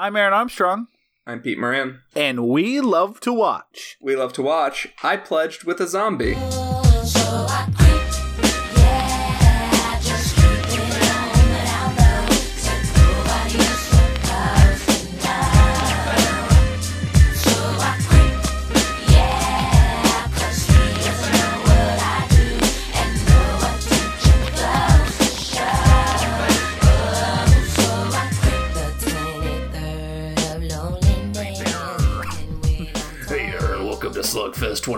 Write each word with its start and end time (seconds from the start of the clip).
I'm 0.00 0.14
Aaron 0.14 0.32
Armstrong, 0.32 0.86
I'm 1.26 1.40
Pete 1.40 1.58
Moran. 1.58 2.02
and 2.14 2.46
we 2.48 2.80
love 2.80 3.18
to 3.20 3.32
watch. 3.32 3.96
We 4.00 4.14
love 4.14 4.32
to 4.34 4.42
watch 4.42 4.86
I 5.02 5.16
Pledged 5.16 5.64
with 5.64 5.80
a 5.80 5.88
Zombie. 5.88 6.36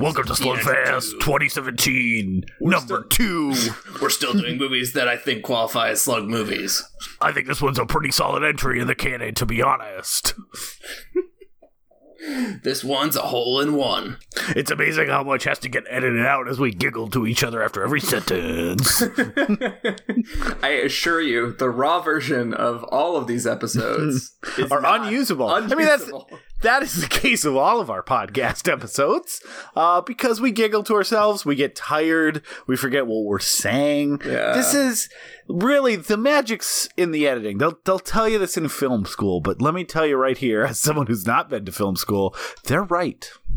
Welcome 0.00 0.24
to 0.24 0.32
Slugfest 0.32 1.10
2017, 1.20 2.46
number 2.59 3.04
two. 3.04 3.54
We're 4.00 4.09
still 4.09 4.32
doing 4.32 4.56
movies 4.56 4.95
that 4.95 5.09
I 5.09 5.18
think 5.18 5.42
qualify 5.42 5.90
as 5.90 6.00
slug 6.00 6.26
movies. 6.26 6.82
I 7.20 7.32
think 7.32 7.46
this 7.46 7.60
one's 7.60 7.78
a 7.78 7.84
pretty 7.84 8.10
solid 8.10 8.42
entry 8.42 8.80
in 8.80 8.86
the 8.86 8.95
canon, 8.95 9.34
to 9.34 9.45
be 9.45 9.60
honest. 9.60 10.32
This 12.62 12.82
one's 12.82 13.16
a 13.16 13.23
hole 13.23 13.60
in 13.60 13.74
one. 13.74 14.16
It's 14.56 14.70
amazing 14.70 15.09
how 15.09 15.23
much 15.23 15.45
has 15.45 15.59
to 15.60 15.68
get 15.68 15.84
edited 15.88 16.24
out 16.24 16.48
as 16.48 16.59
we 16.59 16.70
giggle 16.70 17.09
to 17.10 17.26
each 17.26 17.45
other 17.45 17.62
after 17.62 17.82
every 17.82 18.01
sentence. 18.01 19.02
I 20.62 20.80
assure 20.84 21.20
you, 21.20 21.52
the 21.52 21.70
raw 21.70 22.01
version 22.01 22.54
of 22.54 22.84
all 22.84 23.16
of 23.16 23.26
these 23.26 23.46
episodes 23.46 24.37
is 24.56 24.70
Are 24.73 24.80
not 24.80 25.06
unusable. 25.06 25.48
I 25.48 25.60
mean, 25.60 25.78
that's 25.78 26.02
unusable. 26.04 26.30
That 26.62 26.82
is 26.82 27.00
the 27.00 27.09
case 27.20 27.45
of 27.45 27.56
all 27.56 27.80
of 27.80 27.91
our 27.91 28.02
podcast 28.02 28.71
episodes. 28.71 29.43
Uh, 29.74 30.01
because 30.01 30.40
we 30.40 30.51
giggle 30.51 30.82
to 30.85 30.95
ourselves, 30.95 31.45
we 31.45 31.54
get 31.54 31.74
tired, 31.76 32.43
we 32.66 32.76
forget 32.76 33.07
what 33.07 33.24
we're 33.24 33.38
saying. 33.38 34.21
Yeah. 34.24 34.52
This 34.52 34.74
is 34.74 35.09
really 35.48 35.96
the 35.96 36.16
magic's 36.16 36.88
in 36.96 37.10
the 37.10 37.26
editing. 37.26 37.59
They'll 37.59 37.79
they'll 37.85 37.98
tell 37.98 38.29
you 38.29 38.38
this 38.38 38.57
in 38.57 38.68
film 38.68 39.04
school, 39.04 39.40
but 39.40 39.60
let 39.60 39.74
me 39.74 39.85
tell 39.85 40.07
you 40.07 40.16
right 40.16 40.38
here, 40.38 40.65
as 40.66 40.79
someone 40.79 41.07
who's 41.07 41.26
not 41.26 41.51
been 41.51 41.65
to 41.65 41.73
film 41.73 41.96
school, 41.96 42.35
they're 42.65 42.85
right. 42.85 43.30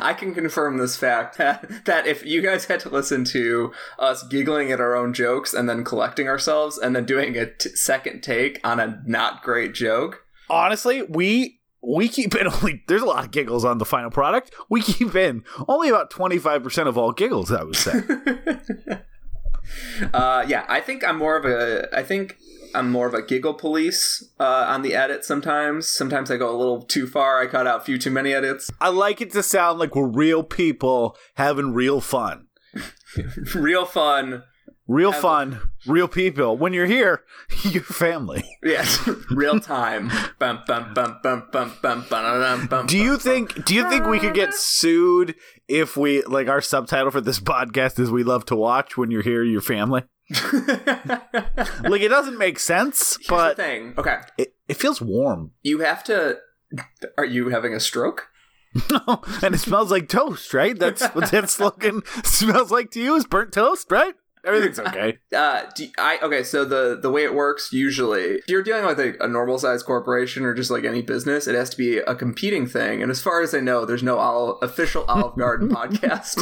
I 0.00 0.14
can 0.18 0.34
confirm 0.34 0.78
this 0.78 0.96
fact 0.96 1.36
that, 1.36 1.84
that 1.84 2.06
if 2.06 2.24
you 2.24 2.40
guys 2.40 2.64
had 2.64 2.80
to 2.80 2.88
listen 2.88 3.24
to 3.26 3.72
us 3.98 4.22
giggling 4.22 4.72
at 4.72 4.80
our 4.80 4.94
own 4.94 5.12
jokes 5.12 5.52
and 5.52 5.68
then 5.68 5.84
collecting 5.84 6.28
ourselves 6.28 6.78
and 6.78 6.96
then 6.96 7.04
doing 7.04 7.36
a 7.36 7.46
t- 7.46 7.76
second 7.76 8.22
take 8.22 8.58
on 8.64 8.80
a 8.80 9.02
not 9.06 9.42
great 9.42 9.74
joke, 9.74 10.24
Honestly, 10.48 11.02
we 11.02 11.60
we 11.82 12.08
keep 12.08 12.34
in 12.34 12.46
only 12.52 12.82
there's 12.88 13.02
a 13.02 13.06
lot 13.06 13.24
of 13.24 13.30
giggles 13.30 13.64
on 13.64 13.78
the 13.78 13.84
final 13.84 14.10
product. 14.10 14.52
We 14.68 14.82
keep 14.82 15.14
in 15.14 15.44
only 15.68 15.88
about 15.88 16.10
25% 16.10 16.86
of 16.86 16.96
all 16.96 17.12
giggles, 17.12 17.52
I 17.52 17.62
would 17.64 17.76
say. 17.76 17.92
uh, 20.14 20.44
yeah, 20.46 20.64
I 20.68 20.80
think 20.80 21.04
I'm 21.04 21.18
more 21.18 21.36
of 21.36 21.44
a. 21.44 21.88
I 21.96 22.02
think 22.02 22.38
I'm 22.74 22.90
more 22.90 23.06
of 23.06 23.14
a 23.14 23.22
giggle 23.22 23.54
police 23.54 24.30
uh, 24.40 24.66
on 24.68 24.82
the 24.82 24.94
edit. 24.94 25.24
Sometimes, 25.24 25.88
sometimes 25.88 26.30
I 26.30 26.36
go 26.36 26.54
a 26.54 26.56
little 26.56 26.82
too 26.82 27.06
far. 27.06 27.40
I 27.40 27.46
cut 27.46 27.66
out 27.66 27.82
a 27.82 27.84
few 27.84 27.98
too 27.98 28.10
many 28.10 28.32
edits. 28.32 28.70
I 28.80 28.88
like 28.88 29.20
it 29.20 29.30
to 29.32 29.42
sound 29.42 29.78
like 29.78 29.94
we're 29.94 30.06
real 30.06 30.42
people 30.42 31.16
having 31.34 31.72
real 31.72 32.00
fun. 32.00 32.46
Real 33.54 33.84
fun. 33.84 34.44
Real 34.92 35.12
Have- 35.12 35.22
fun, 35.22 35.60
real 35.86 36.06
people. 36.06 36.58
When 36.58 36.72
you're 36.74 36.86
here, 36.86 37.22
your 37.62 37.82
family. 37.82 38.44
Yes, 38.62 39.08
real 39.30 39.58
time. 39.58 40.10
bum, 40.38 40.60
bum, 40.66 40.92
bum, 40.92 41.18
bum, 41.22 41.48
bum, 41.50 41.74
bum, 41.80 42.04
bum, 42.10 42.66
bum, 42.66 42.86
Do 42.86 42.98
you 42.98 43.16
think 43.16 43.64
do 43.64 43.74
you 43.74 43.88
think 43.88 44.06
we 44.06 44.18
could 44.18 44.34
get 44.34 44.52
sued 44.54 45.34
if 45.66 45.96
we 45.96 46.22
like 46.24 46.48
our 46.48 46.60
subtitle 46.60 47.10
for 47.10 47.20
this 47.22 47.40
podcast 47.52 47.98
is 47.98 48.10
we 48.10 48.22
love 48.22 48.44
to 48.46 48.56
watch 48.56 48.96
when 48.98 49.10
you're 49.10 49.22
here 49.22 49.42
your 49.42 49.62
family? 49.62 50.02
Like 50.30 52.00
it 52.02 52.08
doesn't 52.10 52.38
make 52.38 52.58
sense, 52.58 53.16
But 53.28 53.56
but 53.56 53.56
thing. 53.56 53.94
Okay, 53.96 54.18
it, 54.38 54.54
it 54.68 54.74
feels 54.76 55.00
warm. 55.00 55.52
you 55.62 55.80
have 55.80 56.04
to. 56.04 56.38
Are 57.18 57.24
you 57.24 57.48
having 57.50 57.74
a 57.74 57.80
stroke? 57.80 58.28
No, 58.90 59.22
and 59.42 59.54
it 59.54 59.58
smells 59.58 59.90
like 59.90 60.08
toast, 60.08 60.54
right? 60.54 60.78
That's 60.78 61.04
what 61.08 61.30
that 61.30 61.50
slogan 61.50 62.02
smells 62.24 62.70
like 62.70 62.90
to 62.92 63.00
you 63.00 63.14
is 63.16 63.26
burnt 63.26 63.52
toast, 63.52 63.90
right? 63.90 64.14
Everything's 64.44 64.78
okay. 64.88 65.18
Uh, 65.34 65.62
do 65.76 65.86
I 65.98 66.18
okay? 66.22 66.42
So 66.42 66.64
the 66.64 66.98
the 67.00 67.10
way 67.10 67.22
it 67.24 67.32
works 67.34 67.72
usually, 67.72 68.22
if 68.22 68.48
you're 68.48 68.62
dealing 68.62 68.84
with 68.84 68.98
a, 68.98 69.14
a 69.24 69.28
normal 69.28 69.58
sized 69.58 69.86
corporation 69.86 70.44
or 70.44 70.52
just 70.52 70.70
like 70.70 70.84
any 70.84 71.00
business, 71.00 71.46
it 71.46 71.54
has 71.54 71.70
to 71.70 71.76
be 71.76 71.98
a 71.98 72.14
competing 72.14 72.66
thing. 72.66 73.02
And 73.02 73.10
as 73.10 73.20
far 73.22 73.40
as 73.40 73.54
I 73.54 73.60
know, 73.60 73.84
there's 73.84 74.02
no 74.02 74.18
Olive, 74.18 74.58
official 74.62 75.04
Olive 75.06 75.36
Garden 75.38 75.68
podcast. 75.74 76.38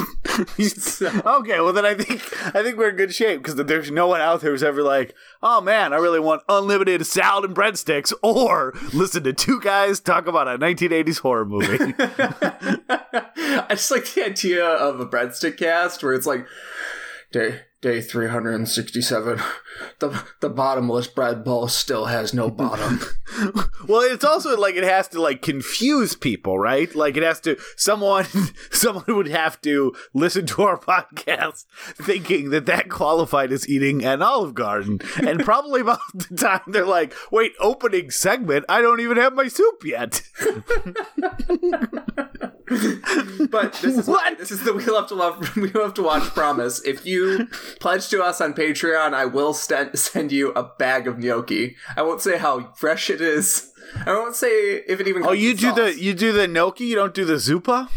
So- 0.71 1.11
Okay, 1.41 1.61
well 1.61 1.73
then 1.73 1.85
I 1.85 1.95
think 1.95 2.23
I 2.55 2.63
think 2.63 2.77
we're 2.79 2.91
in 2.91 2.97
good 2.97 3.15
shape 3.15 3.43
because 3.43 3.57
there's 3.57 3.91
no 3.91 4.07
one 4.07 4.21
out 4.21 4.41
there 4.41 4.51
who's 4.51 4.63
ever 4.63 4.83
like, 4.83 5.15
oh 5.43 5.61
man, 5.61 5.93
I 5.93 5.97
really 5.97 6.21
want 6.21 6.43
unlimited 6.49 7.05
salad 7.07 7.45
and 7.45 7.55
breadsticks, 7.57 8.13
or 8.23 8.73
listen 8.95 9.23
to 9.25 9.33
two 9.33 9.61
guys 9.61 10.01
talk 10.01 10.27
about 10.27 10.49
a 10.49 10.57
1980s 10.59 11.21
horror 11.21 11.45
movie. 11.45 11.95
I 11.99 13.67
just 13.71 13.91
like 13.91 14.07
the 14.15 14.25
idea 14.27 14.65
of 14.65 15.01
a 15.01 15.07
breadstick 15.07 15.59
cast 15.59 16.03
where 16.03 16.13
it's 16.15 16.27
like 16.27 16.47
day 17.33 17.61
day 17.81 18.01
three 18.01 18.29
hundred 18.29 18.55
and 18.55 18.69
sixty 18.69 19.01
seven. 19.01 19.41
The 19.99 20.25
the 20.41 20.51
bottomless 20.51 21.07
bread 21.07 21.45
bowl 21.45 21.69
still 21.69 22.07
has 22.07 22.35
no 22.35 22.51
bottom. 22.51 23.01
well, 23.89 24.01
it's 24.03 24.25
also 24.25 24.57
like 24.59 24.75
it 24.75 24.85
has 24.85 25.09
to 25.09 25.21
like 25.21 25.43
confuse 25.43 26.15
people, 26.15 26.59
right? 26.59 26.95
Like 26.95 27.17
it 27.17 27.23
has 27.23 27.41
to 27.41 27.57
someone 27.77 28.27
someone 28.71 29.05
would 29.09 29.29
have 29.29 29.61
to 29.63 29.95
listen 30.13 30.47
to 30.47 30.63
our 30.63 30.79
podcast 30.81 31.65
thinking 31.95 32.51
that 32.51 32.67
that 32.67 32.89
qualified 32.89 33.53
as 33.53 33.69
eating 33.69 34.05
an 34.05 34.23
Olive 34.23 34.55
Garden, 34.55 35.01
and 35.23 35.41
probably 35.41 35.81
about 35.81 36.01
the 36.15 36.37
time 36.37 36.61
they're 36.67 36.87
like, 36.87 37.15
"Wait, 37.31 37.53
opening 37.61 38.11
segment? 38.11 38.65
I 38.69 38.83
don't 38.83 39.01
even 39.01 39.17
have 39.17 39.33
my 39.33 39.49
soup 39.49 39.85
yet." 39.85 40.23
But 43.51 43.73
this 43.83 43.99
is 43.99 44.07
What? 44.07 44.39
this 44.39 44.51
is 44.51 44.63
the 44.63 44.73
we 44.73 44.85
love 44.87 45.09
to 45.09 45.15
love 45.15 45.57
we 45.57 45.69
love 45.73 45.95
to 45.95 46.03
watch 46.03 46.23
promise. 46.35 46.81
If 46.85 47.05
you 47.05 47.47
pledge 47.81 48.09
to 48.11 48.23
us 48.23 48.41
on 48.41 48.55
Patreon, 48.55 49.13
I 49.15 49.25
will 49.27 49.53
st- 49.55 49.99
send 49.99 50.31
you 50.33 50.53
a 50.53 50.63
bag 50.79 51.07
of 51.09 51.19
gnocchi. 51.19 51.77
I 51.97 52.03
won't 52.03 52.21
say 52.21 52.39
how 52.39 52.73
fresh 52.75 53.11
it 53.11 53.21
is. 53.21 53.73
I 54.07 54.13
won't 54.13 54.37
say 54.37 54.49
if 54.87 55.01
it 55.01 55.09
even. 55.09 55.27
Oh, 55.27 55.33
you 55.33 55.55
do 55.55 55.73
the 55.75 55.93
sauce. 55.93 56.01
you 56.01 56.15
do 56.15 56.33
the 56.33 56.47
gnocchi. 56.47 56.85
You 56.85 56.95
don't 56.95 57.15
do 57.15 57.25
the 57.25 57.35
zupa. 57.35 57.89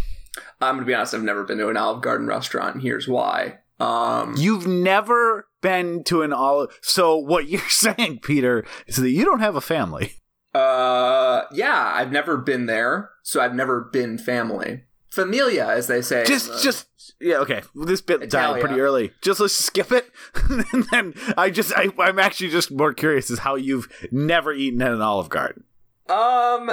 I'm 0.59 0.75
gonna 0.75 0.85
be 0.85 0.94
honest. 0.95 1.13
I've 1.13 1.22
never 1.23 1.44
been 1.44 1.57
to 1.59 1.69
an 1.69 1.78
Olive 1.78 2.01
Garden 2.01 2.25
restaurant. 2.28 2.75
and 2.75 2.83
Here's 2.83 3.07
why. 3.07 3.59
Um, 3.79 4.35
You've 4.38 4.66
never 4.66 5.47
been 5.62 6.03
to 6.06 6.22
an 6.22 6.31
olive. 6.33 6.78
So 6.81 7.17
what 7.17 7.47
you're 7.47 7.62
saying, 7.69 8.19
Peter, 8.23 8.66
is 8.88 8.95
that 8.95 9.09
you 9.09 9.25
don't 9.25 9.39
have 9.41 9.56
a 9.56 9.62
family. 9.62 10.13
Uh, 10.53 11.44
yeah, 11.52 11.94
I've 11.96 12.12
never 12.12 12.38
been 12.38 12.66
there, 12.68 13.09
so 13.24 13.41
I've 13.41 13.56
never 13.56 13.81
been 13.81 14.18
family. 14.18 14.84
Familia, 15.09 15.68
as 15.68 15.88
they 15.88 16.02
say. 16.02 16.25
Just, 16.25 16.52
the- 16.52 16.59
just 16.62 16.88
yeah. 17.19 17.38
Okay, 17.38 17.62
well, 17.75 17.86
this 17.86 18.02
bit 18.02 18.22
died 18.22 18.28
Italia. 18.58 18.62
pretty 18.66 18.81
early. 18.81 19.12
Just 19.22 19.40
let's 19.40 19.53
skip 19.53 19.92
it, 19.92 20.09
and 20.50 20.86
then 20.92 21.13
I 21.38 21.50
just 21.50 21.72
I, 21.75 21.90
I'm 22.00 22.19
actually 22.19 22.50
just 22.50 22.72
more 22.72 22.94
curious 22.94 23.30
as 23.31 23.40
how 23.40 23.56
you've 23.56 23.88
never 24.12 24.53
eaten 24.53 24.81
at 24.81 24.92
an 24.92 25.02
Olive 25.02 25.30
Garden. 25.30 25.63
Um, 26.09 26.72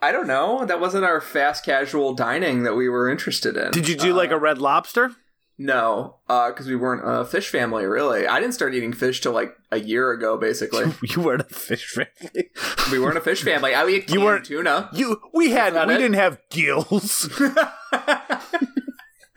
I 0.00 0.12
don't 0.12 0.26
know. 0.26 0.64
That 0.64 0.80
wasn't 0.80 1.04
our 1.04 1.20
fast 1.20 1.64
casual 1.64 2.14
dining 2.14 2.62
that 2.62 2.74
we 2.76 2.88
were 2.88 3.08
interested 3.10 3.56
in. 3.56 3.70
Did 3.72 3.88
you 3.88 3.96
do 3.96 4.12
like 4.14 4.30
Uh, 4.30 4.36
a 4.36 4.38
Red 4.38 4.58
Lobster? 4.58 5.12
No, 5.60 6.14
uh, 6.28 6.50
because 6.50 6.68
we 6.68 6.76
weren't 6.76 7.02
a 7.04 7.24
fish 7.24 7.48
family, 7.48 7.84
really. 7.84 8.28
I 8.28 8.38
didn't 8.38 8.54
start 8.54 8.74
eating 8.74 8.92
fish 8.92 9.20
till 9.20 9.32
like 9.32 9.56
a 9.72 9.80
year 9.80 10.12
ago, 10.12 10.36
basically. 10.38 10.84
You 11.02 11.22
weren't 11.22 11.40
a 11.40 11.44
fish 11.54 11.84
family. 11.90 12.50
we 12.92 13.00
weren't 13.00 13.18
a 13.18 13.20
fish 13.20 13.42
family. 13.42 13.74
I 13.74 13.84
eat 13.88 14.08
You 14.08 14.20
weren't- 14.20 14.44
tuna. 14.44 14.88
You 14.92 15.20
we 15.34 15.50
had 15.50 15.74
we 15.74 15.94
it. 15.94 15.98
didn't 15.98 16.14
have 16.14 16.38
gills. 16.50 17.28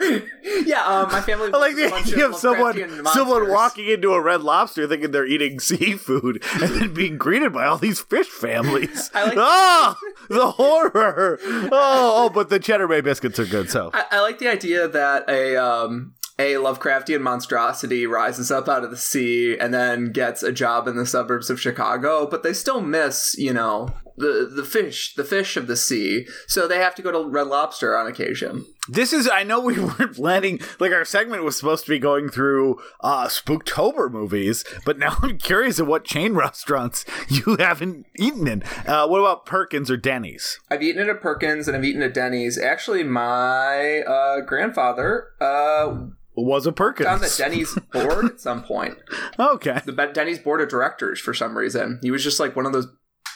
yeah, 0.66 0.84
um, 0.86 1.12
my 1.12 1.22
family. 1.22 1.52
I 1.54 1.58
like 1.58 1.76
the 1.76 1.94
idea 1.94 2.28
of 2.28 2.36
someone 2.36 3.06
someone 3.08 3.50
walking 3.50 3.88
into 3.88 4.14
a 4.14 4.22
Red 4.22 4.42
Lobster 4.42 4.88
thinking 4.88 5.12
they're 5.12 5.26
eating 5.26 5.60
seafood 5.60 6.44
and 6.62 6.72
then 6.74 6.94
being 6.94 7.18
greeted 7.18 7.54
by 7.54 7.66
all 7.66 7.78
these 7.78 8.00
fish 8.00 8.28
families. 8.28 9.12
I 9.14 9.24
like- 9.26 9.38
oh, 9.38 9.96
the 10.30 10.52
horror! 10.52 11.40
Oh, 11.44 11.70
oh, 11.72 12.30
but 12.34 12.50
the 12.50 12.60
cheddar 12.60 12.88
bay 12.88 13.02
biscuits 13.02 13.40
are 13.40 13.46
good. 13.46 13.70
So 13.70 13.92
I, 13.94 14.06
I 14.12 14.22
like 14.22 14.40
the 14.40 14.48
idea 14.48 14.88
that 14.88 15.30
a 15.30 15.56
um 15.58 16.14
a 16.40 16.54
Lovecraftian 16.54 17.22
monstrosity 17.22 18.08
rises 18.08 18.50
up 18.52 18.68
out 18.68 18.84
of 18.84 18.90
the 18.90 18.98
sea 18.98 19.58
and 19.60 19.74
then 19.74 20.12
gets 20.12 20.42
a 20.42 20.52
job 20.52 20.88
in 20.88 20.96
the 20.96 21.06
suburbs 21.06 21.50
of 21.52 21.62
Chicago, 21.62 22.26
but 22.26 22.42
they 22.42 22.54
still 22.54 22.82
miss, 22.82 23.36
you 23.38 23.54
know, 23.54 23.90
the 24.18 24.50
the 24.54 24.64
fish, 24.64 25.14
the 25.16 25.24
fish 25.24 25.58
of 25.58 25.68
the 25.68 25.76
sea. 25.78 26.28
So 26.48 26.68
they 26.68 26.78
have 26.78 26.96
to 26.96 27.02
go 27.02 27.12
to 27.12 27.30
Red 27.30 27.48
Lobster 27.48 27.98
on 27.98 28.08
occasion. 28.08 28.66
This 28.90 29.14
is 29.14 29.30
I 29.32 29.44
know 29.44 29.60
we 29.60 29.80
weren't 29.80 30.16
planning 30.16 30.60
like 30.80 30.92
our 30.92 31.06
segment 31.06 31.44
was 31.44 31.56
supposed 31.58 31.86
to 31.86 31.92
be 31.92 32.00
going 32.00 32.30
through 32.30 32.80
uh 33.02 33.28
Spooktober 33.28 34.12
movies, 34.12 34.64
but 34.86 34.98
now 34.98 35.18
I'm 35.22 35.38
curious 35.38 35.80
of 35.80 35.88
what 35.88 36.04
chain 36.04 36.34
restaurants 36.36 37.06
you 37.30 37.58
haven't 37.58 38.06
eaten 38.18 38.48
in. 38.48 38.64
Uh 38.88 39.08
what 39.08 39.20
about 39.20 39.46
Perkins 39.46 39.90
or 39.92 39.98
Denny's? 39.98 40.60
I've 40.70 40.84
eaten 40.84 41.08
at 41.10 41.22
Perkins 41.22 41.68
and 41.68 41.78
I've 41.78 41.86
eaten 41.86 42.02
at 42.02 42.14
Denny's. 42.14 42.58
Actually, 42.58 43.04
my 43.04 44.00
uh, 44.02 44.42
grandfather 44.42 45.28
uh, 45.40 45.96
Was 46.36 46.66
a 46.66 46.72
Perkins. 46.72 47.08
on 47.08 47.20
the 47.20 47.34
Denny's 47.38 47.78
board 47.92 48.26
at 48.26 48.40
some 48.42 48.64
point. 48.64 48.98
okay. 49.40 49.82
The 49.86 49.92
Denny's 50.14 50.40
board 50.40 50.62
of 50.62 50.70
directors 50.70 51.20
for 51.20 51.34
some 51.34 51.58
reason. 51.58 52.00
He 52.02 52.12
was 52.12 52.24
just 52.24 52.40
like 52.40 52.56
one 52.56 52.66
of 52.66 52.74
those. 52.74 52.88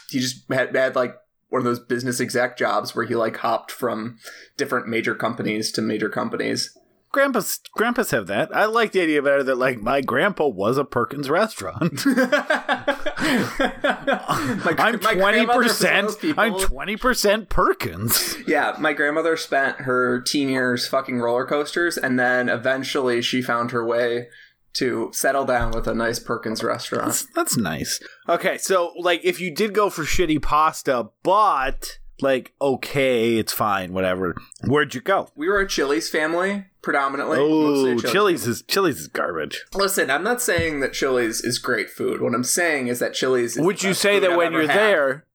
He 0.09 0.19
just 0.19 0.51
had, 0.51 0.75
had 0.75 0.95
like 0.95 1.15
one 1.49 1.59
of 1.59 1.65
those 1.65 1.79
business 1.79 2.19
exec 2.19 2.57
jobs 2.57 2.95
where 2.95 3.05
he 3.05 3.15
like 3.15 3.37
hopped 3.37 3.71
from 3.71 4.17
different 4.57 4.87
major 4.87 5.15
companies 5.15 5.71
to 5.73 5.81
major 5.81 6.09
companies. 6.09 6.77
Grandpa's 7.11 7.61
grandpas 7.73 8.11
have 8.11 8.27
that. 8.27 8.53
I 8.53 8.65
like 8.65 8.91
the 8.91 9.01
idea 9.01 9.21
better 9.21 9.41
that 9.43 9.55
like 9.55 9.79
my 9.79 10.01
grandpa 10.01 10.47
was 10.47 10.77
a 10.77 10.83
Perkins 10.83 11.29
restaurant. 11.29 12.05
My- 13.25 14.75
I'm 14.77 14.99
twenty 14.99 15.45
grandmother 15.45 15.59
was 15.59 15.81
one 15.81 15.95
of 16.05 16.09
percent. 16.09 16.37
I'm 16.37 16.59
twenty 16.59 16.97
percent 16.97 17.49
Perkins. 17.49 18.35
Yeah, 18.45 18.75
my 18.79 18.91
grandmother 18.93 19.37
spent 19.37 19.81
her 19.81 20.21
teen 20.21 20.49
years 20.49 20.87
fucking 20.87 21.19
roller 21.19 21.45
coasters, 21.45 21.97
and 21.97 22.19
then 22.19 22.49
eventually 22.49 23.21
she 23.21 23.41
found 23.41 23.71
her 23.71 23.85
way 23.85 24.27
to 24.75 25.09
settle 25.13 25.45
down 25.45 25.71
with 25.71 25.87
a 25.87 25.93
nice 25.93 26.19
Perkins 26.19 26.63
restaurant. 26.63 27.05
That's, 27.07 27.25
that's 27.33 27.57
nice. 27.57 27.99
Okay, 28.29 28.57
so 28.57 28.93
like 28.97 29.21
if 29.23 29.39
you 29.39 29.51
did 29.51 29.73
go 29.73 29.89
for 29.89 30.03
shitty 30.03 30.41
pasta, 30.41 31.09
but 31.23 31.99
like 32.21 32.53
okay, 32.61 33.37
it's 33.37 33.53
fine, 33.53 33.93
whatever. 33.93 34.35
Where'd 34.65 34.93
you 34.95 35.01
go? 35.01 35.29
We 35.35 35.47
were 35.47 35.59
a 35.59 35.67
Chili's 35.67 36.09
family 36.09 36.65
predominantly. 36.81 37.37
Oh, 37.39 37.83
mostly 37.83 37.91
a 37.93 38.11
Chili's 38.13 38.47
is 38.47 38.61
Chili's 38.63 38.99
is 38.99 39.07
garbage. 39.07 39.65
Listen, 39.73 40.09
I'm 40.09 40.23
not 40.23 40.41
saying 40.41 40.79
that 40.81 40.93
Chili's 40.93 41.41
is 41.41 41.59
great 41.59 41.89
food. 41.89 42.21
What 42.21 42.33
I'm 42.33 42.43
saying 42.43 42.87
is 42.87 42.99
that 42.99 43.13
Chili's. 43.13 43.57
Is 43.57 43.63
Would 43.63 43.79
the 43.79 43.87
you 43.87 43.89
best 43.89 44.01
say 44.01 44.19
that 44.19 44.31
I've 44.31 44.37
when 44.37 44.53
you're 44.53 44.67
had. 44.67 44.77
there, 44.77 45.25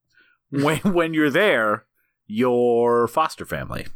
when 0.50 0.78
when 0.78 1.14
you're 1.14 1.30
there, 1.30 1.84
your 2.26 3.08
foster 3.08 3.44
family? 3.44 3.86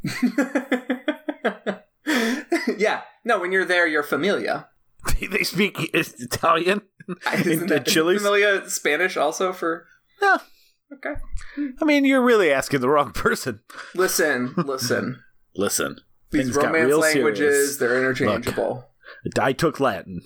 yeah, 2.77 3.03
no. 3.25 3.39
When 3.41 3.53
you're 3.53 3.65
there, 3.65 3.87
you're 3.87 4.03
familia. 4.03 4.69
They, 5.21 5.43
speak 5.45 5.91
Italian 5.93 6.83
Isn't 7.35 7.53
in 7.53 7.61
the 7.61 7.67
that 7.67 7.87
Chili's. 7.87 8.23
familia 8.23 8.69
Spanish 8.69 9.17
also 9.17 9.53
for? 9.53 9.87
Yeah. 10.21 10.39
Okay. 10.93 11.15
I 11.81 11.85
mean, 11.85 12.05
you're 12.05 12.23
really 12.23 12.53
asking 12.53 12.81
the 12.81 12.89
wrong 12.89 13.13
person. 13.13 13.61
Listen, 13.95 14.55
listen. 14.57 15.23
Listen, 15.57 15.97
These 16.31 16.45
Things 16.47 16.57
got 16.57 16.67
romance 16.67 16.87
real 16.87 16.99
languages, 17.01 17.55
serious. 17.55 17.77
they're 17.79 17.99
interchangeable. 17.99 18.89
I 19.39 19.53
took 19.53 19.81
Latin. 19.81 20.21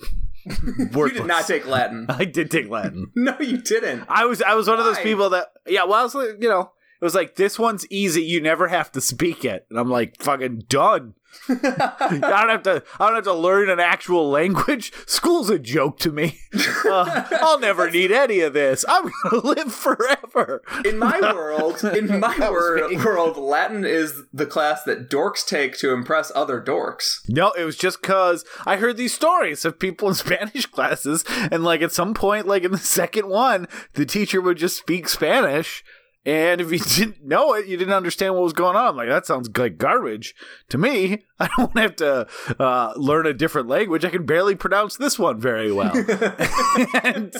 you 0.45 1.09
did 1.09 1.25
not 1.25 1.45
take 1.47 1.67
Latin. 1.67 2.05
I 2.09 2.25
did 2.25 2.49
take 2.49 2.69
Latin. 2.69 3.11
No, 3.15 3.35
you 3.39 3.57
didn't. 3.57 4.05
I 4.07 4.25
was 4.25 4.41
I 4.41 4.55
was 4.55 4.67
one 4.67 4.79
of 4.79 4.85
those 4.85 4.99
people 4.99 5.29
that 5.31 5.47
yeah. 5.67 5.83
Well, 5.83 5.99
I 5.99 6.03
was 6.03 6.15
like, 6.15 6.37
you 6.39 6.49
know, 6.49 6.71
it 7.01 7.05
was 7.05 7.13
like 7.15 7.35
this 7.35 7.59
one's 7.59 7.85
easy. 7.91 8.23
You 8.23 8.41
never 8.41 8.67
have 8.67 8.91
to 8.93 9.01
speak 9.01 9.45
it, 9.45 9.67
and 9.69 9.77
I'm 9.79 9.89
like 9.89 10.21
fucking 10.21 10.63
done. 10.67 11.13
I 11.49 12.17
don't 12.19 12.49
have 12.49 12.63
to. 12.63 12.83
I 12.99 13.07
don't 13.07 13.15
have 13.15 13.23
to 13.25 13.33
learn 13.33 13.69
an 13.69 13.79
actual 13.79 14.29
language. 14.29 14.91
School's 15.05 15.49
a 15.49 15.57
joke 15.59 15.99
to 15.99 16.11
me. 16.11 16.39
Uh, 16.85 17.25
I'll 17.41 17.59
never 17.59 17.89
need 17.89 18.11
any 18.11 18.39
of 18.41 18.53
this. 18.53 18.85
I'm 18.87 19.11
gonna 19.23 19.45
live 19.45 19.73
forever. 19.73 20.61
In 20.85 20.97
my 20.97 21.19
world, 21.33 21.83
in 21.83 22.19
my 22.19 22.37
wor- 22.39 22.89
world, 23.03 23.37
Latin 23.37 23.85
is 23.85 24.23
the 24.33 24.45
class 24.45 24.83
that 24.83 25.09
dorks 25.09 25.45
take 25.45 25.77
to 25.79 25.91
impress 25.91 26.31
other 26.35 26.61
dorks. 26.61 27.27
No, 27.27 27.51
it 27.51 27.63
was 27.63 27.77
just 27.77 28.01
because 28.01 28.45
I 28.65 28.77
heard 28.77 28.97
these 28.97 29.13
stories 29.13 29.65
of 29.65 29.79
people 29.79 30.07
in 30.09 30.13
Spanish 30.15 30.65
classes, 30.67 31.23
and 31.51 31.63
like 31.63 31.81
at 31.81 31.91
some 31.91 32.13
point, 32.13 32.47
like 32.47 32.63
in 32.63 32.71
the 32.71 32.77
second 32.77 33.27
one, 33.27 33.67
the 33.93 34.05
teacher 34.05 34.41
would 34.41 34.57
just 34.57 34.77
speak 34.77 35.07
Spanish, 35.09 35.83
and 36.25 36.61
if 36.61 36.71
you 36.71 36.79
didn't 36.95 37.25
know 37.25 37.53
it, 37.53 37.67
you 37.67 37.77
didn't 37.77 37.93
understand 37.93 38.33
what 38.33 38.43
was 38.43 38.53
going 38.53 38.75
on. 38.75 38.95
Like 38.95 39.09
that 39.09 39.25
sounds 39.25 39.49
like 39.57 39.77
garbage 39.77 40.35
to 40.69 40.77
me. 40.77 41.25
I 41.39 41.49
don't 41.57 41.77
have 41.77 41.95
to 41.97 42.27
uh, 42.59 42.93
learn 42.95 43.25
a 43.25 43.33
different 43.33 43.67
language. 43.67 44.03
I 44.03 44.09
can 44.09 44.25
barely 44.25 44.55
pronounce 44.55 44.97
this 44.97 45.17
one 45.17 45.39
very 45.39 45.71
well, 45.71 45.95
and, 47.03 47.33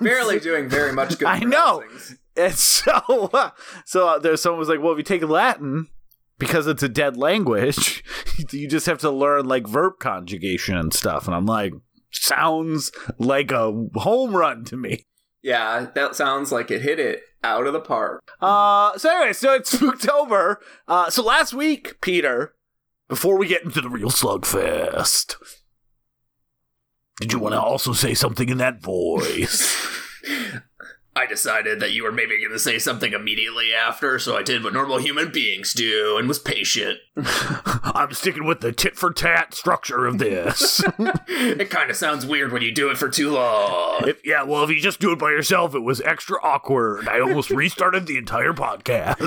Barely 0.00 0.38
doing 0.38 0.68
very 0.68 0.92
much 0.92 1.18
good. 1.18 1.26
I 1.26 1.40
know. 1.40 1.82
and 2.36 2.54
so, 2.54 3.30
uh, 3.32 3.50
so 3.84 4.08
uh, 4.08 4.18
there's 4.18 4.40
someone 4.40 4.58
was 4.58 4.68
like, 4.68 4.80
"Well, 4.80 4.92
if 4.92 4.98
you 4.98 5.04
take 5.04 5.22
Latin." 5.22 5.88
Because 6.38 6.66
it's 6.66 6.82
a 6.82 6.88
dead 6.88 7.16
language, 7.16 8.02
you 8.50 8.66
just 8.66 8.86
have 8.86 8.98
to 9.00 9.10
learn 9.12 9.46
like 9.46 9.64
verb 9.64 10.00
conjugation 10.00 10.76
and 10.76 10.92
stuff. 10.92 11.26
And 11.26 11.36
I'm 11.36 11.46
like, 11.46 11.72
sounds 12.10 12.90
like 13.16 13.52
a 13.52 13.70
home 13.94 14.34
run 14.34 14.64
to 14.64 14.76
me. 14.76 15.06
Yeah, 15.42 15.88
that 15.94 16.14
sounds 16.14 16.52
like 16.52 16.70
it 16.70 16.82
hit 16.82 17.00
it 17.00 17.22
out 17.42 17.66
of 17.66 17.72
the 17.72 17.80
park. 17.80 18.22
Uh, 18.40 18.96
so 18.96 19.10
anyway, 19.10 19.32
so 19.32 19.54
it's 19.54 19.74
Spooktober. 19.76 20.56
Uh, 20.86 21.10
so 21.10 21.22
last 21.22 21.52
week, 21.52 22.00
Peter, 22.00 22.54
before 23.08 23.36
we 23.36 23.48
get 23.48 23.64
into 23.64 23.80
the 23.80 23.90
real 23.90 24.10
slugfest, 24.10 25.34
did 27.20 27.32
you 27.32 27.38
want 27.38 27.54
to 27.54 27.60
also 27.60 27.92
say 27.92 28.14
something 28.14 28.48
in 28.48 28.58
that 28.58 28.80
voice? 28.82 29.76
I 31.14 31.26
decided 31.26 31.80
that 31.80 31.92
you 31.92 32.04
were 32.04 32.12
maybe 32.12 32.38
going 32.38 32.52
to 32.52 32.58
say 32.58 32.78
something 32.78 33.12
immediately 33.12 33.74
after, 33.74 34.18
so 34.18 34.36
I 34.36 34.42
did 34.42 34.64
what 34.64 34.72
normal 34.72 34.98
human 34.98 35.30
beings 35.30 35.74
do 35.74 36.16
and 36.16 36.26
was 36.26 36.38
patient. 36.38 36.98
I'm 37.16 38.12
sticking 38.12 38.46
with 38.46 38.60
the 38.60 38.72
tit 38.72 38.96
for 38.96 39.12
tat 39.12 39.52
structure 39.52 40.06
of 40.06 40.18
this. 40.18 40.82
It 41.34 41.70
kind 41.70 41.90
of 41.90 41.96
sounds 41.96 42.24
weird 42.24 42.52
when 42.52 42.62
you 42.62 42.72
do 42.72 42.90
it 42.90 42.96
for 42.96 43.08
too 43.08 43.30
long. 43.30 44.08
if, 44.08 44.24
yeah, 44.24 44.42
well, 44.42 44.64
if 44.64 44.70
you 44.70 44.80
just 44.80 45.00
do 45.00 45.12
it 45.12 45.18
by 45.18 45.30
yourself, 45.30 45.74
it 45.74 45.80
was 45.80 46.00
extra 46.02 46.38
awkward. 46.42 47.08
I 47.08 47.20
almost 47.20 47.50
restarted 47.50 48.06
the 48.06 48.16
entire 48.16 48.52
podcast. 48.52 49.18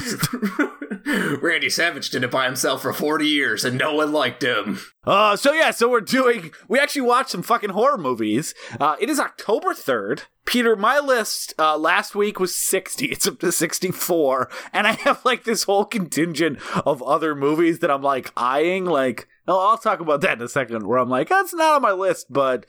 Randy 1.41 1.69
Savage 1.69 2.09
did 2.09 2.23
it 2.23 2.31
by 2.31 2.45
himself 2.45 2.81
for 2.81 2.93
40 2.93 3.27
years 3.27 3.65
and 3.65 3.77
no 3.77 3.93
one 3.95 4.11
liked 4.11 4.43
him. 4.43 4.79
Uh, 5.05 5.35
so 5.35 5.53
yeah, 5.53 5.71
so 5.71 5.89
we're 5.89 6.01
doing. 6.01 6.51
We 6.67 6.79
actually 6.79 7.01
watched 7.03 7.29
some 7.29 7.43
fucking 7.43 7.71
horror 7.71 7.97
movies. 7.97 8.53
Uh, 8.79 8.95
it 8.99 9.09
is 9.09 9.19
October 9.19 9.73
third. 9.73 10.23
Peter, 10.45 10.75
my 10.75 10.99
list 10.99 11.53
uh, 11.57 11.77
last 11.77 12.15
week 12.15 12.39
was 12.39 12.55
sixty. 12.55 13.07
It's 13.07 13.27
up 13.27 13.39
to 13.39 13.51
sixty-four, 13.51 14.49
and 14.73 14.87
I 14.87 14.93
have 14.93 15.23
like 15.25 15.43
this 15.43 15.63
whole 15.63 15.85
contingent 15.85 16.59
of 16.85 17.03
other 17.03 17.35
movies 17.35 17.79
that 17.79 17.91
I'm 17.91 18.01
like 18.03 18.31
eyeing. 18.35 18.85
Like, 18.85 19.27
oh, 19.47 19.69
I'll 19.69 19.77
talk 19.77 19.99
about 19.99 20.21
that 20.21 20.37
in 20.37 20.43
a 20.43 20.49
second. 20.49 20.87
Where 20.87 20.99
I'm 20.99 21.09
like, 21.09 21.29
that's 21.29 21.53
not 21.53 21.75
on 21.75 21.81
my 21.81 21.91
list, 21.91 22.27
but 22.29 22.65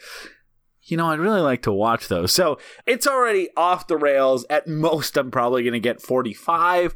you 0.83 0.97
know, 0.97 1.07
I'd 1.07 1.19
really 1.19 1.41
like 1.41 1.63
to 1.63 1.73
watch 1.73 2.09
those. 2.09 2.33
So 2.33 2.59
it's 2.87 3.07
already 3.07 3.49
off 3.57 3.89
the 3.89 3.97
rails. 3.97 4.47
At 4.49 4.69
most, 4.69 5.17
I'm 5.17 5.31
probably 5.31 5.63
going 5.63 5.73
to 5.73 5.81
get 5.81 6.01
45, 6.01 6.95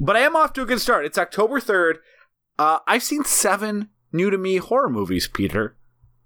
but 0.00 0.16
I 0.16 0.20
am 0.20 0.36
off 0.36 0.52
to 0.54 0.62
a 0.62 0.66
good 0.66 0.80
start. 0.80 1.06
It's 1.06 1.18
October 1.18 1.58
3rd. 1.58 1.96
Uh, 2.58 2.80
I've 2.86 3.02
seen 3.02 3.24
seven 3.24 3.88
new 4.12 4.30
to 4.30 4.38
me 4.38 4.56
horror 4.56 4.88
movies, 4.90 5.26
Peter. 5.28 5.76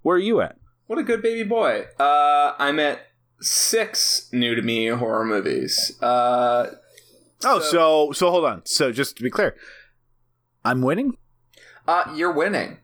Where 0.01 0.15
are 0.15 0.19
you 0.19 0.41
at? 0.41 0.57
What 0.87 0.99
a 0.99 1.03
good 1.03 1.21
baby 1.21 1.43
boy. 1.43 1.85
Uh, 1.99 2.53
I'm 2.59 2.79
at 2.79 3.07
six 3.41 4.29
new 4.31 4.55
to 4.55 4.61
me 4.61 4.87
horror 4.87 5.25
movies. 5.25 5.97
Uh, 6.01 6.67
Oh, 7.45 7.59
So- 7.59 7.69
so 7.69 8.11
so 8.13 8.31
hold 8.31 8.45
on. 8.45 8.65
So 8.65 8.91
just 8.91 9.15
to 9.17 9.23
be 9.23 9.29
clear, 9.29 9.55
I'm 10.65 10.81
winning. 10.81 11.17
uh, 11.87 12.11
you're 12.15 12.31
winning. 12.31 12.79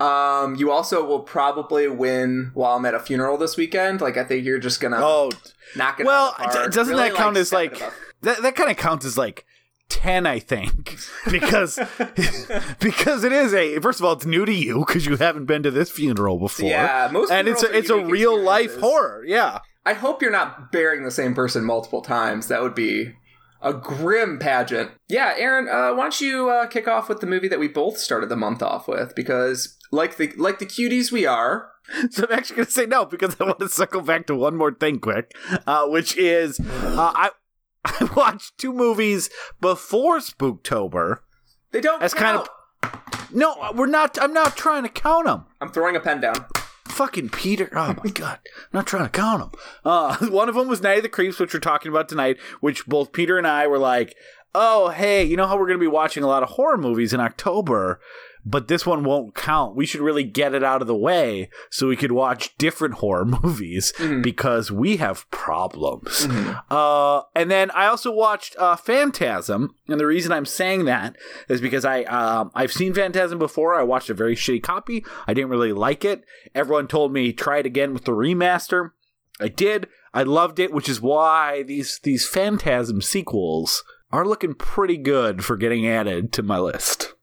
Um, 0.00 0.54
you 0.56 0.70
also 0.70 1.04
will 1.04 1.20
probably 1.20 1.86
win 1.86 2.50
while 2.54 2.76
I'm 2.76 2.86
at 2.86 2.94
a 2.94 2.98
funeral 3.00 3.36
this 3.36 3.58
weekend. 3.58 4.00
Like, 4.00 4.16
I 4.16 4.24
think 4.24 4.46
you're 4.46 4.58
just 4.58 4.80
gonna 4.80 4.96
Oh, 4.98 5.30
knock 5.76 6.00
it. 6.00 6.06
well, 6.06 6.34
out 6.38 6.46
of 6.46 6.52
the 6.54 6.58
park. 6.60 6.72
doesn't 6.72 6.96
Really, 6.96 7.10
that 7.10 7.16
count 7.18 7.36
as 7.36 7.52
like 7.52 7.78
that? 8.22 8.40
That 8.40 8.56
kind 8.56 8.70
of 8.70 8.78
counts 8.78 9.04
as 9.04 9.18
like 9.18 9.44
ten, 9.90 10.26
I 10.26 10.38
think, 10.38 10.96
because 11.30 11.78
because 12.80 13.24
it 13.24 13.32
is 13.32 13.52
a 13.52 13.78
first 13.80 14.00
of 14.00 14.06
all, 14.06 14.14
it's 14.14 14.24
new 14.24 14.46
to 14.46 14.52
you 14.52 14.84
because 14.86 15.04
you 15.04 15.16
haven't 15.16 15.44
been 15.44 15.62
to 15.64 15.70
this 15.70 15.90
funeral 15.90 16.38
before. 16.38 16.70
Yeah, 16.70 17.10
most 17.12 17.30
and 17.30 17.46
it's 17.48 17.62
a, 17.62 17.76
it's 17.76 17.90
a 17.90 17.98
real 17.98 18.38
life 18.38 18.78
horror. 18.78 19.24
Yeah. 19.26 19.58
I 19.84 19.94
hope 19.94 20.22
you're 20.22 20.30
not 20.30 20.72
burying 20.72 21.04
the 21.04 21.10
same 21.10 21.34
person 21.34 21.64
multiple 21.64 22.02
times. 22.02 22.48
That 22.48 22.62
would 22.62 22.74
be 22.74 23.14
a 23.62 23.72
grim 23.72 24.38
pageant. 24.38 24.90
Yeah, 25.08 25.34
Aaron, 25.36 25.68
uh, 25.68 25.94
why 25.94 26.04
don't 26.04 26.20
you 26.20 26.50
uh, 26.50 26.66
kick 26.66 26.86
off 26.86 27.08
with 27.08 27.20
the 27.20 27.26
movie 27.26 27.48
that 27.48 27.58
we 27.58 27.68
both 27.68 27.98
started 27.98 28.28
the 28.28 28.36
month 28.36 28.62
off 28.62 28.86
with? 28.86 29.14
Because 29.14 29.78
like 29.90 30.16
the 30.16 30.32
like 30.36 30.58
the 30.58 30.66
cuties 30.66 31.10
we 31.10 31.26
are, 31.26 31.70
So 32.10 32.26
I'm 32.28 32.38
actually 32.38 32.56
going 32.56 32.66
to 32.66 32.72
say 32.72 32.86
no 32.86 33.04
because 33.04 33.36
I 33.40 33.44
want 33.44 33.58
to 33.60 33.68
circle 33.68 34.00
back 34.00 34.26
to 34.26 34.34
one 34.34 34.56
more 34.56 34.72
thing 34.72 34.98
quick, 34.98 35.34
uh, 35.66 35.86
which 35.86 36.16
is 36.16 36.60
uh, 36.60 37.12
I 37.14 37.30
I 37.84 38.08
watched 38.16 38.58
two 38.58 38.72
movies 38.72 39.30
before 39.60 40.18
Spooktober. 40.18 41.18
they 41.72 41.80
don't. 41.80 42.00
That's 42.00 42.14
kind 42.14 42.36
of 42.38 42.48
no, 43.32 43.54
we're 43.74 43.86
not. 43.86 44.18
I'm 44.20 44.32
not 44.32 44.56
trying 44.56 44.82
to 44.82 44.88
count 44.88 45.26
them. 45.26 45.44
I'm 45.60 45.70
throwing 45.70 45.96
a 45.96 46.00
pen 46.00 46.20
down. 46.20 46.34
fucking 46.86 47.28
Peter. 47.30 47.68
Oh 47.74 47.94
my 48.02 48.10
god, 48.14 48.38
I'm 48.44 48.68
not 48.72 48.86
trying 48.86 49.04
to 49.04 49.10
count 49.10 49.52
them. 49.52 49.60
Uh, 49.84 50.16
one 50.28 50.48
of 50.48 50.54
them 50.54 50.68
was 50.68 50.82
Night 50.82 50.98
of 50.98 51.02
the 51.02 51.08
Creeps, 51.08 51.38
which 51.38 51.54
we're 51.54 51.60
talking 51.60 51.90
about 51.90 52.08
tonight. 52.08 52.38
Which 52.60 52.86
both 52.86 53.12
Peter 53.12 53.38
and 53.38 53.46
I 53.46 53.66
were 53.66 53.78
like, 53.78 54.14
"Oh, 54.54 54.88
hey, 54.90 55.24
you 55.24 55.36
know 55.36 55.46
how 55.46 55.56
we're 55.56 55.66
going 55.66 55.78
to 55.78 55.84
be 55.84 55.86
watching 55.86 56.22
a 56.22 56.28
lot 56.28 56.42
of 56.42 56.50
horror 56.50 56.78
movies 56.78 57.12
in 57.12 57.20
October." 57.20 58.00
But 58.44 58.68
this 58.68 58.86
one 58.86 59.04
won't 59.04 59.34
count. 59.34 59.76
We 59.76 59.86
should 59.86 60.00
really 60.00 60.24
get 60.24 60.54
it 60.54 60.64
out 60.64 60.80
of 60.80 60.88
the 60.88 60.96
way 60.96 61.50
so 61.70 61.88
we 61.88 61.96
could 61.96 62.12
watch 62.12 62.56
different 62.56 62.94
horror 62.94 63.24
movies 63.42 63.92
because 64.22 64.70
we 64.70 64.96
have 64.96 65.30
problems. 65.30 66.26
Uh, 66.70 67.22
and 67.34 67.50
then 67.50 67.70
I 67.72 67.86
also 67.86 68.10
watched 68.10 68.56
uh, 68.58 68.76
Phantasm, 68.76 69.74
and 69.88 70.00
the 70.00 70.06
reason 70.06 70.32
I'm 70.32 70.46
saying 70.46 70.86
that 70.86 71.16
is 71.48 71.60
because 71.60 71.84
I 71.84 72.04
um, 72.04 72.50
I've 72.54 72.72
seen 72.72 72.94
Phantasm 72.94 73.38
before. 73.38 73.74
I 73.74 73.82
watched 73.82 74.10
a 74.10 74.14
very 74.14 74.34
shitty 74.34 74.62
copy. 74.62 75.04
I 75.26 75.34
didn't 75.34 75.50
really 75.50 75.72
like 75.72 76.04
it. 76.04 76.24
Everyone 76.54 76.88
told 76.88 77.12
me 77.12 77.32
try 77.32 77.58
it 77.58 77.66
again 77.66 77.92
with 77.92 78.04
the 78.04 78.12
remaster. 78.12 78.90
I 79.40 79.48
did. 79.48 79.88
I 80.12 80.22
loved 80.22 80.58
it, 80.58 80.72
which 80.72 80.88
is 80.88 81.00
why 81.00 81.62
these 81.62 82.00
these 82.02 82.26
Phantasm 82.26 83.00
sequels 83.00 83.84
are 84.12 84.26
looking 84.26 84.54
pretty 84.54 84.96
good 84.96 85.44
for 85.44 85.56
getting 85.56 85.86
added 85.86 86.32
to 86.32 86.42
my 86.42 86.58
list. 86.58 87.14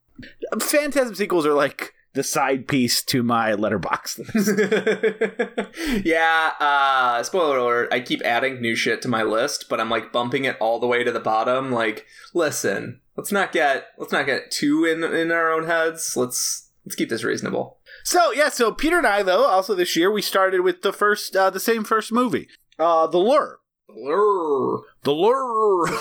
Phantasm 0.60 1.16
sequels 1.16 1.46
are 1.46 1.54
like 1.54 1.94
the 2.14 2.24
side 2.24 2.68
piece 2.68 3.04
to 3.04 3.22
my 3.22 3.52
Letterboxd 3.52 4.34
list. 4.34 6.06
yeah, 6.06 6.54
uh 6.60 7.24
spoiler 7.24 7.58
alert, 7.58 7.90
I 7.92 8.00
keep 8.00 8.22
adding 8.24 8.60
new 8.60 8.76
shit 8.76 9.02
to 9.04 9.08
my 9.08 9.24
list, 9.24 9.68
but 9.70 9.80
I'm 9.80 9.90
like 9.90 10.12
bumping 10.12 10.46
it 10.46 10.58
all 10.60 10.80
the 10.80 10.88
way 10.88 11.04
to 11.04 11.12
the 11.12 11.20
bottom. 11.20 11.72
Like, 11.72 12.06
listen, 12.34 13.02
let's 13.16 13.32
not 13.32 13.52
get 13.52 13.88
let's 13.98 14.12
not 14.12 14.26
get 14.26 14.52
too 14.52 14.86
in 14.86 15.04
in 15.04 15.32
our 15.32 15.52
own 15.52 15.66
heads. 15.66 16.18
Let's 16.18 16.72
let's 16.86 16.96
keep 16.96 17.10
this 17.10 17.24
reasonable. 17.24 17.78
So 18.04 18.32
yeah, 18.32 18.50
so 18.50 18.72
Peter 18.72 18.98
and 18.98 19.08
I 19.08 19.22
though 19.24 19.46
also 19.46 19.76
this 19.76 19.96
year 19.96 20.12
we 20.12 20.22
started 20.22 20.62
with 20.62 20.82
the 20.82 20.94
first 20.94 21.36
uh, 21.36 21.50
the 21.50 21.60
same 21.60 21.84
first 21.84 22.12
movie, 22.12 22.48
uh, 22.80 23.08
The 23.08 23.20
Lure. 23.20 23.60
The 23.88 23.94
Lure. 23.96 24.84
The 25.04 25.12
Lure. 25.12 25.90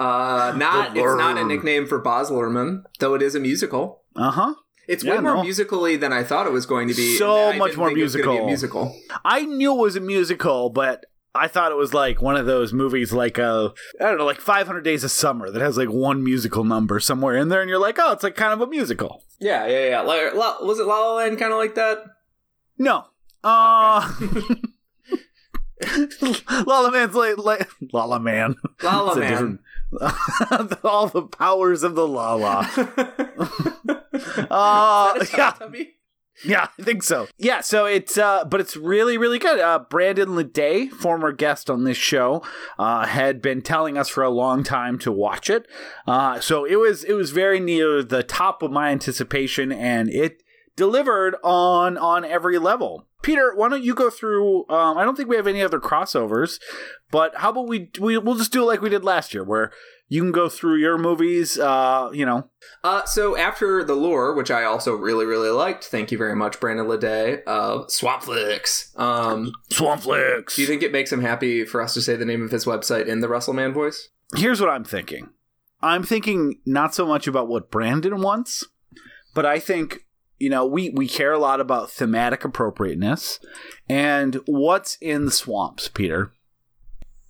Uh 0.00 0.54
not 0.56 0.96
it's 0.96 1.14
not 1.16 1.36
a 1.36 1.44
nickname 1.44 1.86
for 1.86 1.98
Boz 1.98 2.30
though 2.30 3.14
it 3.14 3.22
is 3.22 3.34
a 3.34 3.40
musical. 3.40 4.02
Uh 4.16 4.30
huh. 4.30 4.54
It's 4.88 5.04
Yeah, 5.04 5.16
way 5.16 5.20
more 5.20 5.34
no. 5.36 5.42
musically 5.42 5.96
than 5.96 6.12
I 6.12 6.24
thought 6.24 6.46
it 6.46 6.52
was 6.52 6.66
going 6.66 6.88
to 6.88 6.94
be. 6.94 7.16
So 7.16 7.52
much 7.52 7.76
more 7.76 7.88
think 7.88 8.00
it 8.00 8.02
was 8.02 8.16
gonna 8.16 8.30
be 8.30 8.38
a 8.38 8.46
musical. 8.46 8.86
musical. 8.86 9.20
I 9.24 9.42
knew 9.42 9.72
it 9.74 9.78
was 9.80 9.96
a 9.96 10.00
musical, 10.00 10.70
but 10.70 11.04
I 11.32 11.46
thought 11.46 11.70
it 11.70 11.76
was 11.76 11.94
like 11.94 12.20
one 12.20 12.34
of 12.36 12.46
those 12.46 12.72
movies, 12.72 13.12
like 13.12 13.38
uh, 13.38 13.68
I 14.00 14.04
don't 14.04 14.18
know, 14.18 14.24
like 14.24 14.40
500 14.40 14.80
Days 14.80 15.04
of 15.04 15.12
Summer 15.12 15.48
that 15.50 15.62
has 15.62 15.76
like 15.76 15.88
one 15.90 16.24
musical 16.24 16.64
number 16.64 16.98
somewhere 16.98 17.36
in 17.36 17.50
there, 17.50 17.60
and 17.60 17.68
you're 17.68 17.78
like, 17.78 17.98
oh, 18.00 18.10
it's 18.12 18.24
like 18.24 18.34
kind 18.34 18.52
of 18.52 18.60
a 18.60 18.66
musical. 18.66 19.22
Yeah, 19.38 19.64
yeah, 19.66 19.88
yeah. 19.90 20.00
Like, 20.00 20.34
La- 20.34 20.60
was 20.64 20.80
it 20.80 20.86
La 20.86 20.98
La 20.98 21.14
Land 21.14 21.38
kind 21.38 21.52
of 21.52 21.58
like 21.58 21.76
that? 21.76 21.98
No. 22.78 23.04
Uh, 23.44 24.12
La 26.66 26.80
La 26.80 26.90
Man's 26.90 27.14
like, 27.14 27.38
like 27.38 27.68
La 27.92 28.06
La 28.06 28.18
Man. 28.18 28.56
La 28.82 29.00
La 29.02 29.14
Man. 29.14 29.60
All 30.84 31.08
the 31.08 31.22
powers 31.22 31.82
of 31.82 31.94
the 31.94 32.06
La 32.06 32.34
La. 32.34 32.60
Uh, 34.50 35.14
Is 35.20 35.30
that 35.30 35.58
a 35.62 35.70
yeah, 35.76 35.84
yeah, 36.44 36.68
I 36.78 36.82
think 36.82 37.02
so. 37.02 37.28
Yeah, 37.36 37.60
so 37.60 37.84
it's 37.86 38.16
uh, 38.16 38.44
but 38.44 38.60
it's 38.60 38.76
really, 38.76 39.18
really 39.18 39.38
good. 39.38 39.60
Uh, 39.60 39.80
Brandon 39.90 40.30
Leday, 40.30 40.90
former 40.90 41.32
guest 41.32 41.68
on 41.68 41.84
this 41.84 41.96
show, 41.96 42.42
uh, 42.78 43.06
had 43.06 43.42
been 43.42 43.60
telling 43.62 43.98
us 43.98 44.08
for 44.08 44.22
a 44.22 44.30
long 44.30 44.62
time 44.64 44.98
to 45.00 45.12
watch 45.12 45.50
it. 45.50 45.66
Uh, 46.06 46.40
so 46.40 46.64
it 46.64 46.76
was 46.76 47.04
it 47.04 47.12
was 47.12 47.30
very 47.30 47.60
near 47.60 48.02
the 48.02 48.22
top 48.22 48.62
of 48.62 48.70
my 48.70 48.90
anticipation, 48.90 49.70
and 49.70 50.08
it 50.08 50.42
delivered 50.76 51.36
on 51.44 51.98
on 51.98 52.24
every 52.24 52.58
level. 52.58 53.06
Peter, 53.22 53.52
why 53.54 53.68
don't 53.68 53.82
you 53.84 53.94
go 53.94 54.10
through? 54.10 54.68
Um, 54.68 54.96
I 54.98 55.04
don't 55.04 55.16
think 55.16 55.28
we 55.28 55.36
have 55.36 55.46
any 55.46 55.62
other 55.62 55.80
crossovers, 55.80 56.58
but 57.10 57.36
how 57.36 57.50
about 57.50 57.68
we, 57.68 57.90
we 58.00 58.16
we'll 58.18 58.36
just 58.36 58.52
do 58.52 58.62
it 58.62 58.66
like 58.66 58.80
we 58.82 58.88
did 58.90 59.04
last 59.04 59.34
year, 59.34 59.44
where 59.44 59.70
you 60.08 60.22
can 60.22 60.32
go 60.32 60.48
through 60.48 60.76
your 60.76 60.98
movies. 60.98 61.58
Uh, 61.58 62.10
you 62.12 62.26
know, 62.26 62.48
Uh, 62.82 63.04
so 63.04 63.36
after 63.36 63.84
The 63.84 63.94
Lure, 63.94 64.34
which 64.34 64.50
I 64.50 64.64
also 64.64 64.94
really, 64.94 65.24
really 65.24 65.50
liked, 65.50 65.84
thank 65.84 66.10
you 66.10 66.18
very 66.18 66.34
much, 66.34 66.58
Brandon 66.58 66.86
Leday, 66.86 67.42
uh, 67.46 67.86
Swamp 67.88 68.22
Flicks. 68.24 68.92
Um, 68.96 69.52
Swamp 69.70 70.02
Flicks. 70.02 70.56
do 70.56 70.62
you 70.62 70.66
think 70.68 70.82
it 70.82 70.90
makes 70.92 71.12
him 71.12 71.20
happy 71.20 71.64
for 71.64 71.80
us 71.80 71.94
to 71.94 72.02
say 72.02 72.16
the 72.16 72.24
name 72.24 72.42
of 72.42 72.50
his 72.50 72.64
website 72.64 73.06
in 73.06 73.20
the 73.20 73.28
Russell 73.28 73.54
Man 73.54 73.72
voice? 73.72 74.08
here's 74.36 74.60
what 74.60 74.70
I'm 74.70 74.84
thinking. 74.84 75.28
I'm 75.82 76.02
thinking 76.02 76.58
not 76.66 76.94
so 76.94 77.06
much 77.06 77.26
about 77.26 77.48
what 77.48 77.70
Brandon 77.70 78.20
wants, 78.20 78.64
but 79.34 79.46
I 79.46 79.58
think 79.58 80.06
you 80.40 80.50
know 80.50 80.66
we 80.66 80.90
we 80.90 81.06
care 81.06 81.32
a 81.32 81.38
lot 81.38 81.60
about 81.60 81.90
thematic 81.90 82.44
appropriateness 82.44 83.38
and 83.88 84.40
what's 84.46 84.96
in 85.00 85.26
the 85.26 85.30
swamps, 85.30 85.86
Peter. 85.88 86.32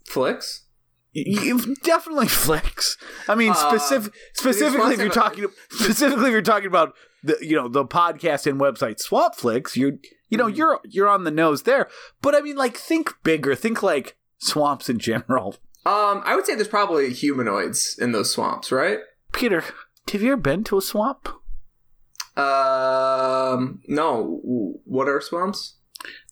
Flicks? 0.07 0.65
You 1.13 1.75
definitely 1.83 2.29
flicks. 2.47 2.97
I 3.29 3.35
mean, 3.35 3.51
Uh, 3.51 3.55
specific, 3.55 4.13
specifically 4.33 4.95
if 4.95 5.01
you're 5.01 5.09
talking 5.11 5.47
specifically 5.71 6.27
if 6.27 6.33
you're 6.33 6.43
talking 6.43 6.69
about 6.69 6.95
the 7.25 7.37
you 7.43 7.57
know 7.57 7.69
the 7.69 7.85
podcast 7.85 8.47
and 8.47 8.61
website 8.61 9.01
Swamp 9.01 9.35
Flicks, 9.35 9.77
you 9.77 9.99
you 10.29 10.39
know 10.39 10.47
Mhm. 10.47 10.57
you're 10.57 10.81
you're 10.85 11.09
on 11.09 11.25
the 11.25 11.31
nose 11.31 11.65
there. 11.65 11.89
But 12.23 12.35
I 12.35 12.41
mean, 12.41 12.57
like 12.57 12.77
think 12.77 13.13
bigger. 13.25 13.55
Think 13.57 13.83
like 13.83 14.17
swamps 14.39 14.89
in 14.89 14.99
general. 14.99 15.57
Um, 15.85 16.23
I 16.25 16.35
would 16.37 16.47
say 16.47 16.55
there's 16.55 16.69
probably 16.69 17.13
humanoids 17.13 17.97
in 17.99 18.13
those 18.13 18.31
swamps, 18.31 18.71
right? 18.71 18.99
Peter, 19.33 19.65
have 20.13 20.23
you 20.23 20.33
ever 20.33 20.41
been 20.41 20.63
to 20.65 20.79
a 20.79 20.83
swamp? 20.83 21.29
Um, 22.41 23.81
no. 23.87 24.41
What 24.85 25.09
are 25.09 25.21
swamps? 25.21 25.77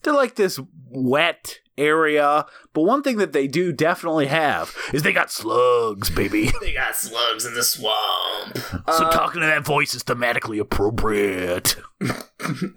they're 0.01 0.13
like 0.13 0.35
this 0.35 0.59
wet 0.89 1.59
area. 1.77 2.45
But 2.73 2.81
one 2.83 3.03
thing 3.03 3.17
that 3.17 3.33
they 3.33 3.47
do 3.47 3.71
definitely 3.71 4.25
have 4.27 4.75
is 4.93 5.03
they 5.03 5.13
got 5.13 5.31
slugs, 5.31 6.09
baby. 6.09 6.51
They 6.61 6.73
got 6.73 6.95
slugs 6.95 7.45
in 7.45 7.53
the 7.53 7.63
swamp. 7.63 8.57
so 8.57 8.81
Uh, 8.87 9.11
talking 9.11 9.41
to 9.41 9.47
that 9.47 9.65
voice 9.65 9.93
is 9.93 10.03
thematically 10.03 10.59
appropriate. 10.59 11.75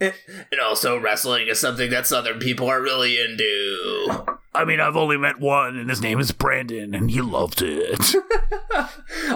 And 0.02 0.60
also, 0.62 0.98
wrestling 0.98 1.48
is 1.48 1.58
something 1.58 1.90
that 1.90 2.06
Southern 2.06 2.38
people 2.40 2.68
are 2.68 2.82
really 2.82 3.18
into. 3.18 4.24
I 4.54 4.64
mean, 4.64 4.80
I've 4.80 4.96
only 4.96 5.16
met 5.16 5.40
one, 5.40 5.78
and 5.78 5.88
his 5.88 6.02
name 6.02 6.20
is 6.20 6.30
Brandon, 6.30 6.94
and 6.94 7.10
he 7.10 7.22
loved 7.22 7.62
it. 7.62 8.14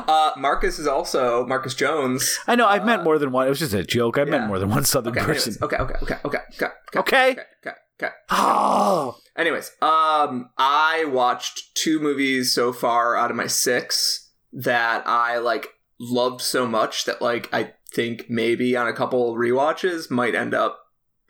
uh, 0.08 0.32
Marcus 0.36 0.78
is 0.78 0.86
also 0.86 1.46
Marcus 1.46 1.74
Jones. 1.74 2.38
I 2.46 2.54
know 2.54 2.66
I've 2.66 2.84
met 2.84 3.02
more 3.02 3.18
than 3.18 3.32
one. 3.32 3.46
It 3.46 3.50
was 3.50 3.58
just 3.58 3.72
a 3.72 3.82
joke. 3.82 4.18
I've 4.18 4.28
yeah. 4.28 4.38
met 4.40 4.48
more 4.48 4.58
than 4.58 4.68
one 4.68 4.84
Southern 4.84 5.12
Okay, 5.16 5.24
person. 5.24 5.54
anyways, 5.54 5.62
okay, 5.62 5.76
okay, 5.76 5.94
okay, 6.02 6.16
okay, 6.24 6.38
okay, 6.52 6.66
okay, 6.66 6.98
Okay. 6.98 7.30
okay, 7.30 7.42
okay, 7.66 7.76
okay. 8.00 8.14
Oh, 8.30 9.16
Anyways, 9.36 9.70
um, 9.82 10.50
I 10.56 11.04
watched 11.08 11.74
two 11.74 12.00
movies 12.00 12.52
so 12.52 12.72
far 12.72 13.16
out 13.16 13.30
of 13.30 13.36
my 13.36 13.46
six 13.46 14.30
that 14.52 15.06
I 15.06 15.38
like 15.38 15.68
loved 16.00 16.40
so 16.40 16.66
much 16.66 17.04
that 17.04 17.20
like 17.20 17.52
I 17.52 17.74
think 17.92 18.26
maybe 18.30 18.76
on 18.76 18.88
a 18.88 18.92
couple 18.94 19.34
rewatches 19.34 20.10
might 20.10 20.34
end 20.34 20.54
up 20.54 20.78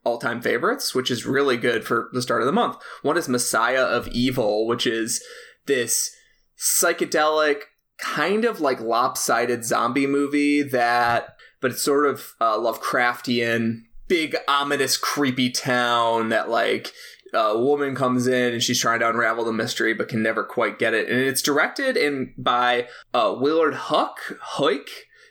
all 0.07 0.19
time 0.19 0.41
favorites, 0.41 0.95
which 0.95 1.11
is 1.11 1.27
really 1.27 1.57
good 1.57 1.85
for 1.85 2.09
the 2.13 2.23
start 2.23 2.41
of 2.41 2.47
the 2.47 2.53
month. 2.53 2.77
One 3.03 3.17
is 3.17 3.29
Messiah 3.29 3.83
of 3.83 4.09
Evil, 4.09 4.67
which 4.67 4.87
is 4.87 5.23
this 5.67 6.15
psychedelic 6.59 7.63
kind 7.99 8.45
of 8.45 8.61
like 8.61 8.81
lopsided 8.81 9.65
zombie 9.65 10.07
movie 10.07 10.63
that 10.63 11.37
but 11.61 11.73
it's 11.73 11.83
sort 11.83 12.07
of 12.07 12.35
uh, 12.41 12.57
Lovecraftian, 12.57 13.83
big 14.09 14.37
ominous 14.47 14.97
creepy 14.97 15.51
town 15.51 16.29
that 16.29 16.49
like 16.49 16.93
a 17.35 17.59
woman 17.59 17.95
comes 17.95 18.27
in 18.27 18.53
and 18.53 18.63
she's 18.63 18.81
trying 18.81 19.01
to 19.01 19.09
unravel 19.09 19.45
the 19.45 19.53
mystery 19.53 19.95
but 19.95 20.09
can 20.09 20.23
never 20.23 20.45
quite 20.45 20.79
get 20.79 20.95
it. 20.95 21.09
And 21.09 21.19
it's 21.19 21.43
directed 21.43 21.97
in 21.97 22.35
by 22.39 22.89
uh, 23.13 23.35
Willard 23.39 23.75
Huck, 23.75 24.19
Hoyk, 24.57 24.89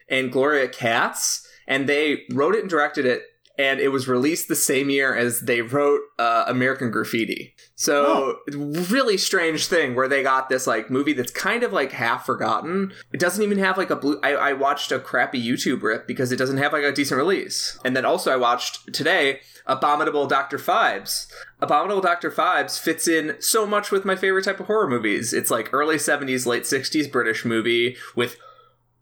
and 0.10 0.32
Gloria 0.32 0.68
Katz, 0.68 1.48
and 1.68 1.88
they 1.88 2.24
wrote 2.32 2.56
it 2.56 2.62
and 2.62 2.70
directed 2.70 3.06
it. 3.06 3.24
And 3.58 3.80
it 3.80 3.90
was 3.90 4.08
released 4.08 4.48
the 4.48 4.56
same 4.56 4.90
year 4.90 5.16
as 5.16 5.42
they 5.42 5.62
wrote 5.62 6.02
uh, 6.20 6.46
American 6.48 6.92
Graffiti. 6.92 7.56
So, 7.76 8.40
really 8.54 9.18
strange 9.18 9.68
thing 9.68 9.96
where 9.96 10.08
they 10.08 10.24
got 10.24 10.50
this 10.50 10.68
like 10.68 10.90
movie 10.90 11.14
that's 11.14 11.32
kind 11.32 11.64
of 11.64 11.74
like 11.74 11.92
half 11.92 12.26
forgotten. 12.26 12.94
It 13.14 13.20
doesn't 13.20 13.44
even 13.44 13.58
have 13.60 13.78
like 13.78 13.90
a 13.90 13.96
blue. 13.96 14.20
I, 14.24 14.34
I 14.34 14.54
watched 14.54 14.92
a 14.92 15.00
crappy 15.00 15.42
YouTube 15.42 15.82
rip 15.84 16.08
because 16.08 16.32
it 16.32 16.38
doesn't 16.38 16.58
have 16.58 16.74
like 16.74 16.84
a 16.84 16.92
decent 16.92 17.18
release. 17.18 17.80
And 17.86 17.96
then 17.96 18.06
also 18.06 18.32
I 18.32 18.38
watched 18.38 18.94
today 18.94 19.40
Abominable 19.68 20.28
Dr. 20.28 20.58
Phibes. 20.58 21.28
Abominable 21.60 22.02
Dr. 22.02 22.30
Phibes 22.30 22.80
fits 22.80 23.08
in 23.08 23.36
so 23.40 23.66
much 23.66 23.92
with 23.92 24.06
my 24.06 24.16
favorite 24.16 24.46
type 24.46 24.60
of 24.60 24.68
horror 24.68 24.88
movies. 24.88 25.34
It's 25.34 25.50
like 25.50 25.74
early 25.74 25.96
70s, 25.96 26.46
late 26.46 26.64
60s 26.64 27.12
British 27.12 27.46
movie 27.46 27.98
with 28.16 28.38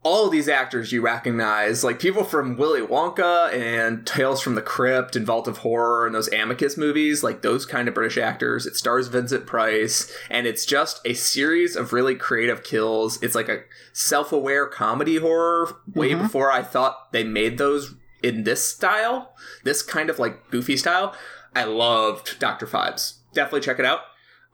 all 0.03 0.25
of 0.25 0.31
these 0.31 0.50
actors 0.50 0.91
you 0.91 1.01
recognize, 1.01 1.83
like 1.83 1.98
people 2.00 2.24
from 2.25 2.57
Willy 2.57 2.81
Wonka 2.81 3.53
and 3.53 4.05
Tales 4.05 4.41
from 4.41 4.55
the 4.55 4.62
Crypt 4.62 5.15
and 5.15 5.25
Vault 5.25 5.48
of 5.48 5.60
Horror 5.60 6.05
and 6.05 6.13
those 6.13 6.27
Amicus 6.33 6.77
movies, 6.77 7.24
like 7.24 7.41
those 7.41 7.65
kind 7.65 7.88
of 7.88 7.93
British 7.93 8.17
actors. 8.17 8.65
It 8.65 8.75
stars 8.75 9.07
Vincent 9.07 9.45
Price, 9.45 10.12
and 10.29 10.45
it's 10.45 10.65
just 10.65 11.00
a 11.05 11.13
series 11.13 11.75
of 11.77 11.93
really 11.93 12.15
creative 12.15 12.63
kills. 12.63 13.22
It's 13.24 13.36
like 13.36 13.48
a 13.50 13.63
self 13.93 14.31
aware 14.33 14.67
comedy 14.67 15.17
horror 15.17 15.74
way 15.93 16.10
Mhm. 16.12 16.24
before 16.24 16.51
I 16.51 16.62
thought 16.63 17.12
they 17.13 17.24
made 17.24 17.57
those 17.57 17.93
in 18.22 18.43
this 18.43 18.67
style, 18.67 19.33
this 19.63 19.81
kind 19.81 20.10
of 20.10 20.19
like 20.19 20.50
goofy 20.51 20.77
style, 20.77 21.15
I 21.55 21.63
loved 21.65 22.39
Doctor 22.39 22.65
Phibes. 22.65 23.15
Definitely 23.33 23.62
check 23.62 23.79
it 23.79 23.86
out. 23.86 24.00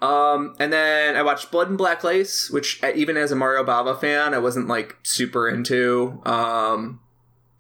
Um, 0.02 0.56
and 0.60 0.72
then 0.72 1.16
I 1.16 1.24
watched 1.24 1.52
Blood 1.52 1.68
and 1.70 1.78
Black 1.78 2.04
Lace, 2.04 2.50
which 2.50 2.82
uh, 2.84 2.92
even 2.96 3.18
as 3.18 3.32
a 3.32 3.36
Mario 3.36 3.64
Bava 3.64 4.00
fan, 4.00 4.34
I 4.34 4.38
wasn't 4.38 4.68
like 4.68 4.98
super 5.04 5.50
into. 5.50 6.22
Um, 6.26 7.02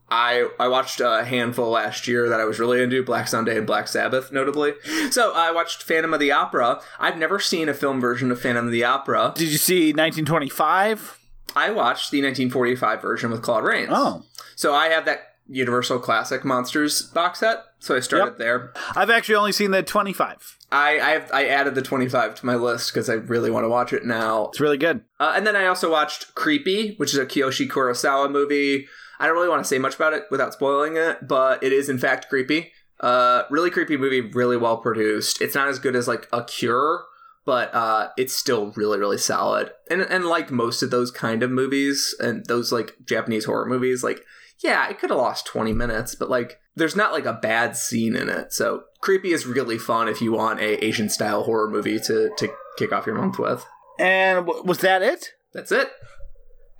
I 0.09 0.49
I 0.59 0.67
watched 0.69 1.01
a 1.01 1.23
handful 1.25 1.69
last 1.69 2.07
year 2.07 2.29
that 2.29 2.39
I 2.39 2.45
was 2.45 2.59
really 2.59 2.81
into, 2.81 3.03
Black 3.03 3.27
Sunday 3.27 3.57
and 3.57 3.67
Black 3.67 3.87
Sabbath, 3.87 4.31
notably. 4.31 4.73
So 5.11 5.33
I 5.35 5.51
watched 5.51 5.83
Phantom 5.83 6.13
of 6.13 6.19
the 6.19 6.31
Opera. 6.31 6.81
I've 6.99 7.17
never 7.17 7.39
seen 7.39 7.67
a 7.69 7.73
film 7.73 7.99
version 7.99 8.31
of 8.31 8.41
Phantom 8.41 8.65
of 8.65 8.71
the 8.71 8.83
Opera. 8.85 9.33
Did 9.35 9.49
you 9.51 9.57
see 9.57 9.91
1925? 9.91 11.19
I 11.55 11.71
watched 11.71 12.11
the 12.11 12.21
1945 12.21 13.01
version 13.01 13.31
with 13.31 13.41
Claude 13.41 13.63
Rains. 13.65 13.89
Oh, 13.91 14.23
So 14.55 14.73
I 14.73 14.87
have 14.89 15.05
that 15.05 15.28
Universal 15.49 15.99
Classic 15.99 16.45
Monsters 16.45 17.01
box 17.03 17.39
set. 17.39 17.57
So 17.79 17.95
I 17.95 17.99
started 17.99 18.31
Yep. 18.31 18.37
there. 18.37 18.73
I've 18.95 19.09
actually 19.09 19.35
only 19.35 19.51
seen 19.51 19.71
the 19.71 19.81
25. 19.83 20.57
I 20.71 20.99
I, 20.99 21.09
have, 21.11 21.31
I 21.33 21.45
added 21.47 21.75
the 21.75 21.81
25 21.81 22.35
to 22.35 22.45
my 22.45 22.55
list 22.55 22.93
because 22.93 23.09
I 23.09 23.13
really 23.13 23.49
want 23.49 23.63
to 23.63 23.69
watch 23.69 23.91
it 23.93 24.05
now. 24.05 24.47
It's 24.49 24.59
really 24.59 24.77
good. 24.77 25.01
Uh, 25.19 25.33
and 25.35 25.47
then 25.47 25.55
I 25.55 25.65
also 25.65 25.91
watched 25.91 26.35
Creepy, 26.35 26.95
which 26.97 27.13
is 27.13 27.19
a 27.19 27.25
Kiyoshi 27.25 27.67
Kurosawa 27.67 28.31
movie. 28.31 28.87
I 29.19 29.25
don't 29.25 29.35
really 29.35 29.49
want 29.49 29.63
to 29.63 29.67
say 29.67 29.79
much 29.79 29.95
about 29.95 30.13
it 30.13 30.25
without 30.31 30.53
spoiling 30.53 30.95
it, 30.95 31.27
but 31.27 31.61
it 31.63 31.73
is 31.73 31.89
in 31.89 31.97
fact 31.97 32.29
creepy. 32.29 32.71
Uh, 33.01 33.43
really 33.49 33.69
creepy 33.69 33.97
movie, 33.97 34.21
really 34.21 34.57
well 34.57 34.77
produced. 34.77 35.41
It's 35.41 35.55
not 35.55 35.67
as 35.69 35.79
good 35.79 35.95
as 35.95 36.07
like 36.07 36.27
A 36.31 36.43
Cure, 36.43 37.05
but 37.45 37.73
uh, 37.73 38.09
it's 38.17 38.33
still 38.35 38.71
really 38.75 38.99
really 38.99 39.17
solid. 39.17 39.71
And 39.89 40.01
and 40.01 40.25
like 40.25 40.51
most 40.51 40.83
of 40.83 40.91
those 40.91 41.11
kind 41.11 41.41
of 41.43 41.49
movies 41.51 42.13
and 42.19 42.45
those 42.45 42.71
like 42.71 42.95
Japanese 43.05 43.45
horror 43.45 43.65
movies, 43.65 44.03
like 44.03 44.21
yeah, 44.63 44.87
it 44.89 44.99
could 44.99 45.09
have 45.09 45.19
lost 45.19 45.45
20 45.47 45.73
minutes, 45.73 46.15
but 46.15 46.29
like 46.29 46.59
there's 46.75 46.95
not 46.95 47.11
like 47.11 47.25
a 47.25 47.33
bad 47.33 47.75
scene 47.75 48.15
in 48.15 48.29
it. 48.29 48.53
So 48.53 48.83
creepy 49.01 49.31
is 49.31 49.45
really 49.45 49.77
fun 49.77 50.07
if 50.07 50.21
you 50.21 50.31
want 50.31 50.59
a 50.59 50.83
Asian 50.83 51.09
style 51.09 51.43
horror 51.43 51.69
movie 51.69 51.99
to 51.99 52.29
to 52.37 52.49
kick 52.77 52.91
off 52.93 53.05
your 53.05 53.15
month 53.15 53.37
with. 53.39 53.65
And 53.97 54.45
w- 54.45 54.63
was 54.63 54.79
that 54.79 55.01
it? 55.01 55.31
That's 55.53 55.71
it. 55.71 55.89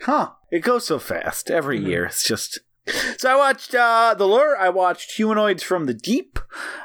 Huh. 0.02 0.32
It 0.52 0.60
goes 0.60 0.86
so 0.86 1.00
fast 1.00 1.52
every 1.52 1.80
Mhm. 1.80 1.88
year. 1.88 2.06
It's 2.06 2.24
just. 2.24 2.60
So 3.18 3.30
I 3.30 3.36
watched 3.36 3.76
uh, 3.76 4.16
The 4.18 4.26
Lure. 4.26 4.58
I 4.58 4.70
watched 4.70 5.12
Humanoids 5.18 5.62
from 5.62 5.86
the 5.86 5.94
Deep, 5.94 6.40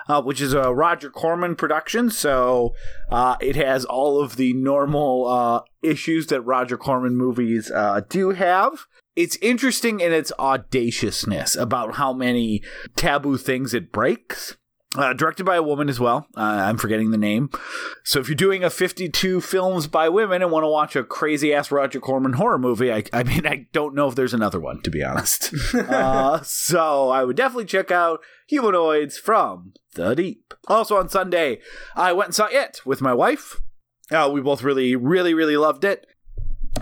uh, 0.07 0.21
which 0.21 0.41
is 0.41 0.53
a 0.53 0.75
Roger 0.75 1.09
Corman 1.09 1.55
production. 1.57 2.11
So 2.11 2.75
uh, 3.11 3.37
it 3.41 3.57
has 3.57 3.87
all 3.87 4.21
of 4.21 4.37
the 4.37 4.53
normal 4.53 5.27
uh, 5.27 5.61
issues 5.83 6.27
that 6.27 6.43
Roger 6.43 6.77
Corman 6.77 7.17
movies 7.17 7.71
uh, 7.71 8.03
do 8.09 8.31
have. 8.31 8.85
It's 9.17 9.37
interesting 9.37 10.01
in 10.01 10.13
its 10.13 10.33
audaciousness 10.39 11.57
about 11.57 11.95
how 11.95 12.13
many 12.13 12.63
taboo 12.97 13.37
things 13.37 13.75
it 13.75 13.93
breaks. 13.93 14.57
Uh, 14.97 15.13
directed 15.13 15.43
by 15.43 15.57
a 15.57 15.63
woman 15.63 15.89
as 15.89 15.99
well. 15.99 16.29
Uh, 16.37 16.41
I'm 16.41 16.77
forgetting 16.77 17.11
the 17.11 17.19
name. 17.19 17.51
So 18.05 18.21
if 18.21 18.29
you're 18.29 18.37
doing 18.37 18.63
a 18.63 18.71
52 18.71 19.41
films 19.41 19.89
by 19.89 20.09
women 20.09 20.41
and 20.41 20.53
want 20.53 20.63
to 20.63 20.69
watch 20.69 20.95
a 20.95 21.03
crazy 21.03 21.53
ass 21.53 21.73
Roger 21.73 21.99
Corman 21.99 22.35
horror 22.35 22.59
movie, 22.59 22.93
I, 22.93 23.03
I 23.13 23.25
mean, 23.25 23.45
I 23.45 23.67
don't 23.73 23.97
know 23.97 24.07
if 24.07 24.15
there's 24.15 24.35
another 24.35 24.61
one 24.61 24.83
to 24.83 24.91
be 24.91 25.03
honest. 25.03 25.53
uh, 25.75 26.43
so 26.45 27.11
I 27.11 27.25
would 27.25 27.37
definitely 27.37 27.65
check 27.65 27.91
out 27.91 28.21
Humanoids 28.47 29.19
from 29.19 29.73
the 29.95 30.15
Deep. 30.15 30.55
Also 30.69 30.97
on 30.97 31.09
Sunday, 31.09 31.59
I 31.97 32.13
went 32.13 32.29
and 32.29 32.35
saw 32.37 32.47
it 32.47 32.81
with 32.85 33.01
my 33.01 33.13
wife. 33.13 33.61
Uh, 34.13 34.31
we 34.33 34.41
both 34.41 34.63
really, 34.63 34.95
really, 34.95 35.35
really 35.35 35.57
loved 35.57 35.83
it. 35.83 36.07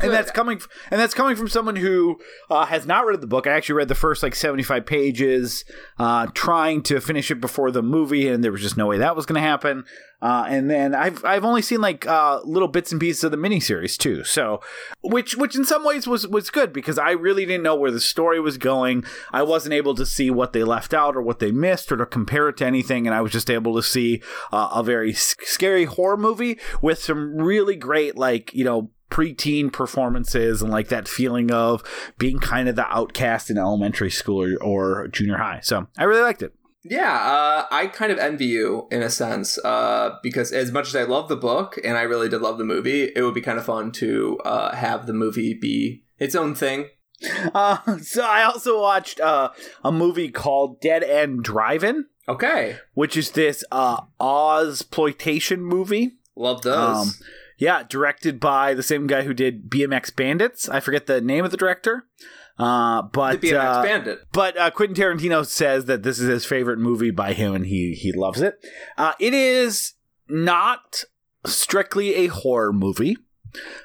And 0.03 0.13
that's 0.13 0.31
coming, 0.31 0.61
and 0.91 1.01
that's 1.01 1.15
coming 1.15 1.37
from 1.37 1.49
someone 1.49 1.77
who 1.77 2.21
uh, 2.51 2.67
has 2.67 2.87
not 2.87 3.07
read 3.07 3.21
the 3.21 3.27
book. 3.27 3.47
I 3.47 3.53
actually 3.53 3.77
read 3.77 3.89
the 3.89 3.95
first 3.95 4.23
like 4.23 4.35
seventy-five 4.35 4.87
pages, 4.87 5.65
uh, 5.99 6.27
trying 6.35 6.83
to 6.85 7.01
finish 7.01 7.31
it 7.31 7.41
before 7.41 7.71
the 7.71 7.83
movie, 7.83 8.29
and 8.29 8.43
there 8.43 8.53
was 8.53 8.63
just 8.63 8.77
no 8.77 8.87
way 8.87 8.99
that 8.99 9.17
was 9.17 9.27
going 9.27 9.41
to 9.41 9.47
happen. 9.47 9.85
Uh, 10.23 10.47
and 10.49 10.71
then 10.71 10.95
I've 10.95 11.25
I've 11.25 11.45
only 11.45 11.63
seen 11.63 11.81
like 11.81 12.07
uh, 12.07 12.41
little 12.45 12.69
bits 12.69 12.93
and 12.93 13.01
pieces 13.01 13.25
of 13.25 13.33
the 13.33 13.37
miniseries 13.37 13.97
too. 13.97 14.23
So, 14.23 14.61
which 15.03 15.37
which 15.37 15.57
in 15.57 15.65
some 15.65 15.85
ways 15.85 16.07
was 16.07 16.29
was 16.29 16.49
good 16.49 16.73
because 16.73 16.97
I 16.97 17.11
really 17.11 17.45
didn't 17.45 17.65
know 17.65 17.75
where 17.75 17.91
the 17.91 18.01
story 18.01 18.39
was 18.39 18.57
going. 18.57 19.05
I 19.33 19.43
wasn't 19.43 19.75
able 19.75 19.97
to 19.97 20.07
see 20.07 20.31
what 20.31 20.53
they 20.53 20.63
left 20.63 20.95
out 20.95 21.17
or 21.17 21.23
what 21.23 21.41
they 21.41 21.51
missed 21.51 21.91
or 21.91 21.97
to 21.97 22.07
compare 22.07 22.49
it 22.49 22.57
to 22.59 22.67
anything, 22.67 23.09
and 23.09 23.15
I 23.15 23.21
was 23.21 23.33
just 23.33 23.51
able 23.51 23.75
to 23.75 23.83
see 23.83 24.23
uh, 24.53 24.71
a 24.73 24.85
very 24.85 25.13
scary 25.13 25.87
horror 25.87 26.17
movie 26.17 26.61
with 26.81 27.03
some 27.03 27.37
really 27.39 27.75
great 27.75 28.17
like 28.17 28.55
you 28.55 28.65
know 28.65 28.91
preteen 29.12 29.71
performances 29.71 30.62
and 30.62 30.71
like 30.71 30.88
that 30.88 31.07
feeling 31.07 31.52
of 31.52 31.85
being 32.19 32.38
kind 32.38 32.66
of 32.66 32.76
the 32.76 32.87
outcast 32.87 33.50
in 33.50 33.59
elementary 33.59 34.11
school 34.11 34.42
or, 34.42 34.57
or 34.62 35.09
junior 35.09 35.37
high. 35.37 35.61
So 35.62 35.87
I 35.98 36.05
really 36.05 36.22
liked 36.22 36.42
it. 36.42 36.55
Yeah, 36.83 37.12
uh, 37.12 37.66
I 37.70 37.87
kind 37.88 38.11
of 38.11 38.18
envy 38.18 38.46
you 38.46 38.88
in 38.90 39.03
a 39.03 39.11
sense, 39.11 39.57
uh, 39.59 40.16
because 40.22 40.51
as 40.51 40.72
much 40.72 40.88
as 40.88 40.96
I 40.96 41.05
love 41.05 41.29
the 41.29 41.37
book 41.37 41.79
and 41.85 41.96
I 41.96 42.03
really 42.03 42.29
did 42.29 42.40
love 42.40 42.59
the 42.59 42.64
movie, 42.64 43.12
it 43.14 43.22
would 43.22 43.35
be 43.35 43.40
kind 43.42 43.59
of 43.59 43.66
fun 43.66 43.92
to 43.92 44.38
uh, 44.44 44.75
have 44.75 45.07
the 45.07 45.12
movie 45.12 45.55
be 45.55 46.03
its 46.18 46.35
own 46.35 46.55
thing. 46.57 46.87
Uh, 47.55 47.98
so 48.03 48.25
I 48.25 48.42
also 48.44 48.81
watched 48.81 49.20
uh, 49.20 49.51
a 49.85 49.92
movie 49.92 50.31
called 50.31 50.81
Dead 50.81 51.05
End 51.05 51.44
Drive-In, 51.44 52.07
Okay, 52.29 52.79
which 52.94 53.16
is 53.16 53.33
this 53.33 53.62
uh, 53.70 54.01
Ozploitation 54.18 55.59
movie. 55.59 56.12
love 56.35 56.62
those. 56.62 56.96
Um, 56.96 57.12
Yeah, 57.62 57.85
directed 57.88 58.40
by 58.40 58.75
the 58.75 58.83
same 58.83 59.07
guy 59.07 59.22
who 59.22 59.33
did 59.33 59.70
BMX 59.70 60.16
Bandits. 60.16 60.68
I 60.68 60.81
forget 60.81 61.07
the 61.07 61.20
name 61.20 61.44
of 61.44 61.53
the 61.53 61.57
director. 61.57 62.09
Uh, 62.59 63.03
but 63.03 63.40
the 63.40 63.53
BMX 63.53 63.64
uh, 63.64 63.83
Bandit. 63.85 64.18
but 64.33 64.57
uh, 64.59 64.72
Quentin 64.72 64.96
Tarantino 64.96 65.46
says 65.46 65.85
that 65.85 66.03
this 66.03 66.18
is 66.18 66.27
his 66.27 66.44
favorite 66.44 66.81
movie 66.81 67.12
by 67.12 67.35
him, 67.35 67.55
and 67.55 67.66
he 67.66 67.94
he 67.94 68.11
loves 68.11 68.40
it. 68.40 68.59
Uh, 68.98 69.12
it 69.20 69.33
is 69.33 69.92
not 70.29 71.05
strictly 71.46 72.16
a 72.16 72.27
horror 72.27 72.72
movie. 72.72 73.16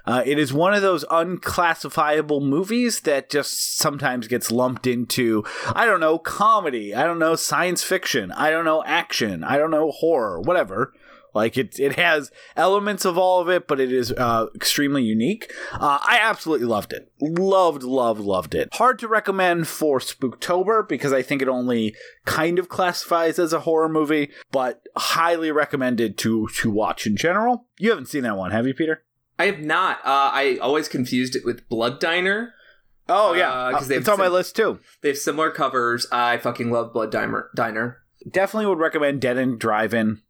Uh, 0.08 0.24
it 0.26 0.40
is 0.40 0.52
one 0.52 0.74
of 0.74 0.82
those 0.82 1.06
unclassifiable 1.12 2.42
movies 2.42 3.02
that 3.02 3.30
just 3.30 3.78
sometimes 3.78 4.28
gets 4.28 4.50
lumped 4.50 4.88
into 4.88 5.46
I 5.68 5.86
don't 5.86 6.00
know 6.00 6.18
comedy, 6.18 6.96
I 6.96 7.04
don't 7.04 7.20
know 7.20 7.36
science 7.36 7.84
fiction, 7.84 8.32
I 8.32 8.50
don't 8.50 8.66
know 8.66 8.84
action, 8.88 9.44
I 9.44 9.60
don't 9.60 9.70
know 9.70 9.92
horror, 9.92 10.42
whatever. 10.42 10.94
Like 11.34 11.58
it, 11.58 11.80
it 11.80 11.94
has 11.98 12.32
elements 12.56 13.06
of 13.06 13.18
all 13.18 13.40
of 13.40 13.50
it, 13.50 13.68
but 13.68 13.80
it 13.80 13.92
is 13.92 14.12
uh, 14.12 14.48
extremely 14.56 15.04
unique. 15.04 15.52
Uh, 15.74 16.00
I 16.02 16.20
absolutely 16.22 16.66
loved 16.66 16.94
it. 16.94 17.12
Loved, 17.22 17.84
loved, 17.84 18.20
loved 18.22 18.56
it. 18.56 18.70
Hard 18.74 18.98
to 19.00 19.08
recommend 19.08 19.68
for 19.68 20.00
Spooktober 20.00 20.88
because 20.88 21.14
I 21.14 21.22
think 21.22 21.42
it 21.42 21.48
only 21.48 21.96
kind 22.26 22.58
of 22.58 22.70
classifies 22.70 23.38
as 23.38 23.54
a 23.54 23.60
horror 23.62 23.90
movie, 23.90 24.32
but 24.52 24.82
highly 24.96 25.52
recommended 25.52 26.18
to 26.20 26.48
to 26.62 26.72
watch 26.72 27.06
in 27.06 27.16
general. 27.16 27.68
You 27.78 27.90
haven't 27.92 28.08
seen 28.08 28.24
that 28.24 28.38
one, 28.38 28.52
have 28.52 28.66
you, 28.66 28.74
Peter? 28.74 29.04
I 29.38 29.46
have 29.46 29.60
not. 29.60 30.00
Uh, 30.00 30.32
I 30.34 30.58
always 30.62 30.88
confused 30.88 31.36
it 31.36 31.46
with 31.46 31.68
Blood 31.70 32.00
Diner. 32.00 32.54
Oh 33.10 33.32
Uh, 33.32 33.34
yeah, 33.36 33.72
'cause 33.74 33.88
they've 33.88 34.00
it's 34.00 34.10
on 34.10 34.18
my 34.18 34.28
list 34.28 34.56
too. 34.56 34.80
They 35.02 35.10
have 35.10 35.18
similar 35.18 35.52
covers. 35.52 36.08
I 36.12 36.38
fucking 36.38 36.72
love 36.72 36.92
Blood 36.94 37.12
Diner. 37.12 37.50
Diner. 37.56 38.00
Definitely 38.30 38.66
would 38.68 38.80
recommend 38.80 39.22
Dead 39.22 39.38
End 39.38 39.60
Drive-In. 39.60 40.22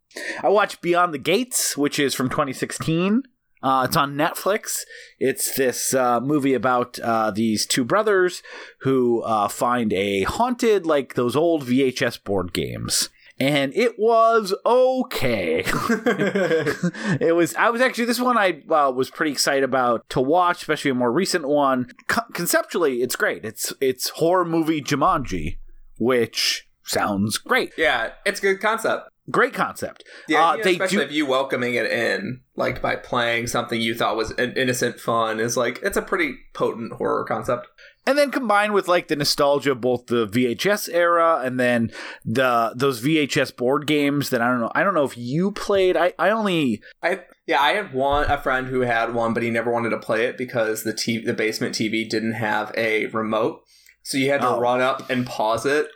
I 0.42 0.48
watched 0.48 0.80
Beyond 0.80 1.12
the 1.14 1.18
Gates, 1.18 1.76
which 1.76 1.98
is 1.98 2.14
from 2.14 2.28
2016. 2.28 3.22
Uh, 3.62 3.86
it's 3.88 3.96
on 3.96 4.14
Netflix. 4.14 4.82
It's 5.18 5.54
this 5.56 5.92
uh, 5.92 6.20
movie 6.20 6.54
about 6.54 6.98
uh, 7.00 7.30
these 7.32 7.66
two 7.66 7.84
brothers 7.84 8.42
who 8.80 9.22
uh, 9.22 9.48
find 9.48 9.92
a 9.92 10.22
haunted, 10.22 10.86
like 10.86 11.14
those 11.14 11.34
old 11.34 11.64
VHS 11.64 12.22
board 12.22 12.52
games. 12.52 13.08
And 13.40 13.72
it 13.76 13.98
was 13.98 14.52
okay. 14.66 15.62
it 15.66 17.36
was. 17.36 17.54
I 17.54 17.70
was 17.70 17.80
actually 17.80 18.06
this 18.06 18.18
one 18.18 18.36
I 18.36 18.62
uh, 18.68 18.90
was 18.90 19.10
pretty 19.10 19.30
excited 19.30 19.62
about 19.62 20.08
to 20.10 20.20
watch, 20.20 20.58
especially 20.62 20.90
a 20.90 20.94
more 20.94 21.12
recent 21.12 21.46
one. 21.46 21.92
Co- 22.08 22.22
conceptually, 22.32 23.00
it's 23.00 23.14
great. 23.14 23.44
It's 23.44 23.72
it's 23.80 24.08
horror 24.08 24.44
movie 24.44 24.82
Jumanji, 24.82 25.58
which 26.00 26.68
sounds 26.82 27.38
great. 27.38 27.72
yeah, 27.76 28.10
it's 28.26 28.40
a 28.40 28.42
good 28.42 28.60
concept. 28.60 29.08
Great 29.30 29.52
concept. 29.52 30.04
Yeah, 30.26 30.48
Uh, 30.48 30.52
you 30.52 30.58
know, 30.58 30.64
they 30.64 30.72
especially 30.72 30.96
do- 30.98 31.02
if 31.04 31.12
you 31.12 31.26
welcoming 31.26 31.74
it 31.74 31.86
in, 31.90 32.40
like 32.56 32.80
by 32.80 32.96
playing 32.96 33.46
something 33.46 33.80
you 33.80 33.94
thought 33.94 34.16
was 34.16 34.30
an 34.32 34.54
innocent 34.56 34.98
fun, 35.00 35.38
is 35.40 35.56
like 35.56 35.80
it's 35.82 35.96
a 35.98 36.02
pretty 36.02 36.34
potent 36.54 36.92
horror 36.94 37.24
concept. 37.28 37.66
and 38.06 38.16
then 38.16 38.30
combined 38.30 38.72
with 38.72 38.88
like 38.88 39.08
the 39.08 39.16
nostalgia 39.16 39.72
of 39.72 39.82
both 39.82 40.06
the 40.06 40.26
VHS 40.26 40.88
era 40.90 41.42
and 41.44 41.60
then 41.60 41.90
the 42.24 42.72
those 42.74 43.02
VHS 43.02 43.54
board 43.54 43.86
games 43.86 44.30
that 44.30 44.40
I 44.40 44.48
don't 44.48 44.60
know. 44.60 44.72
I 44.74 44.82
don't 44.82 44.94
know 44.94 45.04
if 45.04 45.18
you 45.18 45.52
played. 45.52 45.94
I 45.94 46.14
I 46.18 46.30
only 46.30 46.80
I 47.02 47.20
yeah, 47.46 47.60
I 47.60 47.72
had 47.72 47.92
one 47.92 48.30
a 48.30 48.38
friend 48.40 48.66
who 48.68 48.80
had 48.80 49.12
one, 49.12 49.34
but 49.34 49.42
he 49.42 49.50
never 49.50 49.70
wanted 49.70 49.90
to 49.90 49.98
play 49.98 50.24
it 50.24 50.38
because 50.38 50.84
the 50.84 50.94
TV, 50.94 51.22
the 51.26 51.34
basement 51.34 51.74
TV 51.74 52.08
didn't 52.08 52.32
have 52.32 52.72
a 52.78 53.06
remote, 53.06 53.60
so 54.02 54.16
you 54.16 54.30
had 54.30 54.40
to 54.40 54.48
Oh. 54.48 54.60
run 54.60 54.80
up 54.80 55.10
and 55.10 55.26
pause 55.26 55.66
it. 55.66 55.88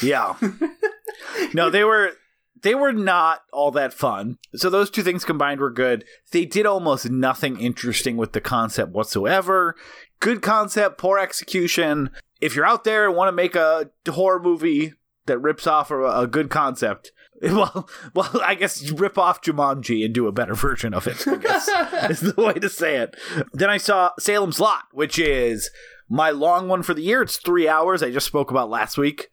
Yeah. 0.00 0.34
no, 1.54 1.70
they 1.70 1.82
were 1.84 2.12
they 2.62 2.74
were 2.74 2.92
not 2.92 3.40
all 3.52 3.70
that 3.72 3.92
fun. 3.92 4.38
So 4.54 4.70
those 4.70 4.90
two 4.90 5.02
things 5.02 5.24
combined 5.24 5.60
were 5.60 5.70
good. 5.70 6.04
They 6.32 6.44
did 6.44 6.66
almost 6.66 7.10
nothing 7.10 7.60
interesting 7.60 8.16
with 8.16 8.32
the 8.32 8.40
concept 8.40 8.92
whatsoever. 8.92 9.74
Good 10.20 10.42
concept, 10.42 10.98
poor 10.98 11.18
execution. 11.18 12.10
if 12.40 12.54
you're 12.54 12.66
out 12.66 12.84
there 12.84 13.06
and 13.06 13.16
want 13.16 13.28
to 13.28 13.32
make 13.32 13.54
a 13.54 13.90
horror 14.08 14.40
movie 14.40 14.94
that 15.26 15.38
rips 15.38 15.66
off 15.66 15.90
a, 15.90 16.02
a 16.02 16.26
good 16.26 16.50
concept, 16.50 17.12
well, 17.42 17.88
well, 18.14 18.30
I 18.44 18.54
guess 18.54 18.90
rip 18.90 19.16
off 19.16 19.42
Jumanji 19.42 20.04
and 20.04 20.12
do 20.12 20.26
a 20.26 20.32
better 20.32 20.54
version 20.66 20.92
of 20.94 21.06
it. 21.06 21.26
I 21.26 21.36
guess 21.36 21.68
is 22.10 22.20
the 22.20 22.42
way 22.42 22.54
to 22.54 22.68
say 22.68 22.96
it. 22.96 23.16
Then 23.52 23.70
I 23.70 23.76
saw 23.76 24.10
Salem's 24.18 24.60
Lot, 24.60 24.84
which 24.92 25.18
is 25.18 25.70
my 26.08 26.30
long 26.30 26.68
one 26.68 26.82
for 26.82 26.94
the 26.94 27.02
year. 27.02 27.22
It's 27.22 27.36
three 27.36 27.68
hours. 27.68 28.02
I 28.02 28.10
just 28.10 28.26
spoke 28.26 28.50
about 28.50 28.70
last 28.70 28.98
week. 28.98 29.28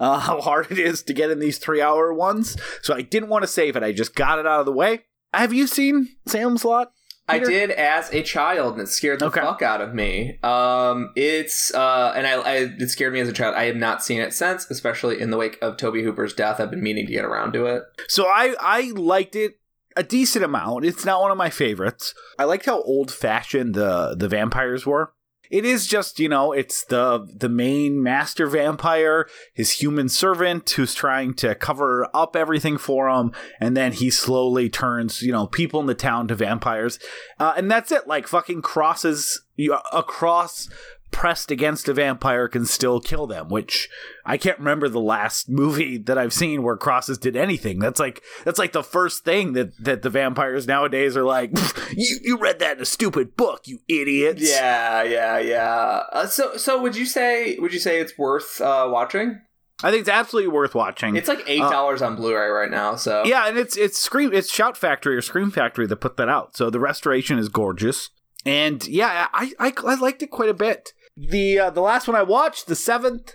Uh, 0.00 0.18
how 0.20 0.40
hard 0.40 0.70
it 0.70 0.78
is 0.78 1.02
to 1.04 1.12
get 1.12 1.30
in 1.30 1.38
these 1.40 1.58
three 1.58 1.80
hour 1.82 2.12
ones. 2.12 2.56
So 2.82 2.94
I 2.94 3.02
didn't 3.02 3.28
want 3.28 3.42
to 3.42 3.48
save 3.48 3.76
it. 3.76 3.82
I 3.82 3.92
just 3.92 4.14
got 4.14 4.38
it 4.38 4.46
out 4.46 4.60
of 4.60 4.66
the 4.66 4.72
way. 4.72 5.04
Have 5.34 5.52
you 5.52 5.66
seen 5.66 6.08
Salem's 6.26 6.64
Lot? 6.64 6.92
I 7.30 7.40
did 7.40 7.70
as 7.72 8.10
a 8.14 8.22
child, 8.22 8.78
and 8.78 8.82
it 8.84 8.86
scared 8.90 9.20
the 9.20 9.26
Okay. 9.26 9.40
fuck 9.42 9.60
out 9.60 9.82
of 9.82 9.92
me. 9.92 10.38
Um, 10.42 11.12
it's 11.14 11.74
uh, 11.74 12.14
and 12.16 12.26
I, 12.26 12.32
I 12.40 12.54
it 12.78 12.88
scared 12.88 13.12
me 13.12 13.20
as 13.20 13.28
a 13.28 13.34
child. 13.34 13.54
I 13.54 13.64
have 13.64 13.76
not 13.76 14.02
seen 14.02 14.22
it 14.22 14.32
since, 14.32 14.70
especially 14.70 15.20
in 15.20 15.30
the 15.30 15.36
wake 15.36 15.58
of 15.60 15.76
Tobe 15.76 15.96
Hooper's 15.96 16.32
death. 16.32 16.58
I've 16.58 16.70
been 16.70 16.82
meaning 16.82 17.04
to 17.04 17.12
get 17.12 17.26
around 17.26 17.52
to 17.52 17.66
it. 17.66 17.82
So 18.08 18.24
I 18.26 18.54
I 18.58 18.92
liked 18.96 19.36
it 19.36 19.58
a 19.94 20.02
decent 20.02 20.42
amount. 20.42 20.86
It's 20.86 21.04
not 21.04 21.20
one 21.20 21.30
of 21.30 21.36
my 21.36 21.50
favorites. 21.50 22.14
I 22.38 22.44
liked 22.44 22.64
how 22.64 22.80
old 22.80 23.10
fashioned 23.12 23.74
the 23.74 24.14
the 24.18 24.28
vampires 24.28 24.86
were. 24.86 25.12
It 25.50 25.64
is 25.64 25.86
just, 25.86 26.20
you 26.20 26.28
know, 26.28 26.52
it's 26.52 26.84
the 26.84 27.26
the 27.32 27.48
main 27.48 28.02
master 28.02 28.46
vampire, 28.46 29.28
his 29.54 29.72
human 29.72 30.08
servant 30.08 30.68
who's 30.70 30.94
trying 30.94 31.34
to 31.34 31.54
cover 31.54 32.08
up 32.14 32.36
everything 32.36 32.78
for 32.78 33.08
him, 33.08 33.32
and 33.60 33.76
then 33.76 33.92
he 33.92 34.10
slowly 34.10 34.68
turns, 34.68 35.22
you 35.22 35.32
know, 35.32 35.46
people 35.46 35.80
in 35.80 35.86
the 35.86 35.94
town 35.94 36.28
to 36.28 36.34
vampires. 36.34 36.98
Uh, 37.38 37.54
and 37.56 37.70
that's 37.70 37.92
it. 37.92 38.06
Like 38.06 38.26
fucking 38.26 38.62
crosses 38.62 39.42
you 39.58 39.76
a 39.92 40.02
cross 40.02 40.68
pressed 41.10 41.50
against 41.50 41.88
a 41.88 41.94
vampire 41.94 42.48
can 42.48 42.64
still 42.64 43.00
kill 43.00 43.26
them, 43.26 43.48
which 43.48 43.88
I 44.24 44.36
can't 44.36 44.58
remember 44.58 44.88
the 44.88 45.00
last 45.00 45.48
movie 45.48 45.98
that 45.98 46.18
I've 46.18 46.32
seen 46.32 46.62
where 46.62 46.76
crosses 46.76 47.18
did 47.18 47.36
anything. 47.36 47.78
That's 47.78 47.98
like 47.98 48.22
that's 48.44 48.58
like 48.58 48.72
the 48.72 48.82
first 48.82 49.24
thing 49.24 49.54
that 49.54 49.72
that 49.82 50.02
the 50.02 50.10
vampires 50.10 50.66
nowadays 50.66 51.16
are 51.16 51.24
like, 51.24 51.50
you 51.96 52.18
you 52.22 52.36
read 52.36 52.58
that 52.60 52.76
in 52.76 52.82
a 52.82 52.86
stupid 52.86 53.36
book, 53.36 53.66
you 53.66 53.80
idiots. 53.88 54.48
Yeah, 54.48 55.02
yeah, 55.02 55.38
yeah. 55.38 56.02
Uh, 56.12 56.26
so, 56.26 56.56
so 56.56 56.80
would 56.80 56.96
you 56.96 57.06
say 57.06 57.56
would 57.58 57.72
you 57.72 57.80
say 57.80 58.00
it's 58.00 58.16
worth 58.16 58.60
uh, 58.60 58.88
watching? 58.90 59.40
I 59.82 59.90
think 59.90 60.00
it's 60.00 60.10
absolutely 60.10 60.50
worth 60.50 60.74
watching. 60.74 61.14
It's 61.14 61.28
like 61.28 61.44
eight 61.46 61.60
dollars 61.60 62.02
on 62.02 62.16
Blu-ray 62.16 62.48
right 62.48 62.70
now. 62.70 62.96
So 62.96 63.24
yeah, 63.24 63.46
and 63.48 63.56
it's 63.56 63.76
it's 63.76 63.98
Scream 63.98 64.32
it's 64.32 64.52
Shout 64.52 64.76
Factory 64.76 65.16
or 65.16 65.22
Scream 65.22 65.50
Factory 65.50 65.86
that 65.86 65.96
put 65.96 66.16
that 66.16 66.28
out. 66.28 66.56
So 66.56 66.68
the 66.68 66.80
restoration 66.80 67.38
is 67.38 67.48
gorgeous. 67.48 68.10
And 68.44 68.86
yeah, 68.88 69.28
I 69.32 69.52
I, 69.58 69.72
I 69.86 69.94
liked 69.94 70.22
it 70.22 70.30
quite 70.30 70.48
a 70.48 70.54
bit. 70.54 70.92
The 71.18 71.58
uh, 71.58 71.70
the 71.70 71.80
last 71.80 72.06
one 72.06 72.16
I 72.16 72.22
watched, 72.22 72.66
the 72.66 72.76
seventh, 72.76 73.34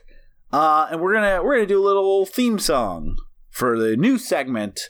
uh, 0.52 0.88
and 0.89 1.02
we're 1.02 1.13
gonna 1.13 1.43
we're 1.43 1.56
gonna 1.56 1.67
do 1.67 1.82
a 1.82 1.86
little 1.86 2.26
theme 2.26 2.60
song 2.60 3.17
for 3.50 3.78
the 3.78 3.98
new 3.98 4.17
segment 4.17 4.82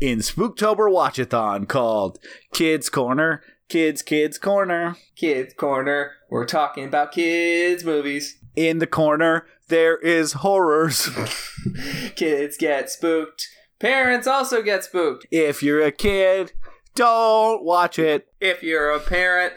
in 0.00 0.20
Spooktober 0.20 0.90
Watchathon 0.90 1.68
called 1.68 2.18
Kids 2.54 2.88
Corner. 2.88 3.42
Kids 3.68 4.02
Kids 4.02 4.38
Corner. 4.38 4.96
Kids 5.14 5.52
Corner. 5.54 6.12
We're 6.30 6.46
talking 6.46 6.84
about 6.84 7.12
kids 7.12 7.84
movies. 7.84 8.38
In 8.56 8.78
the 8.78 8.86
corner 8.86 9.46
there 9.68 9.96
is 9.98 10.34
horrors. 10.34 11.08
Kids 12.16 12.56
get 12.58 12.90
spooked. 12.90 13.48
Parents 13.78 14.26
also 14.26 14.62
get 14.62 14.84
spooked. 14.84 15.26
if 15.30 15.62
you're 15.62 15.82
a 15.82 15.90
kid, 15.90 16.52
don't 16.94 17.64
watch 17.64 17.98
it. 17.98 18.26
If 18.40 18.62
you're 18.62 18.90
a 18.90 19.00
parent, 19.00 19.54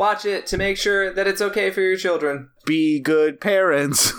watch 0.00 0.24
it 0.24 0.46
to 0.46 0.56
make 0.56 0.78
sure 0.78 1.12
that 1.12 1.26
it's 1.26 1.42
okay 1.42 1.70
for 1.70 1.82
your 1.82 1.96
children. 1.96 2.48
Be 2.64 3.00
good 3.00 3.38
parents. 3.38 4.14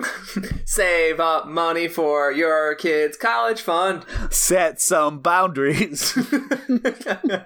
Save 0.64 1.20
up 1.20 1.46
money 1.46 1.86
for 1.86 2.32
your 2.32 2.74
kids' 2.76 3.18
college 3.18 3.60
fund. 3.60 4.06
Set 4.30 4.80
some 4.80 5.20
boundaries. 5.20 6.16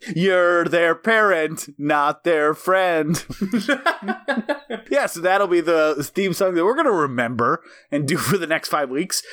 You're 0.14 0.64
their 0.64 0.94
parent, 0.94 1.70
not 1.76 2.22
their 2.22 2.54
friend. 2.54 3.24
yeah, 4.88 5.06
so 5.06 5.20
that'll 5.20 5.48
be 5.48 5.60
the 5.60 6.08
theme 6.14 6.34
song 6.34 6.54
that 6.54 6.64
we're 6.64 6.74
going 6.74 6.86
to 6.86 6.92
remember 6.92 7.64
and 7.90 8.06
do 8.06 8.16
for 8.16 8.38
the 8.38 8.46
next 8.46 8.68
five 8.68 8.90
weeks. 8.90 9.24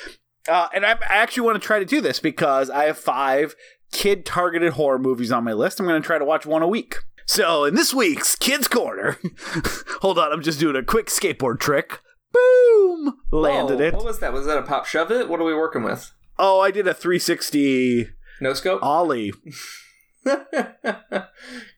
Uh, 0.47 0.69
and 0.73 0.87
I, 0.87 0.93
I 0.93 1.17
actually 1.17 1.45
want 1.45 1.61
to 1.61 1.65
try 1.65 1.77
to 1.77 1.85
do 1.85 2.01
this 2.01 2.19
because 2.19 2.71
I 2.71 2.85
have 2.85 2.97
five 2.97 3.53
kid 3.91 4.25
targeted 4.25 4.73
horror 4.73 4.99
movies 4.99 5.31
on 5.31 5.43
my 5.43 5.53
list. 5.53 5.79
I'm 5.79 5.85
going 5.85 6.01
to 6.01 6.05
try 6.05 6.17
to 6.17 6.25
watch 6.25 6.47
one 6.47 6.63
a 6.63 6.67
week. 6.67 6.95
So 7.29 7.63
in 7.63 7.75
this 7.75 7.93
week's 7.93 8.35
Kids 8.35 8.67
Corner, 8.67 9.19
hold 10.01 10.17
on, 10.17 10.31
I'm 10.31 10.41
just 10.41 10.59
doing 10.59 10.75
a 10.75 10.81
quick 10.81 11.09
skateboard 11.09 11.59
trick. 11.59 11.99
Boom! 12.33 13.19
Landed 13.31 13.77
Whoa, 13.77 13.85
it. 13.85 13.93
What 13.93 14.03
was 14.03 14.19
that? 14.19 14.33
Was 14.33 14.47
that 14.47 14.57
a 14.57 14.63
pop 14.63 14.87
shove 14.87 15.11
it? 15.11 15.29
What 15.29 15.39
are 15.39 15.43
we 15.43 15.53
working 15.53 15.83
with? 15.83 16.11
Oh, 16.39 16.59
I 16.59 16.71
did 16.71 16.87
a 16.87 16.93
360 16.95 18.07
No 18.41 18.55
scope? 18.55 18.81
ollie. 18.83 19.31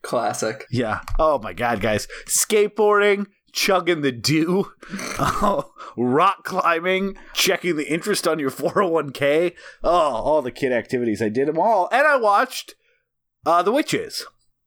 Classic. 0.01 0.65
Yeah. 0.71 1.01
Oh 1.19 1.37
my 1.39 1.51
god, 1.51 1.81
guys. 1.81 2.07
Skateboarding, 2.27 3.25
chugging 3.51 4.03
the 4.03 4.13
dew, 4.13 4.71
oh, 5.19 5.73
rock 5.97 6.45
climbing, 6.45 7.17
checking 7.33 7.75
the 7.75 7.91
interest 7.91 8.25
on 8.25 8.39
your 8.39 8.51
401k. 8.51 9.53
Oh, 9.83 9.89
all 9.89 10.41
the 10.41 10.49
kid 10.49 10.71
activities. 10.71 11.21
I 11.21 11.27
did 11.27 11.49
them 11.49 11.59
all. 11.59 11.89
And 11.91 12.07
I 12.07 12.15
watched 12.15 12.75
uh 13.45 13.61
The 13.61 13.73
Witches. 13.73 14.25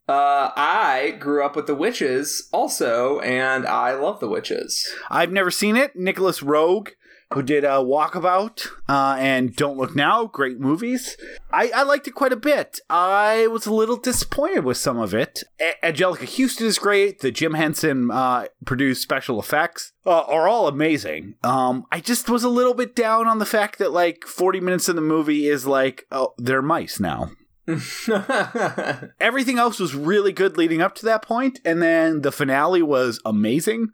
Uh, 0.08 0.50
I 0.54 1.16
grew 1.18 1.44
up 1.44 1.56
with 1.56 1.66
the 1.66 1.74
witches 1.74 2.48
also, 2.52 3.20
and 3.20 3.66
I 3.66 3.94
love 3.94 4.20
the 4.20 4.28
witches. 4.28 4.86
I've 5.10 5.32
never 5.32 5.50
seen 5.50 5.76
it. 5.76 5.96
Nicolas 5.96 6.40
Roeg, 6.40 6.90
who 7.32 7.42
did 7.42 7.64
Walkabout 7.64 8.66
uh, 8.88 9.16
and 9.18 9.56
Don't 9.56 9.78
Look 9.78 9.96
Now, 9.96 10.26
great 10.26 10.60
movies. 10.60 11.16
I, 11.50 11.70
I 11.74 11.82
liked 11.84 12.06
it 12.06 12.12
quite 12.14 12.32
a 12.32 12.36
bit. 12.36 12.80
I 12.90 13.46
was 13.46 13.64
a 13.66 13.72
little 13.72 13.96
disappointed 13.96 14.64
with 14.64 14.76
some 14.76 14.98
of 14.98 15.14
it. 15.14 15.42
A- 15.58 15.74
Anjelica 15.82 16.26
Huston 16.28 16.66
is 16.66 16.78
great. 16.78 17.20
The 17.20 17.30
Jim 17.30 17.54
Henson 17.54 18.10
uh, 18.10 18.46
produced 18.66 19.02
special 19.02 19.40
effects 19.40 19.92
uh, 20.04 20.20
are 20.20 20.46
all 20.46 20.68
amazing. 20.68 21.34
Um, 21.42 21.86
I 21.90 22.00
just 22.00 22.28
was 22.28 22.44
a 22.44 22.48
little 22.50 22.74
bit 22.74 22.94
down 22.94 23.26
on 23.26 23.38
the 23.38 23.46
fact 23.46 23.78
that 23.78 23.92
like 23.92 24.24
40 24.26 24.60
minutes 24.60 24.88
of 24.88 24.96
the 24.96 25.00
movie 25.02 25.46
is 25.48 25.66
like, 25.66 26.04
oh, 26.12 26.34
they're 26.36 26.62
mice 26.62 27.00
now. 27.00 27.30
Everything 29.20 29.58
else 29.58 29.78
was 29.78 29.94
really 29.94 30.32
good 30.32 30.56
leading 30.56 30.80
up 30.82 30.94
to 30.96 31.04
that 31.06 31.22
point, 31.22 31.60
and 31.64 31.80
then 31.82 32.22
the 32.22 32.32
finale 32.32 32.82
was 32.82 33.20
amazing, 33.24 33.88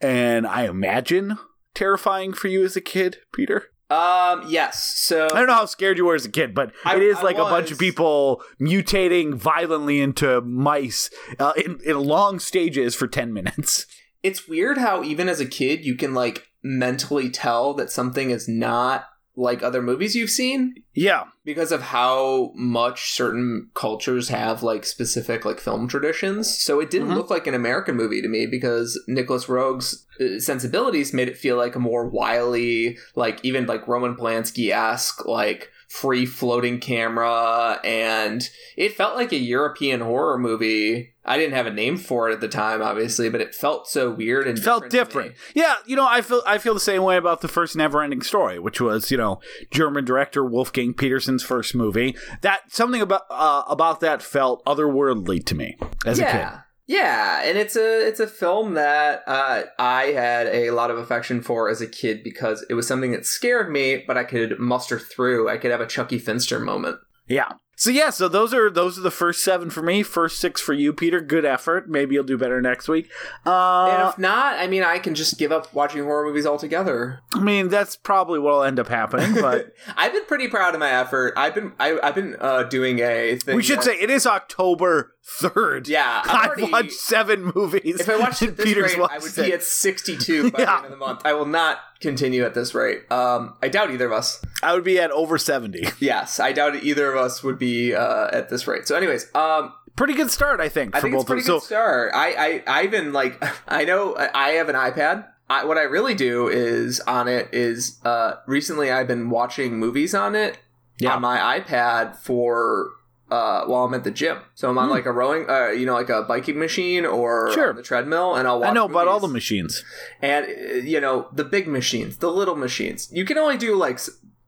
and 0.00 0.46
I 0.46 0.64
imagine 0.66 1.38
terrifying 1.74 2.32
for 2.32 2.48
you 2.48 2.64
as 2.64 2.76
a 2.76 2.80
kid, 2.80 3.18
Peter. 3.32 3.66
um, 3.90 4.44
yes. 4.48 4.92
So 4.96 5.26
I 5.26 5.38
don't 5.38 5.46
know 5.46 5.54
how 5.54 5.64
scared 5.66 5.96
you 5.96 6.04
were 6.04 6.14
as 6.14 6.26
a 6.26 6.30
kid, 6.30 6.54
but 6.54 6.72
I- 6.84 6.96
it 6.96 7.02
is 7.02 7.18
I 7.18 7.22
like 7.22 7.36
a 7.38 7.44
bunch 7.44 7.70
of 7.70 7.78
people 7.78 8.42
mutating 8.60 9.34
violently 9.34 10.00
into 10.00 10.40
mice 10.42 11.08
uh, 11.38 11.52
in, 11.56 11.78
in 11.84 11.98
long 11.98 12.38
stages 12.38 12.94
for 12.94 13.06
10 13.06 13.32
minutes. 13.32 13.86
it's 14.22 14.48
weird 14.48 14.78
how 14.78 15.02
even 15.04 15.28
as 15.28 15.40
a 15.40 15.46
kid 15.46 15.84
you 15.84 15.94
can 15.94 16.12
like 16.12 16.48
mentally 16.62 17.30
tell 17.30 17.72
that 17.74 17.90
something 17.90 18.30
is 18.30 18.48
not 18.48 19.04
like 19.38 19.62
other 19.62 19.80
movies 19.80 20.16
you've 20.16 20.30
seen 20.30 20.74
Yeah. 20.94 21.24
because 21.44 21.70
of 21.70 21.80
how 21.80 22.50
much 22.56 23.12
certain 23.12 23.70
cultures 23.74 24.28
have 24.30 24.64
like 24.64 24.84
specific 24.84 25.44
like 25.44 25.60
film 25.60 25.86
traditions. 25.86 26.58
So 26.58 26.80
it 26.80 26.90
didn't 26.90 27.10
Mhm. 27.10 27.14
look 27.14 27.30
like 27.30 27.46
an 27.46 27.54
American 27.54 27.94
movie 27.94 28.20
to 28.20 28.28
me 28.28 28.46
because 28.46 29.00
Nicolas 29.06 29.48
Roeg's 29.48 30.04
uh, 30.20 30.40
sensibilities 30.40 31.14
made 31.14 31.28
it 31.28 31.38
feel 31.38 31.56
like 31.56 31.76
a 31.76 31.78
more 31.78 32.08
wily, 32.08 32.98
like 33.14 33.38
even 33.44 33.66
like 33.66 33.86
Roman 33.86 34.16
Polanski 34.16 34.72
esque, 34.72 35.24
like 35.26 35.70
free 35.88 36.26
floating 36.26 36.78
camera, 36.78 37.80
and 37.82 38.48
it 38.76 38.94
felt 38.94 39.16
like 39.16 39.32
a 39.32 39.38
European 39.38 40.00
horror 40.00 40.38
movie. 40.38 41.14
I 41.24 41.36
didn't 41.36 41.54
have 41.54 41.66
a 41.66 41.72
name 41.72 41.96
for 41.96 42.28
it 42.28 42.34
at 42.34 42.40
the 42.40 42.48
time, 42.48 42.80
obviously, 42.82 43.28
but 43.28 43.40
it 43.40 43.54
felt 43.54 43.86
so 43.88 44.10
weird 44.10 44.46
and 44.46 44.58
It 44.58 44.62
felt 44.62 44.84
me. 44.84 44.88
different. 44.90 45.34
Yeah, 45.54 45.74
you 45.86 45.96
know, 45.96 46.06
I 46.06 46.20
feel 46.20 46.42
I 46.46 46.58
feel 46.58 46.74
the 46.74 46.80
same 46.80 47.02
way 47.02 47.16
about 47.16 47.40
the 47.40 47.48
first 47.48 47.76
Neverending 47.76 48.22
Story, 48.22 48.58
which 48.58 48.80
was, 48.80 49.10
you 49.10 49.16
know, 49.16 49.40
German 49.70 50.04
director 50.04 50.44
Wolfgang 50.44 50.94
Petersen's 50.94 51.42
first 51.42 51.74
movie. 51.74 52.16
That 52.42 52.70
something 52.72 53.00
about 53.00 53.22
uh, 53.30 53.64
about 53.68 54.00
that 54.00 54.22
felt 54.22 54.64
otherworldly 54.64 55.44
to 55.46 55.54
me 55.54 55.76
as 56.06 56.18
a 56.18 56.24
kid. 56.24 56.48
Yeah. 56.88 57.42
And 57.44 57.58
it's 57.58 57.76
a 57.76 58.08
it's 58.08 58.18
a 58.18 58.26
film 58.26 58.74
that 58.74 59.22
uh, 59.26 59.64
I 59.78 60.06
had 60.06 60.46
a 60.48 60.70
lot 60.70 60.90
of 60.90 60.98
affection 60.98 61.42
for 61.42 61.68
as 61.68 61.80
a 61.80 61.86
kid 61.86 62.24
because 62.24 62.64
it 62.68 62.74
was 62.74 62.88
something 62.88 63.12
that 63.12 63.26
scared 63.26 63.70
me, 63.70 64.02
but 64.06 64.16
I 64.16 64.24
could 64.24 64.58
muster 64.58 64.98
through. 64.98 65.48
I 65.48 65.58
could 65.58 65.70
have 65.70 65.82
a 65.82 65.86
Chuckie 65.86 66.18
Finster 66.18 66.58
moment. 66.58 66.98
Yeah. 67.28 67.52
So 67.80 67.90
yeah, 67.90 68.10
so 68.10 68.26
those 68.26 68.52
are 68.52 68.68
those 68.68 68.98
are 68.98 69.02
the 69.02 69.10
first 69.12 69.44
seven 69.44 69.70
for 69.70 69.82
me. 69.82 70.02
First 70.02 70.40
six 70.40 70.60
for 70.60 70.72
you, 70.72 70.92
Peter. 70.92 71.20
Good 71.20 71.44
effort. 71.44 71.88
Maybe 71.88 72.16
you'll 72.16 72.24
do 72.24 72.36
better 72.36 72.60
next 72.60 72.88
week. 72.88 73.08
and 73.44 73.54
Uh, 73.54 74.08
if 74.12 74.18
not, 74.18 74.58
I 74.58 74.66
mean, 74.66 74.82
I 74.82 74.98
can 74.98 75.14
just 75.14 75.38
give 75.38 75.52
up 75.52 75.72
watching 75.72 76.02
horror 76.02 76.26
movies 76.26 76.44
altogether. 76.44 77.20
I 77.34 77.40
mean, 77.40 77.68
that's 77.68 77.94
probably 77.94 78.40
what'll 78.40 78.64
end 78.64 78.80
up 78.80 78.88
happening. 78.88 79.34
But 79.40 79.74
I've 79.96 80.12
been 80.12 80.24
pretty 80.24 80.48
proud 80.48 80.74
of 80.74 80.80
my 80.80 80.90
effort. 80.90 81.34
I've 81.36 81.54
been 81.54 81.72
I, 81.78 81.96
I've 82.02 82.16
been 82.16 82.34
uh, 82.40 82.64
doing 82.64 82.98
a 82.98 83.36
thing. 83.36 83.54
we 83.54 83.62
should 83.62 83.78
that- 83.78 83.84
say 83.84 83.94
it 84.00 84.10
is 84.10 84.26
October 84.26 85.14
third. 85.24 85.86
Yeah, 85.86 86.22
I've 86.24 86.48
already- 86.48 86.72
watched 86.72 86.92
seven 86.94 87.52
movies. 87.54 88.00
If 88.00 88.08
I 88.08 88.16
watched 88.18 88.42
it 88.42 88.56
this 88.56 88.66
Peter's 88.66 88.96
rate, 88.96 89.08
I 89.08 89.18
would 89.18 89.36
be 89.36 89.52
at 89.52 89.62
62 89.62 90.50
by 90.50 90.58
Yeah. 90.60 90.64
the 90.64 90.74
end 90.78 90.84
of 90.86 90.90
the 90.90 90.96
month. 90.96 91.20
I 91.24 91.32
will 91.34 91.46
not 91.46 91.78
continue 92.00 92.44
at 92.44 92.54
this 92.54 92.74
rate. 92.74 93.10
Um, 93.10 93.54
I 93.62 93.68
doubt 93.68 93.90
either 93.90 94.06
of 94.06 94.12
us. 94.12 94.42
I 94.62 94.74
would 94.74 94.84
be 94.84 94.98
at 94.98 95.10
over 95.10 95.38
seventy. 95.38 95.86
Yes, 96.00 96.38
I 96.40 96.52
doubt 96.52 96.76
either 96.82 97.12
of 97.12 97.16
us 97.18 97.42
would 97.42 97.58
be 97.58 97.94
uh, 97.94 98.28
at 98.32 98.48
this 98.48 98.66
rate. 98.66 98.86
So, 98.88 98.96
anyways, 98.96 99.34
um, 99.34 99.72
Pretty 99.96 100.14
good 100.14 100.30
start, 100.30 100.60
I 100.60 100.68
think, 100.68 100.94
I 100.94 101.00
for 101.00 101.06
think 101.08 101.16
it's 101.16 101.24
pretty 101.24 101.42
good. 101.42 101.46
So 101.46 101.58
start. 101.58 102.12
I, 102.14 102.62
I, 102.68 102.80
I've 102.82 102.90
been 102.92 103.12
like, 103.12 103.42
I 103.68 103.84
know 103.84 104.14
I 104.16 104.50
have 104.50 104.68
an 104.68 104.76
iPad. 104.76 105.26
I, 105.50 105.64
what 105.64 105.76
I 105.76 105.82
really 105.82 106.14
do 106.14 106.46
is 106.46 107.00
on 107.00 107.26
it 107.26 107.48
is 107.52 107.98
uh, 108.04 108.34
recently 108.46 108.92
I've 108.92 109.08
been 109.08 109.28
watching 109.28 109.76
movies 109.76 110.14
on 110.14 110.36
it 110.36 110.58
Yeah. 110.98 111.14
on 111.16 111.22
my 111.22 111.58
iPad 111.58 112.14
for 112.16 112.90
uh, 113.30 113.64
while 113.66 113.84
I'm 113.84 113.94
at 113.94 114.04
the 114.04 114.10
gym. 114.10 114.38
So 114.54 114.68
I'm 114.70 114.78
on 114.78 114.86
Hmm. 114.86 114.92
like 114.92 115.06
a 115.06 115.12
rowing, 115.12 115.48
uh, 115.50 115.68
you 115.68 115.84
know, 115.86 115.94
like 115.94 116.08
a 116.08 116.22
biking 116.22 116.58
machine 116.58 117.04
or 117.04 117.52
Sure. 117.52 117.72
the 117.72 117.82
treadmill, 117.82 118.34
and 118.36 118.48
I'll 118.48 118.60
watch 118.60 118.70
I 118.70 118.72
know 118.72 118.86
about 118.86 119.06
all 119.08 119.20
the 119.20 119.28
machines. 119.28 119.84
and 120.22 120.46
uh, 120.46 120.74
you 120.76 121.00
know 121.00 121.28
the 121.32 121.44
big 121.44 121.68
machines, 121.68 122.16
the 122.18 122.30
little 122.30 122.56
machines. 122.56 123.08
You 123.12 123.24
can 123.24 123.36
only 123.38 123.56
do 123.58 123.74
like 123.74 123.98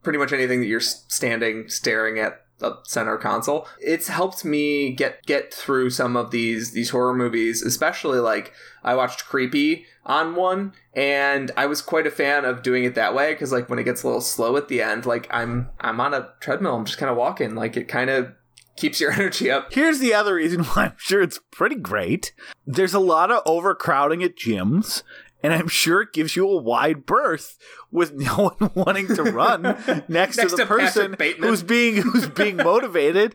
pretty 0.02 0.18
much 0.18 0.32
anything 0.32 0.60
that 0.60 0.66
you're 0.66 0.80
standing 0.80 1.68
staring 1.68 2.18
at 2.18 2.40
the 2.58 2.76
center 2.84 3.16
console. 3.16 3.66
It's 3.80 4.08
helped 4.08 4.44
me 4.44 4.92
get 4.92 5.24
get 5.26 5.52
through 5.52 5.90
some 5.90 6.16
of 6.16 6.30
these 6.30 6.72
these 6.72 6.90
horror 6.90 7.14
movies, 7.14 7.62
especially 7.62 8.18
like 8.18 8.52
I 8.84 8.94
watched 8.94 9.26
Creepy 9.26 9.86
on 10.06 10.34
one 10.34 10.72
and 10.94 11.50
I 11.56 11.66
was 11.66 11.80
quite 11.82 12.06
a 12.06 12.10
fan 12.10 12.44
of 12.46 12.62
doing 12.62 12.84
it 12.84 12.94
that 12.96 13.14
way 13.14 13.34
cuz 13.34 13.52
like 13.52 13.68
when 13.70 13.78
it 13.78 13.84
gets 13.84 14.02
a 14.02 14.06
little 14.06 14.20
slow 14.22 14.56
at 14.56 14.68
the 14.68 14.82
end, 14.82 15.04
like 15.06 15.26
I'm 15.30 15.68
I'm 15.80 16.00
on 16.00 16.12
a 16.14 16.30
treadmill, 16.40 16.74
I'm 16.76 16.84
just 16.86 16.98
kind 16.98 17.10
of 17.10 17.16
walking, 17.16 17.54
like 17.54 17.76
it 17.78 17.88
kind 17.88 18.10
of 18.10 18.32
keeps 18.80 19.00
your 19.00 19.12
energy 19.20 19.50
up. 19.50 19.72
Here's 19.72 19.98
the 19.98 20.14
other 20.14 20.34
reason 20.34 20.64
why 20.64 20.86
I'm 20.86 20.94
sure 20.96 21.22
it's 21.22 21.40
pretty 21.50 21.76
great. 21.76 22.32
There's 22.66 22.94
a 22.94 23.00
lot 23.00 23.30
of 23.30 23.42
overcrowding 23.46 24.24
at 24.24 24.36
gyms, 24.36 25.02
and 25.42 25.52
I'm 25.52 25.68
sure 25.68 26.02
it 26.02 26.12
gives 26.12 26.36
you 26.36 26.48
a 26.48 26.56
wide 26.56 27.06
berth 27.06 27.58
with 27.90 28.14
no 28.14 28.54
one 28.58 28.70
wanting 28.74 29.08
to 29.08 29.22
run 29.22 29.62
next, 30.08 30.36
to 30.36 30.48
the 30.48 30.56
to 30.58 30.66
person 30.66 31.16
who's 31.38 31.62
being 31.62 31.96
who's 32.02 32.28
being 32.28 32.56
motivated 32.56 33.34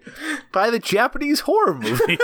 by 0.52 0.70
the 0.70 0.80
Japanese 0.80 1.42
horror 1.42 1.74
movie. 1.74 2.18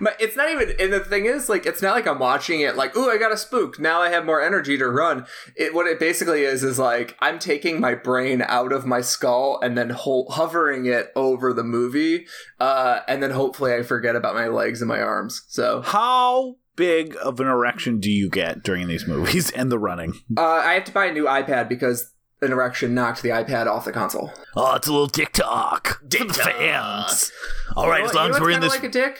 But 0.00 0.16
it's 0.20 0.36
not 0.36 0.50
even, 0.50 0.74
and 0.78 0.92
the 0.92 1.00
thing 1.00 1.26
is, 1.26 1.48
like, 1.48 1.66
it's 1.66 1.82
not 1.82 1.94
like 1.94 2.06
I'm 2.06 2.18
watching 2.18 2.60
it 2.60 2.76
like, 2.76 2.96
ooh, 2.96 3.10
I 3.10 3.18
got 3.18 3.32
a 3.32 3.36
spook. 3.36 3.78
Now 3.78 4.00
I 4.00 4.10
have 4.10 4.24
more 4.24 4.42
energy 4.42 4.76
to 4.78 4.88
run. 4.88 5.26
It 5.56 5.74
what 5.74 5.86
it 5.86 5.98
basically 5.98 6.42
is 6.42 6.62
is 6.64 6.78
like 6.78 7.16
I'm 7.20 7.38
taking 7.38 7.80
my 7.80 7.94
brain 7.94 8.42
out 8.42 8.72
of 8.72 8.86
my 8.86 9.00
skull 9.00 9.60
and 9.62 9.76
then 9.76 9.90
ho- 9.90 10.26
hovering 10.28 10.86
it 10.86 11.12
over 11.14 11.52
the 11.52 11.64
movie, 11.64 12.26
uh, 12.60 13.00
and 13.08 13.22
then 13.22 13.30
hopefully 13.30 13.74
I 13.74 13.82
forget 13.82 14.16
about 14.16 14.34
my 14.34 14.48
legs 14.48 14.82
and 14.82 14.88
my 14.88 15.00
arms. 15.00 15.42
So 15.48 15.82
How 15.82 16.56
big 16.76 17.16
of 17.22 17.40
an 17.40 17.46
erection 17.48 17.98
do 18.00 18.10
you 18.10 18.28
get 18.28 18.62
during 18.62 18.86
these 18.88 19.06
movies 19.06 19.50
and 19.50 19.72
the 19.72 19.78
running? 19.78 20.12
uh, 20.36 20.42
I 20.42 20.74
have 20.74 20.84
to 20.84 20.92
buy 20.92 21.06
a 21.06 21.12
new 21.12 21.24
iPad 21.24 21.68
because 21.68 22.12
an 22.42 22.52
erection 22.52 22.94
knocked 22.94 23.22
the 23.22 23.30
iPad 23.30 23.66
off 23.66 23.86
the 23.86 23.92
console. 23.92 24.30
Oh, 24.54 24.74
it's 24.76 24.86
a 24.86 24.92
little 24.92 25.08
TikTok 25.08 25.86
for 26.00 26.04
the 26.04 26.08
TikTok. 26.18 26.52
fans. 26.52 27.32
All 27.76 27.88
right, 27.88 27.98
You 27.98 28.02
know 28.04 28.08
as 28.10 28.14
long 28.14 28.30
as 28.30 28.40
we're 28.40 28.50
in 28.50 28.60
this 28.60 28.74
kinda 28.78 28.98
like 28.98 29.06
a 29.06 29.10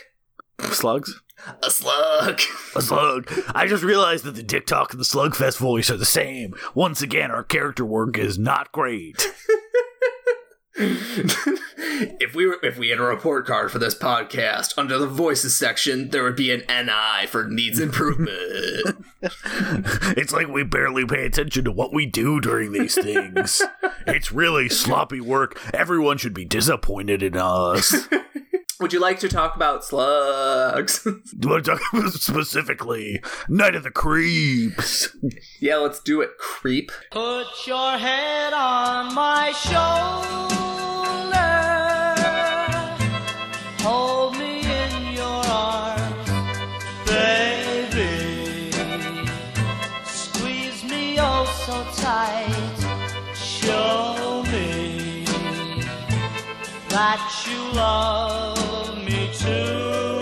dick. 0.61 0.73
slugs. 0.73 1.21
A 1.63 1.71
slug. 1.71 2.41
A 2.75 2.83
slug. 2.83 3.31
I 3.55 3.67
just 3.67 3.85
realized 3.85 4.25
that 4.25 4.35
the 4.37 4.43
TikTok 4.43 4.93
and 4.93 5.01
the 5.01 5.05
Slugfest 5.05 5.59
voice 5.59 5.91
are 5.91 5.97
the 5.97 6.05
same. 6.07 6.55
Once 6.75 7.03
again, 7.03 7.31
our 7.31 7.45
character 7.45 7.85
work 7.85 8.19
is 8.19 8.39
not 8.39 8.73
great. 8.73 9.15
if 12.21 12.35
we 12.35 12.47
were, 12.47 12.59
if 12.63 12.77
we 12.77 12.91
had 12.91 12.99
a 12.99 13.03
report 13.03 13.47
card 13.47 13.73
for 13.73 13.79
this 13.79 13.95
podcast 13.95 14.75
under 14.77 14.99
the 14.99 15.07
voices 15.07 15.57
section, 15.57 16.11
there 16.11 16.23
would 16.23 16.37
be 16.37 16.51
an 16.51 16.63
NI 16.69 17.27
for 17.27 17.45
needs 17.45 17.81
improvement. 17.81 18.31
it's 19.23 20.33
like 20.33 20.49
we 20.49 20.65
barely 20.65 21.07
pay 21.07 21.25
attention 21.25 21.65
to 21.65 21.73
what 21.73 21.95
we 21.95 22.05
do 22.05 22.41
during 22.41 22.73
these 22.73 22.95
things. 22.95 23.63
it's 24.07 24.31
really 24.31 24.69
sloppy 24.69 25.21
work. 25.21 25.59
Everyone 25.73 26.19
should 26.19 26.35
be 26.35 26.45
disappointed 26.45 27.23
in 27.23 27.37
us. 27.37 28.09
Would 28.79 28.93
you 28.93 29.01
like 29.01 29.19
to 29.21 29.29
talk 29.29 29.57
about 29.57 29.85
slugs? 29.85 31.07
Do 31.39 31.57
I 31.57 31.61
talk 31.63 31.81
about 31.93 32.13
specifically 32.13 33.23
Night 33.49 33.75
of 33.75 33.85
the 33.85 33.91
Creeps? 33.91 35.17
yeah, 35.61 35.77
let's 35.77 36.01
do 36.01 36.21
it. 36.21 36.37
Creep. 36.39 36.93
Put 37.11 37.47
your 37.67 37.97
head 37.97 38.53
on 38.53 39.15
my 39.15 39.53
shoulder. 39.53 40.66
That 57.17 57.47
you 57.49 57.59
love 57.73 58.99
me 58.99 59.31
too. 59.33 60.21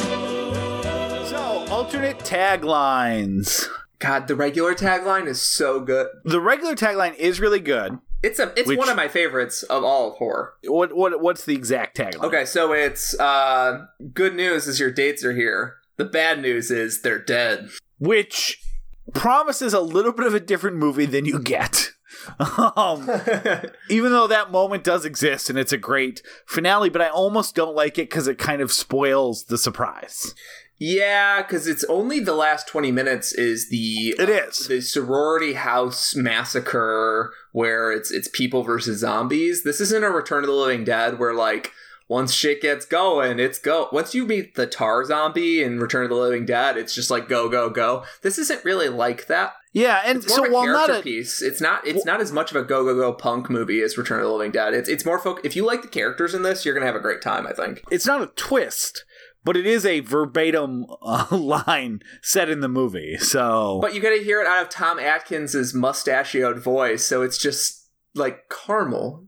So, 1.29 1.67
alternate 1.73 2.19
taglines. 2.21 3.67
God, 3.99 4.29
the 4.29 4.37
regular 4.37 4.75
tagline 4.75 5.27
is 5.27 5.41
so 5.43 5.81
good. 5.81 6.09
The 6.25 6.41
regular 6.41 6.75
tagline 6.77 7.17
is 7.17 7.41
really 7.41 7.59
good. 7.61 7.99
It's 8.23 8.39
a 8.39 8.53
it's 8.57 8.69
Which- 8.69 8.79
one 8.79 8.89
of 8.89 8.97
my 8.97 9.09
favorites 9.09 9.63
of 9.65 9.83
all 9.83 10.13
of 10.13 10.17
horror. 10.19 10.55
What 10.65 10.95
what 10.97 11.21
what's 11.21 11.45
the 11.45 11.55
exact 11.55 11.97
tagline? 11.97 12.25
Okay, 12.25 12.45
so 12.45 12.73
it's 12.73 13.19
uh 13.19 13.87
good 14.13 14.35
news 14.35 14.67
is 14.69 14.79
your 14.79 14.91
dates 14.93 15.25
are 15.25 15.35
here. 15.35 15.77
The 15.97 16.05
bad 16.05 16.41
news 16.41 16.71
is 16.71 17.03
they're 17.03 17.19
dead. 17.19 17.71
Which 17.99 18.61
promises 19.15 19.75
a 19.75 19.81
little 19.81 20.13
bit 20.13 20.27
of 20.27 20.35
a 20.35 20.41
different 20.41 20.77
movie 20.77 21.07
than 21.07 21.25
you 21.25 21.41
get. 21.41 21.91
Um, 22.77 23.09
even 23.89 24.13
though 24.13 24.27
that 24.27 24.51
moment 24.51 24.85
does 24.85 25.05
exist 25.05 25.51
and 25.51 25.59
it's 25.59 25.73
a 25.73 25.79
great 25.79 26.23
finale, 26.47 26.89
but 26.89 27.03
I 27.03 27.09
almost 27.09 27.55
don't 27.55 27.75
like 27.75 27.99
it 27.99 28.09
because 28.11 28.29
it 28.29 28.39
kind 28.39 28.61
of 28.61 28.71
spoils 28.73 29.45
the 29.45 29.59
surprise. 29.59 30.35
yeah, 30.79 31.43
because 31.43 31.67
it's 31.67 31.85
only 31.85 32.21
the 32.21 32.35
last 32.35 32.69
twenty 32.69 32.91
minutes 32.93 33.33
is 33.33 33.69
the 33.71 34.15
It 34.19 34.29
is. 34.29 34.67
the 34.69 34.81
sorority 34.81 35.55
house 35.55 36.15
massacre 36.15 37.33
where 37.53 37.91
it's 37.93 38.11
it's 38.11 38.29
people 38.29 38.63
versus 38.63 39.01
zombies. 39.01 39.63
This 39.65 39.81
isn't 39.81 40.05
a 40.05 40.11
Return 40.11 40.45
of 40.45 40.49
the 40.49 40.53
Living 40.55 40.85
Dead 40.85 41.19
where 41.19 41.35
like 41.35 41.73
once 42.09 42.35
shit 42.35 42.61
gets 42.61 42.85
going, 42.85 43.39
it's 43.39 43.59
go. 43.59 43.89
Once 43.93 44.15
you 44.15 44.27
meet 44.27 44.55
the 44.57 44.67
tar 44.67 45.05
zombie 45.05 45.63
in 45.63 45.81
Return 45.81 46.05
of 46.05 46.11
the 46.11 46.17
Living 46.17 46.45
Dead, 46.45 46.77
it's 46.77 46.95
just 46.95 47.11
like 47.11 47.29
go 47.29 47.49
go 47.49 47.71
go. 47.71 48.05
This 48.23 48.39
isn't 48.39 48.65
really 48.65 48.89
like 48.89 49.27
that. 49.29 49.55
Yeah, 49.75 50.03
and 50.07 50.19
It's 50.19 50.29
more 50.29 50.47
so 50.47 50.53
while 50.53 50.67
not 50.67 50.89
a 50.89 51.03
piece. 51.03 51.43
It's 51.43 51.61
not. 51.61 51.85
It's 51.87 52.05
not 52.07 52.21
as 52.21 52.31
much 52.33 52.53
of 52.53 52.57
a 52.57 52.63
go 52.63 52.85
go 52.85 52.95
go 52.95 53.13
punk 53.13 53.51
movie 53.51 53.83
as 53.83 53.99
Return 53.99 54.21
of 54.21 54.27
the 54.27 54.33
Living 54.33 54.53
Dead. 54.53 54.73
It's 54.73 54.89
it's 54.89 55.05
more 55.05 55.19
folk. 55.19 55.41
If 55.45 55.57
you 55.57 55.67
like 55.67 55.83
the 55.83 55.89
characters 55.89 56.33
in 56.33 56.43
this, 56.43 56.65
you're 56.65 56.75
gonna 56.75 56.87
have 56.87 56.95
a 56.95 57.01
great 57.01 57.21
time. 57.21 57.45
I 57.47 57.53
think. 57.53 57.83
it's 57.91 58.07
not 58.07 58.23
a 58.23 58.29
twist, 58.29 59.05
but 59.43 59.57
it 59.57 59.67
is 59.67 59.85
a 59.85 59.99
verbatim 60.01 60.87
uh, 61.03 61.27
line 61.37 62.01
set 62.23 62.49
in 62.49 62.61
the 62.61 62.69
movie. 62.69 63.19
So 63.19 63.81
But 63.83 63.95
you 63.95 64.01
got 64.01 64.17
to 64.17 64.23
hear 64.23 64.41
it 64.41 64.47
out 64.47 64.63
of 64.63 64.69
Tom 64.69 65.01
Atkins's 65.01 65.75
mustachioed 65.75 66.61
voice, 66.63 67.05
so 67.05 67.23
it's 67.23 67.37
just 67.37 67.91
like 68.15 68.49
caramel. 68.49 69.27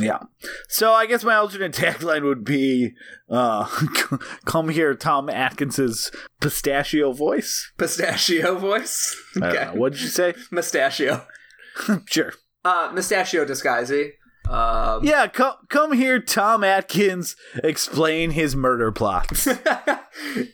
Yeah. 0.00 0.20
So 0.68 0.92
I 0.92 1.04
guess 1.06 1.22
my 1.22 1.34
alternate 1.34 1.72
tagline 1.74 2.22
would 2.24 2.44
be 2.44 2.92
uh 3.28 3.64
come 4.46 4.70
here 4.70 4.94
Tom 4.94 5.28
Atkins's 5.28 6.10
pistachio 6.40 7.12
voice. 7.12 7.72
Pistachio 7.78 8.56
voice. 8.56 9.14
Okay. 9.36 9.70
What 9.74 9.92
did 9.92 10.02
you 10.02 10.08
say? 10.08 10.34
Mustachio. 10.50 11.26
sure. 12.06 12.32
Uh, 12.64 12.90
mustachio 12.94 13.44
disguisey. 13.44 14.12
Um, 14.48 15.04
Yeah, 15.04 15.26
come 15.28 15.54
come 15.68 15.92
here 15.92 16.20
Tom 16.20 16.64
Atkins 16.64 17.36
explain 17.62 18.30
his 18.30 18.56
murder 18.56 18.90
plots. 18.92 19.44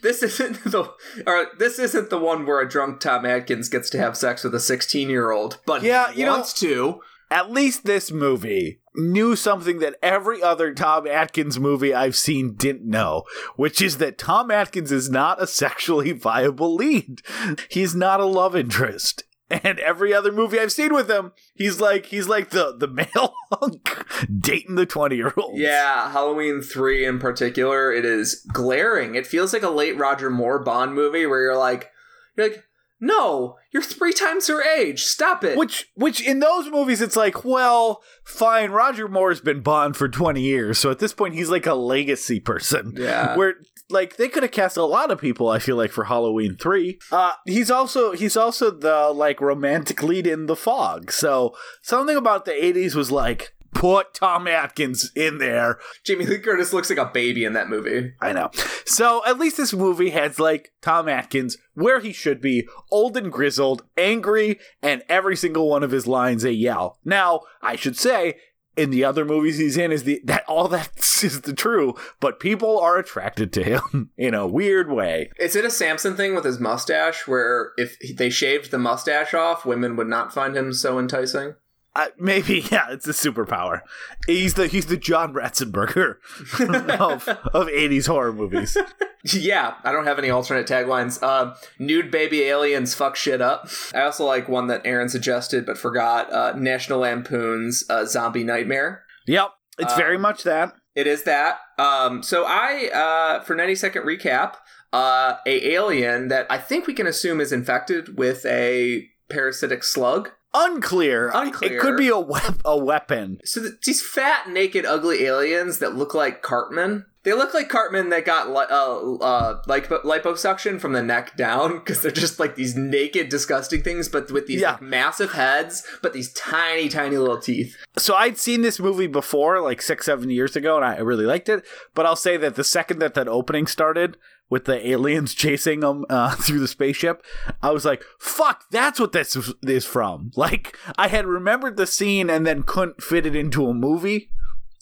this 0.03 0.22
isn't 0.22 0.64
the 0.64 0.90
or 1.27 1.46
this 1.59 1.79
isn't 1.79 2.11
the 2.11 2.18
one 2.18 2.44
where 2.46 2.61
a 2.61 2.68
drunk 2.68 3.01
Tom 3.01 3.24
Atkins 3.24 3.68
gets 3.68 3.88
to 3.90 3.98
have 3.98 4.16
sex 4.16 4.44
with 4.44 4.55
a 4.55 4.61
16 4.61 5.09
year 5.09 5.31
old, 5.31 5.59
but 5.66 5.83
Yeah, 5.83 6.12
he 6.12 6.20
you 6.20 6.27
know- 6.27 6.33
wants 6.33 6.53
to. 6.61 7.01
At 7.31 7.51
least 7.51 7.85
this 7.85 8.11
movie 8.11 8.81
knew 8.98 9.37
something 9.37 9.78
that 9.78 9.96
every 10.02 10.42
other 10.42 10.74
Tom 10.74 11.06
Atkins 11.06 11.58
movie 11.58 11.94
I've 11.94 12.16
seen 12.16 12.54
didn't 12.54 12.84
know, 12.84 13.22
which 13.56 13.80
is 13.80 13.98
that 13.98 14.18
Tom 14.18 14.50
Atkins 14.50 14.92
is 14.92 15.08
not 15.08 15.42
a 15.42 15.46
sexually 15.46 16.12
viable 16.12 16.74
lead. 16.74 17.22
He's 17.70 17.94
not 17.94 18.20
a 18.20 18.26
love 18.26 18.56
interest. 18.56 19.24
And 19.50 19.78
every 19.78 20.12
other 20.12 20.30
movie 20.30 20.61
I've 20.61 20.72
seen 20.72 20.92
with 20.92 21.11
him, 21.11 21.32
he's 21.54 21.80
like 21.80 22.06
he's 22.06 22.28
like 22.28 22.50
the 22.50 22.76
the 22.76 22.87
male 22.87 23.32
hunk 23.52 24.04
dating 24.40 24.74
the 24.74 24.84
twenty 24.84 25.16
year 25.16 25.32
old. 25.38 25.56
Yeah, 25.58 26.12
Halloween 26.12 26.61
3 26.61 27.06
in 27.06 27.18
particular, 27.18 27.90
it 27.90 28.04
is 28.04 28.46
glaring. 28.52 29.14
It 29.14 29.26
feels 29.26 29.54
like 29.54 29.62
a 29.62 29.70
late 29.70 29.96
Roger 29.96 30.28
Moore 30.28 30.62
Bond 30.62 30.94
movie 30.94 31.24
where 31.24 31.40
you're 31.40 31.56
like 31.56 31.90
you're 32.37 32.50
like, 32.50 32.67
"No, 33.00 33.56
you're 33.72 33.82
three 33.82 34.12
times 34.12 34.48
her 34.48 34.62
age. 34.62 35.04
Stop 35.04 35.44
it." 35.44 35.56
Which 35.56 35.90
which 35.94 36.20
in 36.20 36.40
those 36.40 36.70
movies 36.70 37.00
it's 37.00 37.16
like, 37.16 37.44
well, 37.44 38.02
fine, 38.24 38.70
Roger 38.70 39.08
Moore's 39.08 39.40
been 39.40 39.61
Bond 39.61 39.96
for 39.96 40.08
20 40.08 40.40
years, 40.40 40.78
so 40.78 40.90
at 40.90 40.98
this 40.98 41.12
point 41.12 41.34
he's 41.34 41.50
like 41.50 41.66
a 41.66 41.74
legacy 41.74 42.40
person. 42.40 42.94
Yeah. 42.96 43.37
Where 43.37 43.54
like 43.90 44.16
they 44.16 44.28
could 44.28 44.42
have 44.42 44.52
cast 44.52 44.76
a 44.76 44.84
lot 44.84 45.11
of 45.11 45.20
people, 45.20 45.48
I 45.48 45.58
feel 45.58 45.76
like, 45.76 45.90
for 45.90 46.04
Halloween 46.04 46.56
3. 46.56 46.98
Uh 47.11 47.32
he's 47.46 47.70
also 47.70 48.12
he's 48.12 48.37
also 48.37 48.70
the 48.70 49.11
like 49.14 49.40
romantic 49.40 50.02
lead 50.02 50.26
in 50.26 50.46
The 50.46 50.56
Fog. 50.56 51.11
So 51.11 51.54
something 51.82 52.16
about 52.16 52.44
the 52.44 52.52
80s 52.52 52.94
was 52.94 53.11
like 53.11 53.54
put 53.72 54.14
Tom 54.14 54.46
Atkins 54.46 55.11
in 55.14 55.38
there. 55.38 55.78
Jamie 56.04 56.26
Lee 56.26 56.38
Curtis 56.38 56.72
looks 56.72 56.90
like 56.90 56.98
a 56.98 57.07
baby 57.07 57.44
in 57.44 57.52
that 57.52 57.68
movie. 57.68 58.12
I 58.20 58.33
know. 58.33 58.50
So 58.85 59.22
at 59.26 59.38
least 59.38 59.57
this 59.57 59.72
movie 59.72 60.11
has 60.11 60.38
like 60.38 60.72
Tom 60.83 61.09
Atkins 61.09 61.57
where 61.74 62.00
he 62.00 62.12
should 62.12 62.40
be, 62.40 62.66
old 62.90 63.16
and 63.16 63.31
grizzled, 63.31 63.85
angry, 63.96 64.59
and 64.83 65.02
every 65.09 65.37
single 65.37 65.68
one 65.68 65.83
of 65.83 65.92
his 65.92 66.07
lines 66.09 66.44
a 66.44 66.52
yell. 66.52 66.98
Now, 67.04 67.42
I 67.62 67.76
should 67.76 67.96
say, 67.96 68.35
in 68.78 68.90
the 68.90 69.04
other 69.04 69.24
movies 69.24 69.59
he's 69.59 69.76
in 69.76 69.90
is 69.90 70.04
the 70.04 70.20
that 70.24 70.44
all 70.48 70.68
that 70.68 70.90
is 71.22 71.42
the 71.42 71.52
true, 71.52 71.94
but 72.20 72.40
people 72.40 72.78
are 72.78 72.96
attracted 72.96 73.52
to 73.52 73.62
him 73.62 74.11
in 74.16 74.35
a 74.35 74.46
weird 74.46 74.90
way. 74.90 75.31
Is 75.38 75.57
it 75.57 75.64
a 75.64 75.70
Samson 75.70 76.16
thing 76.16 76.35
with 76.35 76.44
his 76.44 76.61
mustache 76.61 77.26
where 77.26 77.72
if 77.76 77.96
they 78.16 78.31
shaved 78.31 78.70
the 78.70 78.78
mustache 78.78 79.35
off, 79.35 79.66
women 79.66 79.96
would 79.96 80.07
not 80.07 80.33
find 80.33 80.57
him 80.57 80.72
so 80.72 80.98
enticing? 80.98 81.54
Uh, 81.98 82.06
maybe, 82.18 82.64
yeah, 82.70 82.87
it's 82.90 83.08
a 83.08 83.12
superpower. 83.12 83.80
He's 84.26 84.54
the 84.54 84.68
he's 84.68 84.87
the 84.87 84.96
John 84.96 85.34
Ratzenberger 85.34 86.16
of 87.00 87.28
of 87.28 87.66
80s 87.66 88.06
horror 88.06 88.32
movies. 88.32 88.76
Yeah, 89.34 89.74
I 89.82 89.90
don't 89.90 90.04
have 90.06 90.18
any 90.20 90.30
alternate 90.30 90.68
taglines. 90.68 91.20
Uh, 91.20 91.54
nude 91.80 92.11
baby 92.12 92.44
aliens 92.44 92.94
fuck 92.94 93.16
shit 93.16 93.42
up. 93.42 93.68
I 93.92 94.02
also 94.02 94.24
like 94.24 94.48
one 94.48 94.68
that 94.68 94.82
Aaron 94.84 95.08
suggested 95.08 95.66
but 95.66 95.76
forgot. 95.76 96.32
Uh, 96.32 96.52
National 96.56 97.00
Lampoon's 97.00 97.84
uh, 97.90 98.06
Zombie 98.06 98.44
Nightmare. 98.44 99.02
Yep, 99.26 99.50
it's 99.80 99.92
very 99.96 100.14
Um, 100.16 100.22
much 100.22 100.44
that. 100.44 100.72
It 100.94 101.08
is 101.08 101.24
that. 101.24 101.58
Um, 101.78 102.22
so 102.22 102.44
I, 102.46 102.90
uh, 102.94 103.42
for 103.42 103.56
90 103.56 103.74
second 103.74 104.02
recap, 104.04 104.54
uh, 104.92 105.34
a 105.44 105.72
alien 105.74 106.28
that 106.28 106.46
I 106.48 106.56
think 106.58 106.87
we 106.87 106.94
can 106.94 107.08
assume 107.08 107.40
is 107.40 107.52
infected 107.52 108.16
with 108.16 108.46
a 108.46 109.04
parasitic 109.28 109.82
slug. 109.82 110.30
Unclear. 110.54 111.30
Unclear. 111.34 111.76
It 111.76 111.80
could 111.80 111.96
be 111.96 112.08
a 112.08 112.18
wep- 112.18 112.61
a 112.64 112.76
weapon. 112.76 113.38
So 113.44 113.61
th- 113.61 113.74
these 113.84 114.02
fat, 114.02 114.48
naked, 114.48 114.87
ugly 114.87 115.24
aliens 115.24 115.78
that 115.78 115.94
look 115.94 116.14
like 116.14 116.42
Cartman. 116.42 117.06
They 117.24 117.34
look 117.34 117.52
like 117.52 117.68
Cartman 117.68 118.08
that 118.08 118.24
got 118.24 118.48
li- 118.48 118.64
uh, 118.70 119.16
uh, 119.16 119.62
like 119.66 119.88
liposuction 119.88 120.80
from 120.80 120.92
the 120.94 121.02
neck 121.02 121.37
down 121.37 121.74
because 121.78 122.00
they're 122.00 122.11
just 122.11 122.38
like 122.40 122.54
these 122.56 122.74
naked, 122.74 123.28
disgusting 123.28 123.82
things, 123.82 124.08
but 124.08 124.30
with 124.30 124.46
these 124.46 124.62
Yeah. 124.62 124.72
like, 124.72 124.82
massive 124.82 125.32
heads, 125.32 125.82
but 126.00 126.14
these 126.14 126.32
tiny, 126.32 126.88
tiny 126.88 127.18
little 127.18 127.38
teeth. 127.38 127.76
So 127.98 128.14
I'd 128.14 128.38
seen 128.38 128.62
this 128.62 128.80
movie 128.80 129.08
before, 129.08 129.61
like 129.61 129.82
six, 129.82 130.06
seven 130.06 130.30
years 130.30 130.56
ago, 130.56 130.76
and 130.76 130.84
I 130.84 130.96
really 131.00 131.26
liked 131.26 131.50
it. 131.50 131.66
But 131.94 132.06
I'll 132.06 132.16
say 132.16 132.38
that 132.38 132.54
the 132.54 132.64
second 132.64 133.00
that 133.00 133.12
that 133.14 133.28
opening 133.28 133.66
started 133.66 134.16
with 134.50 134.64
the 134.64 134.88
aliens 134.88 135.34
chasing 135.44 135.80
them 135.80 136.04
uh, 136.08 136.34
through 136.40 136.61
the 136.61 136.68
spaceship, 136.68 137.24
I 137.62 137.70
was 137.70 137.84
like, 137.84 138.02
"Fuck, 138.18 138.64
that's 138.70 138.98
what 139.00 139.12
this 139.12 139.37
is- 139.37 139.84
from." 139.84 140.30
Like 140.37 140.76
I 140.96 141.08
had 141.08 141.26
remembered 141.26 141.76
the 141.76 141.87
scene 141.87 142.30
and 142.30 142.46
then 142.46 142.62
couldn't 142.62 143.02
fit 143.02 143.26
it 143.26 143.34
into 143.37 143.66
a 143.66 143.74
movie 143.74 144.30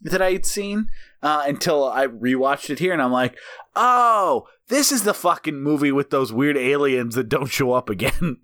that 0.03 0.21
I 0.21 0.33
had 0.33 0.45
seen 0.47 0.87
uh, 1.23 1.45
until 1.47 1.89
I 1.89 2.07
rewatched 2.07 2.71
it 2.71 2.79
here, 2.79 2.93
and 2.93 3.01
I'm 3.03 3.13
like, 3.13 3.37
"Oh, 3.75 4.47
this 4.69 4.93
is 4.93 5.05
the 5.05 5.15
fucking 5.15 5.61
movie 5.63 5.93
with 5.93 6.11
those 6.11 6.33
weird 6.33 6.57
aliens 6.57 7.15
that 7.15 7.29
don't 7.29 7.47
show 7.51 7.73
up 7.73 7.89
again." 7.91 8.39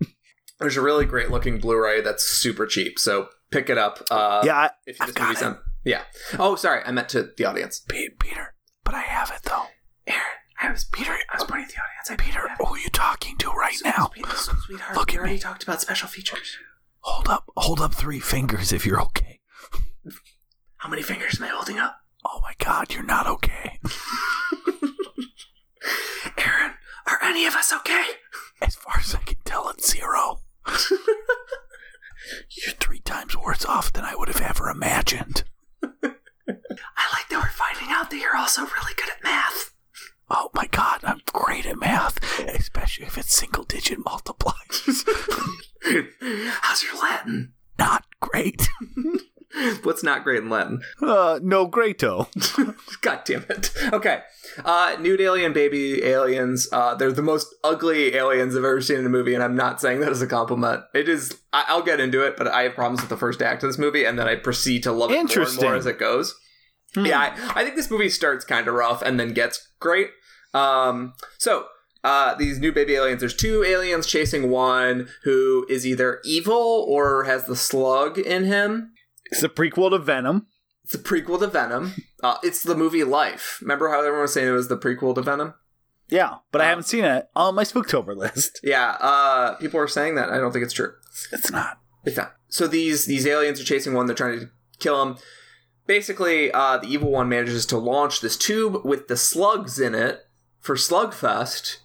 There's 0.58 0.76
a 0.76 0.82
really 0.82 1.04
great 1.04 1.30
looking 1.30 1.58
Blu-ray 1.58 2.02
that's 2.02 2.22
super 2.24 2.66
cheap, 2.66 2.98
so 2.98 3.28
pick 3.50 3.68
it 3.68 3.78
up. 3.78 3.98
Uh, 4.10 4.42
yeah, 4.44 4.56
I, 4.56 4.70
if 4.86 4.96
this 4.98 5.18
movie's 5.18 5.42
on. 5.42 5.58
Yeah. 5.84 6.02
Oh, 6.38 6.54
sorry, 6.54 6.82
I 6.86 6.92
meant 6.92 7.08
to 7.10 7.30
the 7.36 7.44
audience. 7.44 7.80
Peter, 7.88 8.54
but 8.84 8.94
I 8.94 9.00
have 9.00 9.30
it 9.34 9.42
though. 9.42 9.64
Aaron, 10.06 10.22
I 10.62 10.70
was 10.70 10.84
Peter. 10.84 11.12
I 11.12 11.36
was 11.38 11.44
pointing 11.44 11.64
at 11.64 11.70
the 11.70 11.76
audience. 11.76 12.10
I 12.10 12.16
Peter, 12.16 12.48
who 12.58 12.66
are 12.74 12.78
you 12.78 12.88
talking 12.90 13.36
to 13.38 13.50
right 13.50 13.76
now? 13.84 14.10
sweetheart, 14.34 14.96
Look 14.96 15.08
we 15.10 15.14
at 15.14 15.18
already 15.18 15.34
me. 15.34 15.40
talked 15.40 15.62
about 15.64 15.80
special 15.80 16.08
features. 16.08 16.56
Hold 17.00 17.28
up, 17.28 17.44
hold 17.56 17.80
up 17.80 17.94
three 17.94 18.20
fingers 18.20 18.72
if 18.72 18.86
you're 18.86 19.00
okay. 19.02 19.40
How 20.76 20.88
many 20.88 21.02
fingers 21.02 21.38
am 21.40 21.44
I 21.46 21.48
holding 21.48 21.78
up? 21.78 21.96
Oh 22.24 22.38
my 22.42 22.52
god, 22.58 22.92
you're 22.94 23.02
not 23.02 23.26
okay. 23.26 23.80
Aaron, 26.38 26.72
are 27.06 27.18
any 27.22 27.46
of 27.46 27.54
us 27.54 27.72
okay? 27.72 28.04
As 28.60 28.76
far 28.76 28.98
as 29.00 29.14
I 29.14 29.18
can 29.20 29.38
tell, 29.44 29.68
it's 29.70 29.90
zero. 29.90 30.40
you're 32.50 32.74
three 32.78 33.00
times 33.00 33.36
worse 33.36 33.64
off 33.64 33.92
than 33.92 34.04
I 34.04 34.14
would 34.14 34.28
have 34.28 34.40
ever 34.40 34.68
imagined. 34.68 35.42
I 35.82 35.88
like 36.04 37.28
that 37.30 37.42
we're 37.42 37.48
finding 37.50 37.88
out 37.92 38.10
that 38.10 38.18
you're 38.18 38.36
also 38.36 38.62
really 38.62 38.94
good 38.96 39.10
at 39.10 39.22
math. 39.24 39.72
Oh 40.34 40.48
my 40.54 40.66
god, 40.70 41.00
I'm 41.04 41.20
great 41.32 41.66
at 41.66 41.78
math, 41.78 42.18
especially 42.40 43.04
if 43.06 43.18
it's 43.18 43.34
single 43.34 43.64
digit 43.64 43.98
multiplies. 44.04 45.04
How's 46.60 46.82
your 46.82 46.98
Latin? 47.00 47.52
not 47.78 48.04
great. 48.20 48.68
What's 49.82 50.02
not 50.02 50.24
great 50.24 50.42
in 50.42 50.48
Latin? 50.48 50.80
Uh, 51.02 51.38
no 51.42 51.66
greato. 51.66 52.28
God 53.02 53.20
damn 53.26 53.44
it. 53.50 53.70
Okay. 53.92 54.20
Uh, 54.64 54.96
nude 54.98 55.20
alien 55.20 55.52
baby 55.52 56.02
aliens. 56.04 56.68
Uh, 56.72 56.94
they're 56.94 57.12
the 57.12 57.20
most 57.22 57.54
ugly 57.62 58.14
aliens 58.14 58.54
I've 58.56 58.64
ever 58.64 58.80
seen 58.80 58.98
in 59.00 59.06
a 59.06 59.10
movie, 59.10 59.34
and 59.34 59.42
I'm 59.42 59.54
not 59.56 59.80
saying 59.80 60.00
that 60.00 60.10
as 60.10 60.22
a 60.22 60.26
compliment. 60.26 60.84
It 60.94 61.06
is. 61.08 61.36
I- 61.52 61.66
I'll 61.68 61.82
get 61.82 62.00
into 62.00 62.24
it, 62.24 62.36
but 62.38 62.46
I 62.48 62.62
have 62.62 62.74
problems 62.74 63.00
with 63.02 63.10
the 63.10 63.16
first 63.18 63.42
act 63.42 63.62
of 63.62 63.68
this 63.68 63.78
movie, 63.78 64.04
and 64.04 64.18
then 64.18 64.26
I 64.26 64.36
proceed 64.36 64.84
to 64.84 64.92
love 64.92 65.10
it 65.10 65.14
more 65.36 65.46
and 65.46 65.56
more 65.62 65.74
as 65.74 65.84
it 65.86 65.98
goes. 65.98 66.34
Hmm. 66.94 67.04
Yeah, 67.06 67.20
I, 67.20 67.60
I 67.60 67.64
think 67.64 67.76
this 67.76 67.90
movie 67.90 68.08
starts 68.10 68.44
kind 68.46 68.68
of 68.68 68.74
rough 68.74 69.02
and 69.02 69.18
then 69.20 69.34
gets 69.34 69.68
great. 69.80 70.10
Um, 70.54 71.14
so 71.38 71.66
uh, 72.04 72.34
these 72.34 72.58
new 72.58 72.72
baby 72.72 72.94
aliens. 72.94 73.20
There's 73.20 73.36
two 73.36 73.62
aliens 73.64 74.06
chasing 74.06 74.50
one 74.50 75.08
who 75.22 75.66
is 75.68 75.86
either 75.86 76.20
evil 76.24 76.86
or 76.88 77.24
has 77.24 77.46
the 77.46 77.56
slug 77.56 78.18
in 78.18 78.44
him. 78.44 78.92
It's 79.30 79.42
a 79.42 79.48
prequel 79.48 79.90
to 79.90 79.98
Venom. 79.98 80.46
It's 80.84 80.94
a 80.94 80.98
prequel 80.98 81.38
to 81.38 81.46
Venom. 81.46 81.94
Uh, 82.22 82.38
it's 82.42 82.62
the 82.62 82.74
movie 82.74 83.04
Life. 83.04 83.58
Remember 83.62 83.88
how 83.88 84.00
everyone 84.00 84.22
was 84.22 84.34
saying 84.34 84.48
it 84.48 84.52
was 84.52 84.68
the 84.68 84.76
prequel 84.76 85.14
to 85.14 85.22
Venom? 85.22 85.54
Yeah, 86.08 86.38
but 86.50 86.60
I 86.60 86.66
haven't 86.66 86.84
seen 86.84 87.04
it 87.04 87.30
on 87.34 87.54
my 87.54 87.64
Spooktober 87.64 88.14
list. 88.14 88.60
Yeah, 88.64 88.96
uh, 89.00 89.54
people 89.54 89.80
are 89.80 89.88
saying 89.88 90.16
that. 90.16 90.28
I 90.30 90.38
don't 90.38 90.52
think 90.52 90.64
it's 90.64 90.74
true. 90.74 90.92
It's 91.32 91.50
not. 91.50 91.78
It's 92.04 92.16
not. 92.16 92.34
So 92.48 92.66
these 92.66 93.06
these 93.06 93.26
aliens 93.26 93.60
are 93.60 93.64
chasing 93.64 93.94
one. 93.94 94.06
They're 94.06 94.14
trying 94.14 94.40
to 94.40 94.50
kill 94.78 95.00
him. 95.00 95.16
Basically, 95.86 96.52
uh, 96.52 96.78
the 96.78 96.88
evil 96.88 97.10
one 97.10 97.28
manages 97.28 97.64
to 97.66 97.78
launch 97.78 98.20
this 98.20 98.36
tube 98.36 98.84
with 98.84 99.08
the 99.08 99.16
slugs 99.16 99.78
in 99.78 99.94
it 99.94 100.20
for 100.62 100.76
Slugfest. 100.76 101.78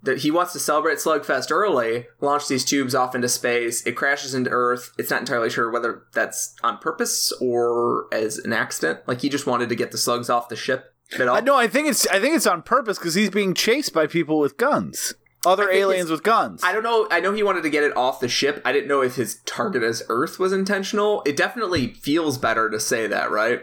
That 0.00 0.18
he 0.18 0.30
wants 0.30 0.52
to 0.52 0.60
celebrate 0.60 0.98
Slugfest 0.98 1.50
early. 1.50 2.06
Launch 2.20 2.46
these 2.46 2.64
tubes 2.64 2.94
off 2.94 3.16
into 3.16 3.28
space. 3.28 3.84
It 3.84 3.96
crashes 3.96 4.32
into 4.32 4.48
Earth. 4.48 4.92
It's 4.96 5.10
not 5.10 5.18
entirely 5.18 5.50
sure 5.50 5.72
whether 5.72 6.04
that's 6.12 6.54
on 6.62 6.78
purpose 6.78 7.32
or 7.40 8.06
as 8.12 8.38
an 8.38 8.52
accident. 8.52 9.00
Like 9.08 9.22
he 9.22 9.28
just 9.28 9.48
wanted 9.48 9.68
to 9.70 9.74
get 9.74 9.90
the 9.90 9.98
slugs 9.98 10.30
off 10.30 10.48
the 10.48 10.54
ship. 10.54 10.94
I 11.18 11.40
no, 11.40 11.56
I 11.56 11.66
think 11.66 11.88
it's 11.88 12.06
I 12.06 12.20
think 12.20 12.36
it's 12.36 12.46
on 12.46 12.62
purpose 12.62 12.98
because 12.98 13.14
he's 13.14 13.30
being 13.30 13.54
chased 13.54 13.92
by 13.92 14.06
people 14.06 14.38
with 14.38 14.56
guns, 14.56 15.14
other 15.44 15.70
aliens 15.70 16.10
with 16.10 16.22
guns. 16.22 16.62
I 16.62 16.72
don't 16.72 16.82
know. 16.82 17.08
I 17.10 17.20
know 17.20 17.32
he 17.32 17.42
wanted 17.42 17.62
to 17.62 17.70
get 17.70 17.82
it 17.82 17.96
off 17.96 18.20
the 18.20 18.28
ship. 18.28 18.60
I 18.64 18.72
didn't 18.72 18.88
know 18.88 19.00
if 19.00 19.16
his 19.16 19.40
target 19.46 19.82
as 19.82 20.02
Earth 20.08 20.38
was 20.38 20.52
intentional. 20.52 21.22
It 21.24 21.36
definitely 21.36 21.94
feels 21.94 22.38
better 22.38 22.68
to 22.70 22.78
say 22.78 23.06
that, 23.06 23.30
right? 23.30 23.62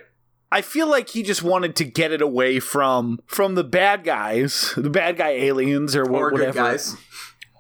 I 0.52 0.62
feel 0.62 0.88
like 0.90 1.10
he 1.10 1.24
just 1.24 1.44
wanted 1.44 1.76
to 1.78 1.84
get 1.86 2.12
it 2.12 2.22
away 2.22 2.60
from 2.60 3.20
from 3.26 3.56
the 3.56 3.64
bad 3.64 4.04
guys, 4.04 4.74
the 4.78 4.90
bad 4.90 5.18
guy 5.18 5.30
aliens, 5.32 5.96
or, 5.96 6.04
Or 6.04 6.32
whatever, 6.32 6.38
good 6.52 6.54
guys. 6.56 6.96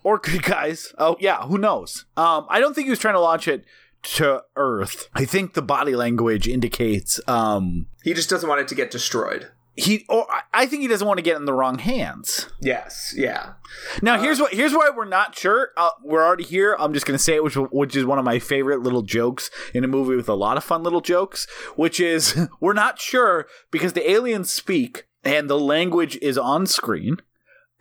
or 0.04 0.18
good 0.20 0.44
guys. 0.44 0.94
Oh 0.98 1.18
yeah, 1.20 1.42
who 1.44 1.58
knows? 1.58 2.06
Um, 2.16 2.46
I 2.50 2.60
don't 2.60 2.74
think 2.74 2.86
he 2.86 2.92
was 2.92 3.00
trying 3.00 3.16
to 3.16 3.20
launch 3.22 3.48
it 3.48 3.66
to 4.04 4.44
Earth. 4.56 5.10
I 5.16 5.26
think 5.26 5.54
the 5.56 5.62
body 5.64 5.96
language 5.96 6.48
indicates 6.48 7.20
um 7.28 7.88
He 8.04 8.14
just 8.14 8.30
doesn't 8.30 8.48
want 8.48 8.62
it 8.62 8.68
to 8.70 8.76
get 8.76 8.92
destroyed. 8.92 9.50
He 9.76 10.06
or 10.10 10.26
I- 10.32 10.42
I 10.54 10.66
think 10.66 10.82
he 10.82 10.88
doesn't 10.88 11.06
want 11.08 11.18
to 11.18 11.22
get 11.24 11.36
in 11.36 11.46
the 11.46 11.54
wrong 11.54 11.80
hands. 11.80 12.48
Yes. 12.62 13.14
Yeah. 13.16 13.54
Now 14.02 14.20
here's 14.20 14.40
what 14.40 14.54
here's 14.54 14.74
why 14.74 14.90
we're 14.96 15.06
not 15.06 15.38
sure. 15.38 15.70
Uh, 15.76 15.90
we're 16.04 16.24
already 16.24 16.44
here. 16.46 16.76
I'm 16.80 16.94
just 16.94 17.06
gonna 17.06 17.20
say 17.20 17.36
it, 17.36 17.44
which 17.44 17.56
which 17.56 17.96
is 17.96 18.06
one 18.06 18.18
of 18.20 18.26
my 18.26 18.40
favorite 18.40 18.82
little 18.82 19.02
jokes 19.02 19.52
in 19.74 19.84
a 19.84 19.88
movie 19.88 20.16
with 20.16 20.30
a 20.30 20.34
lot 20.34 20.58
of 20.58 20.64
fun 20.64 20.84
little 20.84 21.02
jokes. 21.02 21.46
Which 21.76 22.00
is 22.00 22.48
we're 22.60 22.74
not 22.74 23.00
sure 23.00 23.48
because 23.72 23.94
the 23.94 24.10
aliens 24.10 24.52
speak 24.52 25.08
and 25.24 25.50
the 25.50 25.60
language 25.60 26.18
is 26.22 26.38
on 26.38 26.68
screen. 26.68 27.18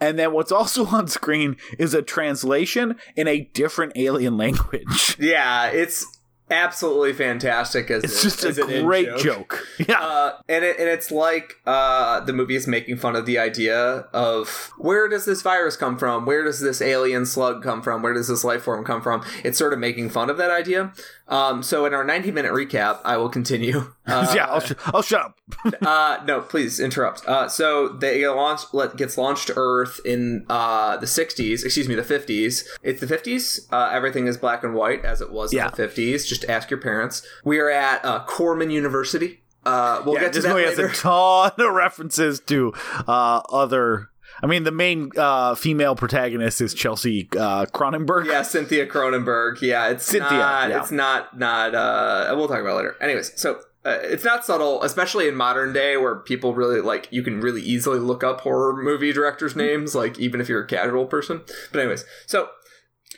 And 0.01 0.19
then 0.19 0.33
what's 0.33 0.51
also 0.53 0.87
on 0.89 1.07
screen 1.07 1.57
is 1.79 1.95
a 1.95 2.03
translation 2.03 2.97
in 3.17 3.29
a 3.29 3.43
different 3.55 3.93
alien 3.97 4.37
language. 4.37 5.17
Yeah, 5.21 5.67
it's 5.69 6.05
absolutely 6.55 7.13
fantastic 7.13 7.91
as 7.91 8.05
It's 8.05 8.21
a- 8.21 8.23
just 8.23 8.45
as 8.45 8.59
a 8.59 8.83
great 8.83 9.07
joke. 9.19 9.21
joke. 9.21 9.67
Yeah. 9.89 10.01
Uh, 10.01 10.39
and 10.49 10.65
it, 10.65 10.79
and 10.79 10.89
it's 10.89 11.11
like 11.11 11.55
uh, 11.67 12.21
the 12.21 12.33
movie 12.33 12.55
is 12.55 12.67
making 12.67 12.97
fun 12.97 13.17
of 13.17 13.27
the 13.27 13.39
idea 13.39 14.07
of 14.13 14.71
where 14.79 15.09
does 15.09 15.25
this 15.25 15.43
virus 15.43 15.77
come 15.77 15.99
from? 15.99 16.25
Where 16.27 16.45
does 16.45 16.61
this 16.61 16.81
alien 16.81 17.27
slug 17.27 17.63
come 17.63 17.83
from? 17.83 18.03
Where 18.03 18.15
does 18.15 18.29
this 18.29 18.45
life 18.45 18.63
form 18.63 18.85
come 18.85 19.03
from? 19.03 19.25
It's 19.43 19.59
sort 19.59 19.73
of 19.73 19.79
making 19.81 20.11
fun 20.11 20.31
of 20.31 20.37
that 20.37 20.51
idea. 20.51 20.93
Um, 21.27 21.63
so 21.63 21.87
in 21.87 21.95
our 21.95 22.05
90 22.05 22.31
minute 22.33 22.53
recap, 22.53 23.01
I 23.05 23.17
will 23.17 23.29
continue. 23.31 23.93
Uh, 24.07 24.31
yeah, 24.37 24.47
I'll, 24.47 24.61
sh- 24.61 24.73
I'll 24.87 25.03
shut 25.03 25.21
up. 25.23 25.39
uh, 25.83 26.23
no, 26.27 26.41
please 26.43 26.79
interrupt. 26.79 27.27
Uh, 27.27 27.49
so 27.49 27.89
they 27.89 28.19
get 28.21 28.31
launched, 28.31 28.75
let, 28.75 28.97
gets 28.97 29.17
launched 29.17 29.47
to 29.47 29.55
Earth 29.57 30.01
in 30.05 30.45
uh, 30.51 30.97
the 30.99 31.07
60s, 31.07 31.65
excuse 31.65 31.89
me, 31.89 31.95
the 31.95 32.03
50s. 32.03 32.65
It's 32.83 33.01
the 33.01 33.07
50s. 33.07 33.61
Uh, 33.73 33.91
everything 33.93 34.27
is 34.27 34.37
black 34.37 34.63
and 34.65 34.75
white 34.75 35.05
as 35.05 35.21
it 35.23 35.33
was 35.33 35.53
Yeah. 35.55 35.67
in 35.69 35.73
the 35.75 35.83
50s. 35.89 36.27
Just 36.27 36.45
ask 36.47 36.71
your 36.71 36.81
parents. 36.81 37.27
We 37.45 37.59
are 37.59 37.71
at 37.71 38.05
uh, 38.05 38.25
Corman 38.27 38.71
University. 38.71 39.41
Uh, 39.65 40.03
we'll 40.05 40.17
yeah, 40.17 40.21
get 40.21 40.33
to 40.35 40.39
this 40.41 40.45
that 40.45 40.55
movie 40.55 40.65
has 40.69 40.79
a 40.79 40.89
ton 40.95 41.53
of 41.59 41.73
references 41.73 42.39
to 42.41 42.75
uh, 43.09 43.41
other. 43.51 44.11
I 44.43 44.47
mean, 44.47 44.65
the 44.65 44.73
main 44.73 45.11
uh, 45.17 45.55
female 45.55 45.95
protagonist 45.97 46.61
is 46.61 46.75
Chelsea 46.75 47.29
uh, 47.33 47.67
Cronenberg. 47.67 48.27
yeah, 48.27 48.43
Cynthia 48.43 48.87
Cronenberg. 48.87 49.61
Yeah, 49.61 49.89
it's 49.89 50.05
Cynthia, 50.05 50.39
Not, 50.39 50.71
yeah. 50.71 50.81
It's 50.81 50.91
not 50.91 51.39
not. 51.39 51.75
Uh, 51.75 52.35
we'll 52.37 52.49
talk 52.49 52.61
about 52.61 52.73
it 52.73 52.77
later. 52.77 52.97
Anyways, 53.01 53.33
so. 53.41 53.61
Uh, 53.87 53.99
it's 54.05 54.25
not 54.25 54.47
subtle, 54.47 54.83
especially 54.83 55.29
in 55.29 55.35
modern 55.35 55.71
day 55.75 55.99
where 55.99 56.15
people 56.17 56.55
really 56.55 56.81
like 56.81 57.07
you 57.11 57.23
can 57.23 57.39
really 57.43 57.61
easily 57.61 57.99
look 57.99 58.25
up 58.25 58.41
horror 58.41 58.75
movie 58.83 59.13
directors' 59.13 59.55
names, 59.55 59.95
like 59.95 60.19
even 60.19 60.41
if 60.41 60.49
you're 60.49 60.65
a 60.65 60.67
casual 60.67 61.05
person. 61.05 61.43
But 61.71 61.81
anyways, 61.81 62.07
so 62.25 62.49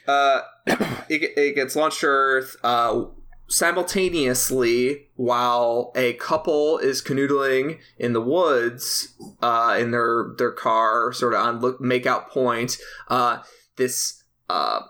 uh, 0.09 0.41
it, 0.67 1.39
it 1.39 1.55
gets 1.55 1.77
launched 1.77 2.01
to 2.01 2.07
Earth 2.07 2.57
uh, 2.65 3.05
simultaneously 3.49 5.09
while 5.15 5.93
a 5.95 6.15
couple 6.15 6.79
is 6.79 7.03
canoodling 7.03 7.79
in 7.99 8.13
the 8.13 8.21
woods 8.21 9.15
uh, 9.43 9.77
in 9.79 9.91
their 9.91 10.35
their 10.39 10.53
car, 10.53 11.13
sort 11.13 11.35
of 11.35 11.41
on 11.41 11.61
look 11.61 11.81
make 11.81 12.07
out 12.07 12.31
point. 12.31 12.79
Uh, 13.09 13.39
this 13.77 14.23
uh, 14.49 14.81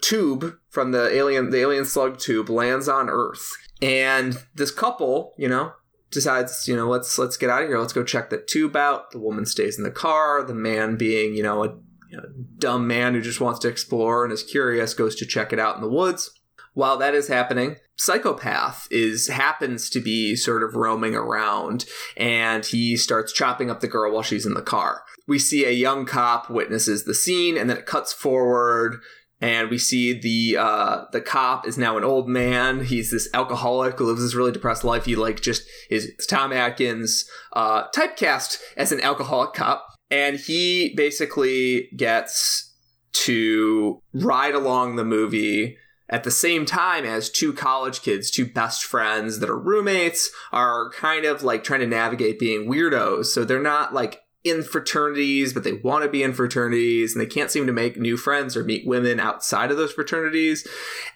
tube 0.00 0.56
from 0.68 0.92
the 0.92 1.08
alien 1.14 1.50
the 1.50 1.60
alien 1.60 1.84
slug 1.84 2.18
tube 2.18 2.48
lands 2.48 2.88
on 2.88 3.08
Earth, 3.08 3.50
and 3.82 4.38
this 4.54 4.70
couple, 4.70 5.34
you 5.36 5.48
know, 5.48 5.72
decides, 6.10 6.66
you 6.66 6.76
know, 6.76 6.88
let's 6.88 7.18
let's 7.18 7.36
get 7.36 7.50
out 7.50 7.62
of 7.62 7.68
here. 7.68 7.78
Let's 7.78 7.92
go 7.92 8.04
check 8.04 8.30
the 8.30 8.38
tube 8.38 8.76
out. 8.76 9.10
The 9.10 9.18
woman 9.18 9.46
stays 9.46 9.78
in 9.78 9.84
the 9.84 9.90
car. 9.90 10.42
The 10.42 10.54
man, 10.54 10.96
being 10.96 11.34
you 11.34 11.42
know 11.42 11.64
a 11.64 11.68
you 12.08 12.16
know, 12.16 12.24
dumb 12.58 12.86
man 12.86 13.14
who 13.14 13.20
just 13.20 13.40
wants 13.40 13.58
to 13.60 13.68
explore 13.68 14.24
and 14.24 14.32
is 14.32 14.42
curious, 14.42 14.94
goes 14.94 15.16
to 15.16 15.26
check 15.26 15.52
it 15.52 15.58
out 15.58 15.76
in 15.76 15.82
the 15.82 15.88
woods. 15.88 16.30
While 16.72 16.98
that 16.98 17.14
is 17.14 17.28
happening, 17.28 17.76
psychopath 17.96 18.86
is 18.90 19.28
happens 19.28 19.90
to 19.90 20.00
be 20.00 20.36
sort 20.36 20.62
of 20.62 20.74
roaming 20.74 21.14
around, 21.14 21.84
and 22.16 22.64
he 22.64 22.96
starts 22.96 23.32
chopping 23.32 23.70
up 23.70 23.80
the 23.80 23.88
girl 23.88 24.12
while 24.12 24.22
she's 24.22 24.46
in 24.46 24.54
the 24.54 24.62
car. 24.62 25.02
We 25.26 25.38
see 25.38 25.64
a 25.64 25.70
young 25.70 26.06
cop 26.06 26.48
witnesses 26.50 27.04
the 27.04 27.14
scene, 27.14 27.56
and 27.56 27.68
then 27.68 27.78
it 27.78 27.86
cuts 27.86 28.12
forward 28.12 29.00
and 29.40 29.68
we 29.68 29.78
see 29.78 30.18
the 30.18 30.56
uh, 30.58 31.04
the 31.12 31.20
cop 31.20 31.66
is 31.66 31.76
now 31.76 31.96
an 31.98 32.04
old 32.04 32.28
man. 32.28 32.84
He's 32.84 33.10
this 33.10 33.28
alcoholic 33.34 33.98
who 33.98 34.06
lives 34.06 34.22
this 34.22 34.34
really 34.34 34.52
depressed 34.52 34.84
life. 34.84 35.04
He 35.04 35.16
like 35.16 35.40
just 35.40 35.62
is 35.90 36.12
Tom 36.28 36.52
Atkins 36.52 37.28
uh, 37.52 37.88
typecast 37.94 38.58
as 38.76 38.92
an 38.92 39.00
alcoholic 39.00 39.52
cop, 39.52 39.86
and 40.10 40.38
he 40.38 40.94
basically 40.96 41.90
gets 41.96 42.74
to 43.12 44.00
ride 44.12 44.54
along 44.54 44.96
the 44.96 45.04
movie 45.04 45.76
at 46.08 46.24
the 46.24 46.30
same 46.30 46.64
time 46.64 47.04
as 47.04 47.30
two 47.30 47.52
college 47.52 48.02
kids, 48.02 48.30
two 48.30 48.46
best 48.46 48.84
friends 48.84 49.40
that 49.40 49.50
are 49.50 49.58
roommates, 49.58 50.30
are 50.52 50.90
kind 50.90 51.24
of 51.24 51.42
like 51.42 51.64
trying 51.64 51.80
to 51.80 51.86
navigate 51.86 52.38
being 52.38 52.68
weirdos. 52.68 53.26
So 53.26 53.44
they're 53.44 53.60
not 53.60 53.92
like 53.92 54.22
in 54.44 54.62
fraternities, 54.62 55.52
but 55.52 55.64
they 55.64 55.72
want 55.72 56.04
to 56.04 56.08
be 56.08 56.22
in 56.22 56.32
fraternities 56.32 57.12
and 57.14 57.20
they 57.20 57.26
can't 57.26 57.50
seem 57.50 57.66
to 57.66 57.72
make 57.72 57.96
new 57.96 58.16
friends 58.16 58.56
or 58.56 58.62
meet 58.62 58.86
women 58.86 59.18
outside 59.18 59.72
of 59.72 59.76
those 59.76 59.92
fraternities. 59.92 60.66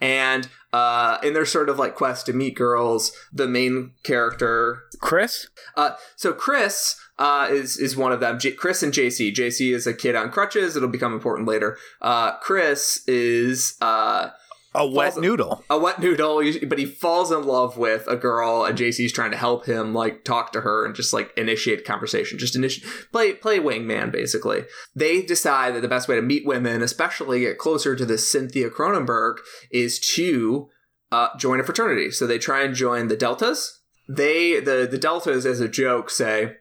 And 0.01 0.49
uh, 0.72 1.18
in 1.22 1.32
their 1.32 1.45
sort 1.45 1.68
of 1.68 1.78
like 1.78 1.95
quest 1.95 2.26
to 2.26 2.32
meet 2.32 2.57
girls, 2.57 3.12
the 3.32 3.47
main 3.47 3.93
character 4.03 4.82
Chris? 5.01 5.49
uh, 5.76 5.93
so 6.16 6.32
Chris 6.32 6.97
uh, 7.20 7.49
is 7.51 7.76
is 7.76 7.97
one 7.97 8.12
of 8.12 8.20
them. 8.20 8.38
J- 8.38 8.53
Chris 8.53 8.82
and 8.82 8.93
JC. 8.93 9.32
JC 9.32 9.74
is 9.74 9.86
a 9.86 9.95
kid 9.95 10.16
on 10.16 10.30
crutches. 10.30 10.74
It'll 10.76 10.88
become 10.88 11.12
important 11.12 11.47
later. 11.47 11.76
Uh, 12.01 12.36
Chris 12.38 13.07
is 13.07 13.76
uh, 13.80 14.30
A 14.73 14.87
wet 14.87 15.14
Falls- 15.14 15.23
noodle. 15.23 15.64
a 15.68 15.79
wet 15.79 16.01
noodle, 16.01 16.43
but 16.68 16.79
he 16.79 16.87
falls 16.87 17.33
in 17.33 17.43
love 17.45 17.77
with 17.77 18.07
a 18.07 18.14
girl, 18.14 18.64
and 18.64 18.79
JC's 18.79 19.12
trying 19.12 19.33
to 19.33 19.37
help 19.37 19.66
him 19.66 19.93
like 19.93 20.23
talk 20.23 20.53
to 20.53 20.61
her 20.61 20.87
and 20.87 20.95
just 20.95 21.12
like 21.12 21.33
initiate 21.37 21.85
conversation, 21.85 22.39
just 22.39 22.55
initiate 22.55 22.87
play 23.11 23.33
play 23.33 23.59
wingman 23.59 24.12
basically. 24.12 24.62
They 24.95 25.23
decide 25.23 25.75
that 25.75 25.81
the 25.83 25.89
best 25.89 26.07
way 26.07 26.14
to 26.16 26.23
meet 26.23 26.47
women, 26.47 26.83
especially 26.83 27.41
get 27.41 27.59
closer 27.59 27.97
to 27.97 28.07
this 28.07 28.31
Cynthia 28.31 28.71
Cronenberg, 28.71 29.39
is 29.73 29.99
to 30.14 30.68
uh, 31.11 31.29
join 31.37 31.59
a 31.59 31.64
fraternity. 31.64 32.12
So 32.12 32.27
they 32.29 32.39
try 32.39 32.62
and 32.62 32.73
join 32.73 33.09
the 33.09 33.16
Deltas. 33.16 33.81
They 34.09 34.61
the 34.61 34.87
the 34.89 34.99
Deltas 34.99 35.45
as 35.47 35.59
a 35.61 35.68
joke 35.68 36.11
say. 36.11 36.57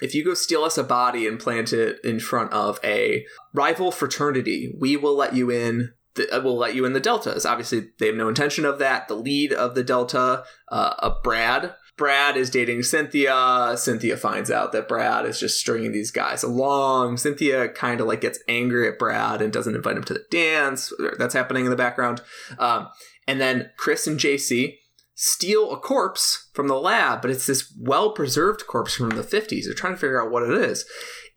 If 0.00 0.14
you 0.14 0.24
go 0.24 0.34
steal 0.34 0.62
us 0.62 0.76
a 0.76 0.84
body 0.84 1.26
and 1.26 1.40
plant 1.40 1.72
it 1.72 1.98
in 2.04 2.20
front 2.20 2.52
of 2.52 2.78
a 2.84 3.24
rival 3.54 3.90
fraternity, 3.90 4.74
we 4.78 4.94
will 4.96 5.16
let 5.16 5.34
you 5.34 5.50
in 5.50 5.94
the, 6.16 6.30
uh, 6.30 6.40
will 6.40 6.56
let 6.56 6.74
you 6.74 6.84
in 6.84 6.92
the 6.92 7.00
deltas. 7.00 7.46
Obviously, 7.46 7.88
they 7.98 8.06
have 8.06 8.16
no 8.16 8.28
intention 8.28 8.64
of 8.64 8.78
that. 8.78 9.08
The 9.08 9.14
lead 9.14 9.52
of 9.52 9.74
the 9.74 9.84
delta, 9.84 10.44
uh, 10.68 10.94
uh, 10.98 11.14
Brad. 11.22 11.74
Brad 11.96 12.36
is 12.36 12.50
dating 12.50 12.82
Cynthia. 12.82 13.74
Cynthia 13.76 14.16
finds 14.16 14.50
out 14.50 14.72
that 14.72 14.88
Brad 14.88 15.24
is 15.24 15.40
just 15.40 15.58
stringing 15.58 15.92
these 15.92 16.10
guys 16.10 16.42
along. 16.42 17.16
Cynthia 17.16 17.68
kind 17.68 18.00
of 18.00 18.06
like 18.06 18.20
gets 18.20 18.38
angry 18.48 18.86
at 18.86 18.98
Brad 18.98 19.40
and 19.40 19.52
doesn't 19.52 19.74
invite 19.74 19.96
him 19.96 20.04
to 20.04 20.14
the 20.14 20.26
dance. 20.30 20.92
That's 21.18 21.34
happening 21.34 21.64
in 21.64 21.70
the 21.70 21.76
background. 21.76 22.20
Um, 22.58 22.88
and 23.26 23.40
then 23.40 23.70
Chris 23.78 24.06
and 24.06 24.20
JC 24.20 24.76
steal 25.14 25.72
a 25.72 25.78
corpse 25.78 26.50
from 26.52 26.68
the 26.68 26.78
lab, 26.78 27.22
but 27.22 27.30
it's 27.30 27.46
this 27.46 27.72
well 27.80 28.10
preserved 28.10 28.66
corpse 28.66 28.94
from 28.94 29.10
the 29.10 29.22
50s. 29.22 29.64
They're 29.64 29.74
trying 29.74 29.94
to 29.94 29.98
figure 29.98 30.22
out 30.22 30.30
what 30.30 30.42
it 30.42 30.52
is. 30.52 30.84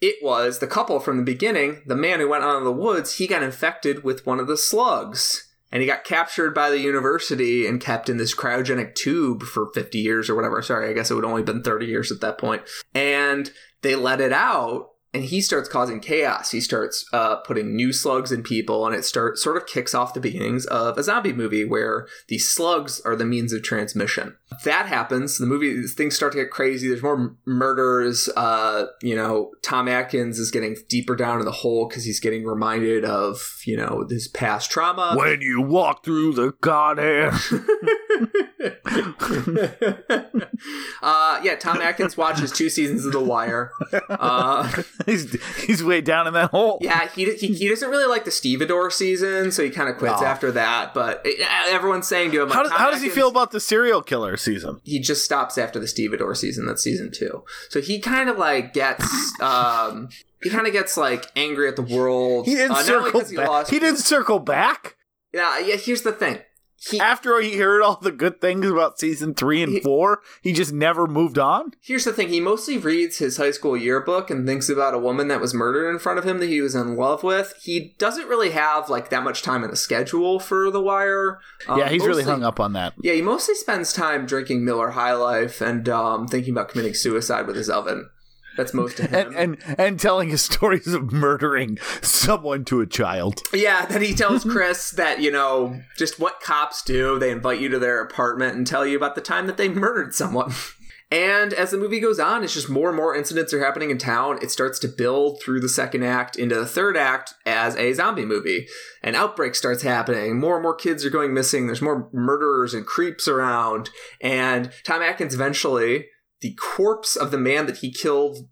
It 0.01 0.15
was 0.23 0.59
the 0.59 0.67
couple 0.67 0.99
from 0.99 1.17
the 1.17 1.23
beginning, 1.23 1.81
the 1.85 1.95
man 1.95 2.19
who 2.19 2.29
went 2.29 2.43
out 2.43 2.57
in 2.57 2.63
the 2.63 2.71
woods, 2.71 3.17
he 3.17 3.27
got 3.27 3.43
infected 3.43 4.03
with 4.03 4.25
one 4.25 4.39
of 4.39 4.47
the 4.47 4.57
slugs. 4.57 5.45
And 5.71 5.81
he 5.81 5.87
got 5.87 6.03
captured 6.03 6.55
by 6.55 6.71
the 6.71 6.79
university 6.79 7.67
and 7.67 7.79
kept 7.79 8.09
in 8.09 8.17
this 8.17 8.33
cryogenic 8.33 8.95
tube 8.95 9.43
for 9.43 9.69
50 9.71 9.99
years 9.99 10.27
or 10.27 10.35
whatever. 10.35 10.63
Sorry, 10.63 10.89
I 10.89 10.93
guess 10.93 11.11
it 11.11 11.13
would 11.13 11.25
only 11.25 11.43
been 11.43 11.61
30 11.61 11.85
years 11.85 12.11
at 12.11 12.21
that 12.21 12.39
point. 12.39 12.63
And 12.95 13.51
they 13.83 13.95
let 13.95 14.19
it 14.19 14.33
out 14.33 14.88
and 15.13 15.23
he 15.23 15.41
starts 15.41 15.67
causing 15.67 15.99
chaos. 15.99 16.51
He 16.51 16.61
starts 16.61 17.05
uh, 17.11 17.37
putting 17.37 17.75
new 17.75 17.91
slugs 17.91 18.31
in 18.31 18.43
people, 18.43 18.85
and 18.85 18.95
it 18.95 19.03
start 19.03 19.39
sort 19.39 19.57
of 19.57 19.65
kicks 19.65 19.95
off 19.95 20.13
the 20.13 20.19
beginnings 20.19 20.65
of 20.67 20.97
a 20.97 21.03
zombie 21.03 21.33
movie 21.33 21.65
where 21.65 22.07
these 22.27 22.47
slugs 22.47 23.01
are 23.01 23.15
the 23.15 23.25
means 23.25 23.51
of 23.51 23.63
transmission. 23.63 24.37
That 24.65 24.85
happens. 24.85 25.39
The 25.39 25.47
movie 25.47 25.87
things 25.87 26.15
start 26.15 26.33
to 26.33 26.39
get 26.39 26.51
crazy. 26.51 26.87
There's 26.87 27.01
more 27.01 27.35
murders. 27.45 28.29
Uh, 28.35 28.87
you 29.01 29.15
know, 29.15 29.51
Tom 29.63 29.87
Atkins 29.87 30.37
is 30.37 30.51
getting 30.51 30.75
deeper 30.87 31.15
down 31.15 31.39
in 31.39 31.45
the 31.45 31.51
hole 31.51 31.87
because 31.87 32.05
he's 32.05 32.19
getting 32.19 32.45
reminded 32.45 33.03
of 33.03 33.57
you 33.65 33.77
know 33.77 34.05
his 34.09 34.27
past 34.27 34.69
trauma. 34.69 35.15
When 35.17 35.41
you 35.41 35.61
walk 35.61 36.03
through 36.03 36.33
the 36.33 36.51
garden. 36.61 37.33
uh, 41.01 41.39
yeah, 41.43 41.55
Tom 41.55 41.81
Atkins 41.81 42.17
watches 42.17 42.51
two 42.51 42.69
seasons 42.69 43.05
of 43.05 43.13
The 43.13 43.19
Wire. 43.19 43.71
Uh, 44.09 44.69
he's, 45.05 45.41
he's 45.65 45.83
way 45.83 46.01
down 46.01 46.27
in 46.27 46.33
that 46.33 46.51
hole. 46.51 46.77
Yeah, 46.81 47.07
he, 47.09 47.33
he 47.35 47.47
he 47.53 47.69
doesn't 47.69 47.89
really 47.89 48.05
like 48.07 48.25
the 48.25 48.31
Stevedore 48.31 48.91
season, 48.91 49.51
so 49.51 49.63
he 49.63 49.69
kind 49.69 49.89
of 49.89 49.97
quits 49.97 50.21
Oh. 50.21 50.25
after 50.25 50.51
that. 50.51 50.93
But 50.93 51.21
it, 51.25 51.39
everyone's 51.71 52.07
saying 52.07 52.31
to 52.31 52.41
him, 52.41 52.49
like, 52.49 52.55
How 52.55 52.63
does, 52.63 52.71
Tom 52.71 52.79
how 52.79 52.91
does 52.91 53.01
he 53.01 53.07
Atkins- 53.07 53.15
feel 53.15 53.29
about 53.29 53.51
the 53.51 53.59
serial 53.59 54.01
killer 54.01 54.35
season? 54.37 54.81
He 54.83 54.99
just 54.99 55.23
stops 55.23 55.57
after 55.57 55.79
the 55.79 55.87
Stevedore 55.87 56.35
season. 56.35 56.65
That's 56.65 56.81
season 56.83 57.11
two. 57.11 57.43
So 57.69 57.81
he 57.81 57.99
kind 57.99 58.29
of 58.29 58.37
like 58.37 58.73
gets 58.73 59.05
um 59.41 60.09
he 60.41 60.49
kind 60.49 60.67
of 60.67 60.73
gets 60.73 60.95
like 60.97 61.25
angry 61.35 61.67
at 61.67 61.75
the 61.75 61.81
world. 61.81 62.45
He 62.45 62.55
didn't 62.55 62.71
uh, 62.71 62.81
not 62.81 62.89
only 62.89 63.03
circle 63.05 63.19
'cause 63.21 63.29
he 63.29 63.35
back. 63.37 63.47
lost- 63.49 63.71
He 63.71 63.79
didn't 63.79 63.97
circle 63.99 64.39
back 64.39 64.95
Yeah, 65.33 65.59
yeah. 65.59 65.75
Here's 65.75 66.01
the 66.01 66.11
thing. 66.11 66.39
He 66.87 66.99
after 66.99 67.39
he 67.41 67.57
heard 67.57 67.81
all 67.81 67.97
the 68.01 68.11
good 68.11 68.39
things 68.39 68.65
about 68.65 68.99
season 68.99 69.33
three 69.33 69.61
and 69.61 69.73
He- 69.73 69.79
four. 69.81 70.21
He 70.41 70.53
just 70.53 70.71
never 70.71 71.07
moved 71.07 71.37
on. 71.37 71.73
Here's 71.81 72.05
the 72.05 72.13
thing. 72.13 72.29
He 72.29 72.39
mostly 72.39 72.77
reads 72.77 73.17
his 73.17 73.37
high 73.37 73.51
school 73.51 73.75
yearbook 73.75 74.29
and 74.29 74.47
thinks 74.47 74.69
about 74.69 74.93
a 74.93 74.99
woman 74.99 75.27
that 75.27 75.41
was 75.41 75.53
murdered 75.53 75.89
in 75.89 75.99
front 75.99 76.19
of 76.19 76.25
him 76.25 76.39
that 76.39 76.47
he 76.47 76.61
was 76.61 76.75
in 76.75 76.95
love 76.95 77.21
with. 77.23 77.53
He 77.61 77.95
doesn't 77.97 78.27
really 78.27 78.51
have 78.51 78.89
like 78.89 79.09
that 79.09 79.23
much 79.23 79.41
time 79.41 79.63
in 79.63 79.69
the 79.69 79.75
schedule 79.75 80.39
for 80.39 80.71
The 80.71 80.81
Wire. 80.81 81.39
Um, 81.67 81.79
yeah, 81.79 81.89
he's 81.89 82.05
really 82.05 82.23
hung 82.23 82.43
up 82.43 82.59
on 82.59 82.73
that. 82.73 82.93
Yeah, 83.01 83.13
he 83.13 83.21
mostly 83.21 83.55
spends 83.55 83.91
time 83.91 84.25
drinking 84.25 84.63
Miller 84.63 84.91
High 84.91 85.13
Life 85.13 85.61
and 85.61 85.87
um, 85.89 86.27
thinking 86.27 86.53
about 86.53 86.69
committing 86.69 86.93
suicide 86.93 87.45
with 87.47 87.55
his 87.55 87.69
oven. 87.69 88.09
That's 88.59 88.73
most 88.73 88.97
to 88.97 89.07
him. 89.07 89.33
and, 89.37 89.57
and 89.63 89.79
and 89.79 89.99
telling 89.99 90.27
his 90.27 90.41
stories 90.41 90.87
of 90.87 91.13
murdering 91.13 91.77
someone 92.01 92.65
to 92.65 92.81
a 92.81 92.85
child. 92.85 93.41
Yeah, 93.53 93.85
then 93.85 94.01
he 94.01 94.13
tells 94.13 94.43
Chris 94.51 94.91
that, 94.91 95.21
you 95.21 95.31
know, 95.31 95.79
just 95.97 96.19
what 96.19 96.41
cops 96.41 96.83
do. 96.83 97.17
They 97.17 97.31
invite 97.31 97.61
you 97.61 97.69
to 97.69 97.79
their 97.79 98.01
apartment 98.01 98.57
and 98.57 98.67
tell 98.67 98.85
you 98.85 98.97
about 98.97 99.15
the 99.15 99.21
time 99.21 99.47
that 99.47 99.55
they 99.55 99.69
murdered 99.69 100.13
someone. 100.13 100.51
And 101.11 101.53
as 101.53 101.71
the 101.71 101.77
movie 101.79 101.99
goes 101.99 102.19
on, 102.19 102.43
it's 102.43 102.53
just 102.53 102.69
more 102.69 102.89
and 102.89 102.95
more 102.95 103.15
incidents 103.15 103.51
are 103.51 103.65
happening 103.65 103.89
in 103.89 103.97
town. 103.97 104.37
It 104.43 104.51
starts 104.51 104.77
to 104.79 104.87
build 104.87 105.41
through 105.41 105.59
the 105.59 105.67
second 105.67 106.03
act 106.03 106.35
into 106.35 106.53
the 106.53 106.67
third 106.67 106.95
act 106.95 107.33
as 107.47 107.75
a 107.77 107.93
zombie 107.93 108.25
movie. 108.25 108.67
An 109.01 109.15
outbreak 109.15 109.55
starts 109.55 109.81
happening. 109.81 110.39
More 110.39 110.57
and 110.57 110.61
more 110.61 110.75
kids 110.75 111.03
are 111.03 111.09
going 111.09 111.33
missing. 111.33 111.65
There's 111.65 111.81
more 111.81 112.07
murderers 112.13 112.75
and 112.75 112.85
creeps 112.85 113.27
around. 113.27 113.89
And 114.21 114.71
Tom 114.83 115.01
Atkins 115.01 115.33
eventually, 115.33 116.05
the 116.41 116.53
corpse 116.53 117.15
of 117.15 117.31
the 117.31 117.37
man 117.37 117.65
that 117.65 117.77
he 117.77 117.91
killed 117.91 118.47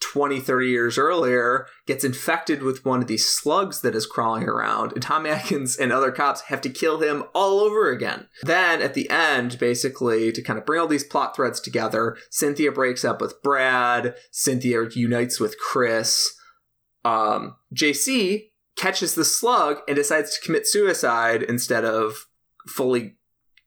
20, 0.00 0.40
30 0.40 0.68
years 0.68 0.98
earlier 0.98 1.66
gets 1.86 2.04
infected 2.04 2.62
with 2.62 2.84
one 2.84 3.00
of 3.00 3.08
these 3.08 3.28
slugs 3.28 3.80
that 3.80 3.94
is 3.94 4.06
crawling 4.06 4.44
around, 4.44 4.92
and 4.92 5.02
Tom 5.02 5.26
Atkins 5.26 5.76
and 5.76 5.92
other 5.92 6.12
cops 6.12 6.42
have 6.42 6.60
to 6.62 6.70
kill 6.70 7.00
him 7.00 7.24
all 7.34 7.60
over 7.60 7.90
again. 7.90 8.28
Then 8.42 8.80
at 8.80 8.94
the 8.94 9.10
end, 9.10 9.58
basically, 9.58 10.32
to 10.32 10.42
kind 10.42 10.58
of 10.58 10.66
bring 10.66 10.80
all 10.80 10.86
these 10.86 11.04
plot 11.04 11.34
threads 11.34 11.60
together, 11.60 12.16
Cynthia 12.30 12.72
breaks 12.72 13.04
up 13.04 13.20
with 13.20 13.42
Brad, 13.42 14.14
Cynthia 14.30 14.84
unites 14.94 15.40
with 15.40 15.58
Chris. 15.58 16.34
Um, 17.04 17.56
JC 17.74 18.50
catches 18.76 19.14
the 19.14 19.24
slug 19.24 19.78
and 19.88 19.96
decides 19.96 20.36
to 20.36 20.44
commit 20.44 20.66
suicide 20.66 21.42
instead 21.42 21.84
of 21.84 22.26
fully 22.68 23.16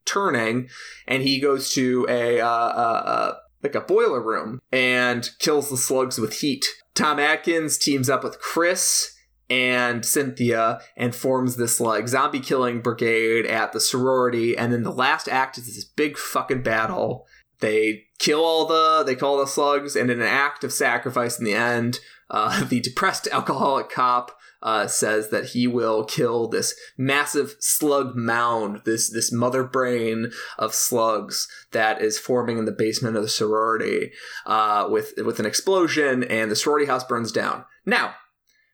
turning, 0.05 0.69
and 1.07 1.23
he 1.23 1.39
goes 1.39 1.71
to 1.73 2.05
a 2.09 2.39
uh, 2.39 2.47
uh, 2.47 3.03
uh, 3.05 3.33
like 3.63 3.75
a 3.75 3.81
boiler 3.81 4.21
room 4.21 4.61
and 4.71 5.29
kills 5.39 5.69
the 5.69 5.77
slugs 5.77 6.17
with 6.17 6.39
heat. 6.39 6.65
Tom 6.95 7.19
Atkins 7.19 7.77
teams 7.77 8.09
up 8.09 8.23
with 8.23 8.39
Chris 8.39 9.15
and 9.49 10.05
Cynthia 10.05 10.79
and 10.95 11.13
forms 11.13 11.57
this 11.57 11.79
like 11.79 12.07
zombie 12.07 12.39
killing 12.39 12.81
brigade 12.81 13.45
at 13.45 13.73
the 13.73 13.81
sorority. 13.81 14.57
And 14.57 14.71
then 14.71 14.83
the 14.83 14.91
last 14.91 15.27
act 15.27 15.57
is 15.57 15.65
this 15.65 15.83
big 15.83 16.17
fucking 16.17 16.63
battle. 16.63 17.27
They 17.59 18.05
kill 18.17 18.43
all 18.43 18.65
the 18.65 19.03
they 19.03 19.15
call 19.15 19.37
the 19.37 19.45
slugs, 19.45 19.95
and 19.95 20.09
in 20.09 20.19
an 20.19 20.27
act 20.27 20.63
of 20.63 20.73
sacrifice 20.73 21.37
in 21.37 21.45
the 21.45 21.53
end, 21.53 21.99
uh, 22.29 22.63
the 22.69 22.79
depressed 22.79 23.27
alcoholic 23.31 23.89
cop 23.89 24.37
uh, 24.63 24.87
says 24.87 25.29
that 25.29 25.47
he 25.49 25.67
will 25.67 26.03
kill 26.05 26.47
this 26.47 26.75
massive 26.97 27.55
slug 27.59 28.15
mound, 28.15 28.81
this 28.85 29.09
this 29.11 29.31
mother 29.31 29.63
brain 29.63 30.31
of 30.57 30.73
slugs 30.73 31.47
that 31.71 32.01
is 32.01 32.19
forming 32.19 32.57
in 32.57 32.65
the 32.65 32.71
basement 32.71 33.15
of 33.15 33.23
the 33.23 33.29
sorority 33.29 34.11
uh, 34.45 34.87
with 34.89 35.13
with 35.17 35.39
an 35.39 35.45
explosion, 35.45 36.23
and 36.23 36.51
the 36.51 36.55
sorority 36.55 36.85
house 36.85 37.03
burns 37.03 37.31
down. 37.31 37.65
Now, 37.85 38.15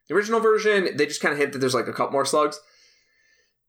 the 0.08 0.14
original 0.14 0.40
version, 0.40 0.96
they 0.96 1.06
just 1.06 1.20
kind 1.20 1.32
of 1.32 1.38
hint 1.38 1.52
that 1.52 1.58
there's 1.58 1.74
like 1.74 1.88
a 1.88 1.92
couple 1.92 2.12
more 2.12 2.24
slugs. 2.26 2.60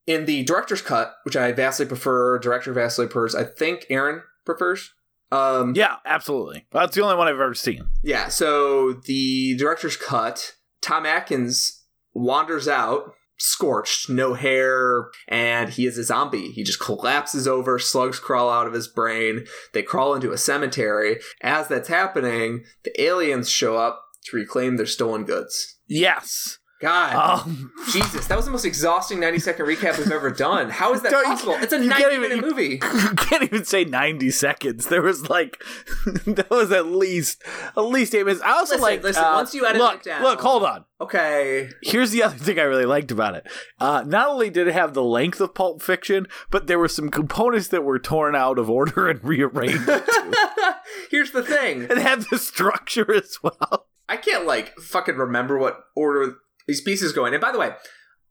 In 0.07 0.25
the 0.25 0.43
director's 0.43 0.81
cut, 0.81 1.13
which 1.23 1.35
I 1.37 1.51
vastly 1.51 1.85
prefer, 1.85 2.39
director 2.39 2.73
vastly 2.73 3.05
prefers, 3.05 3.35
I 3.35 3.43
think 3.43 3.85
Aaron 3.89 4.23
prefers. 4.43 4.91
Um, 5.31 5.73
Yeah, 5.75 5.97
absolutely. 6.05 6.65
That's 6.71 6.95
the 6.95 7.03
only 7.03 7.15
one 7.15 7.27
I've 7.27 7.35
ever 7.35 7.53
seen. 7.53 7.87
yeah, 8.03 8.29
so 8.29 8.93
the 8.93 9.55
director's 9.57 9.95
cut, 9.95 10.55
Tom 10.81 11.05
Atkins 11.05 11.78
wanders 12.19 12.67
out, 12.67 13.13
scorched, 13.37 14.09
no 14.09 14.33
hair, 14.33 15.09
and 15.27 15.69
he 15.69 15.85
is 15.85 15.97
a 15.97 16.03
zombie. 16.03 16.51
He 16.51 16.63
just 16.63 16.79
collapses 16.79 17.47
over, 17.47 17.79
slugs 17.79 18.19
crawl 18.19 18.49
out 18.49 18.67
of 18.67 18.73
his 18.73 18.87
brain. 18.87 19.45
They 19.73 19.81
crawl 19.81 20.13
into 20.13 20.31
a 20.31 20.37
cemetery. 20.37 21.19
As 21.41 21.67
that's 21.67 21.87
happening, 21.87 22.65
the 22.83 23.01
aliens 23.01 23.49
show 23.49 23.77
up 23.77 24.03
to 24.25 24.37
reclaim 24.37 24.77
their 24.77 24.85
stolen 24.85 25.23
goods. 25.23 25.77
Yes. 25.87 26.59
God, 26.81 27.41
Um, 27.45 27.73
Jesus, 27.91 28.27
that 28.27 28.37
was 28.37 28.45
the 28.45 28.51
most 28.51 28.63
exhausting 28.63 29.19
90 29.19 29.39
second 29.39 29.65
recap 29.65 29.97
we've 29.97 30.11
ever 30.11 30.29
done. 30.31 30.69
How 30.69 30.93
is 30.93 31.01
that 31.01 31.11
you- 31.11 31.23
possible? 31.25 31.55
It's 31.55 31.73
a 31.73 31.77
you 31.77 31.89
90 31.89 32.01
can't 32.03 32.13
even- 32.13 32.29
minute 32.29 32.45
movie. 32.45 32.79
you 32.93 33.13
can't 33.17 33.43
even 33.43 33.65
say 33.65 33.83
90 33.83 34.31
seconds. 34.31 34.87
There 34.87 35.01
was 35.01 35.29
like, 35.29 35.61
that 36.25 36.47
was 36.49 36.71
at 36.71 36.85
least, 36.85 37.43
at 37.75 37.81
least 37.81 38.15
eight 38.15 38.25
minutes. 38.25 38.41
I 38.43 38.51
also 38.51 38.75
Listen, 38.75 38.81
like, 38.81 39.03
listen, 39.03 39.23
uh, 39.23 39.33
once 39.33 39.53
you 39.53 39.65
edit 39.65 39.81
look, 39.81 39.95
it 39.95 40.03
down- 40.03 40.23
Look, 40.23 40.39
hold 40.39 40.63
on. 40.63 40.85
Okay. 41.01 41.69
Here's 41.83 42.11
the 42.11 42.23
other 42.23 42.37
thing 42.37 42.57
I 42.59 42.63
really 42.63 42.85
liked 42.85 43.11
about 43.11 43.35
it. 43.35 43.45
Uh, 43.79 44.03
not 44.05 44.29
only 44.29 44.49
did 44.49 44.67
it 44.69 44.73
have 44.73 44.93
the 44.93 45.03
length 45.03 45.41
of 45.41 45.53
Pulp 45.53 45.81
Fiction, 45.81 46.27
but 46.49 46.67
there 46.67 46.79
were 46.79 46.87
some 46.87 47.09
components 47.09 47.67
that 47.69 47.83
were 47.83 47.99
torn 47.99 48.35
out 48.35 48.57
of 48.57 48.69
order 48.69 49.09
and 49.09 49.21
rearranged. 49.23 49.83
Here's 51.11 51.31
the 51.31 51.43
thing. 51.43 51.83
it 51.83 51.97
had 51.97 52.21
the 52.31 52.37
structure 52.37 53.13
as 53.13 53.37
well. 53.43 53.87
I 54.07 54.17
can't 54.17 54.45
like 54.45 54.75
fucking 54.79 55.15
remember 55.17 55.57
what 55.57 55.83
order 55.95 56.37
these 56.69 56.81
pieces 56.81 57.11
going. 57.11 57.33
And 57.33 57.41
by 57.41 57.51
the 57.51 57.57
way, 57.59 57.71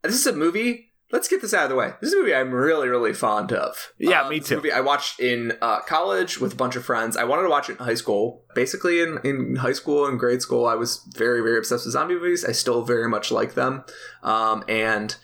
this 0.03 0.15
is 0.15 0.27
a 0.27 0.33
movie. 0.33 0.93
Let's 1.11 1.27
get 1.27 1.41
this 1.41 1.55
out 1.55 1.65
of 1.65 1.71
the 1.71 1.75
way. 1.75 1.93
This 2.01 2.09
is 2.09 2.15
a 2.15 2.19
movie 2.19 2.35
I'm 2.35 2.53
really, 2.53 2.87
really 2.87 3.15
fond 3.15 3.51
of. 3.53 3.93
Yeah, 3.99 4.23
Uh, 4.23 4.29
me 4.29 4.41
too. 4.41 4.57
Movie 4.57 4.73
I 4.73 4.81
watched 4.81 5.19
in 5.19 5.55
uh, 5.63 5.81
college 5.81 6.39
with 6.39 6.53
a 6.53 6.57
bunch 6.57 6.77
of 6.77 6.85
friends. 6.85 7.17
I 7.17 7.25
wanted 7.25 7.43
to 7.45 7.49
watch 7.49 7.69
it 7.71 7.79
in 7.79 7.85
high 7.85 7.95
school. 7.95 8.45
Basically, 8.55 9.01
in, 9.01 9.19
in 9.25 9.57
high 9.57 9.73
school 9.73 10.07
and 10.07 10.19
grade 10.19 10.43
school, 10.43 10.67
I 10.67 10.75
was 10.75 11.03
very, 11.17 11.41
very 11.41 11.59
obsessed 11.59 11.87
with 11.87 11.95
zombie 11.95 12.15
movies. 12.15 12.45
I 12.45 12.53
still 12.53 12.83
very 12.83 13.09
much 13.09 13.31
like 13.33 13.55
them. 13.55 13.85
Um, 14.23 14.65
and 14.69 15.17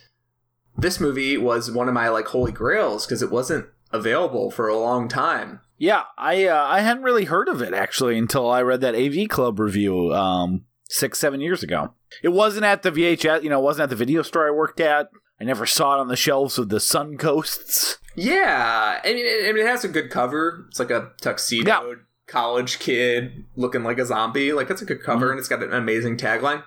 this 0.77 0.99
movie 0.99 1.37
was 1.37 1.71
one 1.71 1.87
of 1.87 1.95
my 1.95 2.09
like 2.09 2.27
holy 2.29 2.51
grails 2.53 3.07
because 3.07 3.23
it 3.23 3.31
wasn't 3.31 3.67
available 3.93 4.51
for 4.51 4.69
a 4.69 4.79
long 4.79 5.07
time. 5.09 5.61
Yeah, 5.77 6.05
I 6.17 6.47
uh, 6.47 6.65
I 6.67 6.81
hadn't 6.81 7.03
really 7.03 7.25
heard 7.27 7.49
of 7.49 7.61
it 7.61 7.75
actually 7.75 8.17
until 8.17 8.51
I 8.51 8.63
read 8.63 8.81
that 8.81 8.95
AV 8.95 9.29
Club 9.29 9.61
review 9.61 10.15
um, 10.15 10.65
six 10.89 11.19
seven 11.19 11.41
years 11.41 11.63
ago. 11.63 11.95
It 12.23 12.29
wasn't 12.29 12.65
at 12.65 12.83
the 12.83 12.91
VHS, 12.93 13.43
you 13.43 13.51
know, 13.51 13.59
it 13.61 13.65
wasn't 13.65 13.85
at 13.85 13.91
the 13.91 13.97
video 13.97 14.23
store 14.23 14.47
I 14.47 14.51
worked 14.51 14.81
at. 14.81 15.09
I 15.41 15.45
never 15.45 15.67
saw 15.67 15.97
it 15.97 16.01
on 16.01 16.09
the 16.09 16.17
shelves 16.17 16.59
of 16.59 16.69
the 16.69 16.77
Suncoasts. 16.79 17.97
Yeah, 18.17 19.01
I 19.03 19.13
mean, 19.13 19.27
it, 19.27 19.49
I 19.49 19.53
mean, 19.53 19.65
it 19.67 19.69
has 19.69 19.85
a 19.85 19.89
good 19.89 20.11
cover. 20.11 20.67
It's 20.69 20.79
like 20.79 20.91
a 20.93 21.11
tuxedo 21.21 21.69
Yeah. 21.89 21.95
college 22.29 22.79
kid 22.79 23.45
looking 23.57 23.83
like 23.83 23.99
a 23.99 24.07
zombie. 24.07 24.53
Like 24.53 24.69
that's 24.69 24.83
a 24.83 24.87
good 24.87 25.03
cover, 25.03 25.27
Mhm. 25.27 25.31
and 25.33 25.39
it's 25.41 25.49
got 25.49 25.63
an 25.63 25.73
amazing 25.73 26.17
tagline. 26.17 26.63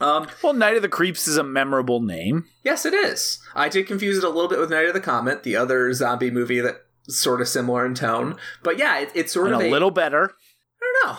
Um, 0.00 0.28
Well, 0.44 0.52
Night 0.52 0.76
of 0.76 0.82
the 0.82 0.88
Creeps 0.88 1.26
is 1.26 1.36
a 1.36 1.42
memorable 1.42 2.00
name. 2.00 2.44
yes, 2.62 2.86
it 2.86 2.94
is. 2.94 3.40
I 3.56 3.68
did 3.68 3.88
confuse 3.88 4.18
it 4.18 4.22
a 4.24 4.28
little 4.28 4.48
bit 4.48 4.60
with 4.60 4.70
Night 4.70 4.86
of 4.86 4.94
the 4.94 5.00
Comet, 5.00 5.42
the 5.42 5.56
other 5.56 5.92
zombie 5.92 6.30
movie 6.30 6.60
that's 6.60 6.78
sort 7.08 7.40
of 7.40 7.48
similar 7.48 7.84
in 7.84 7.94
tone. 7.94 8.36
But 8.62 8.78
yeah, 8.78 9.00
it, 9.00 9.10
it's 9.14 9.32
sort 9.32 9.46
and 9.46 9.56
of 9.56 9.60
a 9.62 9.64
a 9.68 9.70
little 9.72 9.90
better. 9.90 10.30
I 10.80 10.92
don't 11.02 11.12
know. 11.14 11.18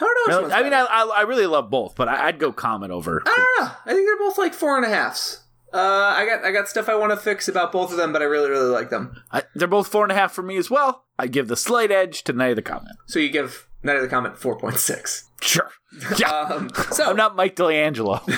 I 0.00 0.04
don't 0.04 0.28
know. 0.30 0.36
Which 0.36 0.42
one's 0.42 0.52
I 0.54 0.62
mean. 0.62 0.72
I, 0.72 0.80
I 0.80 1.12
I 1.18 1.22
really 1.22 1.46
love 1.46 1.70
both, 1.70 1.94
but 1.94 2.08
I, 2.08 2.28
I'd 2.28 2.38
go 2.38 2.52
Comet 2.52 2.90
over. 2.90 3.22
I 3.26 3.34
don't 3.36 3.66
know. 3.66 3.72
I 3.86 3.94
think 3.94 4.06
they're 4.08 4.18
both 4.18 4.38
like 4.38 4.54
four 4.54 4.76
and 4.76 4.86
a 4.86 4.88
halfs. 4.88 5.42
Uh, 5.72 5.78
I 6.16 6.26
got 6.26 6.44
I 6.44 6.50
got 6.50 6.68
stuff 6.68 6.88
I 6.88 6.96
want 6.96 7.12
to 7.12 7.16
fix 7.16 7.46
about 7.46 7.70
both 7.70 7.90
of 7.92 7.96
them, 7.96 8.12
but 8.12 8.22
I 8.22 8.24
really 8.24 8.50
really 8.50 8.70
like 8.70 8.90
them. 8.90 9.22
I, 9.30 9.42
they're 9.54 9.68
both 9.68 9.88
four 9.88 10.02
and 10.04 10.10
a 10.10 10.14
half 10.16 10.32
for 10.32 10.42
me 10.42 10.56
as 10.56 10.70
well. 10.70 11.04
I 11.18 11.26
give 11.26 11.48
the 11.48 11.56
slight 11.56 11.92
edge 11.92 12.24
to 12.24 12.32
Night 12.32 12.50
of 12.50 12.56
the 12.56 12.62
Comet. 12.62 12.96
So 13.06 13.18
you 13.18 13.28
give 13.28 13.68
Night 13.82 13.96
of 13.96 14.02
the 14.02 14.08
Comet 14.08 14.36
four 14.38 14.58
point 14.58 14.78
six. 14.78 15.28
Sure. 15.40 15.70
Yeah. 16.18 16.28
Um, 16.30 16.70
so 16.92 17.04
I'm 17.08 17.16
not 17.16 17.36
Mike 17.36 17.56
D'Angelo. 17.56 18.20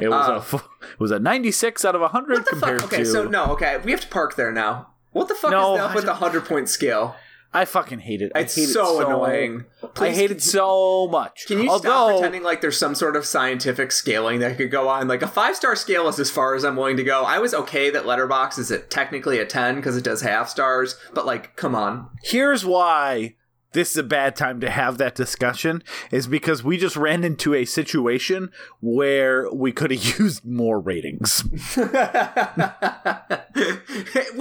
It 0.00 0.08
was 0.10 0.52
a 0.52 0.56
it 0.56 1.00
was 1.00 1.10
a 1.10 1.18
96 1.18 1.84
out 1.84 1.94
of 1.94 2.00
100 2.00 2.46
compared 2.46 2.80
fuck? 2.80 2.92
Okay, 2.92 3.04
to. 3.04 3.06
so 3.06 3.24
no, 3.24 3.46
okay, 3.52 3.78
we 3.84 3.90
have 3.90 4.00
to 4.00 4.08
park 4.08 4.36
there 4.36 4.52
now. 4.52 4.88
What 5.12 5.28
the 5.28 5.34
fuck 5.34 5.50
No, 5.52 5.74
is 5.74 5.80
up 5.80 5.94
with 5.94 6.04
the 6.04 6.14
hundred 6.14 6.44
point 6.44 6.68
scale? 6.68 7.14
I 7.54 7.64
fucking 7.64 8.00
hate 8.00 8.20
it. 8.20 8.32
I 8.34 8.40
It's 8.40 8.56
hate 8.56 8.66
so, 8.66 8.82
it 8.82 9.04
so 9.04 9.06
annoying. 9.06 9.64
I 9.82 9.86
Please, 9.86 10.16
hate 10.16 10.32
it 10.32 10.42
so 10.42 11.06
much. 11.06 11.46
Can 11.46 11.62
you 11.62 11.70
Although, 11.70 11.88
stop 11.88 12.10
pretending 12.16 12.42
like 12.42 12.60
there's 12.60 12.76
some 12.76 12.96
sort 12.96 13.14
of 13.14 13.24
scientific 13.24 13.92
scaling 13.92 14.40
that 14.40 14.56
could 14.56 14.72
go 14.72 14.88
on? 14.88 15.06
Like 15.06 15.22
a 15.22 15.28
five 15.28 15.54
star 15.54 15.76
scale 15.76 16.08
is 16.08 16.18
as 16.18 16.30
far 16.30 16.56
as 16.56 16.64
I'm 16.64 16.74
willing 16.74 16.96
to 16.96 17.04
go. 17.04 17.22
I 17.22 17.38
was 17.38 17.54
okay 17.54 17.90
that 17.90 18.04
Letterboxd 18.04 18.58
is 18.58 18.72
at 18.72 18.90
technically 18.90 19.38
a 19.38 19.46
ten 19.46 19.76
because 19.76 19.96
it 19.96 20.02
does 20.02 20.22
half 20.22 20.48
stars, 20.48 20.96
but 21.14 21.26
like, 21.26 21.54
come 21.54 21.76
on. 21.76 22.08
here's 22.24 22.66
why 22.66 23.36
this 23.72 23.90
is 23.90 23.96
a 23.96 24.02
bad 24.04 24.36
time 24.36 24.60
to 24.60 24.70
have 24.70 24.98
that 24.98 25.14
discussion 25.14 25.82
is 26.10 26.26
because 26.26 26.62
we 26.64 26.76
just 26.76 26.96
ran 26.96 27.24
into 27.24 27.54
a 27.54 27.64
situation 27.64 28.50
where 28.80 29.50
we 29.52 29.72
could 29.72 29.90
have 29.90 30.04
used 30.18 30.44
more 30.44 30.80
ratings. 30.80 31.44
we 31.76 31.82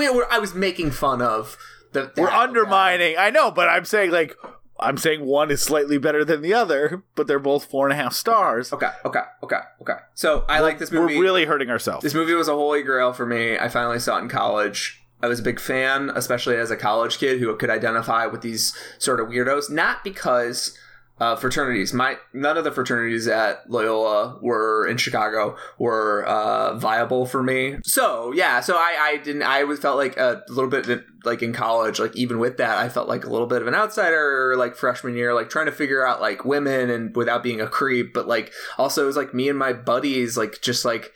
were, 0.09 0.27
I 0.31 0.39
was 0.39 0.53
making 0.53 0.91
fun 0.91 1.21
of 1.21 1.57
the. 1.93 2.11
We're 2.17 2.29
undermining. 2.29 3.15
I 3.17 3.29
know, 3.29 3.51
but 3.51 3.69
I'm 3.69 3.85
saying 3.85 4.11
like 4.11 4.35
I'm 4.79 4.97
saying 4.97 5.25
one 5.25 5.51
is 5.51 5.61
slightly 5.61 5.97
better 5.97 6.25
than 6.25 6.41
the 6.41 6.53
other, 6.53 7.03
but 7.15 7.27
they're 7.27 7.39
both 7.39 7.65
four 7.65 7.87
and 7.87 7.97
a 7.97 8.01
half 8.01 8.13
stars. 8.13 8.73
Okay, 8.73 8.89
okay, 9.05 9.21
okay, 9.43 9.59
okay. 9.81 9.97
So 10.13 10.45
I 10.49 10.59
like 10.59 10.79
this 10.79 10.91
movie. 10.91 11.15
We're 11.15 11.21
really 11.21 11.45
hurting 11.45 11.69
ourselves. 11.69 12.03
This 12.03 12.13
movie 12.13 12.33
was 12.33 12.47
a 12.47 12.53
holy 12.53 12.83
grail 12.83 13.13
for 13.13 13.25
me. 13.25 13.57
I 13.57 13.69
finally 13.69 13.99
saw 13.99 14.17
it 14.17 14.21
in 14.21 14.29
college. 14.29 15.01
I 15.21 15.27
was 15.27 15.39
a 15.39 15.43
big 15.43 15.59
fan, 15.59 16.11
especially 16.15 16.57
as 16.57 16.69
a 16.69 16.75
college 16.75 17.17
kid 17.17 17.39
who 17.39 17.55
could 17.55 17.69
identify 17.69 18.25
with 18.25 18.41
these 18.41 18.75
sort 18.97 19.21
of 19.21 19.27
weirdos. 19.29 19.69
Not 19.69 20.03
because 20.03 20.77
uh, 21.23 21.35
fraternities. 21.37 21.93
My 21.93 22.17
none 22.33 22.57
of 22.57 22.65
the 22.65 22.71
fraternities 22.71 23.29
at 23.29 23.69
Loyola 23.69 24.39
were 24.41 24.85
in 24.85 24.97
Chicago 24.97 25.55
were 25.77 26.25
uh, 26.25 26.75
viable 26.77 27.25
for 27.25 27.41
me. 27.41 27.77
So 27.85 28.33
yeah, 28.33 28.59
so 28.59 28.75
I 28.75 28.97
I 28.99 29.17
didn't 29.23 29.43
I 29.43 29.63
was 29.63 29.79
felt 29.79 29.95
like 29.95 30.17
a 30.17 30.43
little 30.49 30.69
bit 30.69 31.05
like 31.23 31.41
in 31.41 31.53
college, 31.53 31.97
like 31.97 32.13
even 32.17 32.39
with 32.39 32.57
that, 32.57 32.77
I 32.77 32.89
felt 32.89 33.07
like 33.07 33.23
a 33.23 33.29
little 33.29 33.47
bit 33.47 33.61
of 33.61 33.69
an 33.69 33.73
outsider, 33.73 34.55
like 34.57 34.75
freshman 34.75 35.15
year, 35.15 35.33
like 35.33 35.49
trying 35.49 35.67
to 35.67 35.71
figure 35.71 36.05
out 36.05 36.19
like 36.19 36.43
women 36.43 36.89
and 36.89 37.15
without 37.15 37.41
being 37.41 37.61
a 37.61 37.67
creep, 37.67 38.13
but 38.13 38.27
like 38.27 38.51
also 38.77 39.03
it 39.03 39.07
was 39.07 39.15
like 39.15 39.33
me 39.33 39.47
and 39.47 39.57
my 39.57 39.71
buddies, 39.71 40.35
like 40.35 40.61
just 40.61 40.83
like 40.83 41.13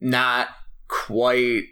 not 0.00 0.48
quite 0.88 1.64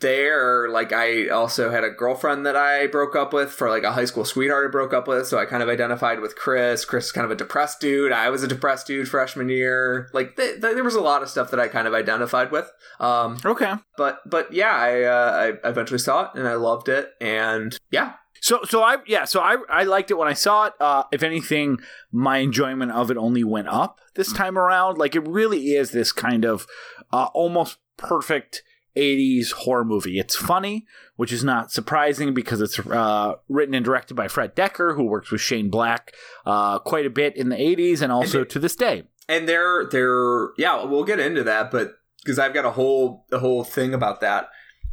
there 0.00 0.68
like 0.68 0.92
i 0.92 1.28
also 1.28 1.70
had 1.70 1.84
a 1.84 1.90
girlfriend 1.90 2.44
that 2.46 2.56
i 2.56 2.86
broke 2.86 3.16
up 3.16 3.32
with 3.32 3.50
for 3.50 3.68
like 3.68 3.82
a 3.82 3.92
high 3.92 4.04
school 4.04 4.24
sweetheart 4.24 4.68
i 4.68 4.70
broke 4.70 4.92
up 4.94 5.08
with 5.08 5.26
so 5.26 5.38
i 5.38 5.44
kind 5.44 5.62
of 5.62 5.68
identified 5.68 6.20
with 6.20 6.36
chris 6.36 6.84
chris 6.84 7.06
is 7.06 7.12
kind 7.12 7.24
of 7.24 7.30
a 7.30 7.34
depressed 7.34 7.80
dude 7.80 8.12
i 8.12 8.30
was 8.30 8.42
a 8.42 8.48
depressed 8.48 8.86
dude 8.86 9.08
freshman 9.08 9.48
year 9.48 10.08
like 10.12 10.36
th- 10.36 10.60
th- 10.60 10.74
there 10.74 10.84
was 10.84 10.94
a 10.94 11.00
lot 11.00 11.22
of 11.22 11.28
stuff 11.28 11.50
that 11.50 11.60
i 11.60 11.68
kind 11.68 11.86
of 11.88 11.94
identified 11.94 12.50
with 12.50 12.70
um 13.00 13.38
Okay. 13.44 13.74
but 13.96 14.20
but 14.28 14.52
yeah 14.52 14.72
i 14.74 15.02
uh 15.02 15.52
i 15.64 15.68
eventually 15.68 15.98
saw 15.98 16.24
it 16.26 16.30
and 16.38 16.46
i 16.48 16.54
loved 16.54 16.88
it 16.88 17.10
and 17.20 17.76
yeah 17.90 18.14
So 18.40 18.60
so 18.64 18.82
I 18.84 18.98
yeah 19.06 19.24
so 19.24 19.40
I 19.40 19.56
I 19.68 19.82
liked 19.82 20.10
it 20.12 20.18
when 20.18 20.28
I 20.28 20.34
saw 20.34 20.66
it. 20.66 20.74
Uh, 20.78 21.02
if 21.10 21.24
anything, 21.24 21.78
my 22.12 22.38
enjoyment 22.38 22.92
of 22.92 23.10
it 23.10 23.16
only 23.16 23.42
went 23.42 23.66
up 23.66 23.98
this 24.14 24.32
time 24.32 24.56
around. 24.56 24.96
Like 24.96 25.16
it 25.16 25.26
really 25.26 25.74
is 25.74 25.90
this 25.90 26.12
kind 26.12 26.44
of 26.44 26.64
uh, 27.12 27.28
almost 27.34 27.78
perfect. 27.96 28.62
80s 28.98 29.52
horror 29.52 29.84
movie. 29.84 30.18
It's 30.18 30.34
funny, 30.36 30.86
which 31.16 31.32
is 31.32 31.44
not 31.44 31.70
surprising 31.72 32.34
because 32.34 32.60
it's 32.60 32.78
uh, 32.80 33.34
written 33.48 33.74
and 33.74 33.84
directed 33.84 34.14
by 34.14 34.28
Fred 34.28 34.56
Dekker, 34.56 34.96
who 34.96 35.04
works 35.04 35.30
with 35.30 35.40
Shane 35.40 35.70
Black 35.70 36.14
uh, 36.44 36.78
quite 36.80 37.06
a 37.06 37.10
bit 37.10 37.36
in 37.36 37.48
the 37.48 37.56
80s 37.56 38.02
and 38.02 38.10
also 38.12 38.44
to 38.44 38.58
this 38.58 38.74
day. 38.76 39.04
and 39.28 39.48
they're 39.48 39.86
they're 39.90 40.48
yeah 40.58 40.84
we'll 40.84 41.04
get 41.04 41.20
into 41.20 41.44
that 41.44 41.70
but 41.70 41.92
because 42.24 42.38
i've 42.38 42.54
got 42.54 42.64
a 42.64 42.70
whole 42.70 43.26
a 43.30 43.38
whole 43.38 43.62
thing 43.62 43.92
about 43.92 44.20
that 44.22 44.48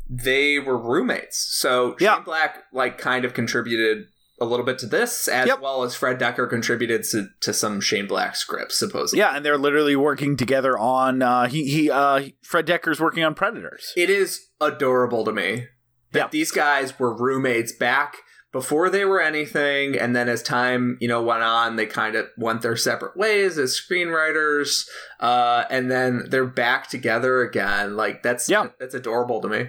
they 0.10 0.60
were 0.60 0.78
roommates 0.78 1.38
so 1.38 1.96
Yeah. 2.00 2.16
shane 2.16 2.24
black 2.26 2.64
like 2.74 2.98
kind 2.98 3.24
of 3.26 3.34
contributed 3.34 4.08
a 4.42 4.46
little 4.46 4.66
bit 4.66 4.78
to 4.80 4.86
this 4.86 5.28
as 5.28 5.48
Yep. 5.48 5.62
well 5.62 5.84
as 5.84 5.96
fred 5.96 6.20
dekker 6.20 6.50
contributed 6.50 7.04
to, 7.06 7.28
to 7.42 7.54
some 7.54 7.80
shane 7.80 8.06
black 8.08 8.36
scripts 8.36 8.78
supposedly 8.78 9.20
Yeah, 9.20 9.36
and 9.36 9.46
they're 9.46 9.58
literally 9.58 9.96
working 9.96 10.36
together 10.36 10.78
on 10.78 11.22
uh, 11.22 11.48
he 11.48 11.64
he 11.70 11.90
uh, 11.90 12.22
Fred 12.44 12.66
Dekker's 12.68 13.00
working 13.00 13.24
on 13.24 13.34
Predators. 13.34 13.94
it 13.96 14.10
is 14.10 14.48
adorable 14.60 15.24
to 15.26 15.32
me 15.32 15.68
that 16.12 16.20
Yeah. 16.20 16.28
these 16.32 16.52
guys 16.52 16.98
were 17.00 17.16
roommates 17.16 17.72
back 17.72 18.18
before 18.52 18.90
they 18.90 19.04
were 19.04 19.22
anything 19.22 19.98
and 19.98 20.16
then 20.16 20.30
as 20.30 20.42
time 20.44 20.98
you 21.02 21.08
know 21.10 21.22
went 21.22 21.44
on 21.44 21.76
they 21.78 21.86
kind 21.86 22.16
of 22.16 22.26
went 22.38 22.62
their 22.62 22.76
separate 22.78 23.16
ways 23.18 23.58
as 23.58 23.78
screenwriters 23.80 24.88
uh, 25.20 25.66
and 25.70 25.90
then 25.92 26.24
they're 26.30 26.46
back 26.46 26.88
together 26.90 27.42
again 27.42 27.96
like 27.96 28.24
that's 28.24 28.50
Yeah. 28.50 28.68
that's 28.80 28.94
adorable 28.96 29.42
to 29.42 29.48
me 29.50 29.60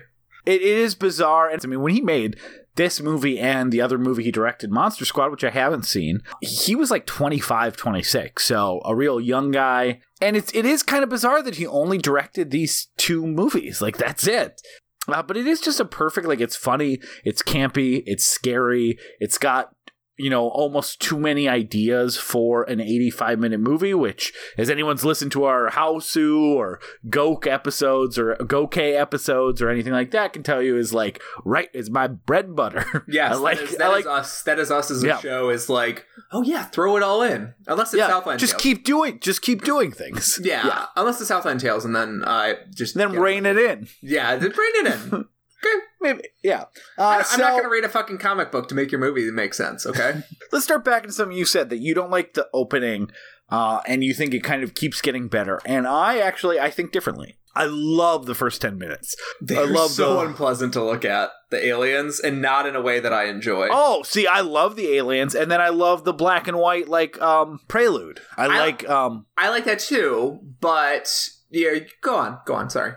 It, 0.45 0.61
it 0.63 0.79
is 0.79 0.95
bizarre. 0.95 1.49
And 1.51 1.61
I 1.65 1.67
mean, 1.67 1.81
when 1.81 1.93
he 1.95 2.01
made 2.01 2.37
this 2.77 3.01
movie 3.01 3.39
and 3.39 3.73
the 3.73 3.81
other 3.81 3.99
movie 3.99 4.25
he 4.25 4.31
directed, 4.31 4.71
Monster 4.71 5.05
Squad, 5.05 5.31
which 5.31 5.45
I 5.45 5.51
haven't 5.51 5.85
seen, 5.85 6.23
he 6.41 6.75
was 6.75 6.91
like 6.91 7.07
25, 7.07 7.77
26. 7.77 8.45
So 8.45 8.81
a 8.85 8.95
real 8.95 9.21
young 9.21 9.51
guy. 9.51 10.01
And 10.21 10.37
it's, 10.37 10.55
it 10.55 10.65
is 10.65 10.83
kind 10.83 11.03
of 11.03 11.11
bizarre 11.11 11.43
that 11.43 11.57
he 11.57 11.67
only 11.67 11.99
directed 11.99 12.51
these 12.51 12.89
two 12.97 13.27
movies. 13.27 13.83
Like, 13.83 13.99
that's 13.99 14.27
it. 14.27 14.63
Uh, 15.09 15.23
but 15.23 15.37
it 15.37 15.47
is 15.47 15.61
just 15.61 15.81
a 15.81 15.85
perfect, 15.85 16.27
like, 16.27 16.41
it's 16.41 16.57
funny, 16.57 16.99
it's 17.25 17.43
campy, 17.43 18.03
it's 18.07 18.25
scary, 18.25 18.99
it's 19.21 19.39
got, 19.39 19.76
you 20.19 20.31
know, 20.31 20.49
almost 20.49 21.01
too 21.01 21.19
many 21.19 21.49
ideas 21.49 22.17
for 22.17 22.63
an 22.65 22.81
85 22.81 23.39
minute 23.39 23.61
movie, 23.61 23.93
which, 23.95 24.33
as 24.57 24.71
anyone's 24.71 25.05
listened 25.05 25.33
to 25.33 25.45
our 25.45 25.71
Hausu 25.71 26.55
or 26.55 26.81
Gok 27.09 27.47
episodes 27.47 28.19
or 28.19 28.35
Goke 28.37 28.79
episodes 28.79 29.61
or 29.61 29.69
anything 29.69 29.93
like 29.93 30.11
that, 30.13 30.33
can 30.33 30.43
tell 30.43 30.63
you 30.63 30.77
is 30.79 30.95
like, 30.95 31.21
right, 31.45 31.69
is 31.75 31.91
my 31.91 32.07
bread 32.07 32.47
and 32.47 32.57
butter. 32.57 33.05
Yes, 33.09 33.33
I 33.33 33.37
like, 33.37 33.59
that, 33.59 33.65
is, 33.71 33.77
that 33.77 33.89
like, 33.89 34.01
is 34.01 34.07
us. 34.07 34.43
That 34.43 34.59
is 34.59 34.71
us 34.71 34.91
as 34.91 35.03
a 35.05 35.07
Yeah. 35.07 35.19
show. 35.21 35.51
Is 35.51 35.69
like, 35.69 36.07
oh 36.33 36.43
yeah, 36.43 36.65
throw 36.65 36.97
it 36.97 37.03
all 37.03 37.23
in. 37.23 37.55
Unless 37.67 37.93
it's 37.95 37.99
yeah, 38.01 38.09
Southland 38.09 38.41
just 38.41 38.53
Tales. 38.55 38.63
keep 38.63 38.85
doing, 38.85 39.21
just 39.21 39.43
keep 39.43 39.63
doing 39.65 39.93
things. 39.93 40.41
yeah, 40.43 40.87
unless 40.97 41.21
it's 41.21 41.29
Southland 41.29 41.61
Tales, 41.61 41.85
and 41.85 41.95
then 41.95 42.23
I 42.27 42.57
just 42.75 42.95
Then 42.95 43.13
rein 43.13 43.47
it 43.47 43.59
in. 43.59 43.87
Yeah, 44.03 44.37
then 44.37 44.51
rein 44.51 44.87
it 44.87 45.13
in. 45.13 45.25
okay, 45.67 45.85
Maybe, 46.01 46.29
yeah. 46.43 46.63
Uh, 46.99 47.03
I, 47.03 47.25
I'm 47.33 47.41
not 47.41 47.51
going 47.53 47.63
to 47.65 47.69
read 47.69 47.85
a 47.85 47.89
fucking 47.89 48.19
comic 48.19 48.53
book 48.53 48.69
to 48.69 48.75
make 48.75 48.91
your 48.93 49.01
movie 49.01 49.31
make 49.31 49.55
sense. 49.55 49.87
Okay, 49.87 50.23
let's 50.53 50.65
start 50.65 50.85
back 50.85 51.03
into 51.05 51.13
something 51.15 51.37
you 51.37 51.45
said 51.45 51.71
that 51.71 51.79
you 51.79 51.95
don't 51.95 52.11
like 52.11 52.35
the 52.35 52.49
opening 52.53 53.11
uh, 53.49 53.81
and 53.87 54.03
you 54.05 54.13
think 54.15 54.35
it 54.35 54.43
kind 54.43 54.63
of 54.63 54.75
keeps 54.75 55.01
getting 55.01 55.29
better 55.29 55.61
and 55.65 55.87
i 55.87 56.19
actually 56.19 56.59
i 56.59 56.69
think 56.69 56.91
differently 56.91 57.37
i 57.55 57.65
love 57.65 58.27
the 58.27 58.35
first 58.35 58.61
10 58.61 58.77
minutes 58.77 59.15
they're 59.41 59.67
love 59.67 59.91
so 59.91 60.15
the- 60.15 60.27
unpleasant 60.27 60.73
to 60.73 60.83
look 60.83 61.05
at 61.05 61.31
the 61.51 61.65
aliens, 61.65 62.19
and 62.19 62.43
not 62.43 62.67
in 62.67 62.75
a 62.75 62.81
way 62.83 62.99
that 62.99 63.13
I 63.13 63.27
enjoy. 63.27 63.69
oh 63.71 64.03
see 64.03 64.27
i 64.27 64.41
love 64.41 64.75
the 64.75 64.89
aliens 64.97 65.33
and 65.35 65.49
then 65.51 65.61
i 65.61 65.69
love 65.69 66.03
the 66.05 66.13
black 66.13 66.49
and 66.49 66.59
white 66.59 66.89
like 66.89 67.21
um 67.23 67.61
prelude 67.69 68.21
i, 68.37 68.47
I- 68.47 68.59
like 68.59 68.89
um 68.89 69.27
I 69.39 69.51
like 69.51 69.65
that 69.67 69.79
too, 69.79 70.41
but 70.61 71.31
yeah, 71.51 71.79
go 72.03 72.17
on, 72.17 72.39
go 72.47 72.55
on. 72.55 72.69
Sorry. 72.71 72.95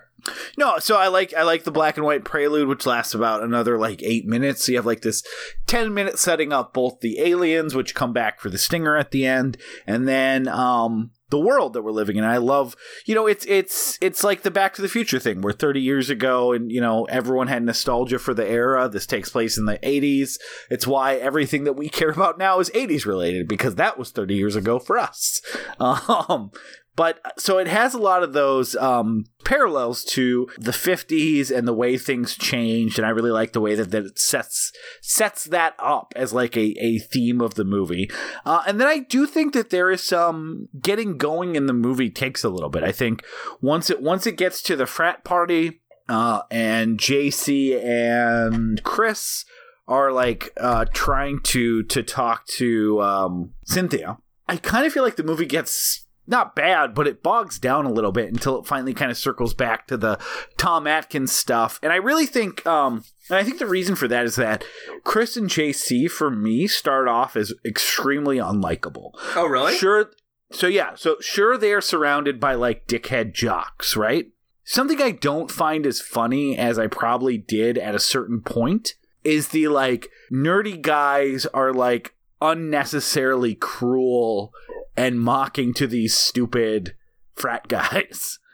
No 0.57 0.80
so 0.80 0.97
i 0.97 1.07
like 1.07 1.34
i 1.34 1.43
like 1.43 1.63
the 1.63 1.72
black 1.72 1.97
and 1.97 2.05
white 2.05 2.24
prelude 2.24 2.67
which 2.67 2.86
lasts 2.86 3.13
about 3.13 3.43
another 3.43 3.78
like 3.78 4.01
eight 4.03 4.26
minutes 4.26 4.65
so 4.65 4.72
you 4.72 4.78
have 4.78 4.86
like 4.86 5.01
this 5.01 5.24
10 5.67 5.93
minutes 5.93 6.22
setting 6.22 6.53
up 6.53 6.74
both 6.74 6.99
the 6.99 7.20
aliens 7.20 7.76
which 7.76 7.95
come 7.95 8.13
back 8.13 8.39
for 8.39 8.49
the 8.49 8.57
stinger 8.57 8.95
at 8.95 9.11
the 9.11 9.26
end 9.26 9.57
and 9.88 10.07
then 10.07 10.47
um 10.47 11.11
the 11.30 11.39
world 11.39 11.74
that 11.74 11.84
we're 11.84 11.91
living 11.91 12.17
in. 12.17 12.24
I 12.24 12.38
love, 12.38 12.76
you 13.05 13.15
know, 13.15 13.28
it's 13.28 13.45
it's 13.47 13.97
it's 14.01 14.24
like 14.24 14.41
the 14.41 14.51
Back 14.51 14.74
to 14.76 14.82
the 14.82 14.89
Future 14.89 15.20
thing, 15.20 15.41
where 15.41 15.53
30 15.53 15.82
years 15.82 16.09
ago, 16.09 16.51
and 16.51 16.72
you 16.72 16.82
know, 16.82 17.05
everyone 17.05 17.47
had 17.47 17.63
nostalgia 17.63 18.20
for 18.20 18.34
the 18.34 18.47
era. 18.47 18.89
This 18.89 19.05
takes 19.05 19.30
place 19.30 19.57
in 19.57 19.65
the 19.65 19.78
80s. 19.80 20.38
It's 20.70 20.88
why 20.88 21.15
everything 21.15 21.63
that 21.65 21.74
we 21.74 21.89
care 21.89 22.09
about 22.09 22.38
now 22.38 22.59
is 22.59 22.70
80s 22.72 23.05
related 23.05 23.47
because 23.47 23.76
that 23.76 23.97
was 23.97 24.11
30 24.11 24.36
years 24.36 24.55
ago 24.55 24.80
for 24.80 24.97
us. 24.97 25.41
Um, 25.80 26.51
but 27.00 27.22
so 27.39 27.60
it 27.60 27.68
has 27.70 27.93
a 27.93 27.97
lot 27.97 28.24
of 28.24 28.34
those 28.34 28.76
um, 28.76 29.24
parallels 29.45 30.04
to 30.04 30.50
the 30.58 30.74
50s 30.74 31.50
and 31.50 31.66
the 31.66 31.74
way 31.74 31.97
things 31.97 32.36
changed, 32.36 33.00
and 33.00 33.06
I 33.06 33.12
really 33.12 33.32
like 33.32 33.54
the 33.54 33.62
way 33.62 33.74
that, 33.76 33.91
that 33.91 34.04
it 34.04 34.20
sets 34.20 34.74
sets 35.00 35.45
that 35.45 35.76
up 35.80 36.12
as 36.18 36.34
like 36.34 36.58
a, 36.58 36.76
a 36.78 37.00
theme 37.00 37.39
of 37.39 37.54
the 37.54 37.64
movie. 37.64 38.12
Uh, 38.45 38.64
and 38.68 38.82
then 38.82 38.88
I 38.89 39.00
do 39.00 39.26
think 39.26 39.54
that 39.54 39.70
there 39.70 39.89
is 39.89 40.04
some 40.04 40.68
getting 40.82 41.18
going 41.18 41.56
in 41.56 41.68
the 41.68 41.74
movie 41.74 42.10
takes 42.10 42.43
a 42.43 42.50
little 42.50 42.68
bit. 42.70 42.84
I 42.84 42.91
think 42.91 43.24
once 43.62 43.89
it 43.89 44.02
once 44.02 44.28
it 44.28 44.36
gets 44.36 44.62
to 44.64 44.76
the 44.76 44.86
frat 44.86 45.24
party 45.24 45.80
uh, 46.10 46.41
and 46.52 47.00
JC 47.00 47.82
and 47.82 48.84
Chris 48.84 49.45
are 49.88 50.12
like 50.12 50.52
uh, 50.60 50.84
trying 50.91 51.39
to 51.43 51.82
to 51.84 52.04
talk 52.04 52.45
to 52.58 53.02
um, 53.02 53.54
Cynthia. 53.66 54.18
I 54.50 54.58
kind 54.58 54.86
of 54.86 54.91
feel 54.91 55.04
like 55.04 55.16
the 55.16 55.24
movie 55.24 55.45
gets 55.45 56.09
not 56.30 56.55
bad, 56.55 56.93
but 56.93 57.07
it 57.07 57.23
bogs 57.23 57.59
down 57.59 57.86
a 57.86 57.91
little 57.91 58.11
bit 58.11 58.30
until 58.30 58.59
it 58.59 58.67
finally 58.67 58.93
kind 58.93 59.11
of 59.11 59.17
circles 59.17 59.53
back 59.53 59.88
to 59.88 59.97
the 59.97 60.19
Tom 60.57 60.88
Atkins 60.88 61.32
stuff. 61.32 61.80
And 61.82 61.91
I 61.91 61.97
really 61.97 62.25
think, 62.25 62.65
um, 62.65 63.03
and 63.30 63.38
I 63.38 63.43
think 63.43 63.59
the 63.59 63.65
reason 63.65 63.95
for 63.95 64.07
that 64.07 64.25
is 64.25 64.36
that 64.36 64.63
Chris 65.03 65.36
and 65.36 65.49
JC 65.49 66.09
for 66.09 66.30
me 66.30 66.67
start 66.67 67.07
off 67.07 67.36
as 67.36 67.53
extremely 67.65 68.38
unlikable. 68.38 69.11
Oh, 69.36 69.47
really? 69.47 69.75
Sure. 69.75 70.11
So 70.51 70.67
yeah, 70.67 70.95
so 70.95 71.17
sure 71.19 71.57
they're 71.57 71.82
surrounded 71.82 72.39
by 72.39 72.55
like 72.55 72.88
dickhead 72.88 73.34
jocks, 73.34 73.95
right? 73.95 74.27
Something 74.63 75.01
I 75.01 75.11
don't 75.11 75.51
find 75.51 75.86
as 75.86 75.99
funny 75.99 76.57
as 76.57 76.77
I 76.77 76.88
probably 76.88 77.38
did 77.38 77.77
at 77.77 77.95
a 77.95 77.99
certain 77.99 78.41
point 78.41 78.93
is 79.23 79.49
the 79.49 79.67
like 79.67 80.09
nerdy 80.32 80.80
guys 80.80 81.45
are 81.47 81.73
like 81.73 82.15
unnecessarily 82.41 83.55
cruel 83.55 84.53
and 85.00 85.18
mocking 85.18 85.74
to 85.74 85.88
these 85.88 86.14
stupid 86.14 86.93
frat 87.34 87.68
guys. 87.68 88.38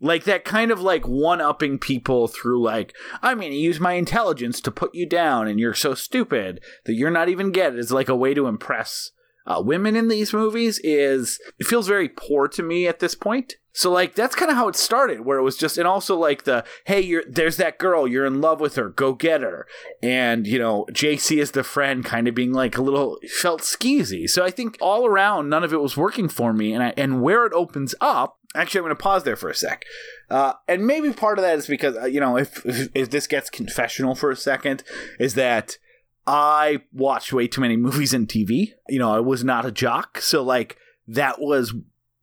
Like 0.00 0.22
that 0.24 0.44
kind 0.44 0.70
of 0.70 0.80
like 0.80 1.08
one 1.08 1.40
upping 1.40 1.80
people 1.80 2.28
through 2.28 2.62
like, 2.62 2.94
I'm 3.20 3.40
gonna 3.40 3.54
use 3.54 3.80
my 3.80 3.94
intelligence 3.94 4.60
to 4.60 4.70
put 4.70 4.94
you 4.94 5.08
down 5.08 5.48
and 5.48 5.58
you're 5.58 5.74
so 5.74 5.94
stupid 5.94 6.60
that 6.84 6.94
you're 6.94 7.10
not 7.10 7.28
even 7.28 7.50
get 7.50 7.72
it 7.72 7.80
is 7.80 7.90
like 7.90 8.08
a 8.08 8.14
way 8.14 8.32
to 8.32 8.46
impress 8.46 9.10
uh, 9.44 9.60
women 9.60 9.96
in 9.96 10.06
these 10.06 10.32
movies 10.32 10.78
is 10.84 11.40
it 11.58 11.66
feels 11.66 11.88
very 11.88 12.08
poor 12.08 12.46
to 12.46 12.62
me 12.62 12.86
at 12.86 13.00
this 13.00 13.16
point. 13.16 13.56
So 13.78 13.92
like 13.92 14.16
that's 14.16 14.34
kind 14.34 14.50
of 14.50 14.56
how 14.56 14.66
it 14.66 14.74
started, 14.74 15.20
where 15.20 15.38
it 15.38 15.44
was 15.44 15.56
just 15.56 15.78
and 15.78 15.86
also 15.86 16.16
like 16.16 16.42
the 16.42 16.64
hey, 16.86 17.00
you're 17.00 17.22
there's 17.28 17.58
that 17.58 17.78
girl, 17.78 18.08
you're 18.08 18.26
in 18.26 18.40
love 18.40 18.58
with 18.58 18.74
her, 18.74 18.88
go 18.88 19.12
get 19.12 19.40
her, 19.40 19.68
and 20.02 20.48
you 20.48 20.58
know 20.58 20.84
JC 20.90 21.38
is 21.38 21.52
the 21.52 21.62
friend, 21.62 22.04
kind 22.04 22.26
of 22.26 22.34
being 22.34 22.52
like 22.52 22.76
a 22.76 22.82
little 22.82 23.20
felt 23.40 23.60
skeezy. 23.60 24.28
So 24.28 24.44
I 24.44 24.50
think 24.50 24.78
all 24.80 25.06
around 25.06 25.48
none 25.48 25.62
of 25.62 25.72
it 25.72 25.80
was 25.80 25.96
working 25.96 26.28
for 26.28 26.52
me, 26.52 26.72
and 26.72 26.82
I, 26.82 26.94
and 26.96 27.22
where 27.22 27.46
it 27.46 27.52
opens 27.52 27.94
up. 28.00 28.40
Actually, 28.52 28.80
I'm 28.80 28.84
going 28.86 28.96
to 28.96 29.02
pause 29.02 29.22
there 29.22 29.36
for 29.36 29.48
a 29.48 29.54
sec, 29.54 29.84
uh, 30.28 30.54
and 30.66 30.84
maybe 30.84 31.12
part 31.12 31.38
of 31.38 31.44
that 31.44 31.56
is 31.56 31.68
because 31.68 31.96
uh, 31.96 32.06
you 32.06 32.18
know 32.18 32.36
if, 32.36 32.66
if 32.66 32.88
if 32.96 33.10
this 33.10 33.28
gets 33.28 33.48
confessional 33.48 34.16
for 34.16 34.32
a 34.32 34.36
second, 34.36 34.82
is 35.20 35.34
that 35.34 35.78
I 36.26 36.82
watched 36.92 37.32
way 37.32 37.46
too 37.46 37.60
many 37.60 37.76
movies 37.76 38.12
and 38.12 38.26
TV. 38.26 38.72
You 38.88 38.98
know, 38.98 39.14
I 39.14 39.20
was 39.20 39.44
not 39.44 39.64
a 39.64 39.70
jock, 39.70 40.20
so 40.20 40.42
like 40.42 40.78
that 41.06 41.40
was 41.40 41.74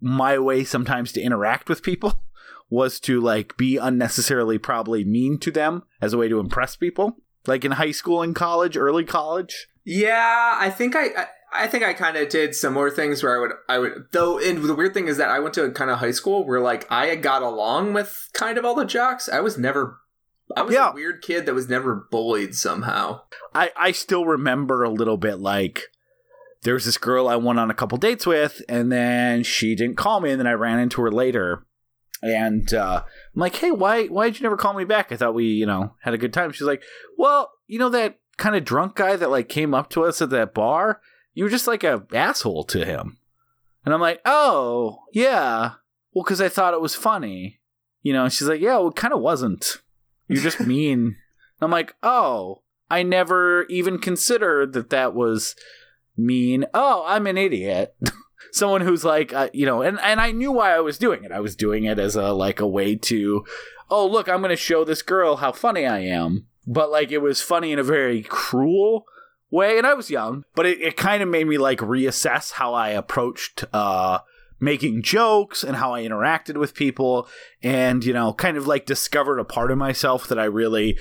my 0.02 0.38
way 0.38 0.64
sometimes 0.64 1.12
to 1.14 1.22
interact 1.22 1.70
with 1.70 1.84
people 1.84 2.22
was 2.70 3.00
to 3.02 3.20
like 3.22 3.56
be 3.58 3.78
unnecessarily 3.78 4.58
probably 4.58 5.04
mean 5.04 5.40
to 5.40 5.52
them 5.52 5.84
as 6.02 6.14
a 6.14 6.18
way 6.18 6.28
to 6.28 6.40
impress 6.40 6.76
people. 6.76 7.18
Like 7.48 7.64
in 7.64 7.74
high 7.74 7.92
school 7.92 8.22
and 8.24 8.36
college, 8.36 8.76
early 8.76 9.04
college. 9.06 9.68
Yeah, 9.84 10.56
I 10.60 10.70
think 10.72 10.96
I, 10.96 11.06
I 11.16 11.26
I 11.58 11.68
think 11.68 11.84
I 11.84 11.94
kind 11.94 12.18
of 12.18 12.28
did 12.28 12.56
similar 12.56 12.90
things 12.90 13.22
where 13.24 13.38
I 13.38 13.40
would 13.40 13.52
I 13.70 13.80
would 13.80 14.06
though 14.12 14.40
and 14.40 14.64
the 14.64 14.74
weird 14.76 14.94
thing 14.96 15.08
is 15.08 15.18
that 15.18 15.30
I 15.30 15.40
went 15.40 15.54
to 15.54 15.64
a 15.64 15.72
kind 15.72 15.92
of 15.92 16.00
high 16.00 16.12
school 16.12 16.46
where 16.46 16.60
like 16.60 16.92
I 16.92 17.16
got 17.16 17.44
along 17.44 17.94
with 17.94 18.30
kind 18.34 18.58
of 18.58 18.66
all 18.66 18.74
the 18.76 18.84
jocks. 18.84 19.30
I 19.30 19.42
was 19.42 19.58
never 19.58 20.00
I 20.58 20.64
was 20.64 20.74
Yeah. 20.74 20.90
a 20.90 20.94
weird 20.94 21.22
kid 21.22 21.46
that 21.46 21.54
was 21.54 21.70
never 21.70 22.08
bullied 22.12 22.56
somehow. 22.56 23.22
I, 23.54 23.72
I 23.78 23.92
still 23.94 24.26
remember 24.26 24.84
a 24.84 24.90
little 24.90 25.18
bit 25.18 25.36
like 25.40 25.84
there 26.66 26.74
was 26.74 26.86
this 26.86 26.98
girl 26.98 27.28
I 27.28 27.36
went 27.36 27.60
on 27.60 27.70
a 27.70 27.76
couple 27.76 27.98
dates 27.98 28.26
with, 28.26 28.62
and 28.68 28.92
then 28.92 29.44
she 29.44 29.76
didn't 29.76 29.98
call 29.98 30.20
me, 30.20 30.32
and 30.32 30.40
then 30.40 30.48
I 30.48 30.54
ran 30.54 30.80
into 30.80 31.02
her 31.04 31.12
later. 31.12 31.64
And 32.22 32.74
uh, 32.74 33.04
I'm 33.06 33.40
like, 33.40 33.56
hey, 33.56 33.70
why 33.70 34.08
why 34.08 34.26
did 34.26 34.40
you 34.40 34.44
never 34.44 34.58
call 34.58 34.74
me 34.74 34.84
back? 34.84 35.12
I 35.12 35.16
thought 35.16 35.36
we, 35.36 35.46
you 35.46 35.68
know, 35.68 35.94
had 36.02 36.16
a 36.16 36.18
good 36.18 36.34
time. 36.34 36.52
She's 36.52 36.68
like, 36.68 36.82
well, 37.18 37.52
you 37.68 37.78
know 37.78 37.90
that 37.90 38.20
kind 38.38 38.56
of 38.56 38.66
drunk 38.66 38.96
guy 38.96 39.16
that 39.16 39.30
like 39.30 39.48
came 39.48 39.74
up 39.74 39.90
to 39.92 40.04
us 40.04 40.22
at 40.22 40.32
that 40.32 40.54
bar? 40.54 41.02
You 41.34 41.44
were 41.44 41.50
just 41.52 41.68
like 41.68 41.84
a 41.84 42.04
asshole 42.12 42.64
to 42.66 42.84
him. 42.84 43.18
And 43.86 43.94
I'm 43.94 44.02
like, 44.02 44.22
oh, 44.26 45.04
yeah. 45.14 45.74
Well, 46.14 46.24
because 46.24 46.42
I 46.42 46.50
thought 46.50 46.74
it 46.74 46.82
was 46.82 46.96
funny. 46.96 47.60
You 48.02 48.14
know, 48.14 48.24
and 48.24 48.34
she's 48.34 48.48
like, 48.48 48.62
yeah, 48.62 48.78
well, 48.78 48.88
it 48.88 48.96
kind 48.96 49.14
of 49.14 49.22
wasn't. 49.22 49.82
You're 50.28 50.42
just 50.42 50.60
mean. 50.60 51.18
I'm 51.62 51.72
like, 51.72 51.96
oh, 52.02 52.64
I 52.90 53.04
never 53.04 53.66
even 53.66 54.00
considered 54.00 54.74
that 54.74 54.90
that 54.90 55.14
was 55.14 55.56
mean. 56.18 56.66
Oh, 56.74 57.04
I'm 57.06 57.28
an 57.28 57.38
idiot. 57.38 57.96
Someone 58.52 58.82
who's 58.82 59.04
like, 59.04 59.34
uh, 59.34 59.50
you 59.54 59.66
know, 59.66 59.82
and, 59.82 60.00
and 60.00 60.22
I 60.22 60.32
knew 60.32 60.52
why 60.52 60.74
I 60.74 60.80
was 60.80 60.98
doing 60.98 61.24
it. 61.24 61.32
I 61.32 61.40
was 61.40 61.56
doing 61.56 61.84
it 61.86 62.00
as 62.00 62.16
a 62.16 62.32
like 62.32 62.60
a 62.60 62.68
way 62.68 62.96
to, 62.96 63.46
oh 63.90 64.08
look, 64.08 64.30
I'm 64.30 64.40
going 64.40 64.50
to 64.50 64.56
show 64.56 64.86
this 64.86 65.02
girl 65.02 65.38
how 65.38 65.52
funny 65.52 65.86
I 65.86 66.00
am. 66.00 66.48
But 66.68 66.90
like 66.90 67.12
it 67.12 67.22
was 67.22 67.42
funny 67.42 67.72
in 67.72 67.80
a 67.80 67.84
very 67.84 68.24
cruel 68.24 69.06
way, 69.52 69.78
and 69.78 69.86
I 69.86 69.94
was 69.94 70.10
young. 70.10 70.46
But 70.56 70.66
it, 70.66 70.82
it 70.82 70.98
kind 70.98 71.22
of 71.22 71.30
made 71.30 71.48
me 71.48 71.58
like 71.58 71.80
reassess 71.80 72.54
how 72.54 72.74
I 72.74 72.90
approached 72.90 73.66
uh, 73.74 74.20
making 74.60 75.04
jokes 75.04 75.64
and 75.64 75.76
how 75.76 75.94
I 75.94 76.04
interacted 76.04 76.58
with 76.58 76.74
people, 76.74 77.28
and 77.62 78.04
you 78.04 78.14
know, 78.14 78.34
kind 78.34 78.58
of 78.58 78.68
like 78.68 78.86
discovered 78.86 79.40
a 79.40 79.46
part 79.46 79.70
of 79.70 79.78
myself 79.78 80.28
that 80.28 80.40
I 80.40 80.46
really 80.46 80.98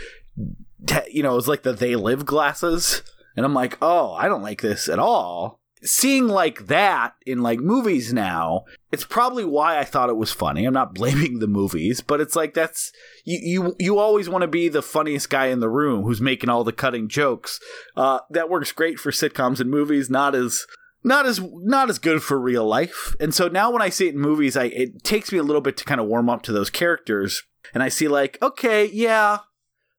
you 1.11 1.23
know, 1.23 1.33
it 1.33 1.37
was 1.37 1.49
like 1.49 1.62
the 1.62 1.73
they 1.73 1.97
live 1.97 2.27
glasses. 2.27 3.03
And 3.37 3.45
I'm 3.45 3.55
like, 3.55 3.78
oh, 3.82 4.12
I 4.12 4.28
don't 4.28 4.43
like 4.43 4.62
this 4.62 4.89
at 4.89 4.99
all. 4.99 5.61
Seeing 5.82 6.28
like 6.28 6.68
that 6.68 7.14
in 7.26 7.43
like 7.43 7.61
movies 7.61 8.11
now, 8.11 8.64
it's 8.91 9.05
probably 9.05 9.45
why 9.45 9.78
I 9.78 9.85
thought 9.85 10.09
it 10.09 10.16
was 10.16 10.32
funny. 10.32 10.64
I'm 10.64 10.72
not 10.72 10.95
blaming 10.95 11.41
the 11.41 11.47
movies, 11.47 12.01
but 12.01 12.20
it's 12.20 12.35
like 12.35 12.55
that's 12.55 12.91
you 13.24 13.39
you, 13.43 13.76
you 13.78 13.99
always 13.99 14.28
want 14.28 14.43
to 14.43 14.49
be 14.49 14.68
the 14.68 14.82
funniest 14.82 15.28
guy 15.28 15.47
in 15.47 15.61
the 15.61 15.68
room 15.68 16.05
who's 16.05 16.22
making 16.22 16.49
all 16.49 16.64
the 16.64 16.72
cutting 16.72 17.09
jokes. 17.09 17.61
Uh, 17.97 18.20
that 18.30 18.49
works 18.49 18.72
great 18.72 18.99
for 18.99 19.11
sitcoms 19.11 19.61
and 19.61 19.70
movies, 19.70 20.09
not 20.09 20.35
as 20.35 20.66
not 21.05 21.26
as 21.26 21.39
not 21.43 21.91
as 21.91 21.99
good 21.99 22.22
for 22.22 22.41
real 22.41 22.66
life. 22.66 23.14
And 23.20 23.35
so 23.35 23.49
now 23.49 23.70
when 23.70 23.82
I 23.82 23.91
see 23.91 24.09
it 24.09 24.14
in 24.14 24.20
movies, 24.20 24.57
I 24.57 24.64
it 24.64 25.05
takes 25.05 25.30
me 25.30 25.39
a 25.39 25.43
little 25.43 25.61
bit 25.61 25.76
to 25.76 25.85
kind 25.85 26.01
of 26.01 26.07
warm 26.07 26.30
up 26.30 26.43
to 26.43 26.53
those 26.53 26.70
characters, 26.70 27.43
and 27.74 27.82
I 27.82 27.91
see 27.91 28.09
like, 28.09 28.39
okay, 28.41 28.87
yeah, 28.87 29.41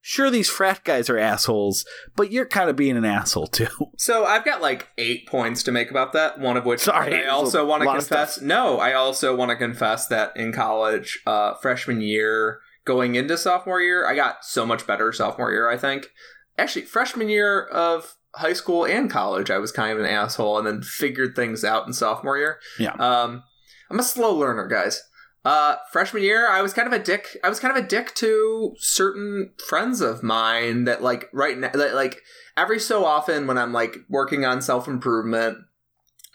sure 0.08 0.30
these 0.30 0.48
frat 0.48 0.84
guys 0.84 1.10
are 1.10 1.18
assholes, 1.18 1.84
but 2.16 2.32
you're 2.32 2.46
kind 2.46 2.70
of 2.70 2.76
being 2.76 2.96
an 2.96 3.06
asshole 3.06 3.48
too. 3.48 3.68
So 3.98 4.26
I've 4.26 4.46
got 4.46 4.62
like 4.62 4.90
eight 5.00 5.26
points 5.26 5.64
to 5.64 5.72
make 5.72 5.90
about 5.90 6.14
that. 6.14 6.38
One 6.38 6.58
of 6.58 6.66
which 6.66 6.82
Sorry, 6.82 7.26
I 7.26 7.28
also 7.28 7.66
want 7.66 7.82
to 7.82 7.90
confess. 7.90 8.40
No, 8.40 8.78
I 8.78 8.94
also 8.94 9.36
want 9.36 9.50
to 9.50 9.56
confess 9.56 10.06
that 10.08 10.36
in 10.36 10.52
college, 10.52 11.22
uh, 11.26 11.56
freshman 11.56 12.02
year, 12.02 12.60
going 12.84 13.16
into 13.16 13.38
sophomore 13.38 13.82
year, 13.82 14.06
I 14.08 14.16
got 14.16 14.46
so 14.46 14.66
much 14.66 14.86
better 14.86 15.12
sophomore 15.12 15.52
year. 15.52 15.70
I 15.70 15.78
think 15.78 16.10
actually 16.58 16.84
freshman 16.84 17.30
year 17.30 17.64
of 17.64 18.16
high 18.36 18.54
school 18.54 18.86
and 18.86 19.10
college, 19.10 19.50
I 19.50 19.58
was 19.58 19.72
kind 19.72 19.94
of 19.94 20.00
an 20.00 20.12
asshole, 20.12 20.58
and 20.60 20.68
then 20.68 20.82
figured 20.84 21.36
things 21.36 21.64
out 21.64 21.88
in 21.88 21.94
sophomore 21.94 22.38
year. 22.38 22.60
Yeah. 22.78 22.94
Um, 22.94 23.44
I'm 23.90 24.00
a 24.00 24.04
slow 24.04 24.36
learner, 24.36 24.68
guys. 24.68 25.02
Uh, 25.46 25.76
freshman 25.92 26.24
year, 26.24 26.50
I 26.50 26.62
was 26.62 26.74
kind 26.74 26.88
of 26.88 26.94
a 26.94 27.04
dick. 27.04 27.38
I 27.44 27.50
was 27.50 27.60
kind 27.60 27.78
of 27.78 27.84
a 27.84 27.88
dick 27.88 28.16
to 28.16 28.74
certain 28.80 29.52
friends 29.70 30.02
of 30.02 30.24
mine 30.24 30.86
that, 30.86 31.04
like, 31.04 31.30
right 31.32 31.58
now, 31.58 31.70
that, 31.70 31.94
like, 31.94 32.22
every 32.58 32.80
so 32.80 33.06
often 33.06 33.48
when 33.48 33.58
I'm 33.58 33.74
like 33.74 33.98
working 34.10 34.46
on 34.46 34.62
self 34.62 34.88
improvement, 34.88 35.58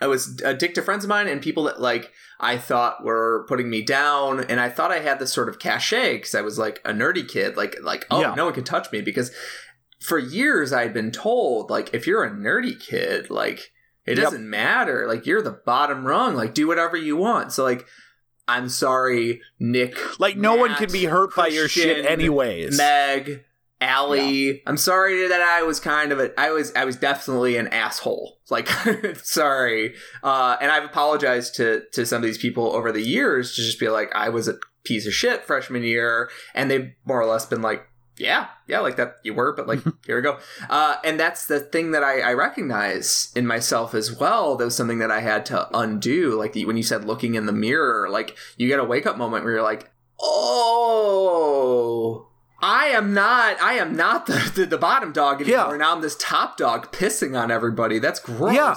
I 0.00 0.06
was 0.06 0.40
a 0.44 0.54
dick 0.54 0.74
to 0.74 0.82
friends 0.82 1.04
of 1.04 1.08
mine 1.08 1.28
and 1.28 1.42
people 1.42 1.64
that 1.64 1.80
like 1.80 2.12
I 2.38 2.56
thought 2.56 3.04
were 3.04 3.44
putting 3.48 3.68
me 3.68 3.82
down, 3.82 4.44
and 4.44 4.60
I 4.60 4.68
thought 4.68 4.90
I 4.90 5.00
had 5.00 5.18
this 5.18 5.32
sort 5.32 5.48
of 5.48 5.58
cachet 5.58 6.14
because 6.16 6.34
I 6.34 6.40
was 6.40 6.58
like 6.58 6.80
a 6.84 6.92
nerdy 6.92 7.26
kid, 7.26 7.56
like 7.56 7.76
like 7.82 8.06
oh 8.10 8.20
Yeah. 8.20 8.34
no 8.34 8.46
one 8.46 8.54
can 8.54 8.64
touch 8.64 8.90
me 8.92 9.00
because 9.00 9.30
for 10.00 10.18
years 10.18 10.72
I'd 10.72 10.94
been 10.94 11.10
told 11.10 11.70
like 11.70 11.92
if 11.94 12.06
you're 12.06 12.24
a 12.24 12.30
nerdy 12.30 12.78
kid, 12.80 13.30
like 13.30 13.72
it 14.06 14.14
doesn't 14.14 14.48
matter, 14.48 15.06
like 15.06 15.26
you're 15.26 15.42
the 15.42 15.60
bottom 15.64 16.06
rung, 16.06 16.34
like 16.34 16.54
do 16.54 16.66
whatever 16.66 16.96
you 16.96 17.16
want. 17.16 17.52
So 17.52 17.64
like. 17.64 17.86
I'm 18.50 18.68
sorry, 18.68 19.40
Nick. 19.58 19.96
Like 20.18 20.36
no 20.36 20.56
one 20.56 20.74
can 20.74 20.90
be 20.90 21.04
hurt 21.04 21.34
by 21.36 21.46
your 21.46 21.68
shit 21.68 22.04
anyways. 22.04 22.76
Meg, 22.76 23.44
Allie. 23.80 24.62
I'm 24.66 24.76
sorry 24.76 25.28
that 25.28 25.40
I 25.40 25.62
was 25.62 25.80
kind 25.80 26.12
of 26.12 26.18
a 26.18 26.38
I 26.38 26.50
was 26.50 26.72
I 26.74 26.84
was 26.84 26.96
definitely 26.96 27.56
an 27.56 27.68
asshole. 27.68 28.38
Like 28.50 28.68
sorry. 29.22 29.94
Uh 30.22 30.56
and 30.60 30.70
I've 30.70 30.84
apologized 30.84 31.54
to 31.56 31.84
to 31.92 32.04
some 32.04 32.16
of 32.16 32.22
these 32.24 32.38
people 32.38 32.72
over 32.74 32.92
the 32.92 33.02
years 33.02 33.54
to 33.54 33.62
just 33.62 33.78
be 33.78 33.88
like 33.88 34.10
I 34.14 34.28
was 34.28 34.48
a 34.48 34.58
piece 34.84 35.06
of 35.06 35.14
shit 35.14 35.44
freshman 35.44 35.82
year 35.82 36.30
and 36.54 36.70
they've 36.70 36.92
more 37.04 37.20
or 37.20 37.26
less 37.26 37.46
been 37.46 37.62
like 37.62 37.86
yeah, 38.20 38.48
yeah, 38.68 38.80
like 38.80 38.96
that 38.96 39.16
you 39.24 39.32
were, 39.32 39.54
but 39.54 39.66
like 39.66 39.80
here 40.06 40.16
we 40.16 40.22
go. 40.22 40.38
Uh, 40.68 40.96
and 41.02 41.18
that's 41.18 41.46
the 41.46 41.58
thing 41.58 41.92
that 41.92 42.04
I, 42.04 42.20
I 42.20 42.34
recognize 42.34 43.32
in 43.34 43.46
myself 43.46 43.94
as 43.94 44.14
well. 44.14 44.56
That 44.56 44.66
was 44.66 44.76
something 44.76 44.98
that 44.98 45.10
I 45.10 45.20
had 45.20 45.46
to 45.46 45.66
undo. 45.76 46.38
Like 46.38 46.54
when 46.54 46.76
you 46.76 46.82
said 46.82 47.06
looking 47.06 47.34
in 47.34 47.46
the 47.46 47.52
mirror, 47.52 48.10
like 48.10 48.36
you 48.58 48.68
get 48.68 48.78
a 48.78 48.84
wake 48.84 49.06
up 49.06 49.16
moment 49.16 49.44
where 49.44 49.54
you're 49.54 49.62
like, 49.62 49.90
oh, 50.20 51.30
I 52.60 52.88
am 52.88 53.14
not, 53.14 53.60
I 53.60 53.72
am 53.74 53.96
not 53.96 54.26
the 54.26 54.52
the, 54.54 54.66
the 54.66 54.78
bottom 54.78 55.12
dog 55.12 55.40
anymore. 55.40 55.72
Yeah. 55.72 55.76
Now 55.78 55.94
I'm 55.94 56.02
this 56.02 56.16
top 56.16 56.58
dog 56.58 56.92
pissing 56.92 57.40
on 57.40 57.50
everybody. 57.50 57.98
That's 57.98 58.20
gross. 58.20 58.54
Yeah. 58.54 58.76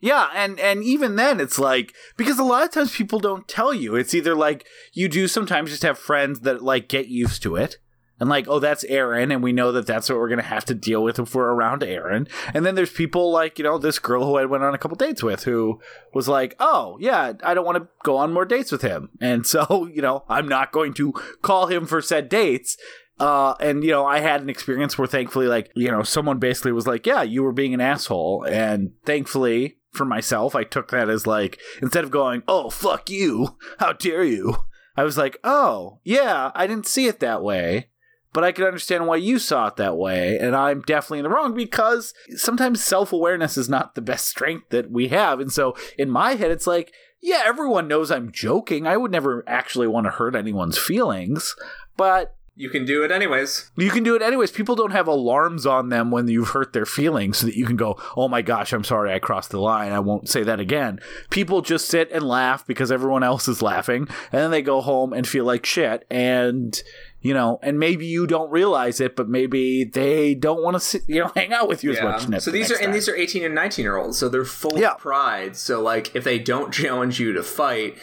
Yeah, 0.00 0.28
and 0.34 0.60
and 0.60 0.84
even 0.84 1.16
then 1.16 1.40
it's 1.40 1.58
like 1.58 1.94
because 2.18 2.38
a 2.38 2.44
lot 2.44 2.62
of 2.62 2.70
times 2.70 2.94
people 2.94 3.20
don't 3.20 3.48
tell 3.48 3.72
you. 3.72 3.96
It's 3.96 4.12
either 4.12 4.34
like 4.34 4.66
you 4.92 5.08
do 5.08 5.26
sometimes 5.28 5.70
just 5.70 5.82
have 5.82 5.98
friends 5.98 6.40
that 6.40 6.62
like 6.62 6.88
get 6.88 7.08
used 7.08 7.42
to 7.44 7.56
it. 7.56 7.78
And 8.20 8.30
like, 8.30 8.46
oh, 8.48 8.60
that's 8.60 8.84
Aaron, 8.84 9.32
and 9.32 9.42
we 9.42 9.52
know 9.52 9.72
that 9.72 9.86
that's 9.86 10.08
what 10.08 10.18
we're 10.18 10.28
gonna 10.28 10.42
have 10.42 10.64
to 10.66 10.74
deal 10.74 11.02
with 11.02 11.18
if 11.18 11.34
we're 11.34 11.52
around 11.52 11.82
Aaron. 11.82 12.28
And 12.52 12.64
then 12.64 12.76
there's 12.76 12.92
people 12.92 13.32
like 13.32 13.58
you 13.58 13.64
know 13.64 13.76
this 13.76 13.98
girl 13.98 14.24
who 14.24 14.36
I 14.36 14.44
went 14.44 14.62
on 14.62 14.74
a 14.74 14.78
couple 14.78 14.96
dates 14.96 15.22
with, 15.22 15.44
who 15.44 15.80
was 16.12 16.28
like, 16.28 16.54
oh 16.60 16.96
yeah, 17.00 17.32
I 17.42 17.54
don't 17.54 17.64
want 17.64 17.78
to 17.78 17.88
go 18.04 18.16
on 18.16 18.32
more 18.32 18.44
dates 18.44 18.70
with 18.70 18.82
him, 18.82 19.10
and 19.20 19.46
so 19.46 19.88
you 19.92 20.00
know 20.00 20.24
I'm 20.28 20.48
not 20.48 20.72
going 20.72 20.94
to 20.94 21.12
call 21.42 21.66
him 21.66 21.86
for 21.86 22.00
said 22.00 22.28
dates. 22.28 22.76
Uh, 23.20 23.54
and 23.60 23.84
you 23.84 23.90
know, 23.90 24.04
I 24.04 24.20
had 24.20 24.42
an 24.42 24.50
experience 24.50 24.98
where 24.98 25.06
thankfully, 25.06 25.46
like, 25.46 25.70
you 25.74 25.90
know, 25.90 26.02
someone 26.02 26.38
basically 26.38 26.72
was 26.72 26.86
like, 26.86 27.06
yeah, 27.06 27.22
you 27.22 27.44
were 27.44 27.52
being 27.52 27.72
an 27.72 27.80
asshole. 27.80 28.44
And 28.48 28.92
thankfully 29.04 29.78
for 29.92 30.04
myself, 30.04 30.56
I 30.56 30.64
took 30.64 30.90
that 30.90 31.08
as 31.08 31.26
like, 31.26 31.60
instead 31.80 32.02
of 32.02 32.10
going, 32.10 32.42
oh, 32.48 32.70
fuck 32.70 33.08
you, 33.08 33.56
how 33.78 33.92
dare 33.92 34.24
you? 34.24 34.56
I 34.96 35.04
was 35.04 35.18
like, 35.18 35.38
oh, 35.44 36.00
yeah, 36.04 36.50
I 36.54 36.66
didn't 36.66 36.86
see 36.86 37.06
it 37.06 37.20
that 37.20 37.42
way. 37.42 37.88
But 38.34 38.44
I 38.44 38.52
could 38.52 38.66
understand 38.66 39.06
why 39.06 39.16
you 39.16 39.38
saw 39.38 39.68
it 39.68 39.76
that 39.76 39.96
way, 39.96 40.36
and 40.38 40.54
I'm 40.54 40.82
definitely 40.82 41.20
in 41.20 41.22
the 41.24 41.30
wrong 41.30 41.54
because 41.54 42.12
sometimes 42.36 42.84
self 42.84 43.12
awareness 43.14 43.56
is 43.56 43.70
not 43.70 43.94
the 43.94 44.02
best 44.02 44.28
strength 44.28 44.68
that 44.68 44.90
we 44.90 45.08
have. 45.08 45.40
And 45.40 45.50
so 45.50 45.74
in 45.96 46.10
my 46.10 46.34
head, 46.34 46.50
it's 46.50 46.66
like, 46.66 46.92
yeah, 47.22 47.42
everyone 47.46 47.88
knows 47.88 48.10
I'm 48.10 48.30
joking. 48.30 48.86
I 48.86 48.98
would 48.98 49.10
never 49.12 49.42
actually 49.46 49.86
want 49.86 50.04
to 50.04 50.10
hurt 50.10 50.36
anyone's 50.36 50.76
feelings, 50.76 51.54
but 51.96 52.34
You 52.56 52.68
can 52.70 52.84
do 52.84 53.02
it 53.02 53.10
anyways. 53.10 53.70
you 53.76 53.90
can 53.90 54.02
do 54.04 54.14
it 54.14 54.20
anyways. 54.22 54.50
People 54.52 54.76
don't 54.76 54.90
have 54.92 55.08
alarms 55.08 55.64
on 55.64 55.88
them 55.88 56.10
when 56.10 56.28
you've 56.28 56.50
hurt 56.50 56.72
their 56.72 56.84
feelings 56.86 57.38
so 57.38 57.46
that 57.46 57.56
you 57.56 57.64
can 57.66 57.76
go, 57.76 57.98
oh 58.16 58.28
my 58.28 58.42
gosh, 58.42 58.72
I'm 58.72 58.84
sorry, 58.84 59.12
I 59.12 59.18
crossed 59.20 59.50
the 59.50 59.58
line. 59.60 59.90
I 59.92 60.00
won't 60.00 60.28
say 60.28 60.42
that 60.44 60.60
again. 60.60 61.00
People 61.30 61.62
just 61.62 61.88
sit 61.88 62.10
and 62.12 62.22
laugh 62.28 62.66
because 62.66 62.92
everyone 62.92 63.22
else 63.22 63.48
is 63.48 63.62
laughing, 63.62 64.06
and 64.30 64.40
then 64.42 64.50
they 64.50 64.62
go 64.62 64.80
home 64.82 65.12
and 65.12 65.26
feel 65.26 65.44
like 65.46 65.64
shit. 65.64 66.04
And, 66.10 66.80
you 67.24 67.32
know, 67.32 67.58
and 67.62 67.78
maybe 67.80 68.04
you 68.04 68.26
don't 68.26 68.50
realize 68.50 69.00
it, 69.00 69.16
but 69.16 69.30
maybe 69.30 69.82
they 69.82 70.34
don't 70.34 70.62
want 70.62 70.78
to, 70.80 71.00
you 71.08 71.20
know, 71.20 71.32
hang 71.36 71.54
out 71.54 71.68
with 71.68 71.82
you 71.82 71.90
as 71.92 72.02
much. 72.02 72.42
So 72.42 72.50
these 72.50 72.70
are 72.70 72.76
and 72.76 72.92
these 72.92 73.08
are 73.08 73.16
18 73.16 73.42
and 73.42 73.54
19 73.54 73.82
year 73.82 73.96
olds, 73.96 74.18
so 74.18 74.28
they're 74.28 74.44
full 74.44 74.78
Yeah. 74.78 74.92
of 74.92 74.98
pride. 74.98 75.56
So 75.56 75.80
like 75.80 76.14
if 76.14 76.22
they 76.22 76.38
don't 76.38 76.70
challenge 76.72 77.18
you 77.18 77.32
to 77.32 77.42
fight, 77.42 77.96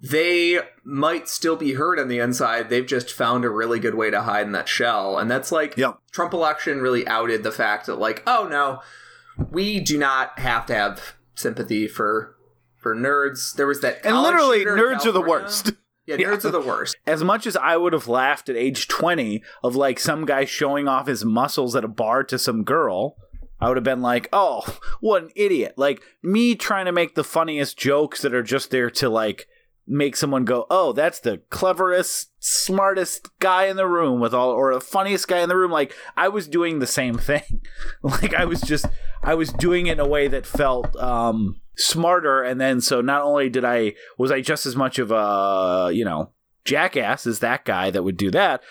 they 0.00 0.58
might 0.84 1.28
still 1.28 1.54
be 1.54 1.74
hurt 1.74 1.98
on 1.98 2.08
the 2.08 2.18
inside. 2.18 2.70
They've 2.70 2.86
just 2.86 3.12
found 3.12 3.44
a 3.44 3.50
really 3.50 3.78
good 3.78 3.94
way 3.94 4.10
to 4.10 4.22
hide 4.22 4.46
in 4.46 4.52
that 4.52 4.68
shell. 4.68 5.18
And 5.18 5.30
that's 5.30 5.52
like 5.52 5.76
Yep. 5.76 5.98
Trump 6.10 6.32
election 6.32 6.80
really 6.80 7.06
outed 7.06 7.42
the 7.42 7.52
fact 7.52 7.84
that 7.86 7.96
like, 7.98 8.22
oh 8.26 8.48
no, 8.50 8.80
we 9.50 9.80
do 9.80 9.98
not 9.98 10.38
have 10.38 10.64
to 10.66 10.74
have 10.74 11.14
sympathy 11.34 11.86
for 11.88 12.36
for 12.78 12.96
nerds. 12.96 13.54
There 13.54 13.66
was 13.66 13.82
that 13.82 14.04
And 14.04 14.20
literally, 14.22 14.64
nerds 14.64 15.04
are 15.06 15.12
the 15.12 15.20
worst. 15.20 15.72
Yeah, 16.06 16.16
Yeah. 16.18 16.28
nerds 16.28 16.44
are 16.44 16.50
the 16.50 16.60
worst. 16.60 16.96
As 17.06 17.22
much 17.22 17.46
as 17.46 17.56
I 17.56 17.76
would 17.76 17.92
have 17.92 18.08
laughed 18.08 18.48
at 18.48 18.56
age 18.56 18.88
20 18.88 19.42
of 19.62 19.76
like 19.76 19.98
some 20.00 20.24
guy 20.26 20.44
showing 20.44 20.88
off 20.88 21.06
his 21.06 21.24
muscles 21.24 21.76
at 21.76 21.84
a 21.84 21.88
bar 21.88 22.24
to 22.24 22.38
some 22.38 22.64
girl, 22.64 23.16
I 23.60 23.68
would 23.68 23.76
have 23.76 23.84
been 23.84 24.02
like, 24.02 24.28
oh, 24.32 24.64
what 25.00 25.22
an 25.22 25.30
idiot. 25.36 25.74
Like 25.76 26.02
me 26.22 26.56
trying 26.56 26.86
to 26.86 26.92
make 26.92 27.14
the 27.14 27.22
funniest 27.24 27.78
jokes 27.78 28.22
that 28.22 28.34
are 28.34 28.42
just 28.42 28.70
there 28.72 28.90
to 28.90 29.08
like 29.08 29.46
make 29.86 30.16
someone 30.16 30.44
go, 30.44 30.66
oh, 30.70 30.92
that's 30.92 31.20
the 31.20 31.38
cleverest, 31.50 32.30
smartest 32.40 33.28
guy 33.38 33.66
in 33.66 33.76
the 33.76 33.86
room 33.86 34.20
with 34.20 34.34
all, 34.34 34.50
or 34.50 34.74
the 34.74 34.80
funniest 34.80 35.28
guy 35.28 35.40
in 35.40 35.48
the 35.48 35.56
room. 35.56 35.70
Like 35.70 35.94
I 36.16 36.28
was 36.28 36.48
doing 36.48 36.78
the 36.80 36.86
same 36.86 37.16
thing. 37.18 37.62
like 38.02 38.34
I 38.34 38.44
was 38.44 38.60
just, 38.60 38.86
I 39.22 39.34
was 39.34 39.52
doing 39.52 39.86
it 39.86 39.92
in 39.92 40.00
a 40.00 40.06
way 40.08 40.26
that 40.28 40.46
felt, 40.46 40.96
um, 40.96 41.60
smarter 41.76 42.42
and 42.42 42.60
then 42.60 42.80
so 42.80 43.00
not 43.00 43.22
only 43.22 43.48
did 43.48 43.64
i 43.64 43.92
was 44.18 44.30
i 44.30 44.40
just 44.40 44.66
as 44.66 44.76
much 44.76 44.98
of 44.98 45.10
a 45.10 45.90
you 45.92 46.04
know 46.04 46.30
jackass 46.64 47.26
as 47.26 47.40
that 47.40 47.64
guy 47.64 47.90
that 47.90 48.04
would 48.04 48.16
do 48.16 48.30
that 48.30 48.62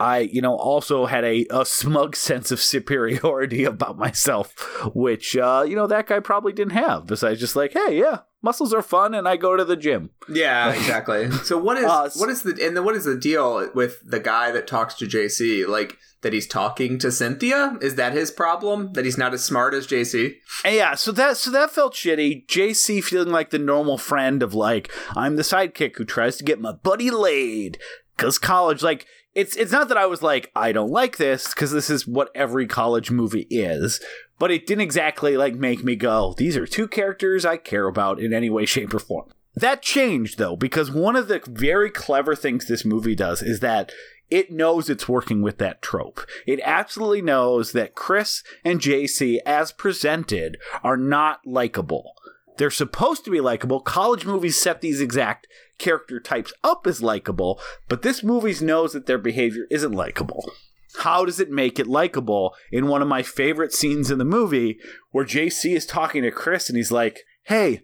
i 0.00 0.18
you 0.18 0.40
know 0.40 0.54
also 0.54 1.06
had 1.06 1.24
a, 1.24 1.46
a 1.50 1.64
smug 1.64 2.16
sense 2.28 2.50
of 2.50 2.60
superiority 2.60 3.64
about 3.64 3.98
myself 3.98 4.54
which 4.94 5.36
uh 5.36 5.64
you 5.66 5.74
know 5.76 5.86
that 5.86 6.06
guy 6.06 6.20
probably 6.20 6.52
didn't 6.52 6.72
have 6.72 7.06
besides 7.06 7.40
just 7.40 7.56
like 7.56 7.72
hey 7.72 7.98
yeah 7.98 8.20
muscles 8.42 8.72
are 8.72 8.82
fun 8.82 9.14
and 9.14 9.26
i 9.28 9.36
go 9.36 9.56
to 9.56 9.64
the 9.64 9.76
gym 9.76 10.10
Yeah, 10.28 10.72
exactly. 10.72 11.30
So 11.30 11.56
what 11.58 11.78
is, 11.78 11.84
uh, 11.90 12.10
what 12.16 12.28
is 12.28 12.42
the 12.42 12.50
and 12.64 12.76
then 12.76 12.84
what 12.84 12.94
is 12.94 13.04
the 13.04 13.16
deal 13.16 13.70
with 13.74 13.98
the 14.04 14.20
guy 14.20 14.50
that 14.52 14.66
talks 14.66 14.94
to 14.96 15.06
JC? 15.06 15.66
Like 15.66 15.96
that 16.20 16.32
he's 16.32 16.46
talking 16.46 16.98
to 16.98 17.10
Cynthia? 17.10 17.78
Is 17.80 17.94
that 17.94 18.12
his 18.12 18.30
problem? 18.30 18.92
That 18.92 19.04
he's 19.06 19.16
not 19.16 19.32
as 19.32 19.42
smart 19.44 19.72
as 19.74 19.86
JC? 19.86 20.34
And 20.64 20.74
yeah, 20.74 20.94
so 20.94 21.12
that 21.12 21.36
so 21.38 21.50
that 21.50 21.70
felt 21.70 21.94
shitty. 21.94 22.46
JC 22.46 23.02
feeling 23.02 23.32
like 23.32 23.50
the 23.50 23.58
normal 23.58 23.96
friend 23.98 24.42
of 24.42 24.52
like 24.54 24.90
I'm 25.16 25.36
the 25.36 25.42
sidekick 25.42 25.96
who 25.96 26.04
tries 26.04 26.36
to 26.36 26.44
get 26.44 26.60
my 26.60 26.72
buddy 26.72 27.10
laid 27.10 27.78
cuz 28.18 28.38
college 28.38 28.82
like 28.82 29.06
it's 29.38 29.54
it's 29.54 29.70
not 29.70 29.88
that 29.88 29.96
I 29.96 30.06
was 30.06 30.20
like 30.20 30.50
I 30.56 30.72
don't 30.72 30.90
like 30.90 31.16
this 31.16 31.54
cuz 31.54 31.70
this 31.70 31.88
is 31.88 32.08
what 32.08 32.32
every 32.34 32.66
college 32.66 33.12
movie 33.12 33.46
is, 33.50 34.00
but 34.36 34.50
it 34.50 34.66
didn't 34.66 34.82
exactly 34.82 35.36
like 35.36 35.54
make 35.54 35.84
me 35.84 35.94
go 35.94 36.34
these 36.36 36.56
are 36.56 36.66
two 36.66 36.88
characters 36.88 37.46
I 37.46 37.56
care 37.56 37.86
about 37.86 38.18
in 38.18 38.32
any 38.32 38.50
way 38.50 38.66
shape 38.66 38.92
or 38.92 38.98
form. 38.98 39.30
That 39.54 39.80
changed 39.80 40.38
though 40.38 40.56
because 40.56 40.90
one 40.90 41.14
of 41.14 41.28
the 41.28 41.40
very 41.46 41.88
clever 41.88 42.34
things 42.34 42.66
this 42.66 42.84
movie 42.84 43.14
does 43.14 43.40
is 43.40 43.60
that 43.60 43.92
it 44.28 44.50
knows 44.50 44.90
it's 44.90 45.08
working 45.08 45.40
with 45.40 45.58
that 45.58 45.80
trope. 45.82 46.20
It 46.46 46.60
absolutely 46.64 47.22
knows 47.22 47.72
that 47.72 47.94
Chris 47.94 48.42
and 48.64 48.80
JC, 48.80 49.38
as 49.46 49.72
presented, 49.72 50.58
are 50.84 50.96
not 50.98 51.40
likable. 51.46 52.12
They're 52.58 52.70
supposed 52.70 53.24
to 53.24 53.30
be 53.30 53.40
likable. 53.40 53.80
College 53.80 54.26
movies 54.26 54.60
set 54.60 54.80
these 54.80 55.00
exact 55.00 55.46
character 55.78 56.18
types 56.20 56.52
up 56.64 56.86
as 56.86 57.00
likable, 57.00 57.60
but 57.88 58.02
this 58.02 58.22
movie 58.22 58.54
knows 58.64 58.92
that 58.92 59.06
their 59.06 59.18
behavior 59.18 59.66
isn't 59.70 59.92
likable. 59.92 60.50
How 60.98 61.24
does 61.24 61.38
it 61.38 61.50
make 61.50 61.78
it 61.78 61.86
likable 61.86 62.54
in 62.72 62.88
one 62.88 63.00
of 63.00 63.08
my 63.08 63.22
favorite 63.22 63.72
scenes 63.72 64.10
in 64.10 64.18
the 64.18 64.24
movie 64.24 64.78
where 65.12 65.24
JC 65.24 65.76
is 65.76 65.86
talking 65.86 66.22
to 66.22 66.32
Chris 66.32 66.68
and 66.68 66.76
he's 66.76 66.90
like, 66.90 67.20
Hey, 67.44 67.82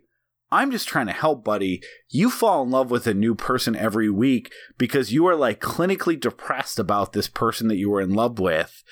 I'm 0.50 0.70
just 0.70 0.88
trying 0.88 1.06
to 1.06 1.12
help, 1.12 1.44
buddy. 1.44 1.80
You 2.08 2.28
fall 2.28 2.62
in 2.62 2.70
love 2.70 2.90
with 2.90 3.06
a 3.06 3.14
new 3.14 3.34
person 3.34 3.76
every 3.76 4.10
week 4.10 4.52
because 4.76 5.12
you 5.12 5.26
are 5.26 5.36
like 5.36 5.60
clinically 5.60 6.18
depressed 6.18 6.78
about 6.78 7.12
this 7.12 7.28
person 7.28 7.68
that 7.68 7.76
you 7.76 7.90
were 7.90 8.00
in 8.00 8.14
love 8.14 8.38
with. 8.38 8.82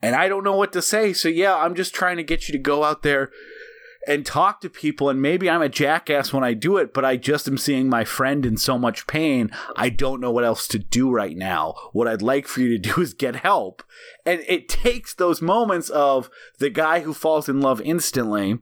And 0.00 0.16
I 0.16 0.28
don't 0.28 0.44
know 0.44 0.56
what 0.56 0.72
to 0.72 0.82
say. 0.82 1.12
So, 1.12 1.28
yeah, 1.28 1.56
I'm 1.56 1.74
just 1.74 1.94
trying 1.94 2.18
to 2.18 2.22
get 2.22 2.48
you 2.48 2.52
to 2.52 2.58
go 2.58 2.84
out 2.84 3.02
there 3.02 3.30
and 4.06 4.24
talk 4.24 4.60
to 4.60 4.70
people. 4.70 5.10
And 5.10 5.20
maybe 5.20 5.50
I'm 5.50 5.62
a 5.62 5.68
jackass 5.68 6.32
when 6.32 6.44
I 6.44 6.54
do 6.54 6.76
it, 6.76 6.94
but 6.94 7.04
I 7.04 7.16
just 7.16 7.48
am 7.48 7.58
seeing 7.58 7.88
my 7.88 8.04
friend 8.04 8.46
in 8.46 8.56
so 8.56 8.78
much 8.78 9.06
pain. 9.06 9.50
I 9.76 9.88
don't 9.90 10.20
know 10.20 10.30
what 10.30 10.44
else 10.44 10.66
to 10.68 10.78
do 10.78 11.10
right 11.10 11.36
now. 11.36 11.74
What 11.92 12.08
I'd 12.08 12.22
like 12.22 12.46
for 12.46 12.60
you 12.60 12.68
to 12.70 12.78
do 12.78 13.00
is 13.00 13.14
get 13.14 13.36
help. 13.36 13.82
And 14.24 14.42
it 14.46 14.68
takes 14.68 15.14
those 15.14 15.42
moments 15.42 15.90
of 15.90 16.30
the 16.58 16.70
guy 16.70 17.00
who 17.00 17.12
falls 17.12 17.48
in 17.48 17.60
love 17.60 17.80
instantly 17.80 18.58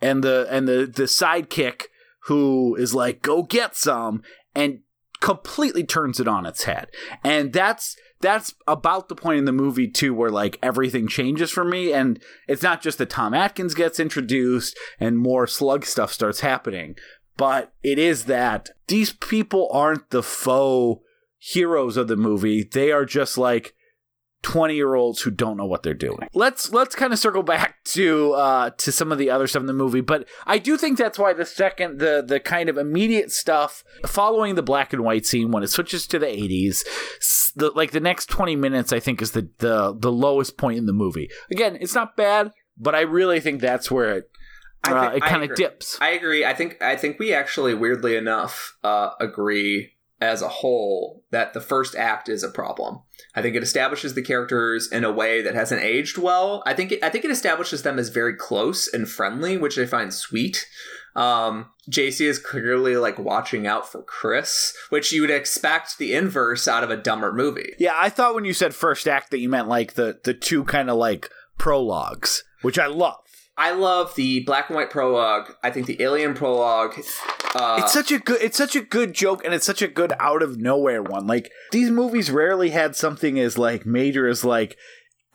and 0.00 0.22
the 0.22 0.46
and 0.50 0.68
the 0.68 0.86
the 0.86 1.04
sidekick 1.04 1.84
who 2.24 2.76
is 2.76 2.94
like 2.94 3.22
go 3.22 3.42
get 3.42 3.76
some 3.76 4.22
and 4.54 4.80
completely 5.20 5.82
turns 5.82 6.20
it 6.20 6.28
on 6.28 6.46
its 6.46 6.64
head 6.64 6.88
and 7.24 7.52
that's 7.52 7.96
that's 8.20 8.54
about 8.66 9.08
the 9.08 9.14
point 9.14 9.38
in 9.38 9.44
the 9.44 9.52
movie 9.52 9.88
too 9.88 10.12
where 10.12 10.30
like 10.30 10.58
everything 10.62 11.06
changes 11.06 11.50
for 11.50 11.64
me 11.64 11.92
and 11.92 12.20
it's 12.46 12.62
not 12.62 12.82
just 12.82 12.98
that 12.98 13.10
tom 13.10 13.32
atkins 13.32 13.74
gets 13.74 14.00
introduced 14.00 14.76
and 14.98 15.18
more 15.18 15.46
slug 15.46 15.84
stuff 15.84 16.12
starts 16.12 16.40
happening 16.40 16.96
but 17.38 17.72
it 17.84 17.98
is 17.98 18.24
that 18.24 18.70
these 18.88 19.12
people 19.12 19.70
aren't 19.72 20.10
the 20.10 20.24
faux 20.24 21.02
heroes 21.38 21.96
of 21.96 22.08
the 22.08 22.16
movie. 22.16 22.64
They 22.64 22.92
are 22.92 23.04
just 23.04 23.38
like 23.38 23.74
20 24.42 24.74
year 24.74 24.94
olds 24.94 25.22
who 25.22 25.30
don't 25.30 25.56
know 25.56 25.66
what 25.66 25.82
they're 25.82 25.94
doing. 25.94 26.28
Let's 26.32 26.72
let's 26.72 26.94
kind 26.94 27.12
of 27.12 27.18
circle 27.18 27.42
back 27.42 27.76
to 27.86 28.32
uh 28.32 28.70
to 28.78 28.92
some 28.92 29.12
of 29.12 29.18
the 29.18 29.30
other 29.30 29.46
stuff 29.46 29.60
in 29.60 29.66
the 29.66 29.72
movie, 29.72 30.00
but 30.00 30.28
I 30.46 30.58
do 30.58 30.76
think 30.76 30.98
that's 30.98 31.18
why 31.18 31.32
the 31.32 31.44
second 31.46 31.98
the 31.98 32.24
the 32.26 32.40
kind 32.40 32.68
of 32.68 32.78
immediate 32.78 33.32
stuff 33.32 33.82
following 34.06 34.54
the 34.54 34.62
black 34.62 34.92
and 34.92 35.02
white 35.04 35.26
scene 35.26 35.50
when 35.50 35.62
it 35.62 35.68
switches 35.68 36.06
to 36.08 36.18
the 36.18 36.26
80s 36.26 36.84
the 37.56 37.70
like 37.70 37.90
the 37.90 38.00
next 38.00 38.26
20 38.26 38.56
minutes 38.56 38.92
I 38.92 39.00
think 39.00 39.20
is 39.20 39.32
the 39.32 39.48
the 39.58 39.94
the 39.98 40.12
lowest 40.12 40.56
point 40.56 40.78
in 40.78 40.86
the 40.86 40.92
movie. 40.92 41.28
Again, 41.50 41.76
it's 41.80 41.94
not 41.94 42.16
bad, 42.16 42.52
but 42.76 42.94
I 42.94 43.00
really 43.00 43.40
think 43.40 43.60
that's 43.60 43.90
where 43.90 44.18
it 44.18 44.30
uh, 44.84 45.10
think- 45.10 45.24
it 45.24 45.28
kind 45.28 45.50
of 45.50 45.56
dips. 45.56 45.98
I 46.00 46.10
agree. 46.10 46.44
I 46.44 46.54
think 46.54 46.80
I 46.80 46.96
think 46.96 47.18
we 47.18 47.34
actually 47.34 47.74
weirdly 47.74 48.16
enough 48.16 48.76
uh, 48.84 49.10
agree 49.20 49.94
as 50.20 50.42
a 50.42 50.48
whole 50.48 51.24
that 51.30 51.52
the 51.52 51.60
first 51.60 51.94
act 51.94 52.28
is 52.28 52.42
a 52.42 52.48
problem. 52.48 53.00
I 53.34 53.42
think 53.42 53.54
it 53.54 53.62
establishes 53.62 54.14
the 54.14 54.22
characters 54.22 54.90
in 54.90 55.04
a 55.04 55.12
way 55.12 55.42
that 55.42 55.54
hasn't 55.54 55.82
aged 55.82 56.18
well. 56.18 56.62
I 56.66 56.74
think 56.74 56.92
it, 56.92 57.02
I 57.02 57.08
think 57.08 57.24
it 57.24 57.30
establishes 57.30 57.82
them 57.82 57.98
as 57.98 58.08
very 58.08 58.34
close 58.34 58.92
and 58.92 59.08
friendly, 59.08 59.56
which 59.56 59.78
I 59.78 59.86
find 59.86 60.12
sweet. 60.12 60.66
Um, 61.14 61.70
JC 61.90 62.26
is 62.26 62.38
clearly 62.38 62.96
like 62.96 63.18
watching 63.18 63.66
out 63.66 63.90
for 63.90 64.02
Chris, 64.02 64.74
which 64.90 65.12
you 65.12 65.20
would 65.20 65.30
expect 65.30 65.98
the 65.98 66.14
inverse 66.14 66.68
out 66.68 66.84
of 66.84 66.90
a 66.90 66.96
dumber 66.96 67.32
movie. 67.32 67.74
Yeah, 67.78 67.94
I 67.96 68.08
thought 68.08 68.34
when 68.34 68.44
you 68.44 68.52
said 68.52 68.74
first 68.74 69.08
act 69.08 69.30
that 69.30 69.40
you 69.40 69.48
meant 69.48 69.68
like 69.68 69.94
the 69.94 70.20
the 70.22 70.34
two 70.34 70.64
kind 70.64 70.90
of 70.90 70.96
like 70.96 71.30
prologues, 71.58 72.44
which 72.62 72.78
I 72.78 72.86
love. 72.86 73.16
I 73.58 73.72
love 73.72 74.14
the 74.14 74.40
black 74.44 74.68
and 74.68 74.76
white 74.76 74.88
prologue. 74.88 75.52
I 75.64 75.70
think 75.72 75.86
the 75.86 76.00
alien 76.00 76.34
prologue. 76.34 76.94
Uh, 77.56 77.80
it's 77.82 77.92
such 77.92 78.12
a 78.12 78.18
good 78.18 78.40
it's 78.40 78.56
such 78.56 78.76
a 78.76 78.80
good 78.80 79.14
joke 79.14 79.44
and 79.44 79.52
it's 79.52 79.66
such 79.66 79.82
a 79.82 79.88
good 79.88 80.12
out 80.20 80.42
of 80.42 80.58
nowhere 80.58 81.02
one 81.02 81.26
like 81.26 81.50
these 81.72 81.90
movies 81.90 82.30
rarely 82.30 82.70
had 82.70 82.94
something 82.94 83.38
as 83.38 83.56
like 83.56 83.86
major 83.86 84.28
as 84.28 84.44
like 84.44 84.76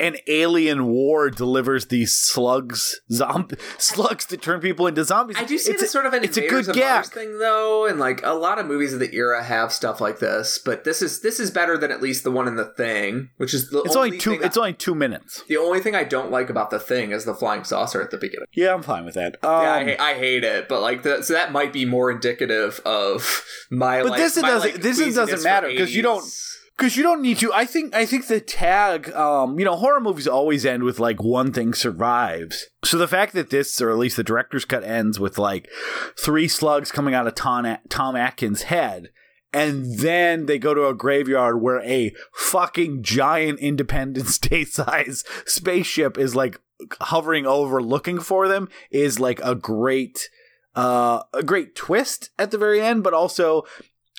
an 0.03 0.17
alien 0.27 0.85
war 0.87 1.29
delivers 1.29 1.87
these 1.87 2.11
slugs 2.17 2.99
zomb 3.11 3.57
slugs 3.77 4.25
to 4.25 4.37
turn 4.37 4.59
people 4.59 4.87
into 4.87 5.03
zombies 5.03 5.37
I 5.37 5.45
do 5.45 5.57
see 5.57 5.71
it's 5.71 5.81
this 5.81 5.89
a, 5.89 5.93
sort 5.93 6.05
of 6.05 6.13
an 6.13 6.23
it's 6.23 6.37
a 6.37 6.47
good 6.47 6.67
gag 6.73 7.05
thing 7.05 7.39
though, 7.39 7.85
and 7.85 7.99
like 7.99 8.21
a 8.23 8.33
lot 8.33 8.59
of 8.59 8.65
movies 8.65 8.93
of 8.93 8.99
the 8.99 9.13
era 9.15 9.43
have 9.43 9.71
stuff 9.71 10.01
like 10.01 10.19
this. 10.19 10.59
But 10.63 10.83
this 10.83 11.01
is 11.01 11.21
this 11.21 11.39
is 11.39 11.49
better 11.51 11.77
than 11.77 11.91
at 11.91 12.01
least 12.01 12.23
the 12.23 12.31
one 12.31 12.47
in 12.47 12.55
the 12.55 12.73
Thing, 12.73 13.29
which 13.37 13.53
is 13.53 13.69
the 13.69 13.81
it's 13.83 13.95
only 13.95 14.09
only 14.09 14.19
two 14.19 14.31
thing 14.31 14.43
it's 14.43 14.57
only 14.57 14.73
two 14.73 14.95
minutes 14.95 15.43
the 15.47 15.57
only 15.57 15.79
thing 15.79 15.95
I 15.95 16.03
don't 16.03 16.31
like 16.31 16.49
about 16.49 16.69
the 16.69 16.79
Thing 16.79 17.11
is 17.11 17.25
the 17.25 17.35
flying 17.35 17.63
saucer 17.63 18.01
at 18.01 18.09
the 18.11 18.17
beginning. 18.17 18.47
yeah 18.53 18.73
i'm 18.73 18.81
fine 18.81 19.05
with 19.05 19.13
that 19.15 19.37
um, 19.43 19.61
yeah, 19.63 19.71
I, 19.71 19.83
ha- 19.83 20.03
I 20.03 20.13
hate 20.15 20.43
it, 20.43 20.67
but 20.67 20.81
like 20.81 21.03
the, 21.03 21.21
so 21.21 21.33
that 21.33 21.51
might 21.51 21.71
be 21.71 21.85
more 21.85 22.09
indicative 22.11 22.79
of 22.85 23.43
my. 23.69 24.01
But 24.01 24.11
like, 24.11 24.19
this 24.19 24.41
my, 24.41 24.47
doesn't- 24.49 24.71
like, 24.73 24.81
this 24.81 25.15
doesn't 25.15 25.43
matter 25.43 25.67
because 25.67 25.95
you 25.95 26.01
don't- 26.01 26.23
80s. 26.23 26.49
Because 26.77 26.97
you 26.97 27.03
don't 27.03 27.21
need 27.21 27.37
to. 27.39 27.53
I 27.53 27.65
think 27.65 27.93
i 27.93 28.05
think 28.05 28.27
the 28.27 28.39
tag 28.39 29.11
um 29.13 29.59
you 29.59 29.65
know 29.65 29.75
horror 29.75 30.01
movies 30.01 30.27
always 30.27 30.65
end 30.65 30.83
with 30.83 30.99
like 30.99 31.21
one 31.21 31.51
thing 31.51 31.73
survives. 31.73 32.67
So 32.83 32.97
the 32.97 33.07
fact 33.07 33.33
that 33.33 33.49
this 33.49 33.81
or 33.81 33.91
at 33.91 33.97
least 33.97 34.17
the 34.17 34.23
director's 34.23 34.65
cut 34.65 34.83
ends 34.83 35.19
with 35.19 35.37
like 35.37 35.69
three 36.17 36.47
slugs 36.47 36.91
coming 36.91 37.13
out 37.13 37.27
of 37.27 37.35
tom, 37.35 37.77
tom 37.89 38.15
atkins 38.15 38.63
head 38.63 39.09
and 39.53 39.99
then 39.99 40.47
they 40.47 40.57
go 40.57 40.73
to 40.73 40.87
a 40.87 40.95
graveyard 40.95 41.61
where 41.61 41.81
a 41.83 42.13
fucking 42.33 43.03
giant 43.03 43.59
independence 43.59 44.37
day 44.39 44.65
size 44.65 45.23
spaceship 45.45 46.17
is 46.17 46.35
like 46.35 46.59
hovering 46.99 47.45
over 47.45 47.81
looking 47.81 48.19
for 48.19 48.47
them 48.47 48.67
is 48.91 49.19
like 49.19 49.39
a 49.43 49.55
great 49.55 50.29
uh 50.75 51.21
a 51.33 51.43
great 51.43 51.75
twist 51.75 52.31
at 52.39 52.51
the 52.51 52.57
very 52.57 52.81
end 52.81 53.03
but 53.03 53.13
also 53.13 53.63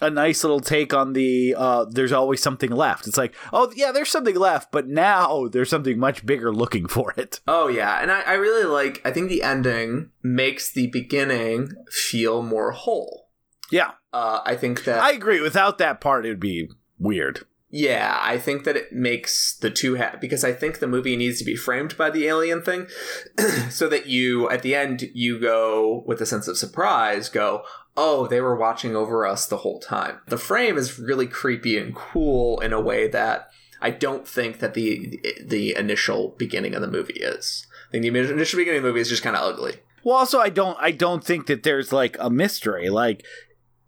a 0.01 0.11
nice 0.11 0.43
little 0.43 0.61
take 0.61 0.93
on 0.93 1.13
the 1.13 1.55
uh 1.57 1.85
there's 1.89 2.11
always 2.11 2.43
something 2.43 2.71
left 2.71 3.07
it's 3.07 3.17
like 3.17 3.33
oh 3.53 3.73
yeah 3.77 3.93
there's 3.93 4.11
something 4.11 4.35
left 4.35 4.73
but 4.73 4.89
now 4.89 5.47
there's 5.53 5.71
something 5.71 5.99
much 5.99 6.27
bigger 6.27 6.53
looking 6.53 6.87
for 6.89 7.15
it 7.17 7.41
Oh 7.47 7.69
yeah, 7.69 8.01
and 8.03 8.11
I, 8.11 8.23
I 8.23 8.33
really 8.35 8.65
like. 8.65 9.01
I 9.05 9.13
think 9.13 9.29
the 9.29 9.43
ending 9.43 10.11
makes 10.23 10.73
the 10.73 10.89
beginning 10.89 11.71
feel 11.91 12.43
more 12.43 12.73
whole. 12.73 13.29
Yeah, 13.71 13.93
Uh, 14.13 14.41
I 14.45 14.57
think 14.57 14.85
that 14.85 15.01
I 15.03 15.13
agree. 15.13 15.41
Without 15.41 15.79
that 15.79 16.01
part, 16.01 16.27
it 16.27 16.31
would 16.31 16.41
be 16.41 16.69
weird. 16.99 17.47
Yeah, 17.71 18.17
I 18.23 18.39
think 18.39 18.63
that 18.65 18.77
it 18.77 18.93
makes 18.93 19.57
the 19.57 19.71
two 19.71 19.97
ha- 19.97 20.17
because 20.21 20.45
I 20.45 20.53
think 20.53 20.79
the 20.79 20.87
movie 20.87 21.17
needs 21.17 21.39
to 21.41 21.45
be 21.45 21.57
framed 21.57 21.97
by 21.97 22.09
the 22.11 22.27
alien 22.27 22.63
thing, 22.63 22.87
so 23.71 23.89
that 23.89 24.07
you 24.07 24.49
at 24.51 24.63
the 24.63 24.75
end 24.75 25.11
you 25.13 25.41
go 25.41 26.05
with 26.07 26.21
a 26.21 26.27
sense 26.27 26.47
of 26.47 26.57
surprise, 26.57 27.29
go, 27.29 27.63
oh, 27.97 28.27
they 28.27 28.41
were 28.41 28.57
watching 28.57 28.97
over 28.97 29.27
us 29.27 29.47
the 29.47 29.59
whole 29.59 29.81
time. 29.81 30.21
The 30.27 30.39
frame 30.39 30.77
is 30.77 30.99
really 30.99 31.27
creepy 31.27 31.79
and 31.79 31.95
cool 31.95 32.61
in 32.61 32.73
a 32.73 32.81
way 32.81 33.09
that 33.09 33.51
I 33.81 33.91
don't 33.91 34.27
think 34.27 34.61
that 34.61 34.75
the 34.75 35.21
the 35.45 35.77
initial 35.77 36.35
beginning 36.39 36.75
of 36.75 36.81
the 36.81 36.91
movie 36.91 37.21
is. 37.21 37.67
I 37.89 37.93
think 37.93 38.03
the 38.03 38.33
initial 38.33 38.59
beginning 38.59 38.79
of 38.79 38.83
the 38.83 38.89
movie 38.89 39.01
is 39.01 39.09
just 39.09 39.23
kind 39.23 39.37
of 39.37 39.43
ugly. 39.43 39.75
Well, 40.05 40.17
also, 40.17 40.39
I 40.39 40.51
don't. 40.51 40.77
I 40.81 40.91
don't 40.91 41.25
think 41.25 41.47
that 41.47 41.63
there's 41.63 41.93
like 41.93 42.17
a 42.21 42.31
mystery. 42.31 42.91
Like 42.91 43.25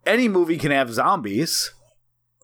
any 0.07 0.29
movie 0.29 0.59
can 0.59 0.71
have 0.71 0.93
zombies. 0.93 1.73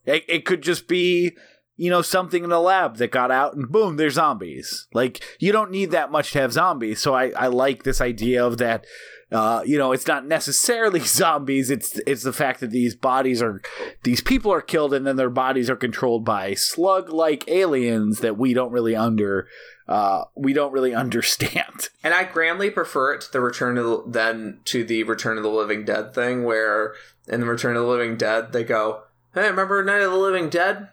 It, 0.05 0.23
it 0.27 0.45
could 0.45 0.61
just 0.61 0.87
be, 0.87 1.31
you 1.77 1.89
know, 1.89 2.01
something 2.01 2.43
in 2.43 2.51
a 2.51 2.59
lab 2.59 2.97
that 2.97 3.11
got 3.11 3.31
out 3.31 3.55
and 3.55 3.69
boom, 3.69 3.95
there's 3.95 4.15
zombies. 4.15 4.87
Like 4.93 5.23
you 5.39 5.51
don't 5.51 5.71
need 5.71 5.91
that 5.91 6.11
much 6.11 6.33
to 6.33 6.41
have 6.41 6.53
zombies. 6.53 6.99
So 6.99 7.13
I, 7.13 7.29
I 7.31 7.47
like 7.47 7.83
this 7.83 8.01
idea 8.01 8.45
of 8.45 8.57
that. 8.57 8.85
Uh, 9.33 9.63
you 9.65 9.77
know, 9.79 9.91
it's 9.91 10.05
not 10.07 10.25
necessarily 10.27 10.99
zombies. 11.19 11.71
It's 11.71 11.99
it's 12.05 12.21
the 12.23 12.31
fact 12.33 12.59
that 12.59 12.69
these 12.71 12.95
bodies 12.95 13.41
are, 13.41 13.61
these 14.03 14.21
people 14.21 14.51
are 14.53 14.61
killed, 14.61 14.93
and 14.93 15.07
then 15.07 15.15
their 15.15 15.29
bodies 15.31 15.69
are 15.69 15.75
controlled 15.75 16.23
by 16.23 16.53
slug-like 16.53 17.47
aliens 17.47 18.19
that 18.19 18.37
we 18.37 18.53
don't 18.53 18.71
really 18.71 18.95
under, 18.95 19.47
uh, 19.87 20.25
we 20.35 20.53
don't 20.53 20.71
really 20.71 20.93
understand. 21.03 21.89
And 22.03 22.13
I 22.13 22.25
grandly 22.25 22.69
prefer 22.69 23.13
it 23.15 23.21
to 23.21 23.31
the 23.31 23.41
Return 23.41 23.77
of 23.79 23.85
the, 23.85 24.03
than 24.07 24.59
to 24.65 24.83
the 24.83 25.03
Return 25.03 25.37
of 25.37 25.43
the 25.43 25.49
Living 25.49 25.83
Dead 25.83 26.13
thing, 26.13 26.43
where 26.43 26.93
in 27.27 27.39
the 27.39 27.47
Return 27.47 27.75
of 27.75 27.81
the 27.83 27.89
Living 27.89 28.17
Dead 28.17 28.51
they 28.53 28.63
go, 28.63 29.03
"Hey, 29.33 29.49
remember 29.49 29.83
Night 29.83 30.01
of 30.01 30.11
the 30.11 30.17
Living 30.17 30.49
Dead? 30.49 30.89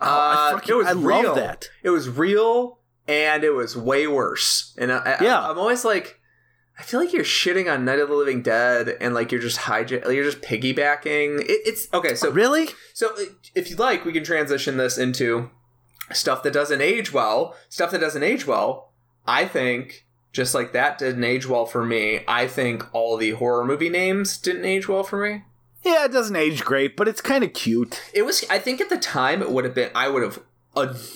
Oh, 0.00 0.04
I 0.04 0.48
Uh, 0.48 0.52
fucking- 0.54 0.74
it 0.74 0.76
was 0.78 0.86
I 0.88 0.92
love 0.92 1.04
real. 1.22 1.34
that. 1.36 1.68
It 1.84 1.90
was 1.90 2.08
real, 2.08 2.80
and 3.06 3.44
it 3.44 3.54
was 3.54 3.76
way 3.76 4.06
worse. 4.08 4.74
And 4.76 4.90
I, 4.92 5.16
I, 5.20 5.22
Yeah. 5.24 5.48
I'm 5.48 5.58
always 5.58 5.84
like, 5.84 6.20
I 6.78 6.82
feel 6.82 7.00
like 7.00 7.12
you're 7.12 7.24
shitting 7.24 7.72
on 7.72 7.84
Night 7.84 8.00
of 8.00 8.08
the 8.08 8.14
Living 8.14 8.42
Dead, 8.42 8.96
and 9.00 9.14
like 9.14 9.32
you're 9.32 9.40
just 9.40 9.60
hijack, 9.60 10.12
you're 10.12 10.24
just 10.24 10.42
piggybacking. 10.42 11.40
It, 11.40 11.62
it's 11.64 11.92
okay. 11.94 12.14
So 12.14 12.30
really? 12.30 12.68
so, 12.92 13.14
uh, 13.14 13.24
if 13.54 13.70
you'd 13.70 13.78
like, 13.78 14.04
we 14.04 14.12
can 14.12 14.24
transition 14.24 14.76
this 14.76 14.98
into 14.98 15.50
stuff 16.12 16.42
that 16.42 16.52
doesn't 16.52 16.80
age 16.82 17.12
well. 17.12 17.56
Stuff 17.68 17.90
that 17.92 18.00
doesn't 18.00 18.22
age 18.22 18.46
well. 18.46 18.92
I 19.26 19.46
think, 19.46 20.06
just 20.32 20.54
like 20.54 20.72
that 20.72 20.98
didn't 20.98 21.24
age 21.24 21.48
well 21.48 21.66
for 21.66 21.84
me, 21.84 22.20
I 22.28 22.46
think 22.46 22.84
all 22.94 23.16
the 23.16 23.30
horror 23.32 23.64
movie 23.64 23.88
names 23.88 24.36
didn't 24.38 24.64
age 24.64 24.86
well 24.88 25.02
for 25.02 25.20
me. 25.20 25.44
Yeah, 25.82 26.04
it 26.04 26.12
doesn't 26.12 26.36
age 26.36 26.64
great, 26.64 26.96
but 26.96 27.08
it's 27.08 27.20
kind 27.20 27.42
of 27.42 27.52
cute. 27.52 28.02
It 28.12 28.22
was, 28.22 28.44
I 28.50 28.58
think 28.58 28.80
at 28.80 28.88
the 28.88 28.98
time, 28.98 29.40
it 29.40 29.50
would 29.50 29.64
have 29.64 29.74
been, 29.74 29.90
I 29.94 30.08
would 30.08 30.22
have 30.22 30.40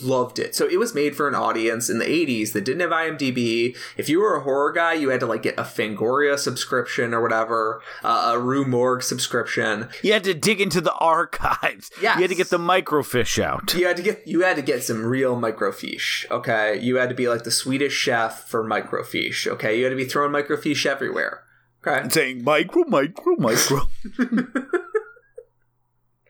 loved 0.03 0.39
it. 0.39 0.55
So 0.55 0.67
it 0.67 0.79
was 0.79 0.95
made 0.95 1.15
for 1.15 1.29
an 1.29 1.35
audience 1.35 1.91
in 1.91 1.99
the 1.99 2.05
80s 2.05 2.53
that 2.53 2.65
didn't 2.65 2.81
have 2.81 2.91
IMDb. 2.91 3.77
If 3.97 4.09
you 4.09 4.21
were 4.21 4.37
a 4.37 4.43
horror 4.43 4.73
guy, 4.73 4.95
you 4.95 5.11
had 5.11 5.21
to 5.21 5.27
like 5.27 5.43
get 5.43 5.59
a 5.59 5.63
Fangoria 5.63 6.39
subscription 6.39 7.13
or 7.13 7.21
whatever, 7.21 7.83
uh, 8.03 8.33
a 8.35 8.39
Rue 8.39 8.65
Morgue 8.65 9.03
subscription. 9.03 9.89
You 10.03 10.13
had 10.13 10.25
to 10.25 10.35
dig 10.35 10.61
into 10.61 10.81
the 10.81 10.95
archives. 10.95 11.91
Yes. 12.01 12.17
You 12.17 12.23
had 12.23 12.31
to 12.31 12.37
get 12.37 12.49
the 12.51 12.59
microfiche 12.59 13.43
out. 13.43 13.75
You 13.75 13.87
had 13.87 13.97
to 13.97 14.03
get 14.03 14.27
you 14.27 14.43
had 14.43 14.57
to 14.57 14.63
get 14.63 14.83
some 14.83 15.05
real 15.05 15.37
microfiche. 15.37 16.31
Okay, 16.31 16.81
you 16.81 16.97
had 16.97 17.09
to 17.09 17.15
be 17.15 17.29
like 17.29 17.45
the 17.45 17.51
Swedish 17.51 17.95
chef 17.95 18.49
for 18.49 18.65
microfiche. 18.65 19.47
Okay, 19.47 19.79
you 19.79 19.85
had 19.85 19.91
to 19.91 19.97
be 19.97 20.05
throwing 20.05 20.33
microfiche 20.33 20.87
everywhere. 20.87 21.43
Okay, 21.87 22.09
Saying 22.09 22.45
micro, 22.45 22.85
micro, 22.85 23.37
micro. 23.37 23.89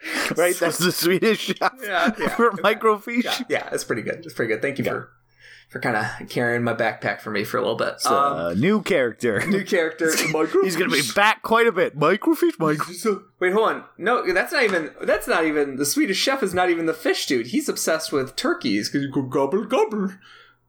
right? 0.37 0.55
That's 0.57 0.79
the 0.79 0.93
Swedish 0.93 1.39
chef 1.47 1.59
Yeah, 1.83 2.13
yeah, 2.19 2.29
for 2.37 2.53
okay. 2.53 2.63
microfiche. 2.63 3.25
yeah, 3.25 3.39
yeah, 3.49 3.69
it's 3.73 3.85
pretty 3.85 4.03
good. 4.03 4.25
It's 4.25 4.35
pretty 4.35 4.53
good. 4.53 4.63
Thank 4.63 4.79
you 4.79 4.85
Yeah. 4.85 4.91
for 4.93 5.11
for 5.69 5.79
kind 5.79 5.97
of 5.97 6.29
carrying 6.29 6.65
my 6.65 6.75
backpack 6.75 7.21
for 7.21 7.31
me 7.31 7.45
for 7.45 7.57
a 7.57 7.61
little 7.61 7.77
bit. 7.77 7.95
A 8.05 8.13
Um, 8.13 8.61
new 8.61 8.83
character. 8.83 9.41
new 9.47 9.65
character. 9.65 10.11
He's 10.11 10.75
going 10.75 10.91
to 10.91 10.97
be 10.97 11.03
back 11.15 11.43
quite 11.43 11.69
a 11.69 11.73
bit. 11.73 11.97
Microfiche, 11.97 12.59
micro. 12.59 13.23
Wait, 13.39 13.53
hold 13.53 13.69
on. 13.69 13.85
No, 13.97 14.33
that's 14.33 14.53
not 14.53 14.65
even. 14.65 14.91
That's 15.01 15.29
not 15.29 15.45
even. 15.45 15.77
The 15.77 15.87
Swedish 15.87 16.19
chef 16.19 16.43
is 16.43 16.53
not 16.55 16.71
even 16.71 16.87
the 16.87 16.93
fish 16.95 17.27
dude. 17.27 17.47
He's 17.49 17.69
obsessed 17.69 18.11
with 18.13 18.35
turkeys 18.35 18.89
because 18.89 19.03
you 19.07 19.13
go 19.13 19.23
gobble 19.23 19.65
gobble. 19.65 20.11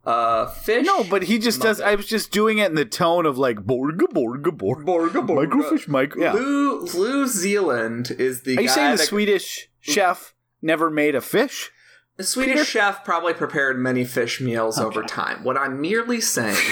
Uh, 0.03 0.47
fish. 0.47 0.85
No, 0.85 1.03
but 1.03 1.23
he 1.23 1.37
just 1.37 1.61
does. 1.61 1.79
I 1.79 1.93
was 1.93 2.07
just 2.07 2.31
doing 2.31 2.57
it 2.57 2.67
in 2.69 2.75
the 2.75 2.85
tone 2.85 3.25
of 3.25 3.37
like 3.37 3.57
Borga, 3.57 4.07
Borga, 4.11 4.45
Borga. 4.45 4.83
Borga, 4.83 5.27
Borga. 5.27 5.47
Microfiche, 5.47 5.87
micro. 5.87 6.21
Yeah. 6.21 6.33
New, 6.33 6.87
Lew 6.95 7.27
Zealand 7.27 8.11
is 8.17 8.41
the 8.41 8.57
Are 8.57 8.61
you 8.61 8.69
saying 8.69 8.91
the 8.91 8.97
that- 8.97 9.07
Swedish 9.07 9.69
chef 9.79 10.33
never 10.61 10.89
made 10.89 11.13
a 11.13 11.21
fish? 11.21 11.69
The 12.17 12.23
Swedish 12.23 12.53
Peter? 12.53 12.65
chef 12.65 13.05
probably 13.05 13.33
prepared 13.33 13.79
many 13.79 14.03
fish 14.03 14.41
meals 14.41 14.79
over 14.79 15.03
time. 15.03 15.43
What 15.43 15.57
I'm 15.57 15.79
merely 15.79 16.19
saying, 16.19 16.55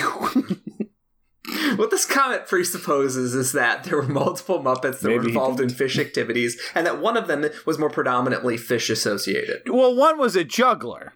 what 1.75 1.91
this 1.91 2.05
comment 2.05 2.45
presupposes 2.47 3.33
is 3.33 3.53
that 3.53 3.83
there 3.83 3.95
were 3.97 4.03
multiple 4.03 4.59
Muppets 4.59 4.99
that 4.99 5.05
Maybe 5.07 5.17
were 5.19 5.27
involved 5.29 5.59
in 5.59 5.69
fish 5.69 5.97
activities, 5.97 6.59
and 6.75 6.85
that 6.85 6.99
one 6.99 7.15
of 7.17 7.27
them 7.27 7.45
was 7.65 7.79
more 7.79 7.89
predominantly 7.89 8.57
fish 8.57 8.89
associated. 8.89 9.61
Well, 9.67 9.95
one 9.95 10.17
was 10.17 10.35
a 10.35 10.43
juggler 10.43 11.13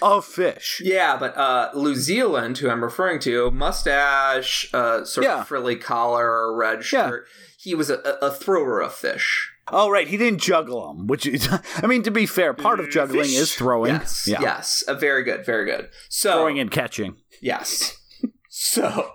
of 0.00 0.24
fish. 0.24 0.80
Yeah, 0.84 1.16
but 1.16 1.36
uh, 1.36 1.70
Lew 1.74 1.94
Zealand, 1.94 2.58
who 2.58 2.70
I'm 2.70 2.82
referring 2.84 3.18
to, 3.20 3.50
mustache, 3.50 4.68
uh, 4.74 5.04
sort 5.04 5.26
Yeah. 5.26 5.40
of 5.40 5.48
frilly 5.48 5.76
collar, 5.76 6.54
red 6.56 6.78
Yeah. 6.78 6.82
shirt. 7.08 7.26
He 7.58 7.74
was 7.74 7.90
a, 7.90 7.98
a 7.98 8.26
a 8.26 8.30
thrower 8.30 8.80
of 8.80 8.92
fish. 8.94 9.50
Oh, 9.68 9.88
right. 9.88 10.08
He 10.08 10.16
didn't 10.16 10.40
juggle 10.40 10.92
them, 10.92 11.06
which 11.06 11.24
is, 11.24 11.48
I 11.76 11.86
mean, 11.86 12.02
to 12.02 12.10
be 12.10 12.26
fair, 12.26 12.52
part 12.52 12.80
of 12.80 12.90
juggling 12.90 13.24
Fish- 13.26 13.36
is 13.38 13.54
throwing. 13.54 13.92
Yes, 13.94 14.26
Yeah. 14.26 14.40
yes, 14.40 14.82
uh, 14.88 14.94
very 14.94 15.22
good, 15.22 15.46
very 15.46 15.64
good. 15.64 15.88
So 16.08 16.32
Throwing 16.32 16.58
and 16.58 16.70
catching. 16.70 17.16
yes. 17.40 17.96
So 18.54 18.84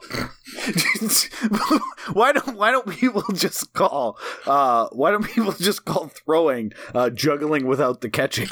why 2.13 2.31
don't 2.31 2.57
why 2.57 2.71
don't 2.71 2.89
people 2.89 3.23
just 3.33 3.71
call 3.73 4.17
uh 4.47 4.87
why 4.91 5.11
don't 5.11 5.23
people 5.25 5.51
just 5.51 5.85
call 5.85 6.07
throwing 6.07 6.73
uh 6.95 7.11
juggling 7.11 7.67
without 7.67 8.01
the 8.01 8.09
catching? 8.09 8.47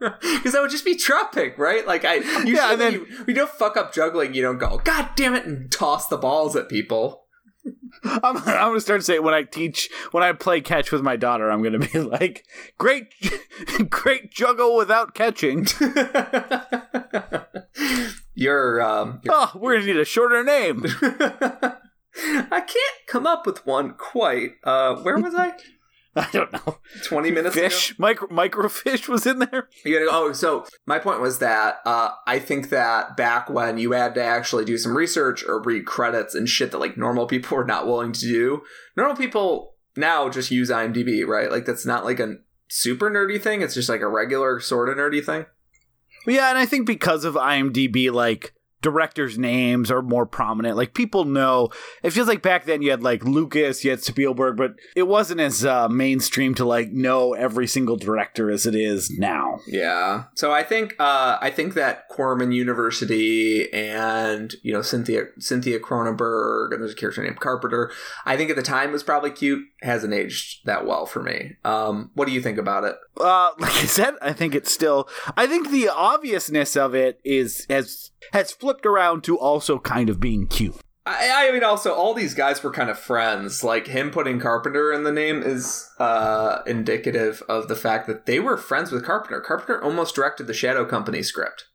Because 0.00 0.52
that 0.52 0.60
would 0.60 0.70
just 0.70 0.84
be 0.84 0.96
tropic, 0.96 1.56
right? 1.56 1.86
Like 1.86 2.04
I, 2.04 2.14
usually 2.16 2.52
Yeah, 2.52 2.76
then- 2.76 2.92
you, 2.92 3.00
when 3.18 3.28
you 3.28 3.34
don't 3.34 3.48
fuck 3.50 3.76
up 3.76 3.94
juggling, 3.94 4.34
you 4.34 4.42
don't 4.42 4.58
go, 4.58 4.78
God 4.84 5.08
damn 5.16 5.34
it, 5.34 5.46
and 5.46 5.72
toss 5.72 6.08
the 6.08 6.18
balls 6.18 6.54
at 6.56 6.68
people. 6.68 7.22
I'm, 8.04 8.36
I'm 8.36 8.42
gonna 8.42 8.80
start 8.80 9.02
saying 9.02 9.22
when 9.22 9.32
I 9.32 9.42
teach 9.44 9.88
when 10.10 10.22
I 10.22 10.32
play 10.32 10.60
catch 10.60 10.92
with 10.92 11.00
my 11.00 11.16
daughter, 11.16 11.50
I'm 11.50 11.62
gonna 11.62 11.78
be 11.78 11.98
like, 12.00 12.44
great, 12.76 13.04
great 13.88 14.30
juggle 14.30 14.76
without 14.76 15.14
catching. 15.14 15.66
you're, 18.34 18.82
um, 18.82 19.20
you're 19.22 19.34
Oh, 19.34 19.50
we're 19.54 19.74
gonna 19.74 19.86
need 19.86 19.96
a 19.96 20.04
shorter 20.04 20.42
name. 20.44 20.84
I 22.16 22.60
can't 22.60 23.06
come 23.08 23.26
up 23.26 23.46
with 23.46 23.64
one 23.66 23.94
quite. 23.94 24.52
Uh, 24.62 24.96
where 24.96 25.18
was 25.18 25.34
I? 25.34 25.52
I 26.16 26.28
don't 26.32 26.52
know. 26.52 26.78
Twenty 27.02 27.30
minutes 27.30 27.54
Fish, 27.54 27.98
micro 27.98 28.28
microfish 28.28 29.08
was 29.08 29.26
in 29.26 29.40
there. 29.40 29.68
You 29.84 29.98
gotta, 29.98 30.10
oh, 30.10 30.32
so 30.32 30.64
my 30.86 30.98
point 30.98 31.20
was 31.20 31.40
that 31.40 31.80
uh, 31.84 32.10
I 32.26 32.38
think 32.38 32.70
that 32.70 33.16
back 33.16 33.50
when 33.50 33.78
you 33.78 33.92
had 33.92 34.14
to 34.14 34.22
actually 34.22 34.64
do 34.64 34.78
some 34.78 34.96
research 34.96 35.44
or 35.44 35.60
read 35.60 35.86
credits 35.86 36.34
and 36.34 36.48
shit 36.48 36.70
that 36.70 36.78
like 36.78 36.96
normal 36.96 37.26
people 37.26 37.56
were 37.56 37.64
not 37.64 37.86
willing 37.86 38.12
to 38.12 38.20
do, 38.20 38.62
normal 38.96 39.16
people 39.16 39.74
now 39.96 40.28
just 40.28 40.50
use 40.50 40.70
IMDb, 40.70 41.26
right? 41.26 41.50
Like 41.50 41.64
that's 41.66 41.84
not 41.84 42.04
like 42.04 42.20
a 42.20 42.36
super 42.68 43.10
nerdy 43.10 43.40
thing. 43.40 43.62
It's 43.62 43.74
just 43.74 43.88
like 43.88 44.00
a 44.00 44.08
regular 44.08 44.60
sort 44.60 44.88
of 44.88 44.96
nerdy 44.96 45.24
thing. 45.24 45.46
Yeah, 46.26 46.48
and 46.48 46.58
I 46.58 46.66
think 46.66 46.86
because 46.86 47.24
of 47.24 47.34
IMDb, 47.34 48.10
like 48.12 48.54
directors' 48.84 49.38
names 49.38 49.90
are 49.90 50.02
more 50.02 50.26
prominent. 50.26 50.76
Like 50.76 50.92
people 50.92 51.24
know. 51.24 51.70
It 52.02 52.10
feels 52.10 52.28
like 52.28 52.42
back 52.42 52.66
then 52.66 52.82
you 52.82 52.90
had 52.90 53.02
like 53.02 53.24
Lucas, 53.24 53.82
you 53.82 53.90
had 53.90 54.02
Spielberg, 54.02 54.58
but 54.58 54.74
it 54.94 55.04
wasn't 55.04 55.40
as 55.40 55.64
uh, 55.64 55.88
mainstream 55.88 56.54
to 56.56 56.66
like 56.66 56.92
know 56.92 57.32
every 57.32 57.66
single 57.66 57.96
director 57.96 58.50
as 58.50 58.66
it 58.66 58.74
is 58.74 59.10
now. 59.10 59.58
Yeah. 59.66 60.24
So 60.34 60.52
I 60.52 60.62
think 60.62 60.94
uh, 61.00 61.38
I 61.40 61.50
think 61.50 61.72
that 61.74 62.08
Corman 62.10 62.52
University 62.52 63.72
and 63.72 64.54
you 64.62 64.74
know 64.74 64.82
Cynthia 64.82 65.24
Cynthia 65.38 65.80
Cronenberg 65.80 66.72
and 66.72 66.82
there's 66.82 66.92
a 66.92 66.96
character 66.96 67.22
named 67.22 67.40
Carpenter. 67.40 67.90
I 68.26 68.36
think 68.36 68.50
at 68.50 68.56
the 68.56 68.62
time 68.62 68.92
was 68.92 69.02
probably 69.02 69.30
cute. 69.30 69.64
Hasn't 69.84 70.14
aged 70.14 70.64
that 70.64 70.86
well 70.86 71.06
for 71.06 71.22
me. 71.22 71.56
Um, 71.64 72.10
what 72.14 72.26
do 72.26 72.32
you 72.32 72.40
think 72.40 72.58
about 72.58 72.84
it? 72.84 72.96
Uh, 73.18 73.50
like 73.58 73.74
I 73.74 73.84
said, 73.84 74.14
I 74.22 74.32
think 74.32 74.54
it's 74.54 74.72
still. 74.72 75.08
I 75.36 75.46
think 75.46 75.70
the 75.70 75.88
obviousness 75.88 76.76
of 76.76 76.94
it 76.94 77.20
is 77.24 77.66
has 77.68 78.10
has 78.32 78.50
flipped 78.50 78.86
around 78.86 79.24
to 79.24 79.38
also 79.38 79.78
kind 79.78 80.08
of 80.08 80.18
being 80.18 80.46
cute. 80.46 80.76
I, 81.06 81.48
I 81.48 81.52
mean, 81.52 81.62
also 81.62 81.92
all 81.92 82.14
these 82.14 82.32
guys 82.32 82.62
were 82.62 82.72
kind 82.72 82.88
of 82.88 82.98
friends. 82.98 83.62
Like 83.62 83.86
him 83.88 84.10
putting 84.10 84.40
Carpenter 84.40 84.92
in 84.92 85.02
the 85.02 85.12
name 85.12 85.42
is 85.42 85.86
uh, 85.98 86.60
indicative 86.66 87.42
of 87.48 87.68
the 87.68 87.76
fact 87.76 88.06
that 88.06 88.24
they 88.24 88.40
were 88.40 88.56
friends 88.56 88.90
with 88.90 89.04
Carpenter. 89.04 89.40
Carpenter 89.40 89.82
almost 89.82 90.14
directed 90.14 90.46
the 90.46 90.54
Shadow 90.54 90.86
Company 90.86 91.22
script. 91.22 91.66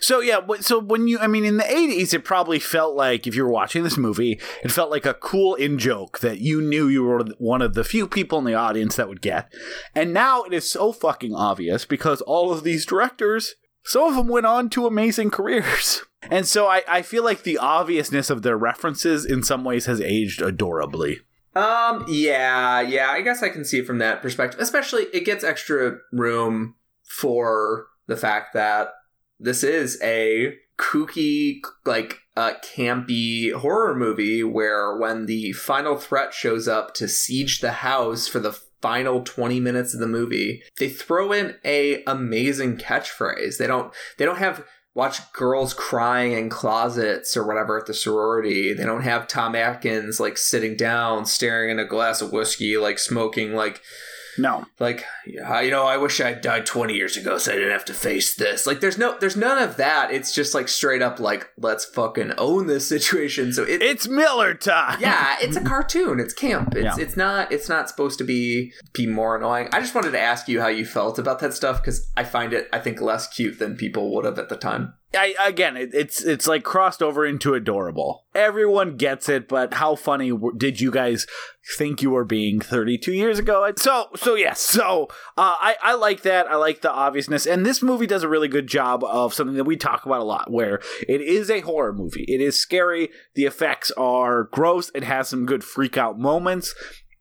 So 0.00 0.20
yeah, 0.20 0.40
so 0.60 0.78
when 0.78 1.08
you, 1.08 1.18
I 1.18 1.26
mean, 1.26 1.44
in 1.44 1.56
the 1.56 1.64
'80s, 1.64 2.14
it 2.14 2.24
probably 2.24 2.58
felt 2.58 2.96
like 2.96 3.26
if 3.26 3.34
you 3.34 3.44
were 3.44 3.50
watching 3.50 3.82
this 3.82 3.96
movie, 3.96 4.40
it 4.62 4.72
felt 4.72 4.90
like 4.90 5.06
a 5.06 5.14
cool 5.14 5.54
in 5.54 5.78
joke 5.78 6.20
that 6.20 6.38
you 6.38 6.60
knew 6.60 6.88
you 6.88 7.02
were 7.02 7.24
one 7.38 7.62
of 7.62 7.74
the 7.74 7.84
few 7.84 8.06
people 8.06 8.38
in 8.38 8.44
the 8.44 8.54
audience 8.54 8.96
that 8.96 9.08
would 9.08 9.20
get. 9.20 9.52
And 9.94 10.12
now 10.12 10.42
it 10.44 10.52
is 10.52 10.70
so 10.70 10.92
fucking 10.92 11.34
obvious 11.34 11.84
because 11.84 12.20
all 12.22 12.52
of 12.52 12.64
these 12.64 12.86
directors, 12.86 13.54
some 13.84 14.04
of 14.04 14.16
them 14.16 14.28
went 14.28 14.46
on 14.46 14.70
to 14.70 14.86
amazing 14.86 15.30
careers. 15.30 16.02
And 16.28 16.44
so 16.44 16.66
I, 16.66 16.82
I 16.88 17.02
feel 17.02 17.22
like 17.22 17.44
the 17.44 17.58
obviousness 17.58 18.30
of 18.30 18.42
their 18.42 18.56
references 18.56 19.24
in 19.24 19.44
some 19.44 19.62
ways 19.62 19.86
has 19.86 20.00
aged 20.00 20.42
adorably. 20.42 21.20
Um, 21.54 22.04
yeah, 22.08 22.80
yeah, 22.80 23.10
I 23.10 23.22
guess 23.22 23.42
I 23.42 23.48
can 23.48 23.64
see 23.64 23.78
it 23.78 23.86
from 23.86 23.98
that 23.98 24.22
perspective. 24.22 24.60
Especially, 24.60 25.04
it 25.12 25.24
gets 25.24 25.44
extra 25.44 25.98
room 26.12 26.74
for 27.04 27.86
the 28.06 28.16
fact 28.16 28.52
that 28.54 28.88
this 29.38 29.62
is 29.62 30.00
a 30.02 30.54
kooky, 30.78 31.60
like, 31.84 32.18
uh, 32.36 32.52
campy 32.62 33.52
horror 33.52 33.94
movie 33.94 34.42
where 34.42 34.96
when 34.96 35.26
the 35.26 35.52
final 35.52 35.96
threat 35.96 36.34
shows 36.34 36.68
up 36.68 36.94
to 36.94 37.08
siege 37.08 37.60
the 37.60 37.72
house 37.72 38.28
for 38.28 38.40
the 38.40 38.52
final 38.82 39.22
20 39.22 39.58
minutes 39.58 39.94
of 39.94 40.00
the 40.00 40.06
movie, 40.06 40.62
they 40.78 40.88
throw 40.88 41.32
in 41.32 41.56
a 41.64 42.02
amazing 42.04 42.76
catchphrase. 42.76 43.56
They 43.58 43.66
don't, 43.66 43.92
they 44.18 44.24
don't 44.24 44.38
have 44.38 44.64
watch 44.96 45.30
girls 45.34 45.74
crying 45.74 46.32
in 46.32 46.48
closets 46.48 47.36
or 47.36 47.46
whatever 47.46 47.78
at 47.78 47.84
the 47.84 47.92
sorority. 47.92 48.72
They 48.72 48.84
don't 48.84 49.02
have 49.02 49.28
Tom 49.28 49.54
Atkins 49.54 50.18
like 50.18 50.38
sitting 50.38 50.74
down, 50.74 51.26
staring 51.26 51.70
in 51.70 51.78
a 51.78 51.84
glass 51.84 52.22
of 52.22 52.32
whiskey, 52.32 52.78
like 52.78 52.98
smoking, 52.98 53.54
like 53.54 53.82
No. 54.38 54.66
like 54.78 55.04
you 55.26 55.40
know, 55.70 55.84
I 55.86 55.96
wish 55.96 56.20
I 56.20 56.32
died 56.34 56.66
twenty 56.66 56.94
years 56.94 57.16
ago 57.16 57.38
so 57.38 57.52
I 57.52 57.56
didn't 57.56 57.72
have 57.72 57.84
to 57.86 57.94
face 57.94 58.34
this. 58.34 58.66
Like, 58.66 58.80
there's 58.80 58.98
no, 58.98 59.16
there's 59.18 59.36
none 59.36 59.62
of 59.62 59.76
that. 59.76 60.10
It's 60.12 60.32
just 60.32 60.54
like 60.54 60.68
straight 60.68 61.02
up 61.02 61.20
like 61.20 61.48
let's 61.58 61.84
fucking 61.84 62.32
own 62.38 62.66
this 62.66 62.86
situation. 62.96 63.52
So 63.52 63.62
it, 63.64 63.82
It's 63.82 64.08
Miller 64.08 64.54
time. 64.54 65.00
yeah, 65.00 65.36
it's 65.40 65.56
a 65.56 65.60
cartoon. 65.62 66.20
It's 66.20 66.34
camp. 66.34 66.74
It's 66.74 66.84
Yeah. 66.84 67.02
it's 67.04 67.16
not 67.16 67.52
it's 67.52 67.68
not 67.68 67.88
supposed 67.88 68.18
to 68.18 68.24
be 68.24 68.72
be 68.92 69.06
more 69.06 69.36
annoying. 69.36 69.68
I 69.72 69.80
just 69.80 69.94
wanted 69.94 70.12
to 70.12 70.20
ask 70.20 70.48
you 70.48 70.60
how 70.60 70.68
you 70.68 70.84
felt 70.84 71.18
about 71.18 71.38
that 71.40 71.54
stuff 71.54 71.80
because 71.82 72.08
I 72.16 72.24
find 72.24 72.52
it 72.52 72.68
I 72.72 72.78
think 72.78 73.00
less 73.00 73.26
cute 73.28 73.58
than 73.58 73.76
people 73.76 74.14
would 74.14 74.24
have 74.24 74.38
at 74.38 74.48
the 74.48 74.56
time. 74.56 74.94
I, 75.16 75.34
again, 75.42 75.78
it, 75.78 75.94
it's 75.94 76.22
it's 76.22 76.46
like 76.46 76.62
crossed 76.62 77.02
over 77.02 77.24
into 77.24 77.54
adorable. 77.54 78.26
Everyone 78.34 78.96
gets 78.96 79.30
it, 79.30 79.48
but 79.48 79.72
how 79.74 79.94
funny 79.94 80.30
did 80.58 80.78
you 80.80 80.90
guys 80.90 81.26
think 81.76 82.02
you 82.02 82.10
were 82.10 82.24
being 82.24 82.60
32 82.60 83.12
years 83.12 83.38
ago? 83.38 83.64
And 83.64 83.78
So 83.78 84.08
so 84.16 84.34
yes, 84.34 84.60
so 84.60 85.08
uh, 85.36 85.56
I 85.60 85.76
I 85.82 85.94
like 85.94 86.22
that. 86.22 86.46
I 86.46 86.56
like 86.56 86.80
the 86.80 86.92
obviousness, 86.92 87.46
and 87.46 87.64
this 87.64 87.82
movie 87.82 88.06
does 88.06 88.22
a 88.22 88.28
really 88.28 88.48
good 88.48 88.66
job 88.66 89.02
of 89.04 89.34
something 89.34 89.56
that 89.56 89.64
we 89.64 89.76
talk 89.76 90.06
about 90.06 90.20
a 90.20 90.24
lot, 90.24 90.50
where 90.50 90.80
it 91.08 91.20
is 91.20 91.50
a 91.50 91.60
horror 91.60 91.92
movie. 91.92 92.24
It 92.28 92.40
is 92.40 92.60
scary. 92.60 93.10
The 93.34 93.44
effects 93.44 93.90
are 93.92 94.44
gross. 94.44 94.90
It 94.94 95.04
has 95.04 95.28
some 95.28 95.46
good 95.46 95.64
freak 95.64 95.96
out 95.96 96.18
moments. 96.18 96.74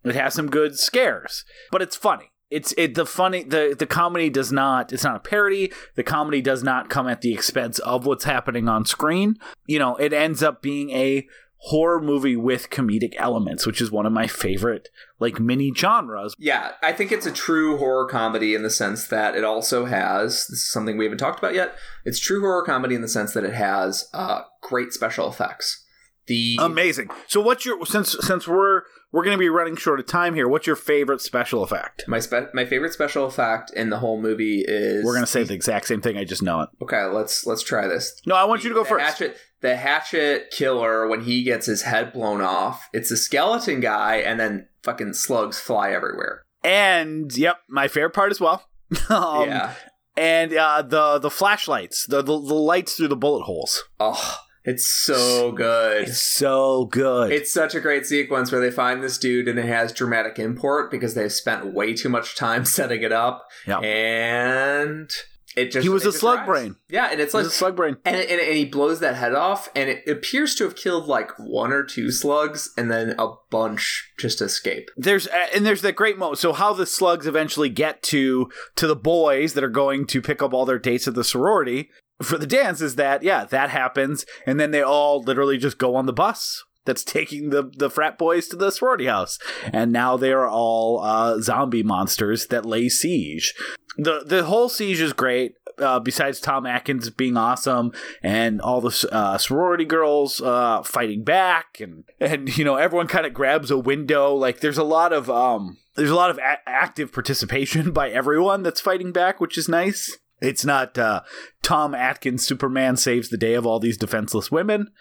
It 0.03 0.15
has 0.15 0.35
some 0.35 0.49
good 0.49 0.77
scares, 0.77 1.45
but 1.71 1.81
it's 1.81 1.95
funny. 1.95 2.31
It's 2.51 2.73
it 2.77 2.93
the 2.93 3.07
funny 3.07 3.43
the 3.43 3.75
the 3.77 3.87
comedy 3.87 4.29
does 4.29 4.51
not 4.51 4.93
it's 4.93 5.03
not 5.03 5.15
a 5.15 5.19
parody. 5.19 5.71
The 5.95 6.03
comedy 6.03 6.41
does 6.41 6.61
not 6.61 6.89
come 6.89 7.07
at 7.07 7.21
the 7.21 7.33
expense 7.33 7.79
of 7.79 8.05
what's 8.05 8.23
happening 8.23 8.69
on 8.69 8.85
screen. 8.85 9.35
You 9.65 9.79
know, 9.79 9.95
it 9.95 10.13
ends 10.13 10.43
up 10.43 10.61
being 10.61 10.91
a 10.91 11.27
horror 11.70 11.99
movie 11.99 12.36
with 12.36 12.70
comedic 12.70 13.13
elements, 13.18 13.66
which 13.66 13.82
is 13.82 13.91
one 13.91 14.05
of 14.05 14.13
my 14.13 14.28
favorite 14.28 14.89
like 15.20 15.39
mini 15.39 15.74
genres. 15.76 16.36
Yeah, 16.38 16.74
I 16.84 16.91
think 16.91 17.11
it's 17.11 17.26
a 17.26 17.32
true 17.32 17.78
horror 17.78 18.07
comedy 18.07 18.53
in 18.53 18.61
the 18.63 18.70
sense 18.70 19.07
that 19.07 19.36
it 19.36 19.43
also 19.43 19.86
has 19.86 20.45
this 20.47 20.59
is 20.59 20.72
something 20.72 20.97
we 20.97 21.05
haven't 21.05 21.18
talked 21.18 21.39
about 21.39 21.55
yet. 21.55 21.76
It's 22.03 22.20
true 22.20 22.41
horror 22.41 22.63
comedy 22.63 22.93
in 22.93 23.01
the 23.01 23.07
sense 23.07 23.34
that 23.34 23.43
it 23.43 23.53
has 23.53 24.07
uh, 24.13 24.41
great 24.61 24.93
special 24.93 25.28
effects. 25.28 25.84
The 26.28 26.57
Amazing. 26.59 27.09
So 27.28 27.39
what's 27.41 27.66
your 27.66 27.86
since 27.86 28.16
since 28.22 28.47
we're 28.47 28.82
we're 29.11 29.24
going 29.24 29.36
to 29.38 29.39
be 29.39 29.47
running 29.49 29.76
short 29.76 29.99
of 29.99 30.07
time 30.07 30.34
here, 30.34 30.47
what's 30.47 30.66
your 30.68 30.76
favorite 30.76 31.22
special 31.22 31.63
effect? 31.63 32.03
my 32.07 32.20
spe- 32.20 32.53
my 32.53 32.66
favorite 32.66 32.93
special 32.93 33.26
effect 33.26 33.72
in 33.74 33.89
the 33.89 33.99
whole 33.99 34.20
movie 34.20 34.63
is 34.68 35.05
We're 35.05 35.13
going 35.13 35.24
to 35.24 35.32
say 35.32 35.43
the 35.43 35.53
exact 35.53 35.88
same 35.88 36.01
thing. 36.01 36.18
I 36.18 36.26
just 36.26 36.41
know 36.41 36.61
it. 36.61 36.70
okay. 36.82 37.03
Let's 37.05 37.45
let's 37.45 37.63
try 37.63 37.88
this. 37.88 38.20
No, 38.26 38.36
I 38.36 38.43
want 38.45 38.63
you 38.63 38.70
to 38.70 38.76
go 38.76 38.84
the 38.84 38.89
first. 38.89 39.05
Hatchet, 39.05 39.38
the 39.66 39.76
hatchet 39.76 40.51
killer 40.51 41.07
when 41.07 41.22
he 41.22 41.43
gets 41.43 41.66
his 41.66 41.82
head 41.82 42.13
blown 42.13 42.41
off. 42.41 42.88
It's 42.93 43.11
a 43.11 43.18
skeleton 43.18 43.80
guy, 43.80 44.18
and 44.18 44.39
then 44.39 44.68
fucking 44.84 45.13
slugs 45.13 45.59
fly 45.59 45.91
everywhere. 45.91 46.43
And 46.63 47.36
yep, 47.36 47.57
my 47.68 47.88
favorite 47.88 48.13
part 48.13 48.32
as 48.32 48.39
well. 48.39 48.68
um, 49.09 49.49
yeah. 49.49 49.74
and 50.16 50.53
uh, 50.53 50.84
the 50.84 51.20
the 51.20 51.32
flashlights, 51.32 52.05
the, 52.05 52.22
the 52.22 52.39
the 52.39 52.53
lights 52.53 52.93
through 52.93 53.07
the 53.07 53.16
bullet 53.16 53.43
holes. 53.43 53.84
Oh, 53.99 54.38
it's 54.63 54.86
so 54.86 55.51
good. 55.51 56.07
It's 56.07 56.22
so 56.22 56.86
good. 56.86 57.32
It's 57.32 57.53
such 57.53 57.76
a 57.76 57.80
great 57.80 58.05
sequence 58.05 58.51
where 58.51 58.61
they 58.61 58.72
find 58.72 59.03
this 59.03 59.18
dude 59.20 59.47
and 59.47 59.59
it 59.59 59.66
has 59.66 59.91
dramatic 59.91 60.39
import 60.39 60.89
because 60.89 61.13
they've 61.13 61.32
spent 61.32 61.74
way 61.74 61.93
too 61.93 62.09
much 62.09 62.36
time 62.36 62.66
setting 62.66 63.03
it 63.03 63.11
up. 63.11 63.47
Yeah. 63.68 63.80
And 63.80 65.11
it 65.56 65.72
just 65.72 65.84
He 65.84 65.89
was 65.89 66.06
a 66.06 66.12
slug 66.12 66.45
brain. 66.45 66.76
Yeah, 66.89 67.06
and 67.12 67.20
it's 67.20 67.28
It's 67.30 67.34
like 67.34 67.45
a 67.45 67.49
slug 67.49 67.76
brain. 67.76 67.97
and, 68.06 68.16
and, 68.16 68.41
and 68.41 68.56
he 68.58 68.66
blows 68.66 68.99
that 68.99 69.16
head 69.16 69.34
off, 69.34 69.70
and 69.76 69.89
it 69.89 70.08
appears 70.08 70.56
to 70.56 70.64
have 70.66 70.76
killed 70.76 71.08
like 71.08 71.32
one 71.38 71.72
or 71.72 71.84
two 71.84 72.12
slugs, 72.12 72.72
and 72.78 72.91
then 72.91 73.16
a 73.18 73.34
bunch 73.49 74.12
just 74.20 74.41
escape. 74.41 74.89
There's 74.97 75.28
uh, 75.28 75.47
and 75.53 75.66
there's 75.66 75.82
that 75.82 75.95
great 75.95 76.18
moment. 76.18 76.39
So 76.39 76.53
how 76.53 76.74
the 76.74 76.86
slugs 76.86 77.28
eventually 77.28 77.70
get 77.70 78.03
to 78.03 78.49
to 78.76 78.88
the 78.88 78.95
boys 78.95 79.53
that 79.53 79.64
are 79.64 79.70
going 79.70 80.06
to 80.08 80.22
pick 80.22 80.41
up 80.41 80.53
all 80.53 80.66
their 80.66 80.80
dates 80.80 81.08
at 81.08 81.16
the 81.16 81.24
sorority 81.24 81.89
for 82.22 82.38
the 82.38 82.47
dance 82.47 82.82
is 82.82 82.95
that 82.95 83.24
yeah 83.24 83.45
that 83.45 83.70
happens, 83.70 84.26
and 84.45 84.60
then 84.60 84.72
they 84.72 84.82
all 84.82 85.22
literally 85.22 85.58
just 85.58 85.78
go 85.78 85.95
on 85.95 86.06
the 86.06 86.14
bus 86.14 86.64
that's 86.86 87.03
taking 87.03 87.49
the 87.49 87.71
the 87.75 87.89
frat 87.89 88.17
boys 88.17 88.47
to 88.47 88.55
the 88.55 88.71
sorority 88.71 89.05
house, 89.05 89.39
and 89.73 89.91
now 89.91 90.17
they 90.17 90.31
are 90.31 90.47
all 90.47 91.01
uh, 91.03 91.39
zombie 91.41 91.83
monsters 91.83 92.47
that 92.47 92.65
lay 92.65 92.89
siege. 92.89 93.53
the 93.97 94.23
The 94.25 94.45
whole 94.45 94.69
siege 94.69 95.01
is 95.01 95.13
great. 95.13 95.53
Uh, 95.77 95.99
besides 95.99 96.39
Tom 96.39 96.65
Atkins 96.65 97.09
being 97.09 97.36
awesome 97.36 97.91
and 98.23 98.61
all 98.61 98.79
the 98.79 99.09
uh, 99.11 99.38
sorority 99.38 99.83
girls 99.83 100.39
uh, 100.39 100.81
fighting 100.83 101.25
back 101.25 101.81
and 101.81 102.05
and 102.21 102.57
you 102.57 102.63
know 102.63 102.77
everyone 102.77 103.07
kind 103.07 103.25
of 103.25 103.33
grabs 103.33 103.69
a 103.71 103.77
window 103.77 104.33
like 104.33 104.61
there's 104.61 104.77
a 104.77 104.86
lot 104.86 105.11
of 105.11 105.29
um 105.29 105.77
there's 105.95 106.09
a 106.09 106.15
lot 106.15 106.29
of 106.29 106.38
a- 106.38 106.61
active 106.65 107.11
participation 107.11 107.91
by 107.91 108.09
everyone 108.09 108.63
that's 108.63 108.79
fighting 108.79 109.11
back 109.11 109.41
which 109.41 109.57
is 109.57 109.67
nice 109.67 110.17
it's 110.41 110.63
not 110.63 110.97
uh, 110.97 111.21
Tom 111.61 111.93
Atkins 111.95 112.45
Superman 112.45 112.97
saves 112.97 113.29
the 113.29 113.38
day 113.38 113.53
of 113.53 113.65
all 113.65 113.79
these 113.79 113.97
defenseless 113.97 114.51
women 114.51 114.91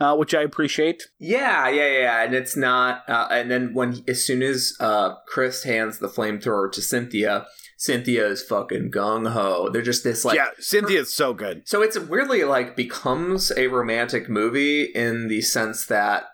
uh, 0.00 0.16
which 0.16 0.34
I 0.34 0.42
appreciate 0.42 1.04
Yeah, 1.18 1.68
yeah, 1.68 2.00
yeah, 2.00 2.22
and 2.22 2.34
it's 2.34 2.56
not. 2.56 3.08
Uh, 3.08 3.28
and 3.30 3.50
then 3.50 3.74
when 3.74 4.02
as 4.08 4.24
soon 4.24 4.42
as 4.42 4.74
uh, 4.80 5.14
Chris 5.26 5.64
hands 5.64 5.98
the 5.98 6.08
flamethrower 6.08 6.70
to 6.72 6.82
Cynthia, 6.82 7.46
Cynthia 7.76 8.26
is 8.26 8.42
fucking 8.42 8.90
gung 8.90 9.30
ho. 9.30 9.68
They're 9.70 9.82
just 9.82 10.04
this 10.04 10.24
like 10.24 10.36
yeah 10.36 10.48
Cynthia's 10.58 11.14
so 11.14 11.34
good 11.34 11.66
So 11.66 11.82
it's 11.82 11.98
weirdly 11.98 12.44
like 12.44 12.76
becomes 12.76 13.52
a 13.56 13.68
romantic 13.68 14.28
movie 14.28 14.84
in 14.84 15.28
the 15.28 15.42
sense 15.42 15.86
that 15.86 16.24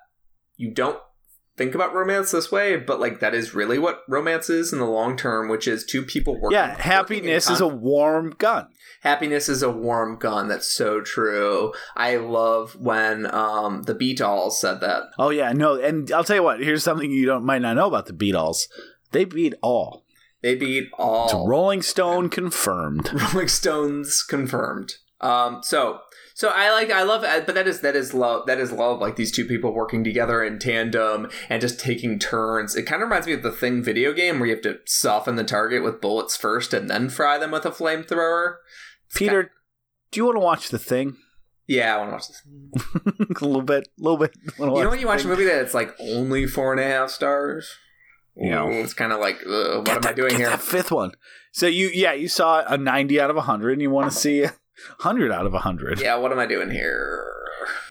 you 0.57 0.73
don't 0.73 0.99
think 1.57 1.75
about 1.75 1.93
romance 1.93 2.31
this 2.31 2.51
way, 2.51 2.77
but 2.77 3.01
like 3.01 3.21
that 3.21 3.35
is 3.35 3.55
really 3.55 3.79
what 3.79 4.01
romance 4.09 4.49
is 4.49 4.73
in 4.73 4.79
the 4.79 4.87
long 4.87 5.17
term, 5.17 5.49
which 5.49 5.69
is 5.69 5.85
two 5.85 6.03
people 6.03 6.41
working. 6.41 6.55
yeah 6.57 6.69
working 6.71 6.83
happiness 6.85 7.51
is 7.51 7.61
a 7.61 7.69
warm 7.69 8.31
gun 8.39 8.69
happiness 9.01 9.49
is 9.49 9.63
a 9.63 9.71
warm 9.71 10.17
gun. 10.19 10.49
That's 10.49 10.71
so 10.71 11.01
true. 11.01 11.73
I 11.97 12.17
love 12.17 12.77
when 12.81 13.33
um 13.35 13.83
the 13.85 13.95
Beatles 13.95 14.53
said 14.53 14.81
that. 14.81 15.05
oh 15.19 15.31
yeah 15.31 15.53
no 15.53 15.75
and 15.81 16.11
I'll 16.13 16.25
tell 16.25 16.37
you 16.37 16.43
what 16.43 16.61
here's 16.61 16.85
something 16.85 17.11
you 17.11 17.27
don't 17.27 17.45
might 17.45 17.63
not 17.63 17.77
know 17.77 17.87
about 17.89 18.07
the 18.07 18.13
Beatles 18.13 18.67
they 19.13 19.25
beat 19.25 19.55
all 19.63 20.05
They 20.43 20.55
beat 20.55 20.89
all. 20.99 21.25
It's 21.25 21.35
Rolling 21.35 21.83
Stone 21.83 22.31
confirmed. 22.31 23.11
Rolling 23.35 23.49
Stones 23.49 24.23
confirmed. 24.23 24.95
Um, 25.21 25.63
so 25.63 26.01
so 26.35 26.51
I 26.55 26.71
like 26.71 26.91
I 26.91 27.03
love 27.03 27.23
but 27.45 27.55
that 27.55 27.67
is 27.69 27.81
that 27.83 27.95
is 27.95 28.15
love 28.15 28.47
that 28.47 28.59
is 28.59 28.73
love 28.73 29.01
like 29.01 29.17
these 29.17 29.31
two 29.33 29.45
people 29.45 29.75
working 29.75 30.03
together 30.03 30.43
in 30.43 30.59
tandem 30.59 31.29
and 31.51 31.61
just 31.61 31.79
taking 31.79 32.19
turns. 32.19 32.75
It 32.75 32.85
kind 32.85 33.03
of 33.03 33.09
reminds 33.09 33.27
me 33.27 33.35
of 33.35 33.43
the 33.43 33.53
Thing 33.53 33.83
video 33.83 34.15
game 34.15 34.39
where 34.39 34.49
you 34.49 34.55
have 34.55 34.63
to 34.63 34.79
soften 34.87 35.37
the 35.37 35.45
target 35.45 35.83
with 35.83 36.01
bullets 36.01 36.37
first 36.37 36.73
and 36.73 36.89
then 36.89 37.11
fry 37.11 37.37
them 37.37 37.51
with 37.51 37.67
a 37.67 37.71
flamethrower. 37.71 38.57
Peter, 39.15 39.51
do 40.11 40.21
you 40.21 40.25
want 40.25 40.37
to 40.37 40.41
watch 40.41 40.69
the 40.71 40.79
thing? 40.79 41.17
Yeah, 41.67 41.95
I 41.95 41.99
want 41.99 42.09
to 42.09 42.13
watch 42.15 42.29
this. 42.29 43.43
a 43.43 43.45
little 43.45 43.63
bit, 43.63 43.89
a 43.99 44.03
little 44.03 44.19
bit. 44.19 44.33
You 44.59 44.67
know 44.67 44.91
when 44.91 44.99
you 44.99 45.07
watch 45.07 45.23
The 45.23 45.29
a 45.29 45.31
movie 45.31 45.45
that 45.45 45.63
it's 45.63 45.75
like 45.75 45.95
only 46.01 46.47
four 46.47 46.73
and 46.73 46.81
a 46.81 46.85
half 46.85 47.11
stars? 47.11 47.77
You 48.37 48.51
know, 48.51 48.69
it's 48.71 48.95
kind 48.95 49.13
of 49.13 49.21
like, 49.21 49.41
what 49.45 49.89
am 49.89 50.07
I 50.07 50.13
doing 50.13 50.37
here? 50.37 50.57
Fifth 50.57 50.91
one. 50.91 51.13
So 51.53 51.67
you, 51.67 51.91
yeah, 51.93 52.13
you 52.13 52.29
saw 52.29 52.65
a 52.67 52.77
ninety 52.77 53.21
out 53.21 53.31
of 53.31 53.37
hundred, 53.37 53.73
and 53.73 53.83
you 53.83 53.91
want 53.91 54.05
to 54.05 54.09
uh-huh. 54.09 54.19
see 54.19 54.43
a 54.45 54.53
hundred 55.01 55.31
out 55.31 55.47
of 55.47 55.53
hundred. 55.53 56.01
Yeah, 56.01 56.17
what 56.17 56.33
am 56.33 56.39
I 56.39 56.47
doing 56.47 56.71
here? 56.71 57.25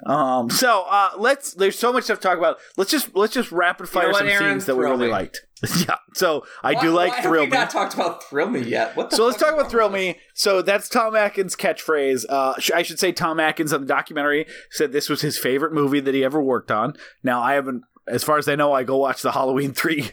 Um, 0.05 0.49
so 0.49 0.84
uh, 0.89 1.11
let's. 1.17 1.53
There's 1.53 1.78
so 1.78 1.91
much 1.93 2.05
stuff 2.05 2.20
to 2.20 2.28
talk 2.28 2.38
about. 2.38 2.57
Let's 2.78 2.91
just 2.91 3.15
let's 3.15 3.34
just 3.34 3.51
rapid 3.51 3.88
fire 3.89 4.03
know 4.07 4.09
what, 4.11 4.20
some 4.20 4.28
Aaron? 4.30 4.53
scenes 4.53 4.65
that 4.65 4.76
we 4.76 4.86
really 4.86 5.05
me. 5.07 5.11
liked. 5.11 5.41
yeah. 5.88 5.95
So 6.13 6.45
I 6.63 6.74
Why- 6.74 6.82
do 6.82 6.91
like 6.91 7.11
why 7.11 7.22
Thrill 7.22 7.41
have 7.43 7.51
Me. 7.51 7.57
not 7.57 7.70
talked 7.70 7.93
about 7.93 8.24
Thrill 8.24 8.49
Me 8.49 8.61
yet? 8.61 8.95
What 8.95 9.09
the 9.09 9.17
So 9.17 9.26
let's 9.26 9.38
talk 9.38 9.53
about 9.53 9.70
Thrill 9.70 9.89
Me. 9.89 10.17
So 10.34 10.61
that's 10.61 10.88
Tom 10.88 11.15
Atkins' 11.17 11.55
catchphrase. 11.55 12.26
Uh, 12.30 12.53
sh- 12.60 12.72
I 12.73 12.81
should 12.81 12.98
say 12.99 13.11
Tom 13.11 13.39
Atkins 13.41 13.73
on 13.73 13.81
the 13.81 13.88
documentary 13.88 14.45
said 14.72 14.91
this 14.94 15.10
was 15.10 15.22
his 15.22 15.38
favorite 15.38 15.73
movie 15.73 15.99
that 15.99 16.14
he 16.15 16.23
ever 16.23 16.41
worked 16.41 16.72
on. 16.72 16.94
Now 17.23 17.41
I 17.41 17.53
haven't, 17.56 17.84
as 18.07 18.23
far 18.23 18.38
as 18.38 18.48
I 18.48 18.56
know, 18.56 18.72
I 18.72 18.84
go 18.84 18.95
watch 18.98 19.22
the 19.22 19.34
Halloween 19.34 19.73
three 19.73 20.11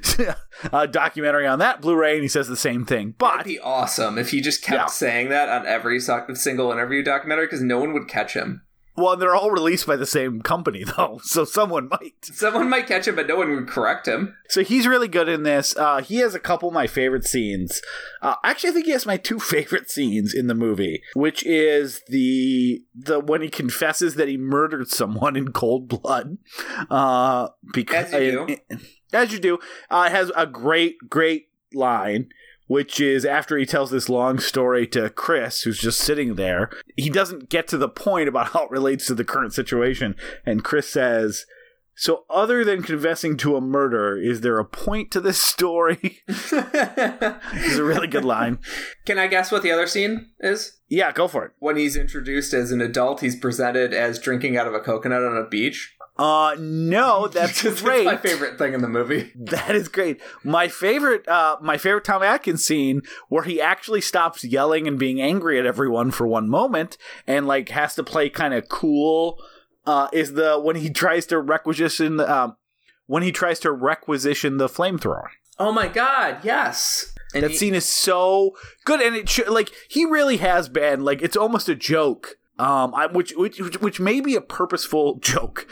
uh, 0.72 0.86
documentary 0.86 1.46
on 1.46 1.58
that 1.58 1.80
Blu-ray, 1.82 2.14
and 2.14 2.22
he 2.22 2.28
says 2.28 2.48
the 2.48 2.56
same 2.56 2.84
thing. 2.84 3.14
But 3.18 3.32
That'd 3.32 3.46
be 3.46 3.60
awesome 3.60 4.18
if 4.18 4.30
he 4.30 4.40
just 4.40 4.62
kept 4.62 4.78
Yeah. 4.80 4.86
saying 4.86 5.28
that 5.28 5.48
on 5.48 5.66
every 5.66 6.00
single 6.00 6.72
interview 6.72 7.02
documentary 7.02 7.46
because 7.46 7.62
no 7.62 7.78
one 7.78 7.92
would 7.92 8.08
catch 8.08 8.32
him. 8.34 8.62
Well, 8.96 9.16
they're 9.16 9.34
all 9.34 9.50
released 9.50 9.86
by 9.86 9.96
the 9.96 10.06
same 10.06 10.42
company 10.42 10.84
though, 10.96 11.20
so 11.22 11.44
someone 11.44 11.88
might. 11.88 12.14
Someone 12.22 12.68
might 12.68 12.86
catch 12.86 13.06
him, 13.08 13.16
but 13.16 13.26
no 13.26 13.36
one 13.36 13.54
would 13.54 13.68
correct 13.68 14.06
him. 14.06 14.36
So 14.48 14.62
he's 14.62 14.86
really 14.86 15.08
good 15.08 15.28
in 15.28 15.42
this. 15.42 15.76
Uh, 15.76 16.02
he 16.02 16.16
has 16.16 16.34
a 16.34 16.40
couple 16.40 16.68
of 16.68 16.74
my 16.74 16.86
favorite 16.86 17.24
scenes. 17.24 17.80
Uh, 18.20 18.34
actually, 18.44 18.70
I 18.70 18.72
think 18.74 18.86
he 18.86 18.92
has 18.92 19.06
my 19.06 19.16
two 19.16 19.38
favorite 19.40 19.90
scenes 19.90 20.34
in 20.34 20.46
the 20.48 20.54
movie, 20.54 21.02
which 21.14 21.44
is 21.44 22.02
the 22.08 22.82
the 22.94 23.20
when 23.20 23.42
he 23.42 23.48
confesses 23.48 24.14
that 24.16 24.28
he 24.28 24.36
murdered 24.36 24.88
someone 24.88 25.36
in 25.36 25.52
cold 25.52 25.88
blood. 25.88 26.38
Uh, 26.90 27.48
because 27.72 28.12
As 28.12 28.22
you 28.22 28.46
do. 28.46 28.76
as 29.12 29.32
you 29.32 29.38
do, 29.38 29.58
uh, 29.90 30.04
it 30.08 30.12
has 30.12 30.30
a 30.36 30.46
great 30.46 30.96
great 31.08 31.48
line. 31.72 32.28
Which 32.70 33.00
is 33.00 33.24
after 33.24 33.58
he 33.58 33.66
tells 33.66 33.90
this 33.90 34.08
long 34.08 34.38
story 34.38 34.86
to 34.88 35.10
Chris, 35.10 35.62
who's 35.62 35.80
just 35.80 35.98
sitting 35.98 36.36
there. 36.36 36.70
He 36.96 37.10
doesn't 37.10 37.48
get 37.48 37.66
to 37.68 37.76
the 37.76 37.88
point 37.88 38.28
about 38.28 38.50
how 38.50 38.66
it 38.66 38.70
relates 38.70 39.06
to 39.06 39.14
the 39.14 39.24
current 39.24 39.52
situation. 39.52 40.14
And 40.46 40.62
Chris 40.62 40.88
says, 40.88 41.46
so, 41.96 42.24
other 42.30 42.64
than 42.64 42.82
confessing 42.82 43.36
to 43.38 43.56
a 43.56 43.60
murder, 43.60 44.16
is 44.16 44.40
there 44.40 44.58
a 44.58 44.64
point 44.64 45.10
to 45.10 45.20
this 45.20 45.38
story? 45.38 46.22
this 46.28 46.52
is 46.52 47.78
a 47.78 47.84
really 47.84 48.06
good 48.06 48.24
line. 48.24 48.60
Can 49.04 49.18
I 49.18 49.26
guess 49.26 49.50
what 49.50 49.62
the 49.62 49.72
other 49.72 49.86
scene 49.86 50.30
is? 50.38 50.78
Yeah, 50.88 51.12
go 51.12 51.28
for 51.28 51.44
it. 51.44 51.52
When 51.58 51.76
he's 51.76 51.96
introduced 51.96 52.54
as 52.54 52.70
an 52.70 52.80
adult, 52.80 53.20
he's 53.20 53.36
presented 53.36 53.92
as 53.92 54.18
drinking 54.18 54.56
out 54.56 54.66
of 54.66 54.74
a 54.74 54.80
coconut 54.80 55.24
on 55.24 55.36
a 55.36 55.46
beach. 55.46 55.94
Uh, 56.20 56.54
no, 56.58 57.28
that's 57.32 57.62
great. 57.80 58.04
my 58.04 58.18
favorite 58.18 58.58
thing 58.58 58.74
in 58.74 58.82
the 58.82 58.88
movie. 58.88 59.32
That 59.36 59.74
is 59.74 59.88
great. 59.88 60.20
My 60.44 60.68
favorite, 60.68 61.26
uh, 61.26 61.56
my 61.62 61.78
favorite 61.78 62.04
Tom 62.04 62.22
Atkins 62.22 62.62
scene 62.64 63.00
where 63.30 63.44
he 63.44 63.58
actually 63.60 64.02
stops 64.02 64.44
yelling 64.44 64.86
and 64.86 64.98
being 64.98 65.20
angry 65.20 65.58
at 65.58 65.64
everyone 65.64 66.10
for 66.10 66.26
one 66.26 66.48
moment 66.48 66.98
and 67.26 67.46
like 67.46 67.70
has 67.70 67.94
to 67.94 68.02
play 68.04 68.28
kind 68.28 68.52
of 68.52 68.68
cool. 68.68 69.38
Uh, 69.86 70.08
is 70.12 70.34
the 70.34 70.60
when 70.60 70.76
he 70.76 70.90
tries 70.90 71.24
to 71.26 71.40
requisition, 71.40 72.20
um, 72.20 72.56
when 73.06 73.22
he 73.22 73.32
tries 73.32 73.58
to 73.60 73.72
requisition 73.72 74.58
the 74.58 74.68
flamethrower. 74.68 75.28
Oh 75.58 75.72
my 75.72 75.88
god, 75.88 76.44
yes. 76.44 77.14
And 77.34 77.42
that 77.44 77.52
he- 77.52 77.56
scene 77.56 77.74
is 77.74 77.86
so 77.86 78.54
good, 78.84 79.00
and 79.00 79.16
it 79.16 79.28
should 79.28 79.48
like 79.48 79.70
he 79.88 80.04
really 80.04 80.36
has 80.36 80.68
been 80.68 81.02
like 81.02 81.22
it's 81.22 81.36
almost 81.36 81.68
a 81.70 81.74
joke. 81.74 82.36
Um, 82.60 82.94
I, 82.94 83.06
which, 83.06 83.32
which 83.36 83.58
which 83.80 84.00
may 84.00 84.20
be 84.20 84.36
a 84.36 84.40
purposeful 84.42 85.14
joke 85.20 85.66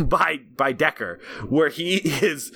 by 0.00 0.40
by 0.56 0.74
Dekker, 0.74 1.22
where 1.48 1.68
he 1.68 1.98
is 1.98 2.50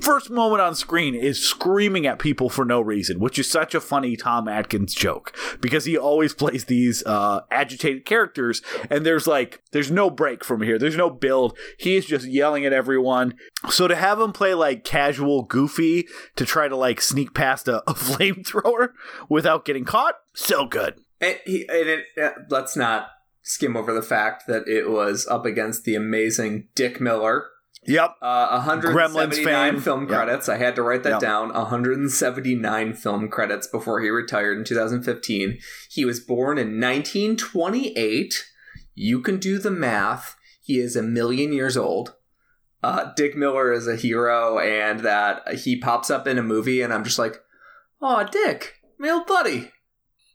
first 0.00 0.28
moment 0.28 0.60
on 0.60 0.74
screen 0.74 1.14
is 1.14 1.40
screaming 1.40 2.04
at 2.04 2.18
people 2.18 2.48
for 2.48 2.64
no 2.64 2.80
reason, 2.80 3.20
which 3.20 3.38
is 3.38 3.48
such 3.48 3.76
a 3.76 3.80
funny 3.80 4.16
Tom 4.16 4.48
Atkins 4.48 4.92
joke 4.92 5.36
because 5.60 5.84
he 5.84 5.96
always 5.96 6.34
plays 6.34 6.64
these 6.64 7.04
uh, 7.06 7.42
agitated 7.48 8.04
characters, 8.04 8.60
and 8.90 9.06
there's 9.06 9.28
like 9.28 9.62
there's 9.70 9.92
no 9.92 10.10
break 10.10 10.44
from 10.44 10.60
here, 10.60 10.76
there's 10.76 10.96
no 10.96 11.10
build. 11.10 11.56
He 11.78 11.94
is 11.94 12.06
just 12.06 12.26
yelling 12.26 12.66
at 12.66 12.72
everyone. 12.72 13.34
So 13.70 13.86
to 13.86 13.94
have 13.94 14.18
him 14.18 14.32
play 14.32 14.52
like 14.52 14.82
casual, 14.82 15.44
goofy 15.44 16.08
to 16.34 16.44
try 16.44 16.66
to 16.66 16.76
like 16.76 17.00
sneak 17.00 17.34
past 17.34 17.68
a, 17.68 17.88
a 17.88 17.94
flamethrower 17.94 18.88
without 19.28 19.64
getting 19.64 19.84
caught, 19.84 20.16
so 20.34 20.66
good. 20.66 21.00
And 21.24 21.38
he, 21.46 21.68
and 21.68 21.88
it, 21.88 22.04
uh, 22.22 22.30
let's 22.50 22.76
not 22.76 23.08
skim 23.42 23.76
over 23.76 23.92
the 23.92 24.02
fact 24.02 24.46
that 24.46 24.66
it 24.68 24.90
was 24.90 25.26
up 25.26 25.44
against 25.46 25.84
the 25.84 25.94
amazing 25.94 26.68
Dick 26.74 27.00
Miller. 27.00 27.46
Yep. 27.86 28.14
Uh, 28.22 28.62
179 28.64 29.44
fame. 29.74 29.80
film 29.82 30.06
credits. 30.06 30.48
I 30.48 30.56
had 30.56 30.74
to 30.76 30.82
write 30.82 31.02
that 31.02 31.20
Yeah. 31.20 31.28
down. 31.28 31.52
179 31.52 32.94
film 32.94 33.28
credits 33.28 33.66
before 33.66 34.00
he 34.00 34.08
retired 34.08 34.56
in 34.56 34.64
2015. 34.64 35.58
He 35.90 36.04
was 36.06 36.20
born 36.20 36.56
in 36.56 36.80
1928. 36.80 38.44
You 38.94 39.20
can 39.20 39.38
do 39.38 39.58
the 39.58 39.70
math. 39.70 40.36
He 40.62 40.78
is 40.78 40.96
a 40.96 41.02
million 41.02 41.52
years 41.52 41.76
old. 41.76 42.14
Uh, 42.82 43.12
Dick 43.16 43.36
Miller 43.36 43.72
is 43.72 43.86
a 43.88 43.96
hero, 43.96 44.58
and 44.58 45.00
that 45.00 45.56
he 45.56 45.76
pops 45.78 46.10
up 46.10 46.26
in 46.26 46.38
a 46.38 46.42
movie, 46.42 46.80
and 46.82 46.92
I'm 46.92 47.04
just 47.04 47.18
like, 47.18 47.40
oh, 48.00 48.24
Dick, 48.30 48.74
my 48.98 49.10
old 49.10 49.26
buddy. 49.26 49.70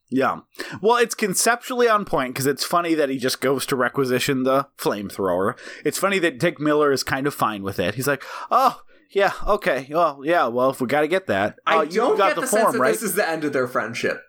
Yeah. 0.10 0.40
Well, 0.82 0.98
it's 0.98 1.14
conceptually 1.16 1.88
on 1.88 2.04
point 2.04 2.34
because 2.34 2.48
it's 2.48 2.64
funny 2.64 2.96
that 2.96 3.10
he 3.10 3.18
just 3.18 3.42
goes 3.42 3.66
to 3.68 3.76
requisition 3.76 4.44
the 4.44 4.68
flamethrower. 4.78 5.58
It's 5.86 6.00
funny 6.00 6.18
that 6.20 6.40
Dick 6.40 6.60
Miller 6.60 6.92
is 6.92 7.04
kind 7.04 7.28
of 7.28 7.34
fine 7.34 7.62
with 7.62 7.80
it. 7.80 7.96
He's 7.96 8.08
like, 8.08 8.24
oh, 8.50 8.82
yeah, 9.12 9.34
okay. 9.46 9.88
Well, 9.90 10.22
yeah, 10.24 10.48
well, 10.48 10.72
if 10.72 10.82
we 10.82 10.88
got 10.88 11.02
to 11.02 11.08
get 11.08 11.28
that. 11.28 11.60
I 11.66 11.78
Oh, 11.78 11.82
you 11.82 11.92
don't 11.96 12.18
got 12.18 12.30
get 12.30 12.36
the, 12.36 12.42
the, 12.42 12.48
form, 12.48 12.62
sense 12.64 12.74
that 12.74 12.80
right? 12.80 12.92
this 12.92 13.04
is 13.04 13.16
the 13.16 13.28
end 13.28 13.44
of 13.44 13.54
their 13.54 13.68
friendship. 13.68 14.22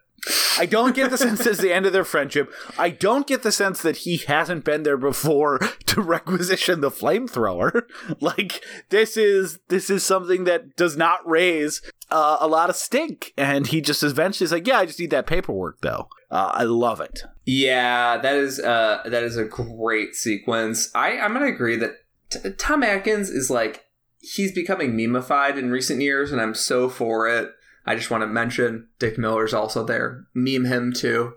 I 0.60 0.66
don't 0.66 0.94
get 0.94 1.10
the 1.10 1.16
sense 1.16 1.46
it's 1.46 1.58
the 1.58 1.72
end 1.72 1.86
of 1.86 1.94
their 1.94 2.04
friendship. 2.04 2.52
I 2.78 2.90
don't 2.90 3.26
get 3.26 3.42
the 3.42 3.50
sense 3.50 3.80
that 3.80 3.98
he 3.98 4.18
hasn't 4.18 4.64
been 4.64 4.82
there 4.82 4.98
before 4.98 5.58
to 5.86 6.02
requisition 6.02 6.80
the 6.80 6.90
flamethrower. 6.90 7.82
Like 8.20 8.62
this 8.90 9.16
is 9.16 9.60
this 9.68 9.88
is 9.88 10.04
something 10.04 10.44
that 10.44 10.76
does 10.76 10.96
not 10.96 11.26
raise 11.26 11.80
uh, 12.10 12.36
a 12.40 12.46
lot 12.46 12.68
of 12.68 12.76
stink, 12.76 13.32
and 13.36 13.66
he 13.66 13.80
just 13.80 14.02
eventually 14.02 14.44
is 14.44 14.52
like, 14.52 14.66
"Yeah, 14.66 14.78
I 14.78 14.86
just 14.86 14.98
need 15.00 15.10
that 15.10 15.26
paperwork, 15.26 15.80
though." 15.80 16.08
Uh, 16.30 16.50
I 16.52 16.64
love 16.64 17.00
it. 17.00 17.22
Yeah, 17.46 18.18
that 18.18 18.34
is 18.36 18.60
uh 18.60 19.02
that 19.06 19.22
is 19.22 19.36
a 19.36 19.44
great 19.44 20.14
sequence. 20.14 20.90
I 20.94 21.18
I'm 21.18 21.32
gonna 21.32 21.46
agree 21.46 21.76
that 21.76 21.94
t- 22.30 22.50
Tom 22.58 22.82
Atkins 22.82 23.30
is 23.30 23.50
like 23.50 23.86
he's 24.18 24.52
becoming 24.52 24.92
memeified 24.92 25.56
in 25.56 25.70
recent 25.70 26.00
years, 26.02 26.30
and 26.30 26.40
I'm 26.40 26.54
so 26.54 26.88
for 26.88 27.28
it. 27.28 27.50
I 27.90 27.96
just 27.96 28.08
want 28.08 28.22
to 28.22 28.28
mention 28.28 28.86
Dick 29.00 29.18
Miller's 29.18 29.52
also 29.52 29.84
there. 29.84 30.26
Meme 30.32 30.64
him 30.66 30.92
too. 30.92 31.34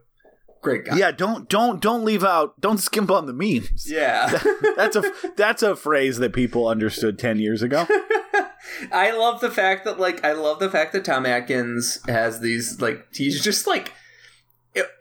Great 0.62 0.86
guy. 0.86 0.98
Yeah, 0.98 1.10
don't 1.10 1.50
don't 1.50 1.82
don't 1.82 2.06
leave 2.06 2.24
out. 2.24 2.62
Don't 2.62 2.78
skimp 2.78 3.10
on 3.10 3.26
the 3.26 3.34
memes. 3.34 3.90
Yeah. 3.90 4.28
That's 4.76 4.96
a 4.96 5.12
that's 5.36 5.64
a 5.64 5.76
phrase 5.76 6.20
that 6.20 6.32
people 6.32 6.68
understood 6.68 7.18
ten 7.18 7.40
years 7.40 7.64
ago. 7.64 7.88
I 8.92 9.12
love 9.18 9.42
the 9.42 9.50
fact 9.50 9.84
that 9.86 10.00
like 10.00 10.24
I 10.24 10.34
love 10.34 10.60
the 10.60 10.70
fact 10.70 10.94
that 10.94 11.06
Tom 11.06 11.26
Atkins 11.26 12.00
has 12.08 12.40
these 12.40 12.80
like 12.80 13.08
he's 13.12 13.44
just 13.44 13.66
like 13.66 13.92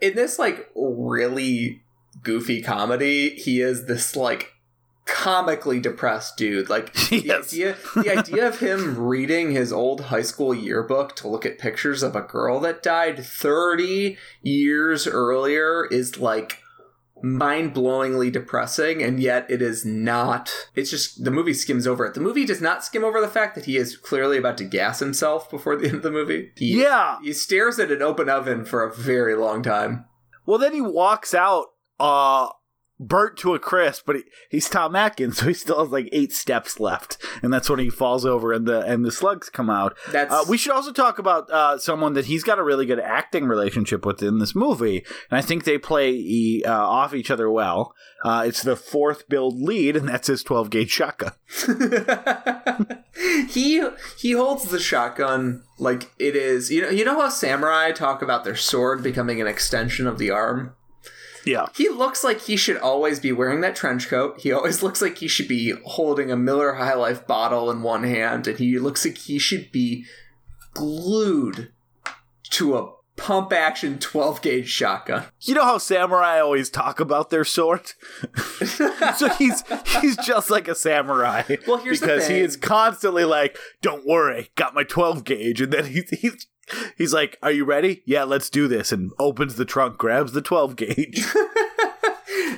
in 0.01 0.15
this 0.15 0.39
like 0.39 0.71
really 0.75 1.83
goofy 2.23 2.63
comedy 2.63 3.31
he 3.37 3.61
is 3.61 3.85
this 3.87 4.17
like 4.17 4.53
comically 5.05 5.81
depressed 5.81 6.37
dude. 6.37 6.69
Like 6.71 6.93
the 7.11 7.19
Yes. 7.25 7.53
idea 7.53 7.77
the 7.97 8.11
idea 8.19 8.47
of 8.49 8.61
him 8.61 8.97
reading 9.07 9.51
his 9.53 9.73
old 9.73 10.03
high 10.03 10.23
school 10.23 10.55
yearbook 10.55 11.17
to 11.17 11.29
look 11.29 11.45
at 11.47 11.59
pictures 11.59 12.03
of 12.03 12.15
a 12.17 12.23
girl 12.23 12.61
that 12.61 12.83
died 12.83 13.25
30 13.25 14.17
years 14.43 15.07
earlier 15.07 15.87
is 15.91 16.19
like 16.19 16.59
mind-blowingly 17.25 18.33
depressing 18.33 19.01
and 19.01 19.21
yet 19.21 19.47
it 19.49 19.63
is 19.63 19.85
not. 19.85 20.51
It's 20.75 20.91
just 20.91 21.23
the 21.25 21.31
movie 21.31 21.55
skims 21.55 21.87
over 21.87 22.05
it. 22.05 22.15
The 22.15 22.21
movie 22.21 22.45
does 22.45 22.61
not 22.61 22.85
skim 22.85 23.05
over 23.05 23.21
the 23.21 23.29
fact 23.29 23.55
that 23.55 23.67
he 23.67 23.77
is 23.77 23.97
clearly 23.97 24.37
about 24.39 24.59
to 24.59 24.65
gas 24.65 24.99
himself 24.99 25.49
before 25.49 25.77
the 25.77 25.87
end 25.87 25.97
of 25.97 26.03
the 26.03 26.11
movie. 26.11 26.51
He, 26.57 26.83
Yeah. 26.83 27.19
he 27.23 27.33
stares 27.33 27.79
at 27.79 27.93
an 27.93 28.03
open 28.03 28.29
oven 28.29 28.65
for 28.65 28.83
a 28.83 28.93
very 28.93 29.37
long 29.37 29.63
time. 29.63 30.05
Well, 30.47 30.59
then 30.59 30.73
he 30.73 30.81
walks 30.81 31.33
out, 31.33 31.67
uh, 32.01 32.49
burnt 33.03 33.37
to 33.39 33.55
a 33.55 33.59
crisp, 33.59 34.05
but 34.07 34.17
he, 34.17 34.23
he's 34.51 34.69
Tom 34.69 34.97
Atkins, 34.97 35.37
so 35.39 35.47
he 35.47 35.55
still 35.55 35.81
has 35.81 35.91
like 35.91 36.09
eight 36.13 36.33
steps 36.33 36.81
left, 36.81 37.19
and 37.43 37.53
that's 37.53 37.69
when 37.69 37.79
he 37.79 37.91
falls 37.91 38.25
over 38.25 38.53
and 38.53 38.67
the 38.67 38.81
and 38.81 39.05
the 39.05 39.13
slugs 39.13 39.49
come 39.49 39.71
out. 39.71 39.97
that's 40.11 40.33
Uh, 40.33 40.45
we 40.49 40.57
should 40.57 40.73
also 40.73 40.93
talk 40.93 41.19
about 41.19 41.51
uh, 41.51 41.79
someone 41.79 42.15
that 42.15 42.27
he's 42.27 42.45
got 42.45 42.59
a 42.59 42.63
really 42.63 42.87
good 42.87 43.01
acting 43.01 43.47
relationship 43.47 44.07
with 44.07 44.23
in 44.23 44.39
this 44.39 44.55
movie, 44.55 45.05
and 45.31 45.39
I 45.39 45.43
think 45.43 45.65
they 45.65 45.79
play 45.79 46.63
uh, 46.65 46.73
off 46.73 47.15
each 47.15 47.31
other 47.31 47.51
well. 47.51 47.95
Uh, 48.25 48.45
it's 48.47 48.63
the 48.63 48.77
fourth 48.77 49.29
billed 49.29 49.61
lead, 49.61 49.97
and 49.97 50.09
that's 50.09 50.29
his 50.29 50.43
twelve 50.43 50.71
gauge 50.71 50.91
shotgun. 50.91 51.33
he 53.49 53.87
he 54.19 54.33
holds 54.33 54.65
the 54.71 54.79
shotgun 54.79 55.63
like 55.79 56.11
it 56.19 56.35
is 56.37 56.71
you 56.71 56.81
know 56.81 56.89
you 56.89 57.05
know 57.05 57.21
how 57.21 57.29
samurai 57.29 57.91
talk 57.91 58.23
about 58.23 58.45
their 58.45 58.57
sword 58.57 59.03
becoming 59.03 59.41
an 59.41 59.47
extension 59.47 60.07
of 60.07 60.19
the 60.19 60.31
arm 60.31 60.75
Yeah, 61.45 61.67
He 61.75 61.89
looks 61.89 62.23
like 62.23 62.43
he 62.43 62.57
should 62.57 62.77
always 62.77 63.19
be 63.19 63.33
wearing 63.33 63.61
that 63.63 63.77
trench 63.77 64.09
coat. 64.09 64.41
He 64.41 64.53
always 64.53 64.83
looks 64.83 65.03
like 65.03 65.19
he 65.19 65.29
should 65.29 65.49
be 65.49 65.75
holding 65.85 66.31
a 66.31 66.37
Miller 66.37 66.75
High 66.75 66.95
Life 66.95 67.27
bottle 67.27 67.71
in 67.71 67.83
one 67.83 68.05
hand, 68.05 68.47
and 68.47 68.59
he 68.59 68.79
looks 68.79 69.05
like 69.05 69.19
he 69.19 69.39
should 69.39 69.73
be 69.73 70.05
glued 70.75 71.73
to 72.51 72.77
a 72.77 72.93
pump 73.17 73.53
action 73.53 73.99
12 73.99 74.43
gauge 74.43 74.69
shotgun. 74.69 75.25
You 75.41 75.55
know 75.55 75.65
how 75.65 75.79
samurai 75.79 76.41
always 76.41 76.71
talk 76.71 77.01
about 77.01 77.31
their 77.31 77.45
sword? 77.45 77.93
so 78.65 79.29
he's 79.39 79.63
he's 80.01 80.17
just 80.19 80.51
like 80.51 80.69
a 80.69 80.75
samurai. 80.75 81.43
Well, 81.67 81.79
here's 81.79 82.01
the 82.01 82.07
because 82.07 82.29
he 82.29 82.41
is 82.41 82.57
constantly 82.57 83.25
like, 83.25 83.57
"Don't 83.81 84.07
worry, 84.07 84.51
got 84.57 84.75
my 84.75 84.85
12 84.85 85.25
gauge," 85.25 85.61
and 85.61 85.73
then 85.73 85.87
he's 85.87 86.09
he's 86.11 86.47
he's 86.97 87.13
like, 87.13 87.39
"Are 87.43 87.53
you 87.53 87.65
ready? 87.65 88.03
Yeah, 88.05 88.25
let's 88.25 88.51
do 88.51 88.69
this." 88.69 88.93
And 88.93 89.13
opens 89.19 89.57
the 89.57 89.65
trunk, 89.65 89.99
grabs 89.99 90.33
the 90.33 90.43
12 90.43 90.77
gauge. 90.77 91.25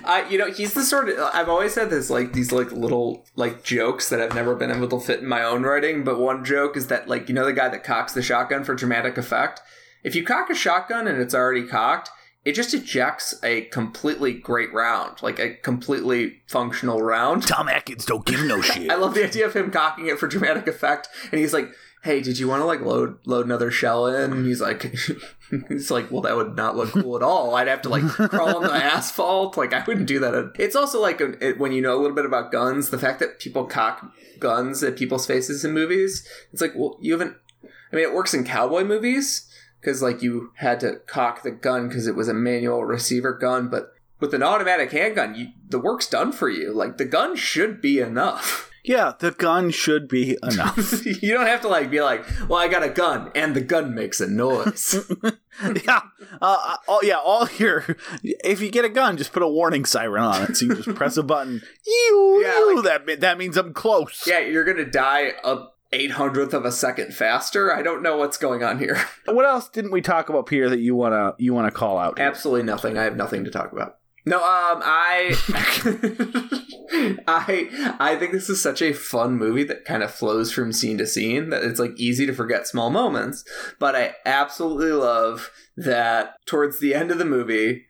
I, 0.06 0.26
you 0.28 0.38
know, 0.38 0.50
he's 0.50 0.74
the 0.74 0.82
sort 0.82 1.08
of. 1.08 1.18
I've 1.18 1.48
always 1.48 1.74
had 1.74 1.90
this 1.90 2.10
like 2.10 2.32
these 2.32 2.52
like 2.52 2.70
little 2.72 3.26
like 3.36 3.64
jokes 3.64 4.10
that 4.10 4.20
I've 4.20 4.34
never 4.34 4.54
been 4.54 4.70
able 4.70 4.88
to 4.88 5.00
fit 5.00 5.20
in 5.20 5.26
my 5.26 5.42
own 5.42 5.62
writing. 5.62 6.04
But 6.04 6.20
one 6.20 6.44
joke 6.44 6.76
is 6.76 6.88
that 6.88 7.08
like 7.08 7.28
you 7.28 7.34
know 7.34 7.46
the 7.46 7.52
guy 7.52 7.68
that 7.68 7.84
cocks 7.84 8.12
the 8.12 8.22
shotgun 8.22 8.64
for 8.64 8.74
dramatic 8.74 9.16
effect. 9.16 9.60
If 10.02 10.14
you 10.14 10.24
cock 10.24 10.50
a 10.50 10.54
shotgun 10.54 11.08
and 11.08 11.18
it's 11.18 11.34
already 11.34 11.66
cocked, 11.66 12.10
it 12.44 12.54
just 12.54 12.74
ejects 12.74 13.34
a 13.42 13.62
completely 13.62 14.34
great 14.34 14.72
round, 14.74 15.22
like 15.22 15.38
a 15.38 15.54
completely 15.54 16.42
functional 16.46 17.00
round. 17.00 17.46
Tom 17.46 17.68
Atkins 17.68 18.04
don't 18.04 18.26
give 18.26 18.44
no 18.44 18.60
shit. 18.60 18.90
I 18.90 18.96
love 18.96 19.14
the 19.14 19.24
idea 19.24 19.46
of 19.46 19.54
him 19.54 19.70
cocking 19.70 20.06
it 20.06 20.18
for 20.18 20.28
dramatic 20.28 20.66
effect, 20.66 21.08
and 21.32 21.40
he's 21.40 21.54
like, 21.54 21.70
"Hey, 22.04 22.20
did 22.20 22.38
you 22.38 22.46
want 22.46 22.60
to 22.60 22.66
like 22.66 22.80
load 22.80 23.18
load 23.26 23.46
another 23.46 23.70
shell 23.70 24.06
in?" 24.06 24.32
And 24.32 24.46
he's 24.46 24.60
like, 24.60 24.94
"He's 25.68 25.90
like, 25.90 26.10
well, 26.10 26.22
that 26.22 26.36
would 26.36 26.54
not 26.54 26.76
look 26.76 26.90
cool 26.90 27.16
at 27.16 27.22
all. 27.22 27.56
I'd 27.56 27.68
have 27.68 27.82
to 27.82 27.88
like 27.88 28.04
crawl 28.04 28.58
on 28.58 28.62
the 28.62 28.72
asphalt. 28.74 29.56
Like, 29.56 29.72
I 29.72 29.82
wouldn't 29.84 30.06
do 30.06 30.18
that." 30.20 30.52
It's 30.58 30.76
also 30.76 31.00
like 31.00 31.20
it, 31.20 31.58
when 31.58 31.72
you 31.72 31.82
know 31.82 31.96
a 31.96 32.00
little 32.00 32.14
bit 32.16 32.26
about 32.26 32.52
guns, 32.52 32.90
the 32.90 32.98
fact 32.98 33.18
that 33.20 33.40
people 33.40 33.64
cock 33.64 34.12
guns 34.38 34.82
at 34.82 34.96
people's 34.96 35.26
faces 35.26 35.64
in 35.64 35.72
movies. 35.72 36.28
It's 36.52 36.62
like, 36.62 36.74
well, 36.76 36.98
you 37.00 37.12
haven't. 37.12 37.36
I 37.64 37.96
mean, 37.96 38.04
it 38.04 38.14
works 38.14 38.34
in 38.34 38.44
cowboy 38.44 38.84
movies 38.84 39.48
because 39.80 40.02
like 40.02 40.22
you 40.22 40.52
had 40.56 40.80
to 40.80 40.96
cock 41.06 41.42
the 41.42 41.50
gun 41.50 41.88
because 41.88 42.06
it 42.06 42.16
was 42.16 42.28
a 42.28 42.34
manual 42.34 42.84
receiver 42.84 43.32
gun, 43.32 43.68
but 43.68 43.92
with 44.20 44.32
an 44.32 44.42
automatic 44.42 44.90
handgun, 44.90 45.34
you, 45.34 45.48
the 45.68 45.78
work's 45.78 46.08
done 46.08 46.32
for 46.32 46.48
you. 46.48 46.72
Like 46.72 46.96
the 46.96 47.04
gun 47.04 47.36
should 47.36 47.80
be 47.80 48.00
enough. 48.00 48.70
Yeah, 48.84 49.12
the 49.18 49.30
gun 49.32 49.70
should 49.70 50.06
be 50.08 50.36
enough. 50.42 51.04
you 51.22 51.32
don't 51.32 51.46
have 51.46 51.62
to 51.62 51.68
like 51.68 51.90
be 51.90 52.00
like, 52.02 52.24
well, 52.48 52.58
I 52.60 52.68
got 52.68 52.82
a 52.82 52.88
gun, 52.90 53.30
and 53.34 53.54
the 53.56 53.60
gun 53.60 53.94
makes 53.94 54.20
a 54.20 54.26
noise. 54.28 54.94
yeah. 55.84 56.00
Uh, 56.40 56.76
oh, 56.88 57.00
yeah. 57.02 57.16
All 57.16 57.46
here. 57.46 57.96
If 58.22 58.60
you 58.60 58.70
get 58.70 58.84
a 58.84 58.88
gun, 58.88 59.16
just 59.16 59.32
put 59.32 59.42
a 59.42 59.48
warning 59.48 59.84
siren 59.84 60.22
on 60.22 60.42
it. 60.42 60.56
So 60.56 60.66
you 60.66 60.74
just 60.76 60.94
press 60.96 61.16
a 61.16 61.22
button. 61.22 61.62
Ew, 61.86 62.40
Yeah, 62.44 62.58
ew, 62.58 62.76
like- 62.82 63.06
that 63.06 63.20
that 63.20 63.38
means 63.38 63.56
I'm 63.56 63.72
close. 63.72 64.26
yeah, 64.26 64.40
you're 64.40 64.64
gonna 64.64 64.84
die 64.90 65.32
a 65.42 65.64
eight 65.92 66.10
hundredth 66.12 66.52
of 66.52 66.64
a 66.64 66.72
second 66.72 67.14
faster. 67.14 67.72
I 67.72 67.80
don't 67.82 68.02
know 68.02 68.16
what's 68.16 68.36
going 68.36 68.62
on 68.64 68.78
here. 68.80 69.00
What 69.26 69.46
else 69.46 69.68
didn't 69.68 69.92
we 69.92 70.00
talk 70.02 70.28
about, 70.28 70.46
Peter? 70.46 70.68
That 70.68 70.80
you 70.80 70.94
wanna 70.96 71.34
you 71.38 71.54
wanna 71.54 71.70
call 71.70 71.98
out? 71.98 72.18
here? 72.18 72.26
Absolutely 72.26 72.64
nothing. 72.64 72.98
I 72.98 73.04
have 73.04 73.16
nothing 73.16 73.44
to 73.44 73.50
talk 73.50 73.72
about. 73.72 73.98
No, 74.26 74.38
um, 74.38 74.80
I, 74.82 75.36
I, 77.28 77.96
I 78.00 78.16
think 78.16 78.32
this 78.32 78.48
is 78.48 78.62
such 78.62 78.80
a 78.80 78.94
fun 78.94 79.36
movie 79.36 79.64
that 79.64 79.84
kind 79.84 80.02
of 80.02 80.10
flows 80.10 80.50
from 80.50 80.72
scene 80.72 80.96
to 80.98 81.06
scene. 81.06 81.50
That 81.50 81.62
it's 81.62 81.78
like 81.78 81.92
easy 81.96 82.24
to 82.26 82.32
forget 82.32 82.66
small 82.66 82.88
moments. 82.90 83.44
But 83.78 83.94
I 83.94 84.14
absolutely 84.24 84.92
love 84.92 85.50
that 85.76 86.36
towards 86.46 86.80
the 86.80 86.94
end 86.94 87.10
of 87.10 87.18
the 87.18 87.26
movie, 87.26 87.84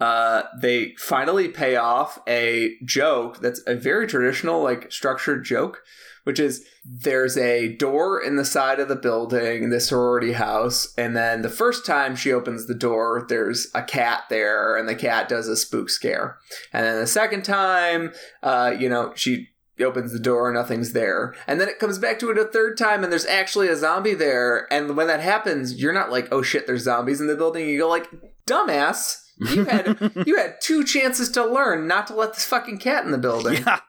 uh, 0.00 0.42
they 0.60 0.94
finally 0.98 1.48
pay 1.48 1.76
off 1.76 2.20
a 2.28 2.76
joke 2.84 3.40
that's 3.40 3.62
a 3.66 3.74
very 3.74 4.06
traditional, 4.06 4.62
like 4.62 4.92
structured 4.92 5.44
joke, 5.44 5.82
which 6.24 6.38
is 6.38 6.64
there's 6.84 7.36
a 7.36 7.74
door 7.76 8.22
in 8.22 8.36
the 8.36 8.44
side 8.44 8.80
of 8.80 8.88
the 8.88 8.96
building, 8.96 9.70
the 9.70 9.80
sorority 9.80 10.32
house, 10.32 10.92
and 10.96 11.16
then 11.16 11.42
the 11.42 11.48
first 11.48 11.84
time 11.84 12.16
she 12.16 12.32
opens 12.32 12.66
the 12.66 12.74
door, 12.74 13.26
there's 13.28 13.68
a 13.74 13.82
cat 13.82 14.24
there, 14.30 14.76
and 14.76 14.88
the 14.88 14.94
cat 14.94 15.28
does 15.28 15.48
a 15.48 15.56
spook 15.56 15.90
scare. 15.90 16.38
And 16.72 16.84
then 16.84 16.98
the 16.98 17.06
second 17.06 17.44
time, 17.44 18.12
uh, 18.42 18.74
you 18.78 18.88
know, 18.88 19.12
she 19.14 19.48
opens 19.80 20.12
the 20.12 20.18
door, 20.18 20.52
nothing's 20.52 20.92
there. 20.92 21.34
And 21.46 21.60
then 21.60 21.68
it 21.68 21.78
comes 21.78 21.98
back 21.98 22.18
to 22.20 22.30
it 22.30 22.38
a 22.38 22.44
third 22.44 22.76
time, 22.76 23.02
and 23.02 23.12
there's 23.12 23.26
actually 23.26 23.68
a 23.68 23.76
zombie 23.76 24.14
there. 24.14 24.72
And 24.72 24.96
when 24.96 25.06
that 25.06 25.20
happens, 25.20 25.80
you're 25.80 25.92
not 25.92 26.10
like, 26.10 26.28
oh 26.30 26.42
shit, 26.42 26.66
there's 26.66 26.84
zombies 26.84 27.20
in 27.20 27.26
the 27.26 27.36
building. 27.36 27.68
You 27.68 27.78
go 27.78 27.88
like, 27.88 28.08
dumbass. 28.46 29.18
You 29.38 29.64
had 29.64 30.12
you 30.26 30.36
had 30.36 30.60
two 30.60 30.84
chances 30.84 31.30
to 31.30 31.44
learn 31.44 31.86
not 31.86 32.06
to 32.08 32.14
let 32.14 32.34
this 32.34 32.44
fucking 32.44 32.78
cat 32.78 33.04
in 33.04 33.10
the 33.10 33.18
building. 33.18 33.62
Yeah. 33.66 33.80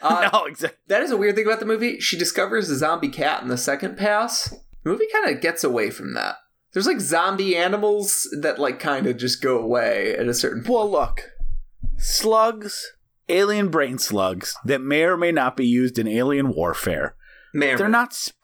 Uh, 0.02 0.30
no, 0.32 0.44
exactly. 0.46 0.78
that 0.88 1.02
is 1.02 1.10
a 1.10 1.16
weird 1.16 1.36
thing 1.36 1.46
about 1.46 1.60
the 1.60 1.66
movie. 1.66 2.00
She 2.00 2.16
discovers 2.16 2.70
a 2.70 2.76
zombie 2.76 3.08
cat 3.10 3.42
in 3.42 3.48
the 3.48 3.58
second 3.58 3.98
pass. 3.98 4.48
The 4.82 4.90
movie 4.90 5.04
kind 5.12 5.28
of 5.34 5.42
gets 5.42 5.62
away 5.62 5.90
from 5.90 6.14
that. 6.14 6.36
There's 6.72 6.86
like 6.86 7.00
zombie 7.00 7.54
animals 7.56 8.26
that 8.40 8.58
like 8.58 8.78
kind 8.78 9.06
of 9.06 9.18
just 9.18 9.42
go 9.42 9.58
away 9.58 10.14
at 10.16 10.26
a 10.26 10.32
certain 10.32 10.62
point. 10.62 10.70
Well, 10.74 10.90
look, 10.90 11.22
slugs, 11.98 12.92
alien 13.28 13.68
brain 13.68 13.98
slugs 13.98 14.56
that 14.64 14.80
may 14.80 15.02
or 15.02 15.16
may 15.16 15.32
not 15.32 15.56
be 15.56 15.66
used 15.66 15.98
in 15.98 16.08
alien 16.08 16.54
warfare. 16.54 17.14
Man, 17.52 17.76
They're 17.76 17.88
not. 17.88 18.14
Sp- 18.14 18.36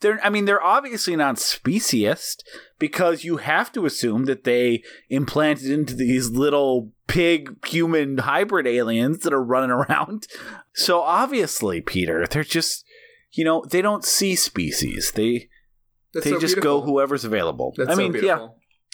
they're. 0.00 0.20
I 0.24 0.30
mean, 0.30 0.44
they're 0.44 0.62
obviously 0.62 1.16
not 1.16 1.36
speciesist 1.36 2.42
because 2.78 3.24
you 3.24 3.38
have 3.38 3.72
to 3.72 3.86
assume 3.86 4.24
that 4.26 4.44
they 4.44 4.82
implanted 5.08 5.70
into 5.70 5.94
these 5.94 6.30
little 6.30 6.92
pig 7.06 7.66
human 7.66 8.18
hybrid 8.18 8.66
aliens 8.66 9.18
that 9.20 9.32
are 9.32 9.42
running 9.42 9.70
around. 9.70 10.26
So 10.74 11.00
obviously, 11.00 11.80
Peter, 11.80 12.26
they're 12.26 12.44
just. 12.44 12.84
You 13.36 13.44
know, 13.44 13.64
they 13.68 13.82
don't 13.82 14.04
see 14.04 14.36
species. 14.36 15.10
They 15.10 15.48
That's 16.12 16.22
they 16.22 16.30
so 16.30 16.38
just 16.38 16.54
beautiful. 16.54 16.82
go 16.82 16.86
whoever's 16.86 17.24
available. 17.24 17.74
That's 17.76 17.90
I 17.90 17.94
so 17.94 17.98
mean, 18.08 18.14
yeah. 18.22 18.46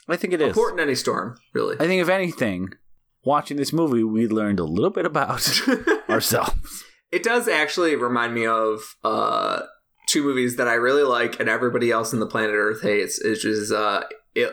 I 0.08 0.16
think 0.16 0.32
it 0.32 0.40
is. 0.40 0.48
important. 0.48 0.80
any 0.80 0.94
storm, 0.94 1.36
really. 1.52 1.76
I 1.78 1.86
think 1.86 2.00
if 2.00 2.08
anything, 2.08 2.70
watching 3.22 3.58
this 3.58 3.70
movie, 3.70 4.02
we 4.02 4.26
learned 4.26 4.58
a 4.58 4.64
little 4.64 4.88
bit 4.90 5.04
about 5.04 5.60
ourselves. 6.08 6.84
It 7.12 7.22
does 7.22 7.48
actually 7.48 7.96
remind 7.96 8.34
me 8.34 8.46
of 8.46 8.96
uh, 9.04 9.62
two 10.06 10.22
movies 10.22 10.56
that 10.56 10.66
I 10.68 10.74
really 10.74 11.02
like 11.02 11.38
and 11.38 11.48
everybody 11.48 11.90
else 11.90 12.14
on 12.14 12.20
the 12.20 12.26
planet 12.26 12.54
Earth 12.54 12.80
hates, 12.80 13.20
which 13.22 13.44
is 13.44 13.70
uh, 13.70 14.04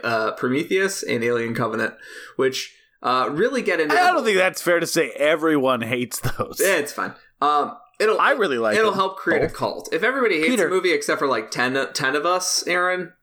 uh, 0.04 0.32
Prometheus 0.34 1.02
and 1.02 1.24
Alien 1.24 1.56
Covenant, 1.56 1.94
which 2.36 2.76
uh, 3.04 3.30
really 3.32 3.62
get 3.62 3.80
into. 3.80 3.96
I 3.96 4.12
don't 4.12 4.24
think 4.24 4.38
that's 4.38 4.62
fair 4.62 4.80
to 4.80 4.88
say 4.88 5.12
everyone 5.12 5.82
hates 5.82 6.20
those. 6.20 6.60
Yeah, 6.62 6.78
it's 6.78 6.92
fine. 6.94 7.14
Um, 7.42 7.78
it'll. 8.00 8.20
I 8.20 8.32
really 8.32 8.58
like 8.58 8.78
It'll 8.78 8.92
them. 8.92 9.00
help 9.00 9.18
create 9.18 9.44
a 9.44 9.50
cult. 9.50 9.90
If 9.94 10.04
everybody 10.04 10.38
hates 10.38 10.50
Peter. 10.50 10.68
a 10.68 10.70
movie 10.70 10.92
except 10.92 11.20
for 11.20 11.28
like 11.28 11.52
10, 11.52 11.94
10 11.94 12.16
of 12.16 12.26
us, 12.26 12.66
Aaron, 12.68 13.14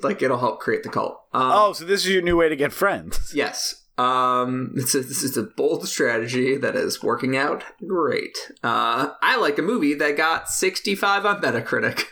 like 0.00 0.22
it'll 0.22 0.38
help 0.38 0.60
create 0.60 0.82
the 0.82 0.88
cult. 0.88 1.20
Um, 1.32 1.50
Oh, 1.52 1.72
so 1.72 1.84
this 1.84 2.04
is 2.06 2.12
your 2.12 2.22
new 2.22 2.36
way 2.36 2.48
to 2.48 2.56
get 2.56 2.72
friends. 2.72 3.32
Yes. 3.34 3.81
Um, 4.02 4.72
it's 4.76 4.94
a, 4.94 5.00
this 5.00 5.22
is 5.22 5.36
a 5.36 5.44
bold 5.44 5.86
strategy 5.86 6.56
that 6.56 6.74
is 6.74 7.02
working 7.02 7.36
out 7.36 7.62
great. 7.86 8.36
Uh, 8.62 9.10
I 9.22 9.36
like 9.36 9.58
a 9.58 9.62
movie 9.62 9.94
that 9.94 10.16
got 10.16 10.48
65 10.48 11.24
on 11.24 11.40
Metacritic. 11.40 12.04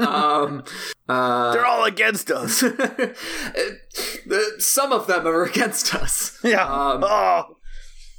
um, 0.00 0.64
uh, 1.08 1.52
They're 1.52 1.66
all 1.66 1.84
against 1.84 2.30
us. 2.30 2.60
some 4.58 4.92
of 4.92 5.06
them 5.06 5.26
are 5.26 5.44
against 5.44 5.94
us. 5.94 6.38
Yeah. 6.42 6.64
Um, 6.64 7.04
oh. 7.04 7.58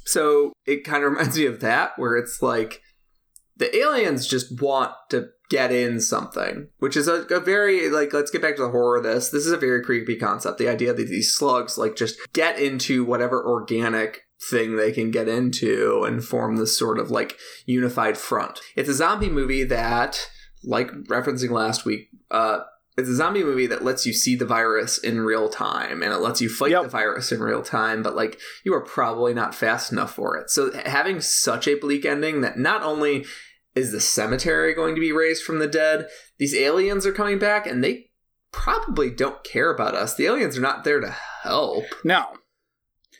So 0.04 0.52
it 0.64 0.84
kind 0.84 1.04
of 1.04 1.10
reminds 1.12 1.36
me 1.36 1.46
of 1.46 1.60
that, 1.60 1.98
where 1.98 2.16
it's 2.16 2.40
like 2.40 2.80
the 3.56 3.76
aliens 3.76 4.26
just 4.26 4.60
want 4.62 4.92
to 5.10 5.30
get 5.48 5.72
in 5.72 6.00
something, 6.00 6.68
which 6.78 6.96
is 6.96 7.08
a, 7.08 7.22
a 7.30 7.40
very 7.40 7.88
like 7.88 8.12
let's 8.12 8.30
get 8.30 8.42
back 8.42 8.56
to 8.56 8.62
the 8.62 8.70
horror 8.70 8.98
of 8.98 9.02
this. 9.02 9.30
This 9.30 9.46
is 9.46 9.52
a 9.52 9.56
very 9.56 9.82
creepy 9.82 10.16
concept. 10.16 10.58
The 10.58 10.68
idea 10.68 10.92
that 10.92 11.08
these 11.08 11.32
slugs 11.34 11.78
like 11.78 11.96
just 11.96 12.18
get 12.32 12.58
into 12.58 13.04
whatever 13.04 13.42
organic 13.44 14.22
thing 14.50 14.76
they 14.76 14.92
can 14.92 15.10
get 15.10 15.28
into 15.28 16.04
and 16.04 16.24
form 16.24 16.56
this 16.56 16.78
sort 16.78 16.98
of 16.98 17.10
like 17.10 17.36
unified 17.66 18.16
front. 18.16 18.60
It's 18.76 18.88
a 18.88 18.94
zombie 18.94 19.30
movie 19.30 19.64
that, 19.64 20.28
like 20.62 20.90
referencing 21.04 21.50
last 21.50 21.84
week, 21.84 22.08
uh, 22.30 22.60
it's 22.96 23.08
a 23.08 23.14
zombie 23.14 23.44
movie 23.44 23.68
that 23.68 23.84
lets 23.84 24.06
you 24.06 24.12
see 24.12 24.34
the 24.34 24.44
virus 24.44 24.98
in 24.98 25.20
real 25.20 25.48
time 25.48 26.02
and 26.02 26.12
it 26.12 26.18
lets 26.18 26.40
you 26.40 26.48
fight 26.48 26.72
Yep. 26.72 26.82
the 26.82 26.88
virus 26.88 27.30
in 27.30 27.40
real 27.40 27.62
time, 27.62 28.02
but 28.02 28.16
like 28.16 28.38
you 28.64 28.74
are 28.74 28.80
probably 28.80 29.32
not 29.32 29.54
fast 29.54 29.92
enough 29.92 30.14
for 30.14 30.36
it. 30.36 30.50
So 30.50 30.72
having 30.84 31.20
such 31.20 31.68
a 31.68 31.76
bleak 31.76 32.04
ending 32.04 32.40
that 32.40 32.58
not 32.58 32.82
only 32.82 33.24
is 33.78 33.92
the 33.92 34.00
cemetery 34.00 34.74
going 34.74 34.94
to 34.94 35.00
be 35.00 35.12
raised 35.12 35.42
from 35.42 35.58
the 35.58 35.66
dead, 35.66 36.08
these 36.38 36.54
aliens 36.54 37.06
are 37.06 37.12
coming 37.12 37.38
back 37.38 37.66
and 37.66 37.82
they 37.82 38.10
probably 38.52 39.10
don't 39.10 39.44
care 39.44 39.72
about 39.72 39.94
us. 39.94 40.14
The 40.14 40.26
aliens 40.26 40.58
are 40.58 40.62
not 40.62 40.84
there 40.84 41.00
to 41.00 41.14
help. 41.42 41.84
No. 42.04 42.26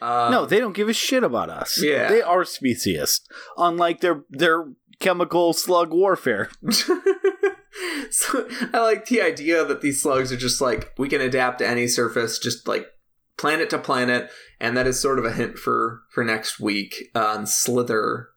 Um, 0.01 0.31
no, 0.31 0.47
they 0.47 0.61
don't 0.61 0.77
give 0.77 0.89
a 0.89 0.93
shit 0.93 1.25
about 1.25 1.51
us. 1.51 1.83
Yeah. 1.83 2.09
They 2.09 2.23
are 2.23 2.43
speciesist. 2.43 3.23
Unlike 3.57 4.01
their 4.01 4.23
their 4.31 4.67
chemical 5.01 5.53
slug 5.53 5.93
warfare. 5.93 6.51
so 8.11 8.49
I 8.73 8.81
like 8.81 9.07
the 9.07 9.23
idea 9.23 9.65
that 9.65 9.81
these 9.81 10.03
slugs 10.03 10.33
are 10.33 10.37
just 10.37 10.61
like 10.61 10.93
we 10.99 11.09
can 11.09 11.21
adapt 11.21 11.59
to 11.59 11.69
any 11.69 11.89
surface, 11.89 12.39
just 12.39 12.69
like 12.69 12.87
planet 13.37 13.71
to 13.71 13.79
planet, 13.79 14.31
and 14.61 14.77
that 14.77 14.87
is 14.87 15.01
sort 15.01 15.19
of 15.19 15.25
a 15.25 15.33
hint 15.33 15.59
for 15.59 16.03
for 16.11 16.23
next 16.25 16.61
week 16.61 17.11
on 17.15 17.47
Slither 17.47 18.29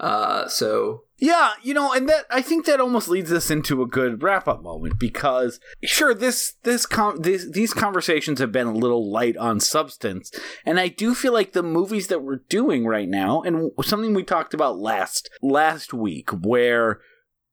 Uh, 0.00 0.48
so 0.48 1.04
Yeah, 1.18 1.52
you 1.62 1.72
know, 1.72 1.92
and 1.92 2.08
that 2.08 2.24
I 2.28 2.42
think 2.42 2.66
that 2.66 2.80
almost 2.80 3.08
leads 3.08 3.32
us 3.32 3.48
into 3.48 3.80
a 3.80 3.86
good 3.86 4.22
wrap 4.22 4.48
up 4.48 4.62
moment 4.62 4.98
because 4.98 5.60
sure 5.84 6.12
this 6.12 6.54
this 6.64 6.84
com- 6.84 7.22
this 7.22 7.48
these 7.48 7.72
conversations 7.72 8.40
have 8.40 8.50
been 8.50 8.66
a 8.66 8.74
little 8.74 9.10
light 9.10 9.36
on 9.36 9.60
substance, 9.60 10.32
and 10.66 10.80
I 10.80 10.88
do 10.88 11.14
feel 11.14 11.32
like 11.32 11.52
the 11.52 11.62
movies 11.62 12.08
that 12.08 12.22
we're 12.22 12.42
doing 12.48 12.86
right 12.86 13.08
now, 13.08 13.42
and 13.42 13.70
something 13.82 14.14
we 14.14 14.24
talked 14.24 14.52
about 14.52 14.78
last 14.78 15.30
last 15.40 15.94
week, 15.94 16.30
where 16.30 17.00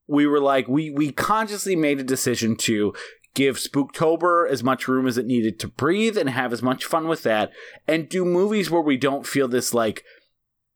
we 0.07 0.25
were 0.25 0.41
like 0.41 0.67
we 0.67 0.89
we 0.89 1.11
consciously 1.11 1.75
made 1.75 1.99
a 1.99 2.03
decision 2.03 2.55
to 2.55 2.93
give 3.35 3.57
Spooktober 3.57 4.49
as 4.49 4.63
much 4.63 4.87
room 4.87 5.07
as 5.07 5.17
it 5.17 5.25
needed 5.25 5.59
to 5.59 5.67
breathe 5.67 6.17
and 6.17 6.29
have 6.29 6.51
as 6.51 6.61
much 6.63 6.83
fun 6.83 7.07
with 7.07 7.21
that, 7.23 7.51
and 7.87 8.09
do 8.09 8.25
movies 8.25 8.71
where 8.71 8.81
we 8.81 8.97
don't 8.97 9.27
feel 9.27 9.47
this 9.47 9.73
like 9.73 10.03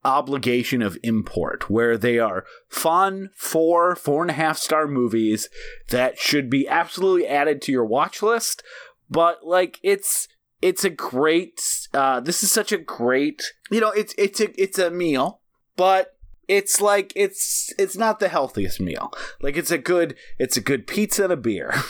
obligation 0.06 0.82
of 0.82 0.98
import, 1.04 1.70
where 1.70 1.98
they 1.98 2.20
are 2.20 2.46
fun, 2.70 3.32
four, 3.36 3.96
four 3.96 4.22
and 4.22 4.32
a 4.32 4.36
half 4.36 4.58
star 4.58 4.88
movies 4.88 5.50
that 5.90 6.18
should 6.18 6.50
be 6.50 6.68
absolutely 6.68 7.28
added 7.28 7.62
to 7.64 7.72
your 7.72 7.86
watch 7.86 8.22
list. 8.22 8.64
But 9.10 9.46
like 9.46 9.80
it's 9.84 10.28
it's 10.62 10.84
a 10.84 10.90
great 10.90 11.88
uh 11.94 12.20
this 12.22 12.44
is 12.44 12.52
such 12.52 12.72
a 12.72 12.78
great 12.78 13.44
you 13.72 13.82
know, 13.82 13.92
it's 13.92 14.14
it's 14.18 14.40
a 14.40 14.62
it's 14.62 14.80
a 14.80 14.92
meal, 14.92 15.42
but 15.76 16.16
it's 16.48 16.80
like 16.80 17.12
it's 17.16 17.74
it's 17.78 17.98
not 17.98 18.20
the 18.20 18.30
healthiest 18.30 18.80
meal. 18.80 19.12
Like 19.42 19.58
it's 19.58 19.72
a 19.72 19.78
good 19.78 20.16
it's 20.38 20.58
a 20.58 20.62
good 20.62 20.88
pizza 20.88 21.24
and 21.24 21.34
a 21.34 21.38
beer. 21.38 21.74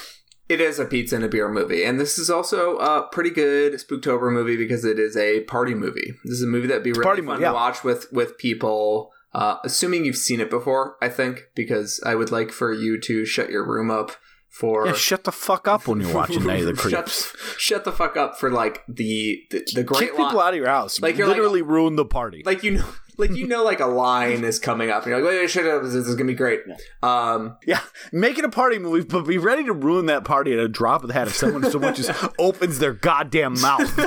It 0.47 0.61
is 0.61 0.77
a 0.77 0.85
pizza 0.85 1.15
and 1.15 1.25
a 1.25 1.27
beer 1.27 1.49
movie, 1.49 1.83
and 1.83 1.99
this 1.99 2.19
is 2.19 2.29
also 2.29 2.77
a 2.77 3.07
pretty 3.11 3.31
good 3.31 3.73
Spooktober 3.73 4.31
movie 4.31 4.55
because 4.57 4.85
it 4.85 4.99
is 4.99 5.17
a 5.17 5.41
party 5.41 5.73
movie. 5.73 6.13
This 6.23 6.33
is 6.35 6.43
a 6.43 6.47
movie 6.47 6.67
that'd 6.67 6.83
be 6.83 6.91
really 6.91 7.03
Party 7.03 7.21
fun 7.21 7.27
movie, 7.35 7.41
yeah. 7.41 7.49
to 7.49 7.53
watch 7.55 7.83
with 7.83 8.07
with 8.11 8.37
people. 8.37 9.11
Uh, 9.33 9.57
assuming 9.65 10.05
you've 10.05 10.15
seen 10.15 10.39
it 10.39 10.49
before, 10.49 10.95
I 11.01 11.09
think, 11.09 11.41
because 11.55 11.99
I 12.05 12.15
would 12.15 12.31
like 12.31 12.51
for 12.51 12.71
you 12.71 12.97
to 13.01 13.25
shut 13.25 13.49
your 13.49 13.67
room 13.67 13.91
up 13.91 14.11
for 14.49 14.85
Yeah, 14.87 14.93
shut 14.93 15.25
the 15.25 15.31
fuck 15.33 15.67
up 15.67 15.87
when 15.89 15.99
you're 15.99 16.13
watching 16.15 16.45
Night 16.45 16.61
of 16.63 16.67
the 16.67 16.75
shut, 16.89 17.05
Creeps. 17.05 17.35
shut 17.57 17.83
the 17.83 17.91
fuck 17.91 18.15
up 18.15 18.39
for 18.39 18.49
like 18.49 18.83
the 18.87 19.41
the, 19.51 19.67
the 19.73 19.83
great 19.83 19.99
Kick 19.99 20.11
people 20.11 20.39
out 20.39 20.53
of 20.53 20.57
your 20.57 20.69
house. 20.69 21.01
Like, 21.01 21.13
Like 21.13 21.17
you're 21.17 21.27
like- 21.27 21.35
literally 21.37 21.61
ruin 21.63 21.97
the 21.97 22.05
party. 22.05 22.43
like 22.45 22.63
you 22.63 22.71
know 22.77 22.85
like 23.17 23.31
you 23.31 23.47
know 23.47 23.63
like 23.63 23.79
a 23.79 23.85
line 23.85 24.43
is 24.43 24.59
coming 24.59 24.89
up 24.89 25.03
and 25.03 25.11
you're 25.11 25.21
like 25.21 25.29
wait, 25.29 25.49
shut 25.49 25.65
up. 25.65 25.83
This 25.83 25.93
is 25.93 26.15
gonna 26.15 26.27
be 26.27 26.33
great. 26.33 26.61
Um 27.01 27.57
Yeah, 27.65 27.81
make 28.11 28.37
it 28.37 28.45
a 28.45 28.49
party 28.49 28.79
movie, 28.79 29.05
but 29.05 29.23
be 29.23 29.37
ready 29.37 29.63
to 29.65 29.73
ruin 29.73 30.05
that 30.07 30.23
party 30.23 30.53
at 30.53 30.59
a 30.59 30.67
drop 30.67 31.03
of 31.03 31.07
the 31.07 31.13
hat 31.13 31.27
if 31.27 31.35
someone 31.35 31.69
so 31.69 31.79
much 31.79 31.99
as 31.99 32.11
opens 32.39 32.79
their 32.79 32.93
goddamn 32.93 33.59
mouth. 33.61 33.93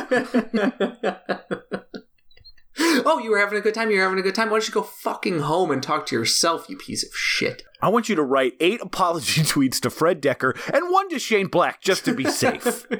oh 2.80 3.18
you 3.22 3.30
were 3.30 3.38
having 3.38 3.58
a 3.58 3.60
good 3.60 3.74
time 3.74 3.90
you 3.90 3.96
were 3.96 4.02
having 4.02 4.18
a 4.18 4.22
good 4.22 4.34
time. 4.34 4.48
Why 4.48 4.58
don't 4.58 4.68
you 4.68 4.74
go 4.74 4.82
fucking 4.82 5.40
home 5.40 5.70
and 5.70 5.82
talk 5.82 6.06
to 6.06 6.16
yourself 6.16 6.68
you 6.68 6.76
piece 6.76 7.04
of 7.04 7.10
shit? 7.14 7.62
I 7.80 7.88
want 7.88 8.08
you 8.08 8.16
to 8.16 8.22
write 8.22 8.54
eight 8.60 8.80
apology 8.80 9.42
tweets 9.44 9.80
to 9.80 9.90
Fred 9.90 10.22
Dekker 10.22 10.56
and 10.72 10.90
one 10.90 11.08
to 11.10 11.18
Shane 11.18 11.48
Black 11.48 11.80
just 11.80 12.04
to 12.06 12.14
be 12.14 12.24
safe. 12.24 12.86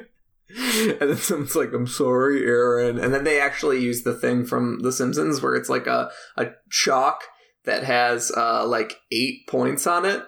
and 0.57 0.99
then 0.99 1.17
someone's 1.17 1.55
like 1.55 1.73
i'm 1.73 1.87
sorry 1.87 2.45
aaron. 2.45 2.99
And 2.99 3.13
then 3.13 3.23
they 3.23 3.39
actually 3.39 3.81
use 3.81 4.03
the 4.03 4.13
thing 4.13 4.45
from 4.45 4.79
the 4.79 4.91
simpsons 4.91 5.41
where 5.41 5.55
it's 5.55 5.69
like 5.69 5.87
a, 5.87 6.09
a 6.37 6.47
chalk 6.69 7.23
that 7.65 7.83
has 7.83 8.31
uh 8.35 8.65
like 8.65 8.97
eight 9.11 9.47
points 9.47 9.85
on 9.85 10.05
it. 10.05 10.23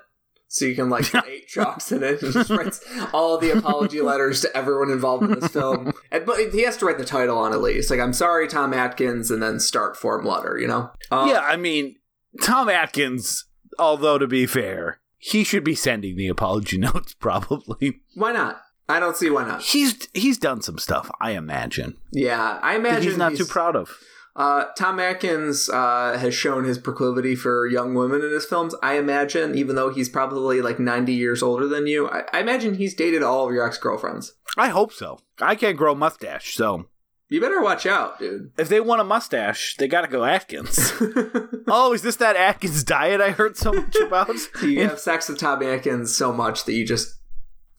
So 0.48 0.65
you 0.65 0.76
can 0.76 0.89
like 0.89 1.10
put 1.10 1.26
eight 1.27 1.48
chalks 1.48 1.91
in 1.91 2.03
it. 2.03 2.22
And 2.22 2.34
just 2.34 2.49
writes 2.49 2.85
all 3.14 3.38
the 3.38 3.57
apology 3.57 4.02
letters 4.02 4.41
to 4.41 4.56
everyone 4.56 4.91
involved 4.91 5.23
in 5.23 5.39
this 5.39 5.52
film. 5.52 5.93
And, 6.11 6.26
but 6.26 6.52
he 6.52 6.64
has 6.64 6.77
to 6.77 6.85
write 6.85 6.98
the 6.98 7.06
title 7.06 7.38
on 7.38 7.53
at 7.53 7.61
least. 7.61 7.89
Like 7.89 7.99
i'm 7.99 8.14
sorry 8.14 8.48
tom 8.48 8.73
atkins 8.73 9.31
and 9.31 9.41
then 9.41 9.60
start 9.60 9.98
form 9.98 10.26
letter 10.26 10.57
you 10.60 10.68
know? 10.68 10.91
Um, 11.10 11.30
yeah, 11.30 11.39
I 11.39 11.57
mean, 11.57 11.95
Tom 12.41 12.69
Atkins, 12.69 13.45
although 13.77 14.18
to 14.18 14.27
be 14.27 14.45
fair, 14.45 14.99
he 15.18 15.43
should 15.43 15.64
be 15.64 15.76
sending 15.76 16.15
the 16.15 16.27
apology 16.27 16.77
notes 16.77 17.14
probably. 17.14 18.02
why 18.15 18.31
not 18.31 18.61
i 18.92 19.00
don't 19.00 19.16
see 19.18 19.30
why 19.30 19.44
not 19.48 19.62
He's 19.62 20.08
he's 20.14 20.38
done 20.38 20.62
some 20.62 20.78
stuff, 20.78 21.10
I 21.20 21.32
imagine. 21.32 21.98
yeah 22.12 22.60
i 22.62 22.76
imagine 22.76 23.04
he's 23.04 23.18
not 23.18 23.36
too 23.36 23.46
proud 23.46 23.76
of. 23.76 23.98
Uh, 24.34 24.64
Tom 24.78 24.98
Atkins 24.98 25.68
uh, 25.70 26.18
has 26.18 26.34
shown 26.34 26.64
his 26.64 26.78
proclivity 26.78 27.36
for 27.36 27.68
young 27.68 27.94
women 27.94 28.22
in 28.24 28.32
his 28.32 28.46
films. 28.46 28.74
I 28.82 28.98
imagine, 28.98 29.56
even 29.56 29.76
though 29.76 29.90
he's 29.94 30.08
probably 30.08 30.62
like 30.62 30.80
90 30.80 31.12
years 31.12 31.44
older 31.44 31.68
than 31.68 31.86
you, 31.86 32.08
I, 32.08 32.24
I 32.32 32.40
imagine 32.40 32.76
he's 32.76 32.94
dated 32.94 33.24
all 33.24 33.46
of 33.46 33.54
your 33.54 33.68
ex 33.68 33.78
girlfriends. 33.78 34.36
I 34.58 34.70
hope 34.70 34.94
so. 34.94 35.20
I 35.42 35.56
can't 35.56 35.76
grow 35.76 35.92
a 35.92 35.96
mustache, 35.96 36.56
so 36.56 36.86
You 37.28 37.42
better 37.42 37.62
watch 37.62 37.86
out, 37.86 38.20
dude. 38.20 38.52
if 38.58 38.70
they 38.70 38.80
want 38.80 39.02
a 39.02 39.04
mustache, 39.04 39.76
they 39.78 39.90
gotta 39.90 40.08
go 40.08 40.24
Atkins. 40.24 40.94
oh, 41.68 41.92
is 41.94 42.02
this 42.02 42.16
that 42.16 42.38
Atkins 42.38 42.86
diet 42.86 43.20
I 43.20 43.32
heard 43.32 43.58
so 43.58 43.74
much 43.74 43.98
about? 43.98 44.30
you 44.64 44.88
have 44.88 44.98
sex 45.00 45.28
with 45.28 45.40
Tom 45.40 45.62
Atkins 45.62 46.16
so 46.16 46.32
much 46.32 46.64
that 46.64 46.74
you 46.74 46.86
just, 46.88 47.16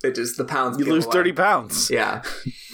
it 0.05 0.15
just, 0.15 0.37
the 0.37 0.45
pounds 0.45 0.79
You 0.79 0.85
lose 0.87 1.05
away. 1.07 1.13
30 1.13 1.33
pounds. 1.33 1.91
Yeah. 1.91 2.23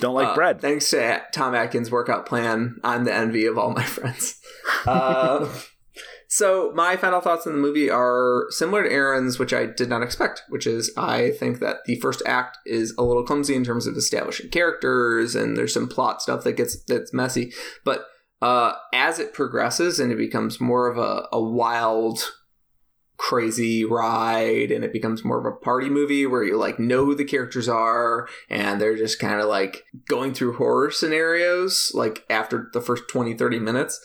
Don't 0.01 0.15
like 0.15 0.29
Uh, 0.29 0.35
bread. 0.35 0.61
Thanks 0.61 0.89
to 0.91 1.23
Tom 1.33 1.55
Atkins' 1.55 1.91
workout 1.91 2.27
plan, 2.27 2.77
I'm 2.85 3.05
the 3.05 3.13
envy 3.15 3.47
of 3.47 3.59
all 3.59 3.71
my 3.73 3.85
friends. 3.85 4.41
Uh, 4.87 5.49
so 6.29 6.73
my 6.75 6.97
final 6.97 7.21
thoughts 7.21 7.47
on 7.47 7.53
the 7.55 7.59
movie 7.59 7.91
are 7.91 8.47
similar 8.51 8.83
to 8.85 8.91
Aaron's, 8.93 9.39
which 9.39 9.53
I 9.53 9.67
did 9.67 9.89
not 9.89 10.03
expect. 10.03 10.43
Which 10.49 10.67
is, 10.67 10.93
I 10.97 11.31
think 11.33 11.59
that 11.61 11.79
the 11.87 11.99
first 12.01 12.23
act 12.27 12.59
is 12.67 12.95
a 12.99 13.03
little 13.03 13.25
clumsy 13.25 13.55
in 13.55 13.65
terms 13.65 13.87
of 13.87 13.97
establishing 13.97 14.51
characters, 14.51 15.35
and 15.35 15.57
there's 15.57 15.75
some 15.75 15.89
plot 15.89 16.23
stuff 16.23 16.45
that 16.45 16.53
gets 16.53 16.83
that's 16.85 17.13
messy. 17.13 17.53
But 17.85 18.07
uh, 18.41 18.73
as 18.93 19.19
it 19.19 19.35
progresses 19.35 19.99
and 19.99 20.13
it 20.13 20.17
becomes 20.17 20.61
more 20.61 20.87
of 20.87 20.97
a, 20.97 21.27
a 21.33 21.41
wild 21.43 22.21
crazy 23.19 23.85
ride 23.85 24.71
and 24.71 24.85
it 24.85 24.93
becomes 24.93 25.25
more 25.25 25.39
of 25.39 25.45
a 25.45 25.57
party 25.57 25.91
movie 25.91 26.25
where 26.25 26.45
you 26.45 26.57
like 26.57 26.79
know 26.79 27.05
who 27.05 27.15
the 27.17 27.25
characters 27.25 27.69
are 27.69 28.29
and 28.49 28.81
they're 28.81 28.97
just 28.97 29.19
kind 29.19 29.41
of 29.41 29.49
like 29.49 29.83
going 30.07 30.33
through 30.33 30.55
horror 30.55 30.89
scenarios 30.91 31.91
like 31.95 32.25
after 32.31 32.71
the 32.73 32.81
first 32.81 33.03
20 33.11 33.35
30 33.35 33.59
minutes. 33.59 34.01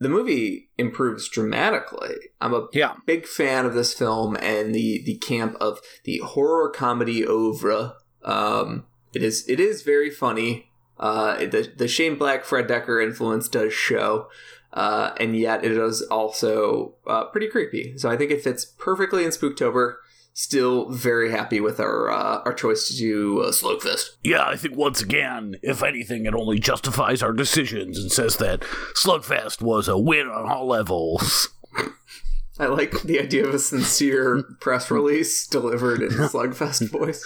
The 0.00 0.08
movie 0.10 0.68
improves 0.76 1.28
dramatically. 1.28 2.16
I'm 2.40 2.52
a 2.52 2.66
Yeah. 2.72 2.94
big 3.06 3.26
fan 3.26 3.64
of 3.64 3.74
this 3.74 3.94
film 3.94 4.36
and 4.40 4.74
the 4.74 5.02
the 5.06 5.16
camp 5.16 5.56
of 5.60 5.80
the 6.04 6.18
horror 6.18 6.68
comedy 6.70 7.24
oeuvre. 7.26 7.94
Um 8.24 8.84
it 9.14 9.22
is 9.22 9.48
it 9.48 9.58
is 9.60 9.82
very 9.82 10.10
funny. 10.10 10.70
Uh 10.98 11.36
the 11.46 11.72
the 11.76 11.88
shane 11.88 12.16
black 12.16 12.44
fred 12.44 12.68
dekker 12.68 13.02
influence 13.02 13.48
does 13.48 13.72
show 13.72 14.28
uh, 14.74 15.12
and 15.18 15.36
yet 15.36 15.64
it 15.64 15.72
is 15.72 16.02
also 16.02 16.94
uh, 17.06 17.24
pretty 17.26 17.48
creepy. 17.48 17.96
So 17.96 18.10
I 18.10 18.16
think 18.16 18.30
it 18.30 18.42
fits 18.42 18.64
perfectly 18.64 19.24
in 19.24 19.30
Spooktober. 19.30 19.96
Still 20.36 20.90
very 20.90 21.30
happy 21.30 21.60
with 21.60 21.78
our 21.78 22.10
uh, 22.10 22.42
our 22.44 22.52
choice 22.52 22.88
to 22.88 22.96
do 22.96 23.40
uh, 23.40 23.52
Slugfest. 23.52 24.16
Yeah, 24.24 24.44
I 24.44 24.56
think 24.56 24.76
once 24.76 25.00
again, 25.00 25.54
if 25.62 25.80
anything, 25.80 26.26
it 26.26 26.34
only 26.34 26.58
justifies 26.58 27.22
our 27.22 27.32
decisions 27.32 28.00
and 28.00 28.10
says 28.10 28.38
that 28.38 28.62
Slugfest 29.00 29.62
was 29.62 29.86
a 29.86 29.96
win 29.96 30.26
on 30.26 30.50
all 30.50 30.66
levels. 30.66 31.50
I 32.58 32.66
like 32.66 33.02
the 33.02 33.20
idea 33.20 33.46
of 33.46 33.54
a 33.54 33.60
sincere 33.60 34.42
press 34.60 34.90
release 34.90 35.46
delivered 35.46 36.02
in 36.02 36.08
Slugfest 36.10 36.90
voice. 36.90 37.24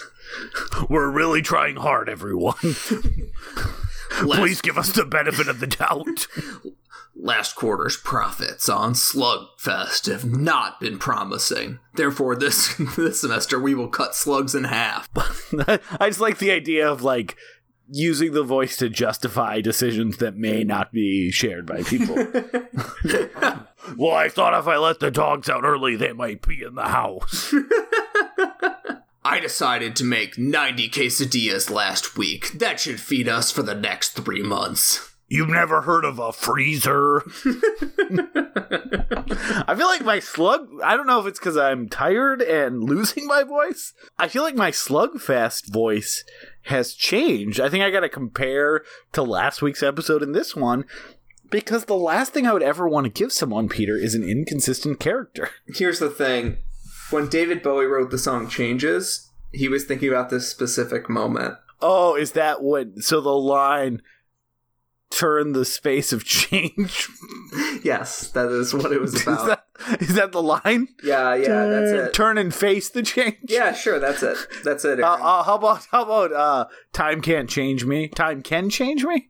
We're 0.87 1.09
really 1.09 1.41
trying 1.41 1.77
hard, 1.77 2.09
everyone. 2.09 2.75
Please 4.09 4.61
give 4.61 4.77
us 4.77 4.91
the 4.91 5.05
benefit 5.05 5.47
of 5.47 5.59
the 5.59 5.67
doubt. 5.67 6.27
Last 7.15 7.55
quarter's 7.55 7.97
profits 7.97 8.69
on 8.69 8.93
Slugfest 8.93 10.09
have 10.09 10.23
not 10.23 10.79
been 10.79 10.97
promising. 10.97 11.79
Therefore, 11.95 12.35
this 12.35 12.75
this 12.95 13.21
semester 13.21 13.59
we 13.59 13.75
will 13.75 13.89
cut 13.89 14.15
slugs 14.15 14.55
in 14.55 14.63
half. 14.63 15.09
I 15.99 16.07
just 16.07 16.21
like 16.21 16.37
the 16.37 16.51
idea 16.51 16.89
of 16.89 17.01
like 17.01 17.35
using 17.91 18.33
the 18.33 18.43
voice 18.43 18.77
to 18.77 18.87
justify 18.87 19.59
decisions 19.59 20.17
that 20.17 20.37
may 20.37 20.63
not 20.63 20.93
be 20.93 21.31
shared 21.31 21.65
by 21.65 21.81
people. 21.83 22.15
well, 23.97 24.15
I 24.15 24.29
thought 24.29 24.57
if 24.57 24.67
I 24.67 24.77
let 24.77 24.99
the 24.99 25.11
dogs 25.11 25.49
out 25.49 25.63
early, 25.63 25.95
they 25.95 26.13
might 26.13 26.47
be 26.47 26.61
in 26.63 26.75
the 26.75 26.83
house. 26.83 27.53
I 29.23 29.39
decided 29.39 29.95
to 29.97 30.03
make 30.03 30.37
90 30.37 30.89
quesadillas 30.89 31.69
last 31.69 32.17
week. 32.17 32.51
That 32.53 32.79
should 32.79 32.99
feed 32.99 33.27
us 33.27 33.51
for 33.51 33.63
the 33.63 33.75
next 33.75 34.11
three 34.11 34.41
months. 34.41 35.13
You've 35.27 35.49
never 35.49 35.81
heard 35.81 36.05
of 36.05 36.17
a 36.17 36.33
freezer? 36.33 37.23
I 39.67 39.75
feel 39.77 39.85
like 39.85 40.03
my 40.03 40.19
slug. 40.19 40.67
I 40.83 40.97
don't 40.97 41.05
know 41.05 41.19
if 41.19 41.27
it's 41.27 41.37
because 41.37 41.55
I'm 41.55 41.87
tired 41.87 42.41
and 42.41 42.83
losing 42.83 43.27
my 43.27 43.43
voice. 43.43 43.93
I 44.17 44.27
feel 44.27 44.41
like 44.41 44.55
my 44.55 44.71
slugfest 44.71 45.71
voice 45.71 46.23
has 46.63 46.95
changed. 46.95 47.59
I 47.59 47.69
think 47.69 47.83
I 47.83 47.91
got 47.91 47.99
to 47.99 48.09
compare 48.09 48.83
to 49.11 49.21
last 49.21 49.61
week's 49.61 49.83
episode 49.83 50.23
and 50.23 50.33
this 50.33 50.55
one 50.55 50.85
because 51.51 51.85
the 51.85 51.95
last 51.95 52.33
thing 52.33 52.47
I 52.47 52.53
would 52.53 52.63
ever 52.63 52.87
want 52.87 53.05
to 53.05 53.11
give 53.11 53.31
someone, 53.31 53.69
Peter, 53.69 53.95
is 53.95 54.15
an 54.15 54.23
inconsistent 54.23 54.99
character. 54.99 55.51
Here's 55.67 55.99
the 55.99 56.09
thing: 56.09 56.57
when 57.11 57.27
David 57.27 57.61
Bowie 57.63 57.85
wrote 57.85 58.11
the 58.11 58.17
song 58.17 58.47
"Changes," 58.49 59.29
he 59.51 59.67
was 59.67 59.85
thinking 59.85 60.09
about 60.09 60.29
this 60.29 60.47
specific 60.49 61.09
moment. 61.09 61.55
Oh, 61.81 62.15
is 62.15 62.33
that 62.33 62.61
what? 62.61 62.99
So 63.03 63.21
the 63.21 63.29
line 63.29 64.01
turn 65.09 65.53
the 65.53 65.65
space 65.65 66.13
of 66.13 66.23
change 66.23 67.09
Yes, 67.83 68.29
that 68.31 68.49
is 68.49 68.73
what 68.73 68.91
it 68.91 69.01
was 69.01 69.13
is 69.15 69.23
about. 69.23 69.47
that 69.47 70.01
Is 70.01 70.13
that 70.15 70.31
the 70.33 70.41
line? 70.41 70.89
Yeah, 71.03 71.33
yeah, 71.33 71.65
that's 71.65 71.91
it. 71.91 72.13
Turn 72.13 72.37
and 72.37 72.53
face 72.53 72.89
the 72.89 73.01
change. 73.01 73.37
Yeah, 73.47 73.73
sure, 73.73 73.99
that's 73.99 74.21
it. 74.21 74.37
That's 74.63 74.85
it. 74.85 74.99
Uh, 74.99 75.13
uh, 75.13 75.43
how 75.43 75.55
about 75.55 75.87
how 75.91 76.03
about 76.03 76.33
uh, 76.33 76.65
time 76.93 77.21
can't 77.21 77.49
change 77.49 77.85
me? 77.85 78.07
Time 78.09 78.43
can 78.43 78.69
change 78.69 79.03
me. 79.03 79.29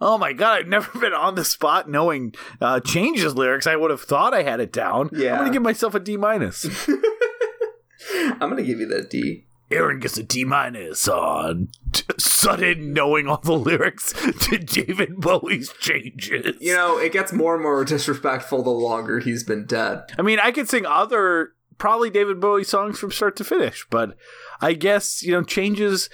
Oh 0.00 0.16
my 0.18 0.32
god! 0.32 0.60
I've 0.60 0.68
never 0.68 0.98
been 1.00 1.12
on 1.12 1.34
the 1.34 1.44
spot 1.44 1.88
knowing 1.88 2.34
uh, 2.60 2.80
changes 2.80 3.34
lyrics. 3.34 3.66
I 3.66 3.76
would 3.76 3.90
have 3.90 4.00
thought 4.02 4.34
I 4.34 4.42
had 4.42 4.60
it 4.60 4.72
down. 4.72 5.10
Yeah. 5.12 5.32
I'm 5.34 5.38
gonna 5.40 5.52
give 5.52 5.62
myself 5.62 5.94
a 5.94 6.00
D 6.00 6.16
minus. 6.16 6.66
I'm 8.14 8.48
gonna 8.48 8.62
give 8.62 8.80
you 8.80 8.86
that 8.88 9.10
D. 9.10 9.44
Aaron 9.70 10.00
gets 10.00 10.18
a 10.18 10.24
D 10.24 10.44
minus 10.44 11.06
on 11.06 11.68
t- 11.92 12.02
sudden 12.18 12.92
knowing 12.92 13.28
all 13.28 13.36
the 13.36 13.52
lyrics 13.52 14.12
to 14.48 14.58
David 14.58 15.20
Bowie's 15.20 15.72
changes. 15.74 16.56
You 16.60 16.74
know, 16.74 16.98
it 16.98 17.12
gets 17.12 17.32
more 17.32 17.54
and 17.54 17.62
more 17.62 17.84
disrespectful 17.84 18.64
the 18.64 18.70
longer 18.70 19.20
he's 19.20 19.44
been 19.44 19.66
dead. 19.66 20.02
I 20.18 20.22
mean, 20.22 20.40
I 20.40 20.50
could 20.50 20.68
sing 20.68 20.86
other 20.86 21.52
probably 21.78 22.10
David 22.10 22.40
Bowie 22.40 22.64
songs 22.64 22.98
from 22.98 23.12
start 23.12 23.36
to 23.36 23.44
finish, 23.44 23.86
but 23.90 24.16
I 24.60 24.72
guess 24.72 25.22
you 25.22 25.32
know 25.32 25.42
changes. 25.44 26.10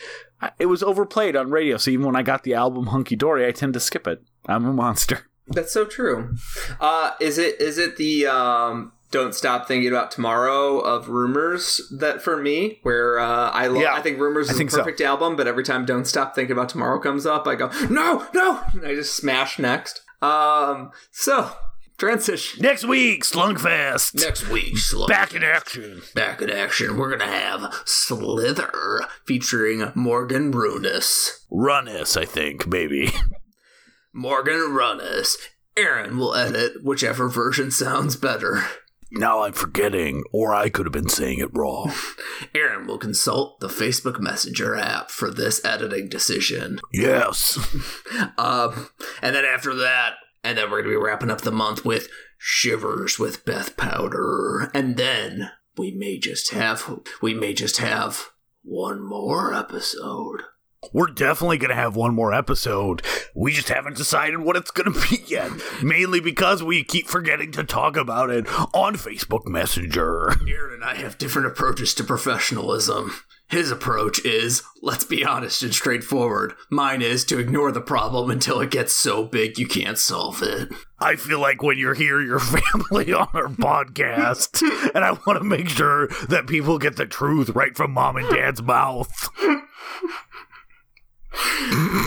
It 0.59 0.67
was 0.67 0.83
overplayed 0.83 1.35
on 1.37 1.51
radio, 1.51 1.77
so 1.79 1.91
even 1.91 2.07
when 2.07 2.17
I 2.17 2.23
got 2.23 2.43
the 2.45 2.55
album 2.55 2.87
Hunky 2.89 3.17
Dory, 3.17 3.47
I 3.47 3.53
tend 3.53 3.75
to 3.75 3.81
skip 3.81 4.07
it. 4.07 4.23
I'm 4.47 4.65
a 4.67 4.73
monster. 4.73 5.29
That's 5.49 5.73
so 5.73 5.85
true. 5.85 6.35
Uh, 6.81 7.13
is 7.21 7.39
it 7.39 7.61
is 7.61 7.79
it 7.79 7.97
the 7.97 8.27
um, 8.27 8.93
"Don't 9.13 9.35
Stop 9.35 9.67
Thinking 9.69 9.89
About 9.89 10.11
Tomorrow" 10.11 10.81
of 10.81 11.09
Rumors 11.09 11.81
that 11.99 12.21
for 12.21 12.37
me, 12.37 12.81
where 12.83 13.19
uh, 13.19 13.51
I 13.51 13.69
love, 13.69 13.81
Yeah, 13.83 13.95
I 13.95 14.03
think 14.03 14.19
Rumors 14.19 14.51
is 14.51 14.57
think 14.59 14.71
a 14.71 14.73
so. 14.73 14.79
perfect 14.79 15.01
album, 15.01 15.37
but 15.37 15.47
every 15.47 15.63
time 15.65 15.85
"Don't 15.87 16.05
Stop 16.07 16.35
Thinking 16.35 16.53
About 16.53 16.69
Tomorrow" 16.69 16.99
comes 17.01 17.27
up, 17.27 17.47
I 17.47 17.55
go 17.55 17.71
no, 17.89 18.27
no, 18.35 18.61
and 18.73 18.85
I 18.87 18.95
just 18.95 19.15
smash 19.15 19.59
next. 19.59 20.03
Um, 20.21 20.91
so 21.13 21.51
transition. 21.99 22.63
Next 22.63 22.85
week, 22.85 23.25
Slungfest. 23.25 24.15
Next 24.15 24.49
week, 24.49 24.79
Slug. 24.79 25.09
Back 25.09 25.35
in 25.35 25.43
action. 25.43 26.03
Back 26.15 26.43
in 26.43 26.51
action, 26.51 26.97
we're 26.97 27.17
gonna 27.17 27.31
have 27.31 27.83
Slither 27.85 29.07
featuring 29.25 29.93
Morgan 29.95 30.53
Runis. 30.53 31.45
Runnis, 31.51 32.17
I 32.17 32.25
think, 32.25 32.67
maybe. 32.67 33.11
Morgan 34.13 34.71
Runis. 34.71 35.37
Aaron 35.77 36.17
will 36.17 36.35
edit 36.35 36.83
whichever 36.83 37.29
version 37.29 37.71
sounds 37.71 38.17
better. 38.17 38.65
Now 39.11 39.43
I'm 39.43 39.53
forgetting, 39.53 40.25
or 40.33 40.55
I 40.55 40.69
could 40.69 40.85
have 40.87 40.93
been 40.93 41.09
saying 41.09 41.39
it 41.39 41.51
wrong. 41.53 41.93
Aaron 42.55 42.87
will 42.87 42.99
consult 42.99 43.61
the 43.61 43.69
Facebook 43.69 44.19
Messenger 44.19 44.75
app 44.75 45.11
for 45.11 45.31
this 45.31 45.65
editing 45.65 46.09
decision. 46.09 46.81
Yes. 46.93 47.59
Um, 48.39 48.89
and 49.23 49.35
then 49.35 49.45
after 49.45 49.75
that, 49.75 50.15
and 50.47 50.57
then 50.57 50.71
we're 50.71 50.83
gonna 50.83 50.95
be 50.95 50.97
wrapping 50.97 51.31
up 51.31 51.41
the 51.41 51.51
month 51.51 51.85
with 51.85 52.09
Shivers 52.39 53.19
with 53.19 53.45
Beth 53.45 53.77
Powder, 53.77 54.71
and 54.73 54.97
then 54.97 55.51
we 55.77 55.91
may 55.91 56.19
just 56.19 56.53
have 56.53 57.01
we 57.21 57.35
may 57.35 57.53
just 57.53 57.79
have 57.79 58.31
one 58.63 59.05
more 59.05 59.53
episode. 59.53 60.43
We're 60.93 61.09
definitely 61.09 61.59
going 61.59 61.71
to 61.71 61.75
have 61.75 61.97
one 61.97 62.15
more 62.15 62.33
episode. 62.33 63.03
We 63.35 63.53
just 63.53 63.71
haven't 63.71 63.97
decided 63.97 64.39
what 64.39 64.55
it's 64.55 64.71
going 64.71 64.93
to 64.95 65.09
be 65.09 65.25
yet. 65.27 65.51
Mainly 65.83 66.21
because 66.21 66.63
we 66.63 66.85
keep 66.85 67.09
forgetting 67.09 67.51
to 67.53 67.65
talk 67.65 67.97
about 67.97 68.31
it 68.31 68.47
on 68.73 68.95
Facebook 68.95 69.47
Messenger. 69.47 70.37
Aaron 70.47 70.75
and 70.75 70.85
I 70.85 70.95
have 70.95 71.19
different 71.19 71.49
approaches 71.49 71.93
to 71.95 72.05
professionalism. 72.05 73.13
His 73.49 73.71
approach 73.71 74.25
is, 74.25 74.63
let's 74.83 75.05
be 75.05 75.25
honest 75.25 75.63
and 75.63 75.73
straightforward. 75.73 76.55
Mine 76.69 77.01
is 77.01 77.25
to 77.27 77.39
ignore 77.39 77.71
the 77.71 77.81
problem 77.81 78.29
until 78.29 78.61
it 78.61 78.73
gets 78.73 78.93
so 78.93 79.25
big 79.25 79.57
you 79.57 79.69
can't 79.69 79.99
solve 79.99 80.43
it. 80.43 80.69
I 80.99 81.15
feel 81.15 81.41
like 81.41 81.63
when 81.63 81.79
you're 81.79 81.95
here, 81.95 82.21
your 82.21 82.39
family 82.41 83.13
on 83.13 83.29
our 83.35 83.49
podcast, 83.49 84.63
and 84.95 85.05
I 85.05 85.13
want 85.13 85.39
to 85.39 85.45
make 85.45 85.69
sure 85.69 86.09
that 86.29 86.49
people 86.49 86.79
get 86.79 86.97
the 86.97 87.07
truth 87.07 87.51
right 87.51 87.77
from 87.77 87.93
mom 87.93 88.17
and 88.17 88.29
dad's 88.29 88.63
mouth. 88.63 89.29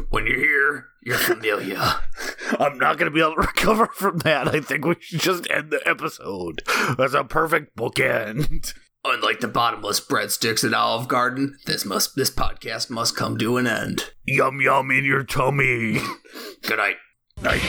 When 0.09 0.25
you're 0.25 0.39
here, 0.39 0.85
you're 1.03 1.17
familiar. 1.17 1.79
I'm 2.59 2.77
not 2.77 2.97
going 2.97 3.11
to 3.11 3.15
be 3.15 3.21
able 3.21 3.35
to 3.35 3.41
recover 3.47 3.87
from 3.87 4.19
that. 4.19 4.47
I 4.47 4.59
think 4.59 4.85
we 4.85 4.95
should 4.99 5.21
just 5.21 5.49
end 5.49 5.71
the 5.71 5.87
episode. 5.87 6.63
That's 6.97 7.13
a 7.13 7.23
perfect 7.23 7.75
bookend. 7.75 8.73
Unlike 9.05 9.39
the 9.39 9.47
bottomless 9.47 10.01
breadsticks 10.01 10.65
at 10.65 10.73
Olive 10.73 11.07
Garden, 11.07 11.57
this 11.65 11.85
must 11.85 12.15
this 12.15 12.29
podcast 12.29 12.89
must 12.89 13.15
come 13.15 13.37
to 13.37 13.55
an 13.55 13.65
end. 13.65 14.11
Yum 14.25 14.59
yum 14.59 14.91
in 14.91 15.05
your 15.05 15.23
tummy. 15.23 15.99
Good 16.63 16.77
night. 16.77 16.97
Night. 17.41 17.61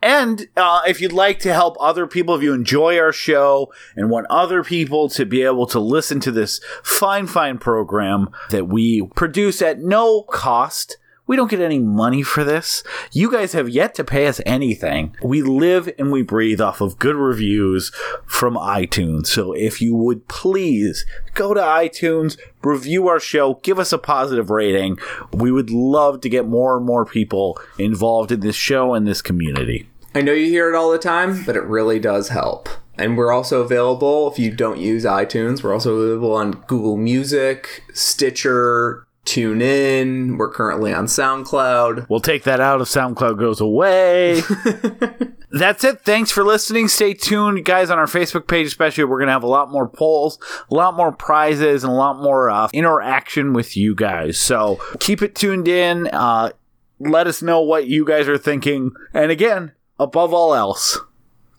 And 0.03 0.49
uh, 0.55 0.83
if 0.87 1.01
you'd 1.01 1.15
like 1.15 1.39
to 1.39 1.55
help 1.55 1.79
other 1.81 2.07
people, 2.07 2.35
if 2.35 2.43
you 2.43 2.53
enjoy 2.53 2.99
our 2.99 3.15
show 3.15 3.73
and 3.97 4.11
want 4.11 4.27
other 4.29 4.63
people 4.63 5.09
to 5.11 5.25
be 5.25 5.41
able 5.41 5.67
to 5.69 5.81
listen 5.81 6.21
to 6.21 6.31
this 6.31 6.61
fine, 6.85 7.27
fine 7.27 7.57
program 7.57 8.29
that 8.51 8.69
we 8.69 9.07
produce 9.15 9.63
at 9.63 9.79
no 9.79 10.25
cost, 10.25 10.99
we 11.31 11.37
don't 11.37 11.49
get 11.49 11.61
any 11.61 11.79
money 11.79 12.25
for 12.25 12.43
this. 12.43 12.83
You 13.13 13.31
guys 13.31 13.53
have 13.53 13.69
yet 13.69 13.95
to 13.95 14.03
pay 14.03 14.27
us 14.27 14.41
anything. 14.45 15.15
We 15.23 15.43
live 15.43 15.89
and 15.97 16.11
we 16.11 16.23
breathe 16.23 16.61
off 16.61 16.81
of 16.81 16.99
good 16.99 17.15
reviews 17.15 17.93
from 18.27 18.57
iTunes. 18.57 19.29
So 19.29 19.53
if 19.53 19.81
you 19.81 19.95
would 19.95 20.27
please 20.27 21.07
go 21.35 21.55
to 21.55 21.61
iTunes, 21.61 22.37
review 22.65 23.07
our 23.07 23.21
show, 23.21 23.61
give 23.63 23.79
us 23.79 23.93
a 23.93 23.99
positive 23.99 24.51
rating. 24.51 24.99
We 25.33 25.53
would 25.53 25.71
love 25.71 26.21
to 26.23 26.29
get 26.29 26.49
more 26.49 26.77
and 26.77 26.85
more 26.85 27.07
people 27.07 27.61
involved 27.79 28.33
in 28.33 28.41
this 28.41 28.57
show 28.57 28.95
and 28.95 29.07
this 29.07 29.23
community. 29.23 29.89
I 30.17 30.23
know 30.23 30.33
you 30.33 30.47
hear 30.47 30.69
it 30.69 30.77
all 30.77 30.91
the 30.91 30.99
time, 30.99 31.45
but 31.45 31.55
it 31.55 31.63
really 31.63 32.01
does 32.01 32.31
help. 32.31 32.69
And 32.99 33.17
we're 33.17 33.33
also 33.33 33.63
available 33.63 34.33
if 34.33 34.37
you 34.41 34.51
don't 34.51 34.81
use 34.81 35.05
iTunes. 35.05 35.63
We're 35.63 35.75
also 35.75 35.95
available 35.95 36.35
on 36.35 36.65
Google 36.67 36.97
Music, 36.97 37.85
Stitcher, 37.95 39.07
TuneIn. 39.31 40.39
We're 40.39 40.51
currently 40.51 40.93
on 40.93 41.07
SoundCloud. 41.07 42.09
We'll 42.09 42.19
take 42.19 42.43
that 42.45 42.59
out 42.59 42.81
if 42.81 42.89
SoundCloud 42.89 43.39
goes 43.39 43.61
away. 43.61 44.41
That's 45.53 45.85
it. 45.85 46.01
Thanks 46.01 46.33
for 46.33 46.43
listening. 46.43 46.89
Stay 46.89 47.15
tuned, 47.15 47.65
guys, 47.65 47.91
on 47.91 47.99
our 47.99 48.07
Facebook 48.07 48.49
page, 48.49 48.67
especially. 48.67 49.05
We're 49.05 49.19
going 49.19 49.29
to 49.29 49.33
have 49.33 49.45
a 49.45 49.49
lot 49.49 49.71
more 49.71 49.89
polls, 49.89 50.39
a 50.69 50.75
lot 50.75 50.97
more 50.97 51.13
prizes, 51.13 51.85
and 51.85 51.93
a 51.93 51.97
lot 51.97 52.21
more 52.21 52.51
uh, 52.51 52.69
interaction 52.73 53.53
with 53.53 53.77
you 53.77 53.95
guys. 53.95 54.37
So 54.37 54.81
keep 54.99 55.23
it 55.23 55.37
tuned 55.37 55.69
in. 55.69 56.09
Uh, 56.09 56.51
let 56.99 57.29
us 57.29 57.41
know 57.41 57.61
what 57.61 57.87
you 57.87 58.05
guys 58.05 58.29
are 58.29 58.39
thinking. 58.39 58.91
And 59.15 59.31
again, 59.31 59.73
above 60.01 60.35
all 60.35 60.55
else, 60.57 60.99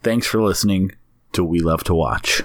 thanks 0.03 0.27
for 0.27 0.41
listening 0.41 0.91
to 1.31 1.43
We 1.45 1.61
Love 1.61 1.85
to 1.85 1.95
Watch. 1.95 2.43